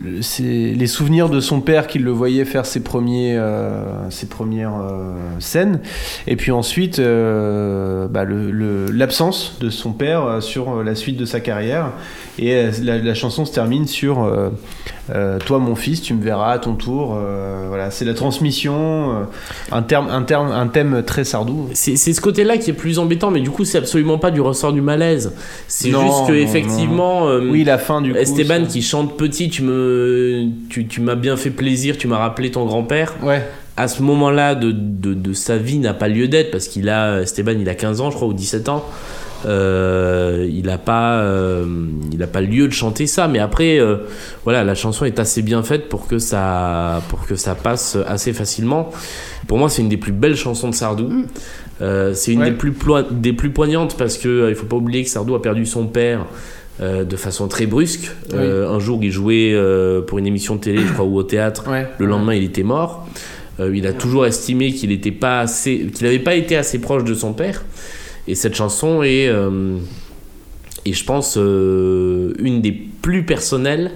[0.00, 5.14] les souvenirs de son père qui le voyait faire ses, premiers, euh, ses premières euh,
[5.38, 5.80] scènes.
[6.26, 11.92] Et puis ensuite, euh, bah, l'absence de son père sur la suite de sa carrière.
[12.38, 14.26] Et la, la chanson se termine sur
[15.44, 17.18] Toi, mon fils, tu me verras à ton tour.
[17.68, 19.26] Voilà, c'est la transmission,
[19.70, 21.68] un, terme, un, terme, un thème très sardou.
[21.74, 24.72] C'est ce côté-là qui est plus embêtant, mais du coup, c'est absolument pas du ressort
[24.72, 25.34] du malaise.
[25.68, 27.26] C'est juste que, effectivement.
[27.26, 28.18] Oui, la fin du coup.
[28.18, 29.81] Esteban qui chante petit, tu me,
[30.68, 33.14] tu, tu m'as bien fait plaisir, tu m'as rappelé ton grand-père.
[33.22, 33.42] Ouais.
[33.76, 37.22] À ce moment-là de, de, de sa vie n'a pas lieu d'être parce qu'il a
[37.22, 38.84] Esteban, il a 15 ans, je crois, ou 17 ans.
[39.44, 41.64] Euh, il n'a pas, euh,
[42.12, 43.96] il a pas lieu de chanter ça, mais après, euh,
[44.44, 48.32] voilà, la chanson est assez bien faite pour que ça, pour que ça passe assez
[48.32, 48.90] facilement.
[49.48, 51.24] Pour moi, c'est une des plus belles chansons de Sardou.
[51.80, 52.50] Euh, c'est une Ouais.
[52.50, 52.72] des plus
[53.10, 56.26] des plus poignantes parce que il faut pas oublier que Sardou a perdu son père
[56.82, 58.10] euh, de façon très brusque.
[58.34, 61.22] Euh, un jour, il jouait euh, pour une émission de télé, je crois, ou au
[61.22, 61.70] théâtre.
[61.70, 61.86] Ouais.
[61.98, 63.06] Le lendemain, il était mort.
[63.60, 67.14] Il a toujours estimé qu'il n'était pas assez, qu'il n'avait pas été assez proche de
[67.14, 67.62] son père.
[68.26, 73.92] Et cette chanson est, je pense, une des plus personnelles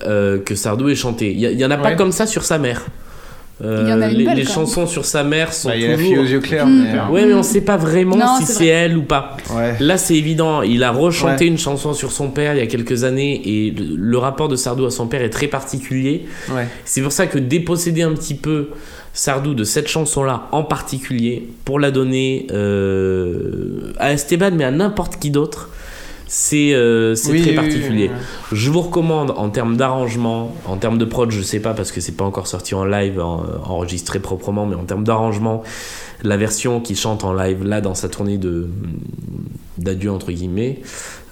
[0.00, 1.32] que Sardou ait chantées.
[1.32, 2.86] Il n'y en a pas comme ça sur sa mère.
[3.64, 5.94] Euh, les belle, les quand chansons sur sa mère sont Bah, il y a la
[5.94, 6.08] toujours.
[6.10, 6.66] fille aux yeux clairs.
[6.66, 6.82] Mm.
[6.82, 9.36] mais, euh, Ouais, mais on sait pas vraiment Non, si c'est elle ou pas.
[9.56, 9.74] ouais.
[9.80, 10.62] Là, c'est évident.
[10.62, 11.50] Il a rechanté Ouais.
[11.50, 14.54] une chanson sur son père il y a quelques années et le, le rapport de
[14.56, 16.26] Sardou à son père est très particulier.
[16.50, 16.68] Ouais.
[16.84, 18.68] C'est pour ça que déposséder un petit peu
[19.12, 25.18] Sardou de cette chanson-là en particulier pour la donner euh, à Esteban, mais à n'importe
[25.18, 25.70] qui d'autre,
[26.28, 28.10] c'est euh, Oui, très oui, particulier.
[28.12, 28.16] oui,
[28.52, 28.56] oui.
[28.58, 32.00] Je vous recommande en termes d'arrangement, en termes de prod, je sais pas parce que
[32.00, 35.62] c'est pas encore sorti en live, en- enregistré proprement, mais en termes d'arrangement,
[36.22, 38.68] la version qui chante en live là dans sa tournée de
[39.78, 40.80] d'adieu entre guillemets,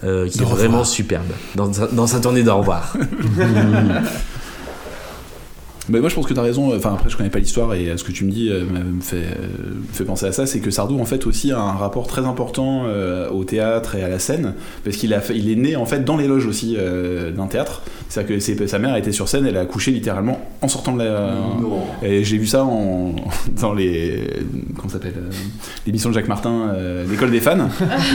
[0.05, 1.25] euh, qui est vraiment superbe
[1.55, 2.95] dans sa, dans sa tournée d'au revoir.
[5.89, 7.97] Mais moi je pense que t'as raison, enfin après je connais pas l'histoire et euh,
[7.97, 10.59] ce que tu me dis euh, me fait, euh, me fait penser à ça, c'est
[10.59, 14.09] que Sardou en fait aussi a un rapport très important euh, au théâtre et à
[14.09, 14.53] la scène,
[14.83, 17.47] parce qu'il a fait- il est né en fait dans les loges aussi euh, d'un
[17.47, 21.03] théâtre, c'est-à-dire que sa mère était sur scène, elle a accouché littéralement en sortant de
[21.03, 21.33] la...
[22.03, 23.15] Et j'ai vu ça en,
[23.61, 24.23] dans les...
[24.75, 25.29] comment ça s'appelle euh,
[25.85, 27.57] L'émission de Jacques Martin, euh, l'école des fans,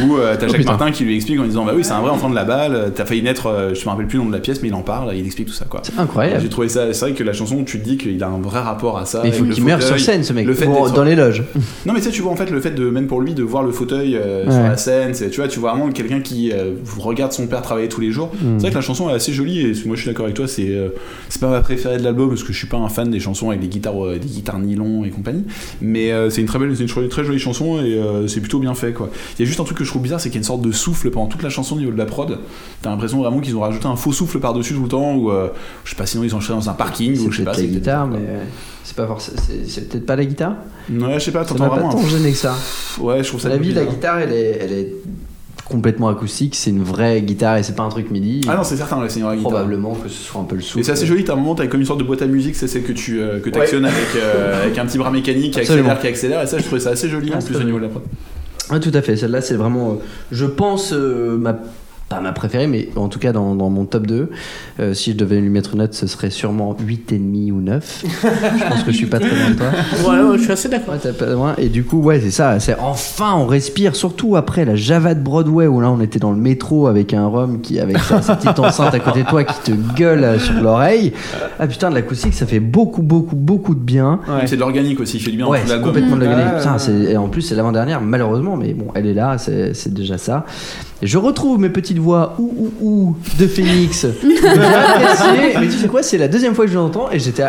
[0.06, 0.72] où euh, t'as Oh, Jacques putain.
[0.72, 2.92] Martin qui lui explique en disant bah oui c'est un vrai enfant de la balle,
[2.94, 4.74] t'as failli naître, euh, je me rappelle plus le nom de la pièce mais il
[4.74, 5.80] en parle, il explique tout ça quoi.
[5.84, 6.40] C'est incroyable.
[6.42, 8.60] J'ai trouvé ça, c'est vrai que la chanson, tu te dis qu'il a un vrai
[8.60, 9.20] rapport à ça.
[9.22, 11.42] Mais il faut qu'il meure sur scène, ce mec, Le fait dans les loges.
[11.86, 13.42] Non, mais tu sais, tu vois en fait le fait de, même pour lui, de
[13.42, 16.52] voir le fauteuil euh, sur la scène, c'est- tu vois, tu vois vraiment quelqu'un qui
[16.52, 18.30] euh, regarde son père travailler tous les jours.
[18.34, 18.58] Mm.
[18.58, 20.46] C'est vrai que la chanson est assez jolie et moi je suis d'accord avec toi,
[20.46, 20.88] c'est euh,
[21.28, 23.50] c'est pas ma préférée de l'album parce que je suis pas un fan des chansons
[23.50, 25.44] avec des guitares, des guitares nylon et compagnie.
[25.80, 28.92] Mais c'est une très belle, c'est une très, jolie chanson et c'est plutôt bien fait
[28.92, 29.10] quoi.
[29.38, 30.46] Il y a juste un truc que je trouve bizarre, c'est qu'il y a une
[30.46, 32.38] sorte de souffle pendant toute la chanson au niveau de la prod.
[32.82, 35.30] T'as l'impression vraiment qu'ils ont rajouté un faux souffle par-dessus tout le temps ou
[35.84, 37.51] je sais pas, sinon ils ont dans un parking ou je sais pas.
[37.52, 38.42] Peut-être la c'est guitare, mais euh,
[38.84, 39.38] c'est pas forcément.
[39.66, 40.54] C'est peut-être pas la guitare
[40.90, 41.92] Ouais, je sais pas, Ça t'entends m'a pas vraiment.
[41.92, 42.54] tant gêné que ça.
[43.00, 44.92] Ouais, je trouve ça La vie, la guitare, elle est, elle est
[45.64, 46.54] complètement acoustique.
[46.54, 48.42] C'est une vraie guitare et c'est pas un truc midi.
[48.48, 49.52] Ah non, c'est certain, ouais, c'est une vraie guitare.
[49.52, 50.80] Probablement que ce soit un peu le souffle.
[50.80, 52.56] Et c'est assez joli, t'as un moment, t'as comme une sorte de boîte à musique,
[52.56, 55.60] c'est celle que tu euh, que t'actionnes avec, euh, avec un petit bras mécanique qui
[55.60, 57.62] accélère, qui accélère, et ça je trouvais ça assez joli Ah, en c'est plus au
[57.64, 58.02] niveau de la prod.
[58.70, 59.16] Ah, tout à fait.
[59.16, 59.94] Celle-là, c'est vraiment, euh,
[60.30, 61.58] je pense, euh, ma,
[62.14, 64.30] pas ma préférée, mais en tout cas dans, dans mon top 2.
[64.80, 68.04] Euh, si je devais lui mettre une note, ce serait sûrement 8,5 ou 9.
[68.22, 69.66] je pense que je suis pas très loin de toi.
[70.10, 70.94] Ouais, ouais, je suis assez d'accord.
[70.94, 71.54] Ouais, t'as pas loin.
[71.58, 72.58] Et du coup, ouais, c'est ça.
[72.60, 73.96] C'est enfin, on respire.
[73.96, 77.26] Surtout après la Java de Broadway, où là, on était dans le métro avec un
[77.26, 80.38] rhum qui, avec sa, sa petite enceinte à côté de toi, qui te gueule euh,
[80.38, 81.12] sur l'oreille.
[81.58, 84.20] Ah putain, de l'acoustique, ça fait beaucoup, beaucoup, beaucoup de bien.
[84.46, 86.58] C'est de l'organique aussi, il fait du bien Ouais, c'est complètement de Ouais, galerie.
[86.58, 87.12] Putain, ouais.
[87.12, 90.44] et en plus, c'est l'avant-dernière, malheureusement, mais bon, elle est là, c'est déjà ça.
[91.02, 94.06] Et je retrouve mes petites voix ou ou ou de Phoenix.
[94.24, 97.44] mais tu sais quoi, c'est la deuxième fois que je l'entends et j'étais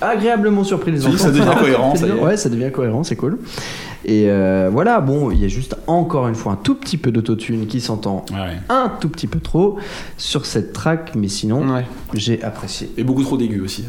[0.00, 1.44] agréablement surpris de les dis, ça entendre.
[1.44, 2.06] devient cohérent, ça.
[2.06, 3.38] Ouais, ça devient cohérent, c'est cool.
[4.04, 7.10] Et euh, voilà, bon, il y a juste encore une fois un tout petit peu
[7.10, 8.24] d'autotune qui s'entend
[8.68, 9.78] un tout petit peu trop
[10.16, 11.64] sur cette track, mais sinon,
[12.14, 12.90] j'ai apprécié.
[12.96, 13.84] Et beaucoup trop d'aigus aussi.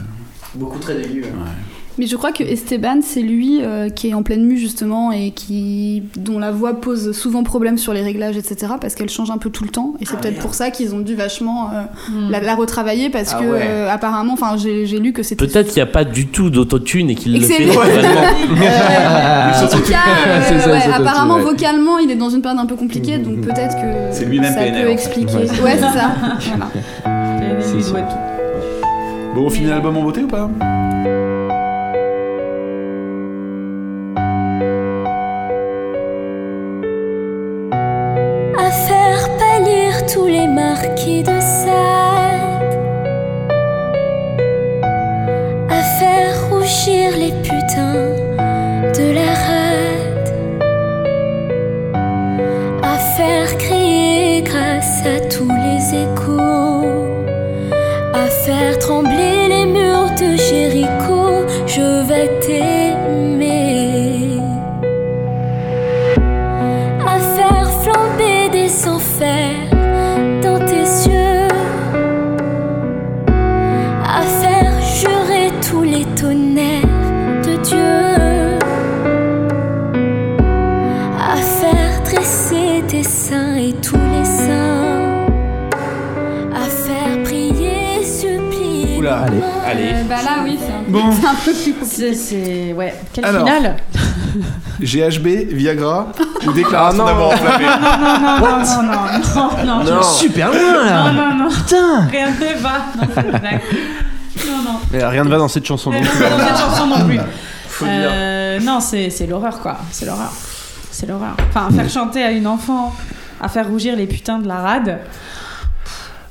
[0.56, 1.26] Beaucoup très d'aigus.
[2.00, 5.30] Mais je crois que Esteban, c'est lui euh, qui est en pleine mue justement et
[5.32, 8.74] qui dont la voix pose souvent problème sur les réglages, etc.
[8.82, 9.94] Parce qu'elle change un peu tout le temps.
[10.02, 11.84] Et c'est peut-être pour ça qu'ils ont dû vachement euh,
[12.32, 13.60] la, la retravailler parce Ah que ouais.
[13.62, 15.46] euh, apparemment, enfin, j'ai j'ai lu que c'était.
[15.46, 17.64] Peut-être qu'il n'y a pas du tout d'autotune et qu'il le que c'est fait.
[18.64, 21.42] Euh, en tout cas, ça, ouais, apparemment ouais.
[21.42, 24.62] vocalement, il est dans une période un peu compliquée, donc peut-être que C'est lui-même ça
[24.62, 25.36] PNL, peut expliquer.
[25.36, 25.92] Ouais, c'est Ouais, ça.
[26.40, 26.56] c'est ça.
[26.56, 27.62] Voilà.
[27.62, 28.08] C'est ça.
[29.36, 30.50] Bon, on finit l'album en beauté ou pas?
[40.14, 42.78] Tous les marquis de Sade,
[45.70, 48.33] à faire rougir les putains
[92.14, 92.74] C'est.
[92.74, 92.94] Ouais.
[93.14, 93.46] Quel Alors.
[93.48, 93.78] final
[94.82, 96.08] GHB, Viagra
[96.48, 97.18] ou déclaration Ah non.
[97.18, 100.04] d'amour enflammé Non, non, non, non, non, non, non, Non.
[100.04, 101.50] Super loin là Non, non, non.
[101.50, 102.70] Putain Rien ne va.
[102.98, 103.62] Non, c'est une blague.
[104.48, 104.80] Non, non.
[104.92, 106.20] Mais rien ne va dans cette chanson non Rien plus.
[106.20, 107.20] ne va dans cette chanson non plus.
[107.70, 107.94] Faut dire.
[107.96, 109.78] Euh, non, c'est c'est l'horreur, quoi.
[109.92, 110.32] C'est l'horreur.
[110.92, 111.36] C'est l'horreur.
[111.50, 112.94] Enfin, faire chanter à une enfant,
[113.40, 115.00] à faire rougir les putains de la rade.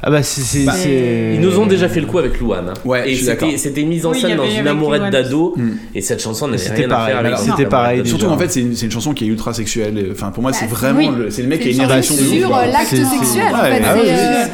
[0.04, 0.40] Ah bah c'est.
[0.40, 2.70] c'est- Bah, c'est- Ils nous ont déjà fait le coup avec Louane.
[2.70, 2.74] hein.
[2.84, 3.48] Ouais, et je suis d'accord.
[3.48, 5.54] c'était c'était mise en Oui, scène dans une amourette d'ado.
[5.56, 5.70] Mm.
[5.94, 8.06] Et cette chanson n'avait C'était rien à pareil, faire avec alors, cette c'était pareil.
[8.06, 10.08] Surtout en fait, c'est une, c'est une chanson qui est ultra sexuelle.
[10.12, 11.08] Enfin, pour moi, c'est Bah, vraiment oui.
[11.16, 13.44] le, c'est le mec C'est qui a une érection de sur euh, l'acte C'est- sexuel,
[13.54, 13.82] en Ouais, fait.
[13.84, 13.94] ah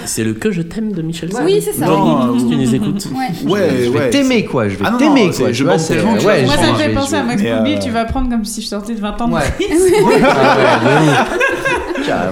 [0.04, 1.46] c'est, euh, le que je t'aime de Michel Sardou.
[1.46, 1.86] Oui, c'est ça.
[2.48, 3.06] Tu nous écoutes.
[3.14, 3.50] Ouais.
[3.50, 5.52] Ouais, Je vais t'aimer quoi, je vais Ah t'aimer quoi.
[5.52, 8.04] je tellement ouais, Moi, ça me pense, fait penser à Max Boublil, euh, tu vas
[8.04, 9.34] prendre comme si je sortais de 20 ans de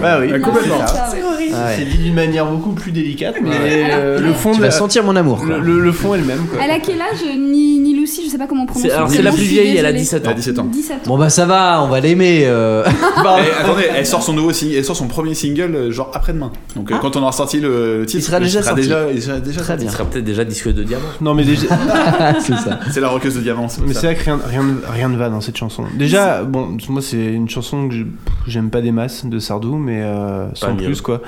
[0.00, 0.40] Bah oui.
[0.40, 0.76] Complètement.
[1.10, 1.22] c'est.
[1.22, 1.74] Ouais.
[1.78, 3.50] C'est dit d'une manière beaucoup plus délicate, mais
[3.92, 6.18] euh, le fond Tu de vas la- sentir mon amour le, le- le fond est
[6.18, 6.46] le même.
[6.50, 6.58] Quoi.
[6.62, 8.86] Elle a quel âge, Ni- Lucy, je sais pas comment on prononce.
[8.88, 9.98] C'est- alors, c'est la plus vieille, elle a désolée.
[10.00, 10.30] 17 ans.
[10.30, 10.64] Elle a 17 ans.
[10.64, 11.00] 17 ans.
[11.10, 12.42] Bon bah ça va, on va l'aimer.
[12.46, 12.84] euh.
[13.38, 16.52] Eh, attendez, elle sort son nouveau single, elle sort son premier single euh, genre après-demain.
[16.76, 17.00] Donc euh, Ah.
[17.02, 18.82] quand on aura sorti le, le titre, Il sera déjà sorti.
[18.82, 19.84] déjà, il sera déjà Très sorti.
[19.84, 21.02] Il sera peut-être déjà disque de diamant.
[21.20, 21.66] Non, mais déjà.
[22.40, 22.78] c'est ça.
[22.92, 23.66] C'est la roqueuse de diamant.
[23.84, 25.84] Mais c'est vrai que rien, rien, rien ne va dans cette chanson.
[25.98, 28.04] Déjà, bon, moi c'est une chanson que je-
[28.46, 30.84] j'aime pas des masses de Sardou, mais euh, sans mieux.
[30.84, 31.20] plus quoi.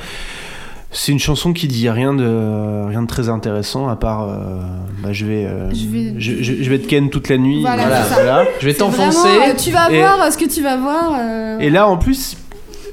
[0.90, 4.60] C'est une chanson qui dit rien de rien de très intéressant à part euh,
[5.02, 7.60] bah, je vais, euh, Je vais- je, je- je vais te ken toute la nuit.
[7.60, 8.44] Voilà, Voilà.
[8.58, 9.18] Je vais t'enfoncer.
[9.28, 11.12] vraiment, euh, tu vas Et- voir ce que tu vas voir.
[11.20, 12.38] euh, Et là en plus,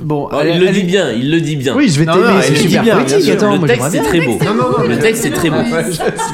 [0.01, 1.73] bon, Oh, elle- il le elle- dit bien, il le dit bien.
[1.73, 2.97] Oui, je vais t'aimer, c'est elle le dit super bien.
[3.33, 4.37] Attends, le moi texte c'est très beau.
[4.43, 5.57] Non, non, non, le texte c'est très beau.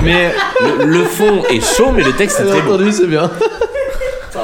[0.03, 0.31] mais
[0.79, 2.73] Le, le fond est chaud, mais le texte c'est très beau.
[2.73, 3.29] entendu, c'est bien.
[4.35, 4.39] Oh,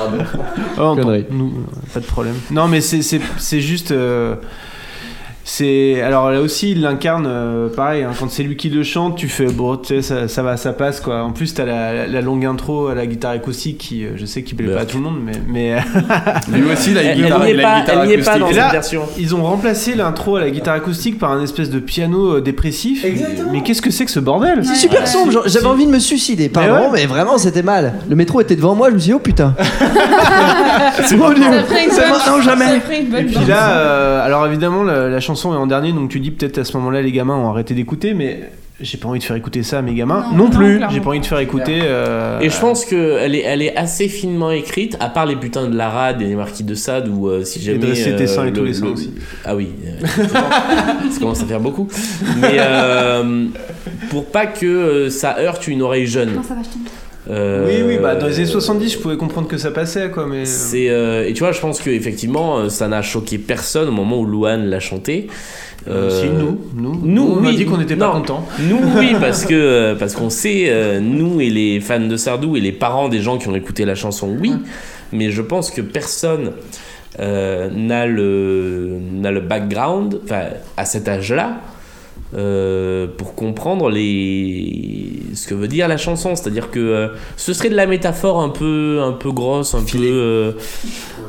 [0.77, 1.23] on Connerie.
[1.23, 2.35] t'en- nous, euh, pas de problème.
[2.51, 3.91] Non, mais c'est- c'est c'est juste.
[5.47, 8.83] Euh, c'est alors là aussi il l'incarne euh, pareil hein, quand c'est lui qui le
[8.83, 11.63] chante tu fais bon tu sais ça, ça va ça passe quoi en plus t'as
[11.65, 14.67] la, la, la longue intro à la guitare acoustique qui euh, je sais qui plaît
[14.73, 15.77] pas à tout le monde mais mais
[16.51, 18.31] Lui aussi, il a Elle une guitare, elle une pas, guitare elle n'y est pas
[18.31, 18.39] acoustique.
[18.41, 19.01] dans Et cette là- version.
[19.17, 23.05] ils ont remplacé l'intro à la guitare acoustique par un espèce de piano euh, dépressif
[23.51, 26.49] mais qu'est-ce que c'est que ce bordel C'est super sombre, j'avais envie de me suicider,
[26.49, 27.05] pardon, mais, ouais.
[27.05, 27.93] vraiment c'était mal.
[28.09, 29.55] Le métro était devant moi, je me suis dit oh putain.
[31.05, 31.29] c'est bon,
[31.91, 32.65] Ça jamais.
[32.65, 35.91] ça une bonne Et puis là, euh, alors évidemment, la, la chanson est en dernier,
[35.93, 38.49] donc tu dis peut-être à ce moment-là, les gamins ont arrêté d'écouter, mais
[38.79, 40.25] j'ai pas envie de faire écouter ça à mes gamins.
[40.35, 41.79] Non, plus, j'ai pas envie de faire écouter.
[41.83, 45.67] euh, Et je pense qu'elle est, elle est assez finement écrite, à part les putains
[45.67, 47.79] de la rade et les marquis de Sade, ou euh, si jamais.
[47.79, 49.11] dresser tes seins et tous les le- aussi.
[49.43, 50.05] Ah oui, euh,
[51.11, 51.87] ça commence à faire beaucoup.
[52.39, 53.45] Mais euh,
[54.11, 56.35] pour pas que euh, ça heurte une oreille jeune.
[56.35, 56.67] Non, ça va, je.
[56.67, 56.91] Euh,
[57.29, 60.43] Oui, oui, bah dans les années 70, je pouvais comprendre que ça passait, quoi, mais.
[60.73, 64.19] Euh, et tu vois, je pense que effectivement, euh, ça n'a choqué personne au moment
[64.19, 65.27] où Louane l'a chanté.
[65.89, 68.45] Euh, Si, nous, nous, nous, on a oui, dit qu'on n'était pas contents.
[68.59, 72.55] Nous, oui, parce que euh, parce qu'on sait, euh, nous et les fans de Sardou
[72.55, 74.53] et les parents des gens qui ont écouté la chanson, oui.
[75.13, 76.51] Mais je pense que personne
[77.19, 80.19] euh, n'a le n'a le background,
[80.75, 81.61] à cet âge-là.
[82.37, 87.69] Euh, pour comprendre les ce que veut dire la chanson c'est-à-dire que euh, ce serait
[87.69, 90.51] de la métaphore un peu un peu grosse un peu euh,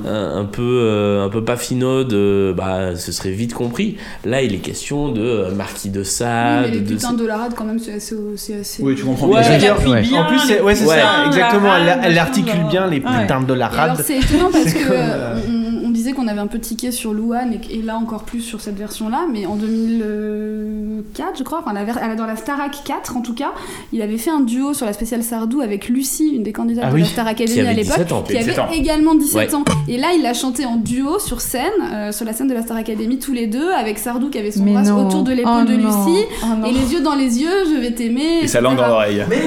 [0.06, 2.14] un, un peu euh, un peu pas finaude
[2.56, 6.70] bah ce serait vite compris là il est question de marquis de Oui, Sade mais
[6.72, 8.14] les de putains de la rade, quand même, c'est assez.
[8.36, 9.43] c'est assez- Oui, tu comprends Ouais, bien.
[9.43, 10.02] Je veux dire, appuie ouais.
[10.02, 11.76] bien, en plus, c'est ouais, ça, putains, exactement.
[11.78, 13.20] la Elle, articule bien les Ouais.
[13.22, 14.01] putains de la rade.
[14.05, 17.83] c'est étonnant parce que comme, disait qu'on avait un peu tiqué sur Louane et, et
[17.83, 22.27] là encore plus sur cette version-là, mais en 2004, je crois, enfin la ver- dans
[22.27, 23.53] la Starac 4 en tout cas,
[23.93, 26.93] il avait fait un duo sur la spéciale Sardou avec Lucie, une des candidates Ah
[26.93, 28.69] de la Star Academy à l'époque, 17 ans, qui avait 17 ans.
[28.73, 29.55] également 17 Ouais.
[29.55, 29.65] ans.
[29.89, 32.62] Et là, il l'a chanté en duo sur scène, euh, sur la scène de la
[32.62, 35.69] Star Academy tous les deux, avec Sardou qui avait son bras autour de l'épaule Oh
[35.69, 36.07] de non.
[36.07, 36.25] Lucie.
[36.43, 36.66] Oh.
[36.66, 38.41] Et les yeux dans les yeux, je vais t'aimer.
[38.43, 39.25] Et sa langue dans l'oreille.
[39.29, 39.39] Et, euh,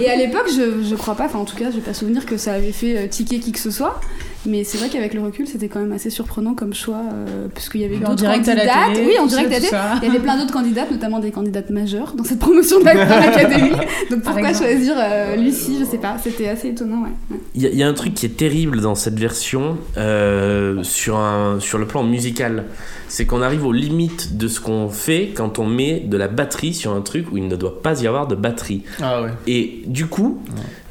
[0.00, 2.26] et à l'époque- a je, je crois pas, enfin en tout cas, j'ai pas souvenir
[2.26, 4.00] que ça avait fait euh, tiquer qui que ce soit.
[4.46, 7.80] Mais c'est vrai qu'avec le recul, c'était quand même assez surprenant comme choix, euh, puisqu'il
[7.80, 8.92] y avait En d'autres candidates.
[8.92, 9.68] télé, oui, en direct à la télé.
[10.02, 13.06] Il y avait plein d'autres candidates, notamment des candidates majeures dans cette promotion de la
[13.06, 13.70] Star Academy.
[14.10, 17.08] Donc pourquoi choisir euh, Lucie Je sais pas, c'était assez étonnant, ouais.
[17.30, 17.36] ouais.
[17.54, 20.82] Il y, a- il y a un truc qui est terrible dans cette version euh,
[20.82, 22.64] sur, un, sur le plan musical.
[23.08, 26.74] C'est qu'on arrive aux limites de ce qu'on fait quand on met de la batterie
[26.74, 28.82] sur un truc où il ne doit pas y avoir de batterie.
[29.00, 29.30] Ah ouais.
[29.46, 30.38] Et du coup,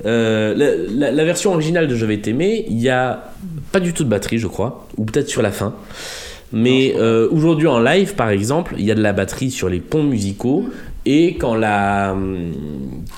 [0.06, 3.32] euh, la, la- la version originale de Je vais t'aimer, il y a
[3.72, 5.74] pas du tout de batterie, je crois, ou peut-être sur la fin.
[6.52, 9.80] Mais euh, aujourd'hui en live, par exemple, il y a de la batterie sur les
[9.80, 10.66] ponts musicaux
[11.06, 12.52] et quand la, hum,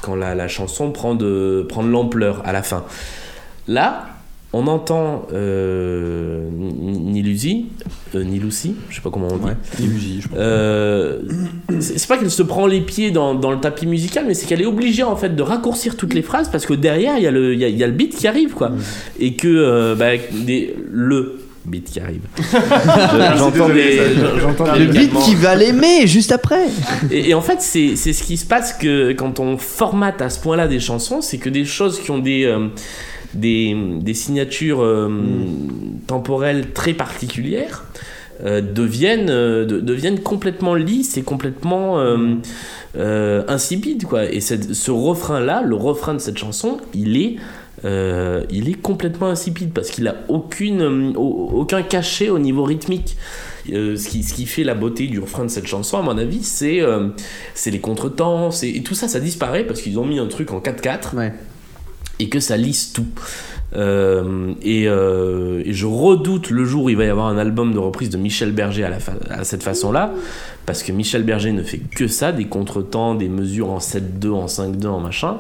[0.02, 2.86] quand la, la chanson prend de, prend de l'ampleur à la fin.
[3.68, 4.06] Là,
[4.58, 7.66] on entend euh, Nilusi,
[8.16, 9.52] euh, Nilusi, je sais pas comment on dit.
[9.84, 10.38] Illusie, je pense.
[10.40, 11.20] Euh,
[11.80, 14.46] c'est c'est pas qu'elle se prend les pieds dans, dans le tapis musical, mais c'est
[14.46, 17.28] qu'elle est obligée en fait de raccourcir toutes les phrases parce que derrière il y,
[17.28, 18.72] a le- il y, a, il y a le beat qui arrive quoi.
[19.20, 22.22] Et que euh, bah, des- le beat qui arrive.
[23.38, 23.98] J'entends des.
[23.98, 24.04] ça.
[24.40, 26.68] j'entends Le beat qui va l'aimer juste après.
[27.12, 30.30] Et, et en fait, c'est c'est ce qui se passe que quand on formate à
[30.30, 32.68] ce point-là des chansons, c'est que des choses qui ont des, euh,
[33.36, 35.10] des, des signatures euh,
[36.08, 37.84] temporelles très particulières
[38.44, 42.18] euh, deviennent, euh, de- deviennent complètement lisses et complètement euh,
[42.98, 44.06] euh, insipides.
[44.06, 44.26] Quoi.
[44.32, 47.36] Et cette- ce refrain-là, le refrain de cette chanson, il est...
[47.84, 53.16] il est complètement insipide parce qu'il a aucune, au- aucun cachet au niveau rythmique.
[53.68, 56.44] Ce, qui, ce qui fait la beauté du refrain de cette chanson, à mon avis,
[56.44, 56.82] c'est
[57.56, 60.60] c'est les contretemps, et tout ça, ça disparaît parce qu'ils ont mis un truc en
[60.60, 61.34] 4-4 Ouais.
[62.20, 63.08] Et que ça lisse tout.
[63.76, 67.74] Euh, et, euh, et je redoute le jour où il va y avoir un album
[67.74, 68.88] de reprise de Michel Berger
[69.30, 70.14] à, cette façon-là,
[70.66, 74.46] parce que Michel Berger ne fait que ça, des contretemps, des mesures en 7-2, en
[74.46, 75.38] 5-2, en machin.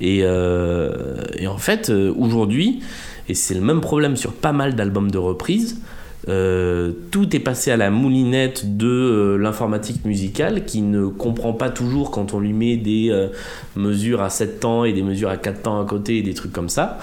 [0.00, 2.82] Et, euh, et en fait, aujourd'hui,
[3.28, 5.80] et c'est le même problème sur pas mal d'albums de reprise,
[6.28, 11.68] euh, tout est passé à la moulinette de euh, l'informatique musicale qui ne comprend pas
[11.68, 13.28] toujours quand on lui met des euh,
[13.74, 16.52] mesures à 7 temps et des mesures à 4 temps à côté et des trucs
[16.52, 16.98] comme ça.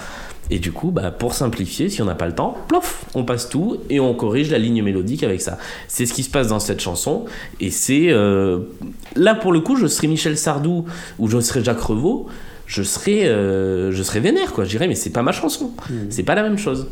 [0.52, 3.48] Et du coup, bah, pour simplifier, si on n'a pas le temps, plof, on passe
[3.48, 5.58] tout et on corrige la ligne mélodique avec ça.
[5.86, 7.26] C'est ce qui se passe dans cette chanson.
[7.60, 8.12] Et c'est.
[9.14, 10.86] Là, pour le coup, je serais Michel Sardou
[11.20, 12.26] ou je serais Jacques Revaux.
[12.66, 14.64] Je serais, je serais vénère, quoi.
[14.64, 15.70] Je dirais, mais c'est pas ma chanson.
[16.08, 16.88] C'est pas la même chose.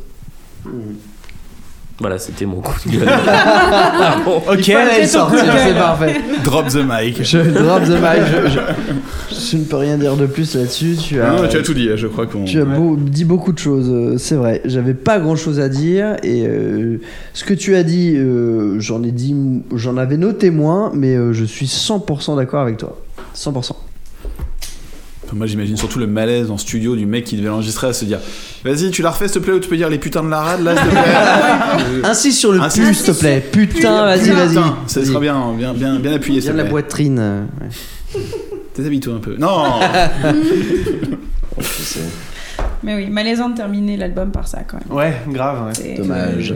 [2.00, 3.08] Voilà, c'était mon coup de gueule.
[3.08, 4.40] Ah bon.
[4.56, 6.20] Il fallait le sortir, c'est parfait.
[6.44, 7.22] Drop the mic.
[7.24, 8.22] Je drop the mic.
[8.46, 10.96] Je, je- je ne peux rien dire de plus là-dessus.
[11.02, 12.44] Tu as, Non, tu as tout dit, je crois qu'on.
[12.44, 14.62] Tu as beau- dit beaucoup de choses, euh, c'est vrai.
[14.64, 17.00] J'avais pas grand chose à dire et euh,
[17.34, 19.34] ce que tu as dit, euh, j'en ai dit,
[19.74, 22.96] j'en avais noté moins, mais euh, je suis 100% d'accord avec toi.
[23.34, 23.72] 100%.
[25.28, 28.06] Enfin, Moi j'imagine surtout le malaise en studio du mec qui devait l'enregistrer à se
[28.06, 28.18] dire
[28.64, 30.40] Vas-y, tu la refais s'il te plaît ou tu peux dire les putains de la
[30.40, 32.84] rade là s'il te plaît Insiste sur le Insiste.
[32.86, 33.44] plus, s'il te plaît.
[33.52, 34.58] Putain, vas-y, vas-y.
[34.86, 36.40] Ça sera bien, bien, bien, bien appuyé.
[36.40, 37.18] Viens de la boîterine.
[37.20, 38.20] euh, ouais.
[38.76, 39.36] Déshabille-toi un peu.
[39.38, 39.80] Non
[42.82, 44.96] Mais oui, malaisant de terminer l'album par ça quand même.
[44.96, 45.66] Ouais, grave.
[45.66, 45.72] ouais.
[45.74, 46.54] C'est- Dommage.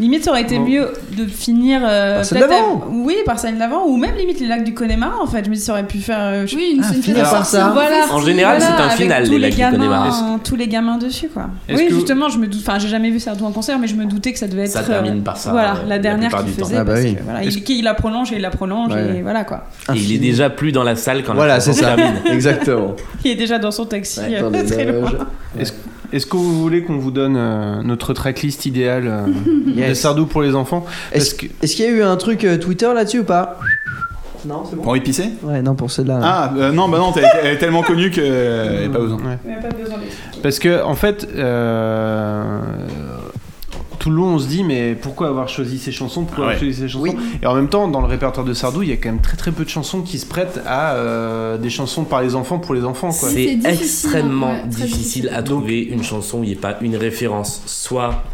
[0.00, 0.64] Limite, ça aurait été Bon.
[0.66, 1.80] mieux de finir.
[1.84, 2.54] euh, Par celle d'avant.
[2.54, 5.44] à- Oui, par celle d'avant, ou même limite les lacs du Connemara en fait.
[5.44, 6.18] Je me dis, ça aurait pu faire.
[6.20, 7.70] euh, je- Oui, une, Ah, une pièce par ça.
[7.72, 8.06] Voilà.
[8.12, 10.38] En général, Voilà, c'est un final, tous les les lacs du gamins, Connemara.
[10.42, 11.46] tous les gamins dessus, quoi.
[11.68, 12.60] Oui, justement, je me doute.
[12.66, 14.70] Enfin, j'ai jamais vu Sardou en concert, mais je me doutais que ça devait être.
[14.72, 16.76] Ça euh, termine par ça, Voilà, euh, la dernière qu'il faisait.
[16.76, 17.14] Ah bah parce oui.
[17.16, 19.18] que, voilà, il, il la prolonge et il la prolonge, Ouais.
[19.18, 19.64] et voilà quoi.
[19.94, 21.94] Et il est déjà plus dans la salle quand Voilà, la c'est ça.
[21.94, 22.14] termine.
[22.32, 22.96] Exactement.
[23.24, 24.20] Il est déjà dans son taxi.
[24.20, 25.10] Ouais, euh, très loin.
[25.58, 25.72] Est-ce
[26.16, 29.94] est-ce que vous voulez qu'on vous donne euh, notre tracklist idéale euh, de.
[29.94, 31.50] Sardou pour les enfants Est-ce qu'il
[31.80, 33.58] y a eu un truc euh, Twitter là-dessus ou pas?
[34.46, 35.30] Non, c'est Pour épicer?
[35.42, 36.20] Ouais, non, pour celle-là.
[36.22, 38.20] Ah, euh, non, bah non, t'es- elle est tellement connue que.
[38.22, 39.16] euh, pas besoin.
[39.18, 39.38] Ouais.
[39.44, 39.96] Il n'y a pas besoin.
[40.42, 42.58] Parce que en fait, euh,
[44.04, 46.60] tout le long on se dit mais pourquoi avoir choisi ces chansons Pourquoi avoir Ouais.
[46.62, 47.16] choisi ces chansons Oui.
[47.42, 49.38] Et en même temps, dans le répertoire de Sardou, il y a quand même très
[49.38, 52.74] très peu de chansons qui se prêtent à euh, des chansons par les enfants pour
[52.74, 53.08] les enfants.
[53.08, 53.30] Quoi.
[53.30, 55.30] C'est C'est difficile, extrêmement ouais, difficile difficile.
[55.32, 58.24] à trouver une chanson où il n'y ait pas une référence, soit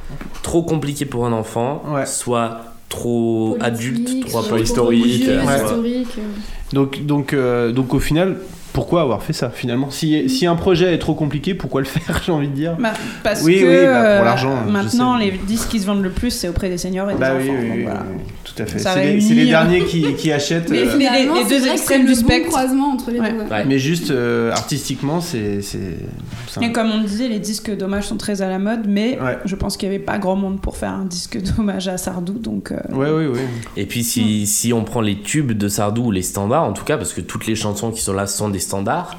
[0.42, 2.04] trop compliquée pour un enfant, Ouais.
[2.04, 3.64] soit trop Politique,
[4.08, 5.56] adulte, trop trop historique, euh, ouais.
[5.64, 6.08] historique.
[6.18, 6.22] euh.
[6.72, 8.38] Donc, donc, euh, donc au final,
[8.72, 9.90] pourquoi avoir fait ça finalement?
[9.90, 12.76] Si, si un projet est trop compliqué, pourquoi le faire J'ai envie de dire?
[12.78, 12.92] Bah,
[13.22, 16.02] parce Oui, que oui, bah, pour euh, l'argent, je maintenant, les disques qui se vendent
[16.02, 17.42] le plus, c'est auprès des seniors et des Bah enfants.
[17.42, 18.02] oui, oui, donc oui, voilà.
[18.50, 18.78] Oui, tout à fait.
[18.78, 20.70] Ça C'est les, euh, derniers qui, qui achètent.
[20.70, 22.48] Mais euh, les- deux extrêmes du le bon spectre.
[22.48, 23.32] croisement entre les Ouais.
[23.32, 23.38] deux.
[23.50, 23.64] ouais.
[23.64, 25.60] Mais juste euh, artistiquement, c'est.
[26.56, 29.38] un- Et comme on disait, les disques d'hommage sont très à la mode, mais Ouais.
[29.44, 32.34] je pense qu'il n'y avait pas grand monde pour faire un disque d'hommage à Sardou,
[32.34, 32.72] donc.
[32.72, 33.44] euh, Ouais, ouais, ouais.
[33.76, 36.84] Et puis si, si on prend les tubes de Sardou ou les standards, en tout
[36.84, 39.16] cas, parce que toutes les chansons qui sont là sont des standards,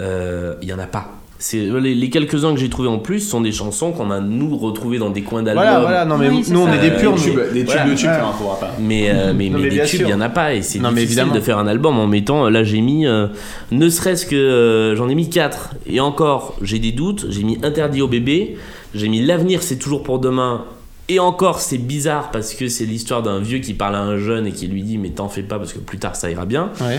[0.00, 1.10] euh, il y en a pas.
[1.38, 4.56] C'est les, les quelques-uns que j'ai trouvés en plus sont des chansons qu'on a nous
[4.56, 5.62] retrouvées dans des coins d'albums.
[5.64, 7.84] Voilà, voilà, non mais Oui, nous on est des Euh, purs, tubes- Des tubes Voilà.
[7.90, 8.14] de tubes, Ouais.
[8.16, 8.72] hein, on pourra pas.
[8.80, 10.78] Mais, euh, mais, Non, mais mais des tubes, il y en a pas et c'est
[10.78, 11.34] Non, mais difficile évidemment.
[11.34, 12.48] de faire un album en mettant.
[12.48, 13.26] Là, j'ai mis, euh,
[13.70, 17.26] ne serait-ce que euh, j'en ai mis 4 et encore, j'ai des doutes.
[17.28, 18.56] J'ai mis interdit au bébé,
[18.94, 20.64] j'ai mis l'avenir, c'est toujours pour demain.
[21.08, 24.46] Et encore, c'est bizarre parce que c'est l'histoire d'un vieux qui parle à un jeune
[24.46, 26.70] et qui lui dit mais t'en fais pas parce que plus tard ça ira bien.
[26.80, 26.98] Ouais.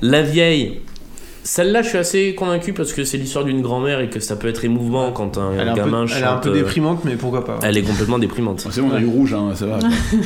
[0.00, 0.80] La vieille.
[1.44, 4.46] Celle-là, je suis assez convaincu parce que c'est l'histoire d'une grand-mère et que ça peut
[4.48, 6.16] être émouvant quand un Elle est un gamin peu, chante.
[6.18, 7.58] elle est un peu euh, déprimante, mais pourquoi pas.
[7.62, 8.64] Elle est complètement déprimante.
[8.70, 9.78] C'est bon, on a eu rouge, hein, ça va.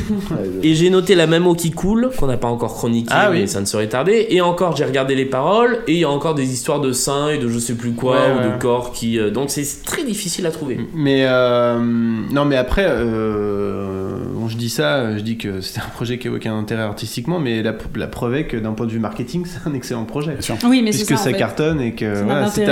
[0.62, 3.42] Et j'ai noté la même eau qui coule, qu'on n'a pas encore chroniqué, Ah mais
[3.42, 3.48] oui.
[3.48, 4.26] ça ne serait tardé.
[4.30, 7.30] Et encore, j'ai regardé les paroles, et il y a encore des histoires de seins
[7.30, 8.54] et de je sais plus quoi, Ouais, ou ouais.
[8.56, 9.18] de corps qui.
[9.18, 10.78] euh, donc c'est très difficile à trouver.
[10.94, 14.15] Mais euh, non, mais après, euh,
[14.46, 17.38] bon, je dis ça, je dis que c'était un projet qui évoquait un intérêt artistiquement,
[17.38, 20.36] mais la, la preuve est que d'un point de vue marketing, c'est un excellent projet.
[20.64, 21.38] Oui, mais c'est puisque ça, ça, en fait.
[21.38, 22.70] cartonne et que n'a voilà, c'était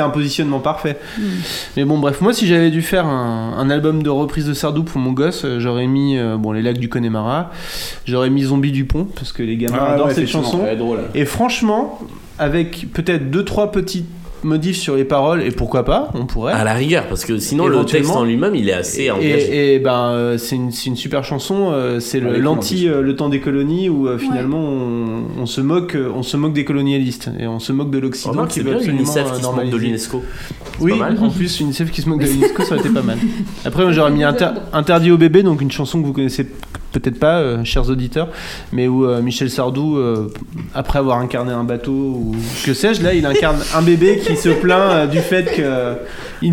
[0.00, 0.98] un, positionnement parfait.
[1.18, 1.22] Mm.
[1.76, 4.84] Mais bon, bref, moi, si j'avais dû faire un, un album de reprise de Sardou
[4.84, 7.50] pour mon gosse, euh, j'aurais mis euh, bon les lacs du Connemara,
[8.04, 10.60] j'aurais mis Zombie du Pont parce que les gamins Ah, adorent ouais, cette chanson.
[10.76, 11.00] drôle.
[11.14, 11.98] Et franchement,
[12.38, 14.06] avec peut-être deux trois petites
[14.44, 16.52] modifs sur les paroles et pourquoi pas, on pourrait.
[16.52, 19.28] À la rigueur, parce que sinon le texte en lui-même, il est assez engagé.
[19.54, 21.70] Et, et ben euh, c'est une, c'est une super chanson.
[21.72, 25.60] euh, c'est le- l'anti euh, le temps des colonies où euh, finalement on, on se
[25.60, 28.70] moque on se moque des colonialistes et on se moque de l'Occident qui c'est veut
[28.70, 30.22] bien absolument l'UNICEF euh, qui se moque de l'UNESCO.
[30.80, 31.18] Oui, pas mal.
[31.20, 33.18] en plus UNICEF qui se moque de l'UNESCO ça aurait été pas mal.
[33.64, 36.46] Après moi, j'aurais mis inter- interdit au bébé donc une chanson que vous connaissez
[36.92, 38.28] peut-être pas, euh, chers auditeurs,
[38.72, 40.32] mais où euh, Michel Sardou, euh,
[40.74, 44.48] après avoir incarné un bateau ou que sais-je, là, il incarne un bébé qui se
[44.48, 45.64] plaint euh, du fait qu'il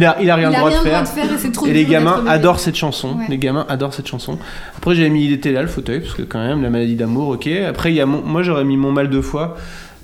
[0.06, 1.04] a, il a rien Il a droit rien de le droit faire.
[1.04, 3.18] de faire et trop les gamins adorent cette chanson.
[3.18, 3.26] Ouais.
[3.30, 4.38] Les gamins adorent cette chanson.
[4.78, 7.30] Après, j'ai mis Il était là, le fauteuil, parce que quand même, la maladie d'amour,
[7.30, 7.48] ok.
[7.68, 9.56] Après, il y a mon- moi, j'aurais mis Mon mal de foi.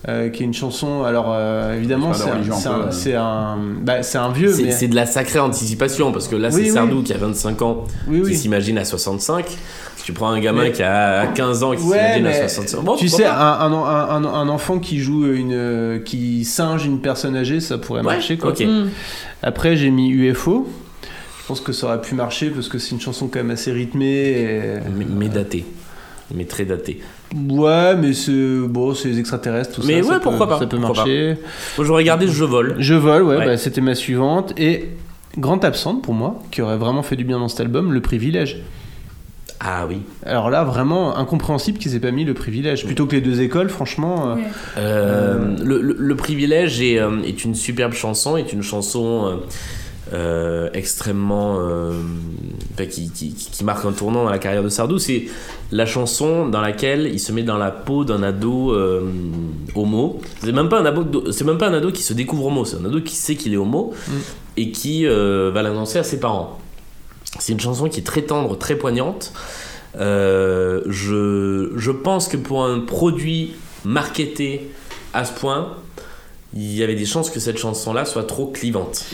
[0.10, 2.30] euh, qui est une chanson, alors euh, évidemment, C'est
[2.68, 3.74] un, c'est un euh.
[3.82, 6.62] bah, un vieux, C'est mais c'est de la sacrée anticipation parce que là, Oui, c'est
[6.64, 6.70] oui.
[6.72, 8.36] Sardou qui a 25 ans, Oui, qui oui.
[8.36, 9.46] s'imagine à 65.
[10.04, 12.50] Si tu prends un gamin Mais- qui a 15 ans, qui Ouais, s'imagine à mais
[12.50, 16.44] 65 bon, tu sais, un, un, un, un- un enfant qui joue une, euh, qui
[16.44, 18.52] singe une personne âgée, ça pourrait Ouais, marcher quoi.
[18.52, 18.90] Mm.
[19.44, 20.68] Après, j'ai mis UFO.
[21.42, 23.72] Je pense que ça aurait pu marcher parce que c'est une chanson quand même assez
[23.72, 24.06] rythmée.
[24.06, 24.60] et-
[24.94, 25.64] Mais, mais daté.
[26.36, 27.00] Mais très daté.
[27.50, 28.32] Ouais, mais c'est
[28.68, 30.08] bon, c'est les extraterrestres, tout Mais ça.
[30.10, 31.36] ouais, ça pourquoi peut, pas, Ça peut marcher.
[31.78, 32.76] Moi, j'aurais gardé Je vole.
[32.80, 33.46] Je vole, ouais, Ouais.
[33.46, 34.54] bah, c'était ma suivante.
[34.58, 34.90] Et
[35.38, 38.62] grande absente pour moi, qui aurait vraiment fait du bien dans cet album, Le Privilège.
[39.66, 40.00] Ah oui.
[40.26, 42.86] Alors là, vraiment incompréhensible qu'ils aient pas mis Le Privilège.
[42.86, 44.32] Plutôt que les deux écoles, franchement.
[44.32, 44.36] euh.
[44.78, 49.36] Euh, le, le- le privilège est, euh, est une superbe chanson, est une chanson euh,
[50.14, 51.94] euh, extrêmement euh,
[52.74, 55.00] enfin, qui, qui- qui- qui marque un tournant dans la carrière de Sardou.
[55.00, 55.24] C'est
[55.72, 59.02] la chanson dans laquelle il se met dans la peau d'un ado euh,
[59.76, 60.20] homo.
[60.44, 62.78] C'est même pas un ado, c'est même pas un ado qui se découvre homo, c'est
[62.78, 64.12] un ado qui sait qu'il est homo Mm.
[64.58, 66.60] et qui euh, va l'annoncer à ses parents.
[67.40, 69.34] C'est une chanson qui est très tendre, très poignante.
[70.00, 73.56] Euh, je, je pense que pour un produit
[73.86, 74.72] marketé
[75.14, 75.76] à ce point,
[76.54, 79.06] il y avait des chances que cette chanson-là soit trop clivante.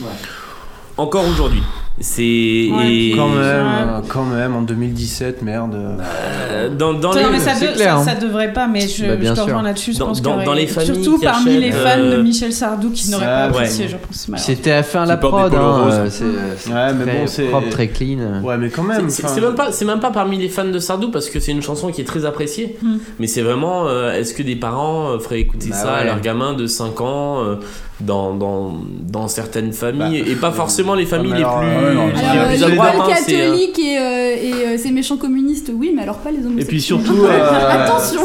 [0.96, 1.62] Encore aujourd'hui.
[2.02, 2.68] C'est.
[3.14, 5.74] Quand même, euh, quand même, en 2017, merde.
[5.74, 8.04] Euh, dans, dans Non, les, mais ça, de- clair, ça, hein.
[8.04, 9.92] ça devrait pas, mais je, Bah, je te rejoins là-dessus.
[9.92, 12.90] Dans- pense dans- les familles Surtout qui parmi achètent, les fans euh, de Michel Sardou
[12.90, 13.54] qui n'auraient pas Ouais.
[13.56, 14.28] apprécié, je pense.
[14.38, 16.24] C'était à faire la prod, hein, euh, c'est
[16.72, 18.40] Ouais, mais bon, c'est- propre, très clean.
[18.42, 19.10] Ouais, mais quand même.
[19.10, 21.62] C'est- même pas, c'est même pas parmi les fans de Sardou parce que c'est une
[21.62, 22.76] chanson qui est très appréciée.
[22.82, 22.96] Mm.
[23.18, 26.20] Mais c'est vraiment, euh, est-ce que des parents euh, feraient écouter Bah ça à leur
[26.20, 27.56] gamin de 5 ans euh,
[28.00, 28.72] dans, dans,
[29.02, 32.62] dans certaines familles et pas forcément les familles les plus, euh, non, Alors, euh, les
[32.62, 36.62] euh, catholiques et, euh, et euh, ces méchants communistes, oui, mais alors pas les homosexuels.
[36.62, 38.20] Et puis surtout, euh, Attention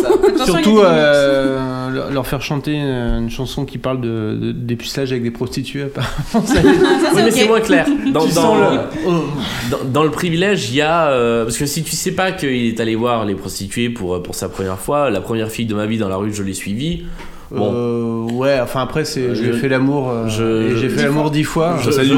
[0.46, 5.84] surtout euh, leur- faire chanter une, chanson qui parle de, de dépucelage avec des prostituées,
[5.84, 6.48] apparemment.
[6.48, 6.62] ça-
[7.16, 7.86] Oui, mais c'est moins clair.
[8.14, 11.08] Dans, tu dans- sens le- dans- dans le privilège, il y a.
[11.10, 14.36] euh, parce que si tu sais pas qu'il est allé voir les prostituées pour, pour
[14.36, 17.06] sa première fois, la première fille de ma vie dans la rue, je l'ai suivie.
[17.56, 17.74] Bon.
[17.74, 21.32] Euh, ouais, enfin après, c'est, j'ai Je- fait l'amour, euh, je- j'ai je- fait l'amour
[21.32, 21.78] dix fois.
[21.82, 22.14] je ça je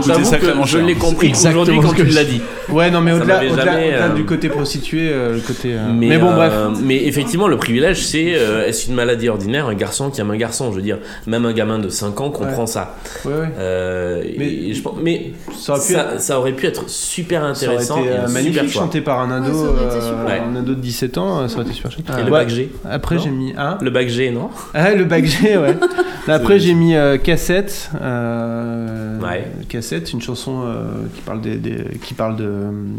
[0.65, 0.85] je cher.
[0.85, 2.41] l'ai compris Exactement aujourd'hui quand tu je- l'as dit.
[2.69, 5.73] Ouais, non, mais Ça au-delà, au-delà euh, du côté prostitué, euh, le côté.
[5.73, 6.51] euh, Mais, Mais, bon, bref.
[6.53, 10.31] euh, mais effectivement, le privilège, c'est euh, est-ce une maladie ordinaire Un garçon qui aime
[10.31, 10.97] un garçon, je veux dire,
[11.27, 12.95] même un gamin de 5 ans comprend ça.
[13.25, 13.47] Ouais, ouais.
[13.59, 16.89] Euh, Mais- et je pense- mais Ça aurait pu ça, être- ça aurait pu être
[16.89, 20.05] super Ça aurait intéressant été euh, un super magnifique chanté par un ado, ça été
[20.07, 22.05] euh, un de 17 ans, euh, ça aurait été super chouette.
[22.19, 23.77] Et le bac G Après j'ai mis un.
[23.81, 24.49] Le bac G, non
[24.97, 25.77] le bac Ouais.
[26.27, 27.89] Après j'ai mis euh, cassette.
[28.01, 29.45] euh, Ouais.
[29.67, 30.85] Cassette, une chanson euh,
[31.15, 32.49] qui parle des, des- qui parle de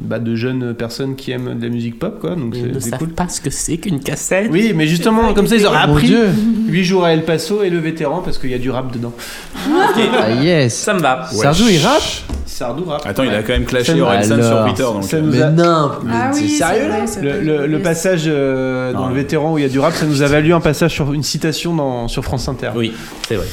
[0.03, 2.35] bah, de jeunes personnes qui aiment de la musique pop, quoi.
[2.37, 3.09] Donc Ils ne savent cool.
[3.11, 4.49] pas ce que c'est qu'une cassette.
[4.51, 6.29] Oui, mais justement comme ça ils auraient appris Dieu.
[6.69, 9.13] 8 jours à El Paso et le vétéran parce qu'il y a du rap dedans.
[9.71, 10.75] Ah yes.
[10.75, 11.27] Ça me va.
[11.33, 12.03] Sardou, il rappe?
[12.49, 13.03] Sardou rap.
[13.05, 14.83] Attends, il a quand même clashé Orelsan sur Twitter.
[14.83, 17.41] Donc, ça euh, nous Mais a- non, mais Ah c'est oui, sérieux là Le, vrai.
[17.43, 19.09] le- le passage euh, dans Non.
[19.09, 21.13] le vétéran où il y a du rap, ça nous a valu un passage sur
[21.13, 22.71] une citation dans, sur France Inter.
[22.75, 22.93] Oui,
[23.29, 23.47] c'est vrai.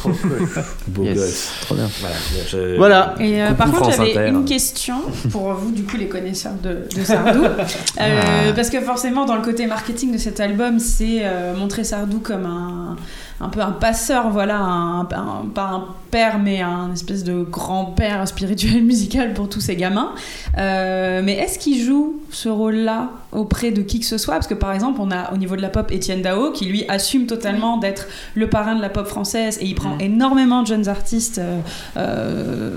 [0.88, 1.16] beau Yes.
[1.16, 1.50] gosse.
[1.62, 1.88] Trop bien.
[2.00, 2.16] Voilà.
[2.50, 3.14] je- Voilà.
[3.20, 4.96] Et euh, par contre, j'avais une question
[5.30, 7.42] pour vous, du coup, les connaisseurs de, de Sardou.
[8.00, 12.18] Euh, Parce que forcément, dans le côté marketing de cet album, c'est euh, montrer Sardou
[12.18, 12.96] comme un,
[13.40, 18.26] un peu un passeur, voilà, un, un- pas un père, mais un espèce de grand-père
[18.26, 20.12] spirituel musical pour tous ces gamins.
[20.58, 24.34] Euh, mais est-ce qu'il joue ce rôle-là auprès de qui que ce soit?
[24.34, 26.84] Parce que par exemple, on a au niveau de la pop Étienne Dao qui lui
[26.88, 30.88] assume totalement d'être le parrain de la pop française et il prend énormément de jeunes
[30.88, 31.58] artistes euh,
[31.96, 32.70] euh,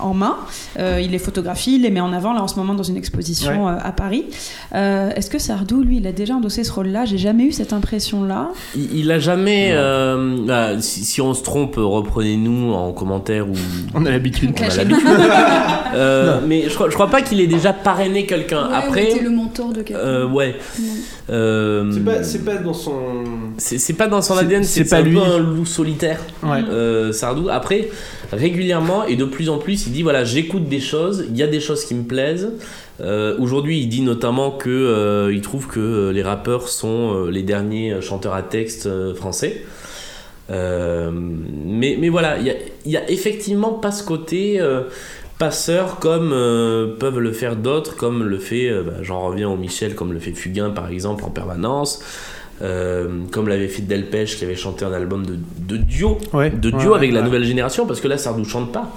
[0.00, 0.36] en main.
[0.78, 2.96] Euh, il les photographie, il les met en avant là en ce moment dans une
[2.96, 4.24] exposition euh, à Paris.
[4.74, 7.04] Euh, Est-ce que Sardou, lui, il a déjà endossé ce rôle-là?
[7.04, 8.48] J'ai jamais eu cette impression-là.
[8.76, 9.70] Il, il a jamais.
[9.72, 13.54] euh, ah, si, si on se trompe, reprenez-nous en commentaire ou.
[13.94, 14.52] On a l'habitude.
[14.60, 15.06] On a l'habitude.
[15.92, 18.68] Euh, mais je crois, je crois pas qu'il ait déjà parrainé quelqu'un.
[18.68, 19.02] Ouais, Après.
[19.06, 20.00] ou était le mentor de quelqu'un.
[20.04, 20.54] euh, ouais.
[21.30, 21.90] Euh,
[22.22, 22.92] C'est pas, dans son.
[23.58, 25.18] c'est pas dans son ADN, c'est pas un lui.
[25.18, 26.20] un loup solitaire.
[26.44, 27.48] Euh, Sardou.
[27.50, 27.88] Après,
[28.32, 31.46] régulièrement et de plus en plus, il dit voilà, j'écoute des choses, il y a
[31.46, 32.52] des choses qui me plaisent.
[33.00, 38.00] Euh, Aujourd'hui, il dit notamment que euh, il trouve que les rappeurs sont les derniers
[38.00, 39.64] chanteurs à texte français.
[40.48, 44.60] Mais, voilà, il y a, effectivement pas ce côté.
[45.38, 46.30] passeur comme
[46.98, 50.32] peuvent le faire d'autres, comme le fait, bah, j'en reviens au Michel, comme le fait
[50.32, 52.02] Fugain par exemple en permanence.
[52.62, 56.70] Euh, comme l'avait fait Delpech qui avait chanté un album de, de duo, Ouais, de
[56.70, 58.94] ouais, duo avec ouais, la nouvelle génération parce que là Sardou chante pas.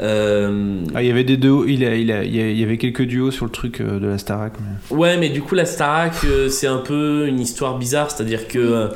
[0.00, 2.58] Euh, Ah, il y avait des duos, il, a- il, a- il y a- il
[2.58, 4.52] y avait quelques duos sur le truc euh, de la Starac.
[4.90, 6.12] mais- Ouais, mais du coup, la Starac,
[6.50, 8.88] c'est un peu une histoire bizarre, c'est-à-dire que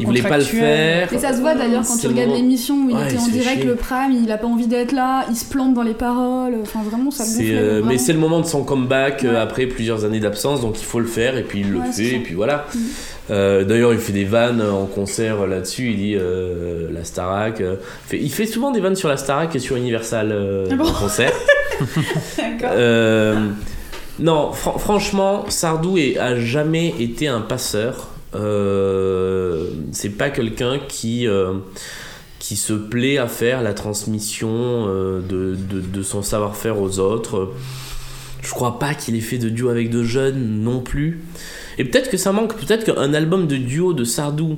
[0.00, 1.12] il voulait pas le faire.
[1.12, 3.20] Et ça se voit d'ailleurs quand tu regardes moment- l'émission où il Ouais, était il
[3.20, 3.64] en direct, chier.
[3.64, 6.80] le prime, il a pas envie d'être là, il se plante dans les paroles, enfin
[6.88, 10.78] vraiment ça euh, mais c'est le moment de son comeback après plusieurs années d'absence, donc
[10.80, 12.66] il faut le faire et puis il le fait et puis voilà.
[12.74, 12.80] Mhm.
[13.30, 15.90] Euh, D'ailleurs, il fait des vannes en concert là-dessus.
[15.90, 17.60] Il dit euh, la Starac.
[17.60, 17.76] euh,
[18.06, 20.32] fait- il fait souvent des vannes sur la Starac et sur Universal
[20.70, 21.32] Ah bon en concert.
[24.18, 28.08] Non, fran- franchement, Sardou est- a jamais été un passeur.
[29.92, 31.26] C'est pas quelqu'un qui,
[32.38, 35.20] qui se plaît à faire la transmission de,
[35.56, 37.52] de- de son savoir-faire aux autres.
[38.42, 41.20] Je crois pas qu'il ait fait de duo avec de jeunes non plus.
[41.78, 44.56] Et peut-être que ça manque, peut-être qu'un album de duo de Sardou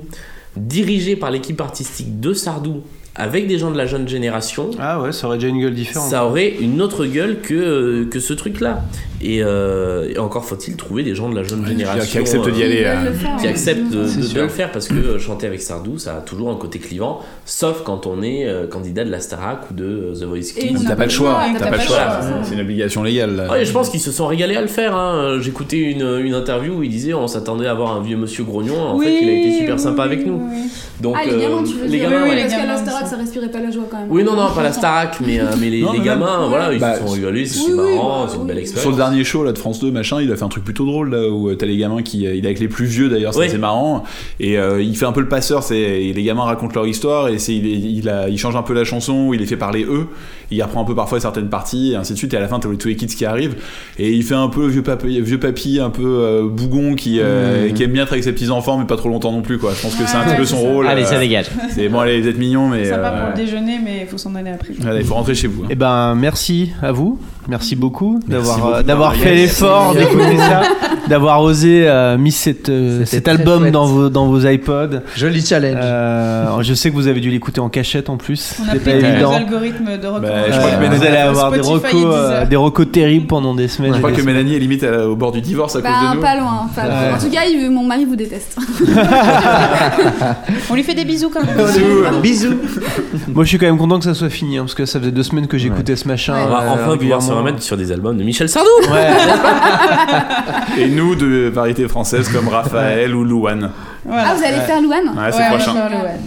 [0.57, 2.83] dirigé par l'équipe artistique de Sardou
[3.19, 4.71] avec des gens de la jeune génération.
[4.79, 6.09] Ah ouais, ça aurait déjà une gueule différente.
[6.09, 8.83] Ça aurait une autre gueule que, que ce truc-là.
[9.21, 12.63] Et, euh, et encore faut-il trouver des gens de la jeune génération qui acceptent d'y
[12.63, 16.19] euh, aller, Qui acceptent de, bien le faire parce que euh, chanter avec Sardou, ça
[16.19, 19.75] a toujours un côté clivant, sauf quand on est euh, candidat de la Starac ou
[19.75, 20.85] de euh, The Voice Kids.
[20.87, 22.21] T'as pas le choix, t'as pas le choix.
[22.45, 23.49] C'est une obligation légale.
[23.51, 24.95] Ouais, je pense qu'ils se sont régalés à le faire.
[24.95, 25.39] hein.
[25.41, 28.81] J'écoutais une, une interview où il disait on s'attendait à avoir un vieux monsieur grognon.
[28.81, 30.49] En fait, il a été super sympa avec nous.
[31.01, 32.43] Donc, ah, les gamins, euh, tu veux les dire gamins, oui, ouais.
[32.43, 34.07] parce la Starac, ça respirait pas la joie quand même.
[34.11, 36.49] Oui, non, non, pas la Starac, mais, euh, mais les, Non, les mais gamins, même-
[36.49, 38.83] voilà, ils Bah, se sont rigolés, c'était oui, marrant, bah, c'est une belle expérience.
[38.83, 40.85] Sur le dernier show là, de France 2, machin, il a fait un truc plutôt
[40.87, 42.27] drôle là où euh, t'as les gamins qui.
[42.27, 43.59] euh, il est avec les plus vieux d'ailleurs, c'est Oui.
[43.59, 44.05] marrant.
[44.41, 47.39] Et euh, il fait un peu le passeur, c'est les gamins racontent leur histoire et
[47.39, 49.85] c'est il, est- il, a, il change un peu la chanson, il les fait parler
[49.85, 50.07] eux,
[50.51, 52.35] il reprend un peu parfois certaines parties et ainsi de suite.
[52.35, 53.57] Et à la fin, t'as tous les kids qui arrivent
[53.99, 57.69] et il fait un peu vieux papy, vieux papy un peu euh, bougon qui, euh,
[57.69, 57.73] Mhm.
[57.75, 59.73] qui aime bien être avec ses petits enfants mais pas trop longtemps non plus quoi.
[59.77, 60.69] Je pense que c'est un Ouais, petit peu c'est son ça.
[60.69, 60.87] rôle.
[60.87, 61.47] Allez, ça dégage.
[61.75, 62.91] C'est bon, allez, vous êtes mignons mais.
[63.03, 64.75] Sympa euh, pour le déjeuner, mais il faut s'en aller après.
[64.79, 65.65] il faut rentrer chez vous.
[65.65, 65.69] hein.
[65.71, 67.21] Eh ben, merci à vous.
[67.49, 70.63] Merci beaucoup d'avoir euh, d'avoir fait l'effort d'écouter ça,
[71.09, 73.73] d'avoir osé euh, mis cette, euh, cet album chouette.
[73.73, 75.01] dans vos dans vos iPods.
[75.17, 75.79] Joli challenge.
[75.83, 78.55] Euh, je sais que vous avez dû l'écouter en cachette en plus.
[78.61, 79.33] On a pas évident.
[79.33, 80.53] algorithmes de Bah, recommandation.
[80.53, 82.57] je crois que Euh, Mélanie- vous allez avoir des recos, euh, des
[82.93, 83.95] terribles pendant des semaines.
[83.95, 84.21] Je crois que.
[84.21, 86.21] Mélanie est limite au bord du divorce à cause Bah, de nous.
[86.23, 86.93] pas loin, pas loin.
[87.01, 87.13] Ouais.
[87.15, 88.59] En tout cas, il- mon mari vous déteste.
[90.71, 92.21] On lui fait des bisous quand même.
[92.21, 92.55] Bisous.
[93.29, 95.13] Moi, je suis quand même content que ça soit fini, hein, parce que ça faisait
[95.13, 96.35] deux semaines que j'écoutais ce machin.
[96.37, 96.45] Euh,
[97.17, 97.38] enfin.
[97.39, 98.69] Remettre sur des albums de Michel Sardou.
[98.91, 99.11] Ouais.
[100.79, 103.71] Et nous de variétés françaises comme Raphaël ou Louane.
[104.09, 104.29] Voilà.
[104.31, 105.75] Ah, vous allez faire Louane Ouais, c'est prochain.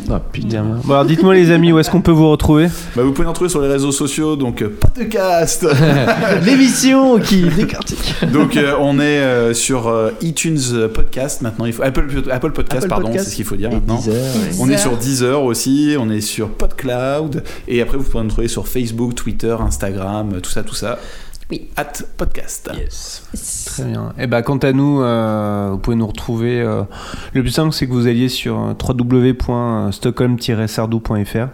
[0.10, 0.64] Oh, putain.
[0.84, 3.32] Bon, alors dites-moi les amis, où est-ce qu'on peut vous retrouver Bah, vous pouvez nous
[3.32, 5.66] retrouver sur les réseaux sociaux, donc euh, podcast.
[6.46, 8.14] L'émission qui décortique.
[8.32, 10.60] donc euh, on est euh, sur euh, iTunes
[10.94, 13.70] Podcast maintenant, il faut Apple, Apple Podcast Apple pardon, Podcast c'est ce qu'il faut dire
[13.72, 13.96] Et maintenant.
[13.98, 14.50] Deezer, ouais.
[14.60, 14.80] On est Deezer.
[14.80, 19.16] sur Deezer aussi, on est sur PodCloud et après vous pourrez nous trouver sur Facebook,
[19.16, 21.00] Twitter, Instagram, tout ça, tout ça.
[21.52, 21.68] Oui.
[21.76, 22.72] At podcast.
[23.66, 24.14] Très bien.
[24.18, 26.62] Et bah, quant à nous, euh, vous pouvez nous retrouver.
[26.62, 26.84] euh,
[27.34, 31.48] le plus simple, c'est que vous alliez sur euh, www.stockholm-sardou.fr.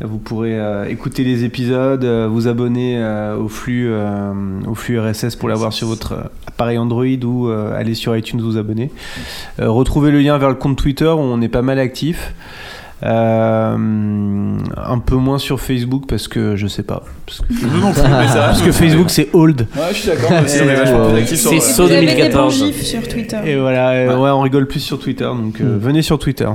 [0.00, 4.32] Vous pourrez euh, écouter les épisodes, euh, vous abonner euh, au, flux, euh,
[4.66, 8.56] au flux RSS pour l'avoir sur votre appareil Android ou euh, aller sur iTunes vous
[8.56, 8.90] abonner.
[9.60, 12.34] Euh, retrouvez le lien vers le compte Twitter où on est pas mal actif.
[13.04, 13.76] Euh,
[14.76, 17.02] un peu moins sur Facebook parce que je sais pas.
[17.26, 18.40] Parce que, Nous non plus, mais ça va.
[18.46, 19.66] parce que Facebook c'est old.
[19.76, 22.54] Ouais, je suis d'accord, C'est saut Vous avez des bons 2014.
[22.64, 23.36] gifs sur Twitter.
[23.44, 24.14] Et voilà, euh, Ouais.
[24.22, 26.48] ouais, on rigole plus sur Twitter, donc euh, venez sur Twitter.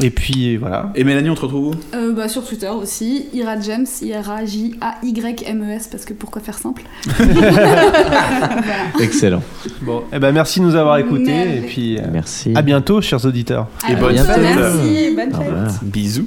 [0.00, 0.92] Et puis voilà.
[0.94, 1.74] Et Mélanie, on te retrouve où?
[1.94, 6.82] Euh, bah, sur Twitter aussi, Ira James, I-R-A-J-A-Y-M-E-S, parce que pourquoi faire simple?
[9.00, 9.42] Excellent.
[9.82, 11.50] Bon, eh ben merci de nous avoir écoutés Merde.
[11.56, 12.52] et puis euh, Merci.
[12.54, 13.66] à bientôt, chers auditeurs.
[13.88, 14.38] Et bonne fête.
[14.40, 15.82] Merci, bonne fête.
[15.84, 16.26] Bisous.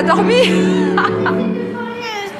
[0.00, 0.34] T'as dormi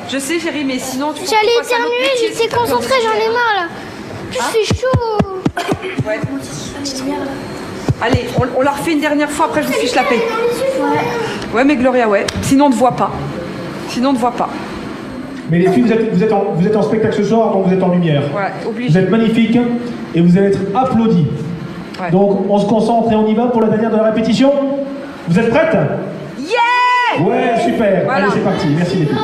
[0.09, 1.23] Je sais, chérie, mais sinon tu.
[1.25, 3.69] J'allais éternuer, j'étais concentrée, j'en ai marre là.
[4.33, 5.19] Il fait chaud.
[6.07, 6.21] Ouais.
[8.03, 10.21] Allez, on, on la refait une dernière fois, après je vous fiche la paix.
[11.55, 12.27] Ouais, mais Gloria, ouais.
[12.43, 13.11] Sinon on ne voit pas.
[13.89, 14.49] Sinon on ne voit pas.
[15.51, 17.67] Mais les filles, vous êtes, vous, êtes en, vous êtes en spectacle ce soir, donc
[17.67, 18.23] vous êtes en lumière.
[18.35, 18.89] Ouais, obligé.
[18.91, 19.59] Vous êtes magnifiques
[20.15, 21.27] et vous allez être applaudis.
[22.01, 22.11] Ouais.
[22.11, 24.53] Donc on se concentre et on y va pour la dernière de la répétition.
[25.29, 25.77] Vous êtes prêtes?
[27.19, 28.05] Ouais, super.
[28.05, 28.25] Voilà.
[28.25, 28.67] Allez, c'est parti.
[28.77, 29.17] Merci les filles.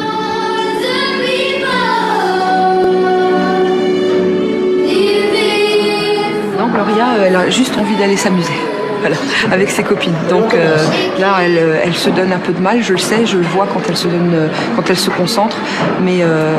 [6.59, 8.53] Non, Gloria, euh, elle a juste envie d'aller s'amuser.
[9.01, 9.17] Voilà,
[9.53, 10.15] avec ses copines.
[10.29, 10.77] Donc euh,
[11.21, 13.45] là, elle, euh, elle se donne un peu de mal, je le sais, je le
[13.45, 15.59] vois quand elle se donne, quand elle se concentre,
[16.03, 16.55] mais euh,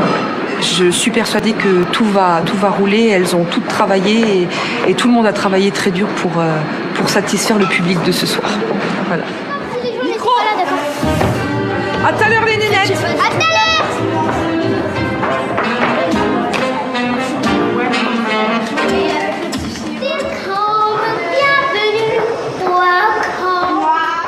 [0.61, 3.07] je suis persuadée que tout va, tout va rouler.
[3.07, 4.43] Elles ont toutes travaillé
[4.88, 6.56] et, et tout le monde a travaillé très dur pour, euh,
[6.93, 8.49] pour satisfaire le public de ce soir.
[9.07, 9.23] Voilà.
[12.07, 13.85] À tout à l'heure les lunettes À tout à l'heure.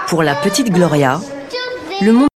[0.10, 1.22] Pour la petite Gloria,
[2.02, 2.28] le monde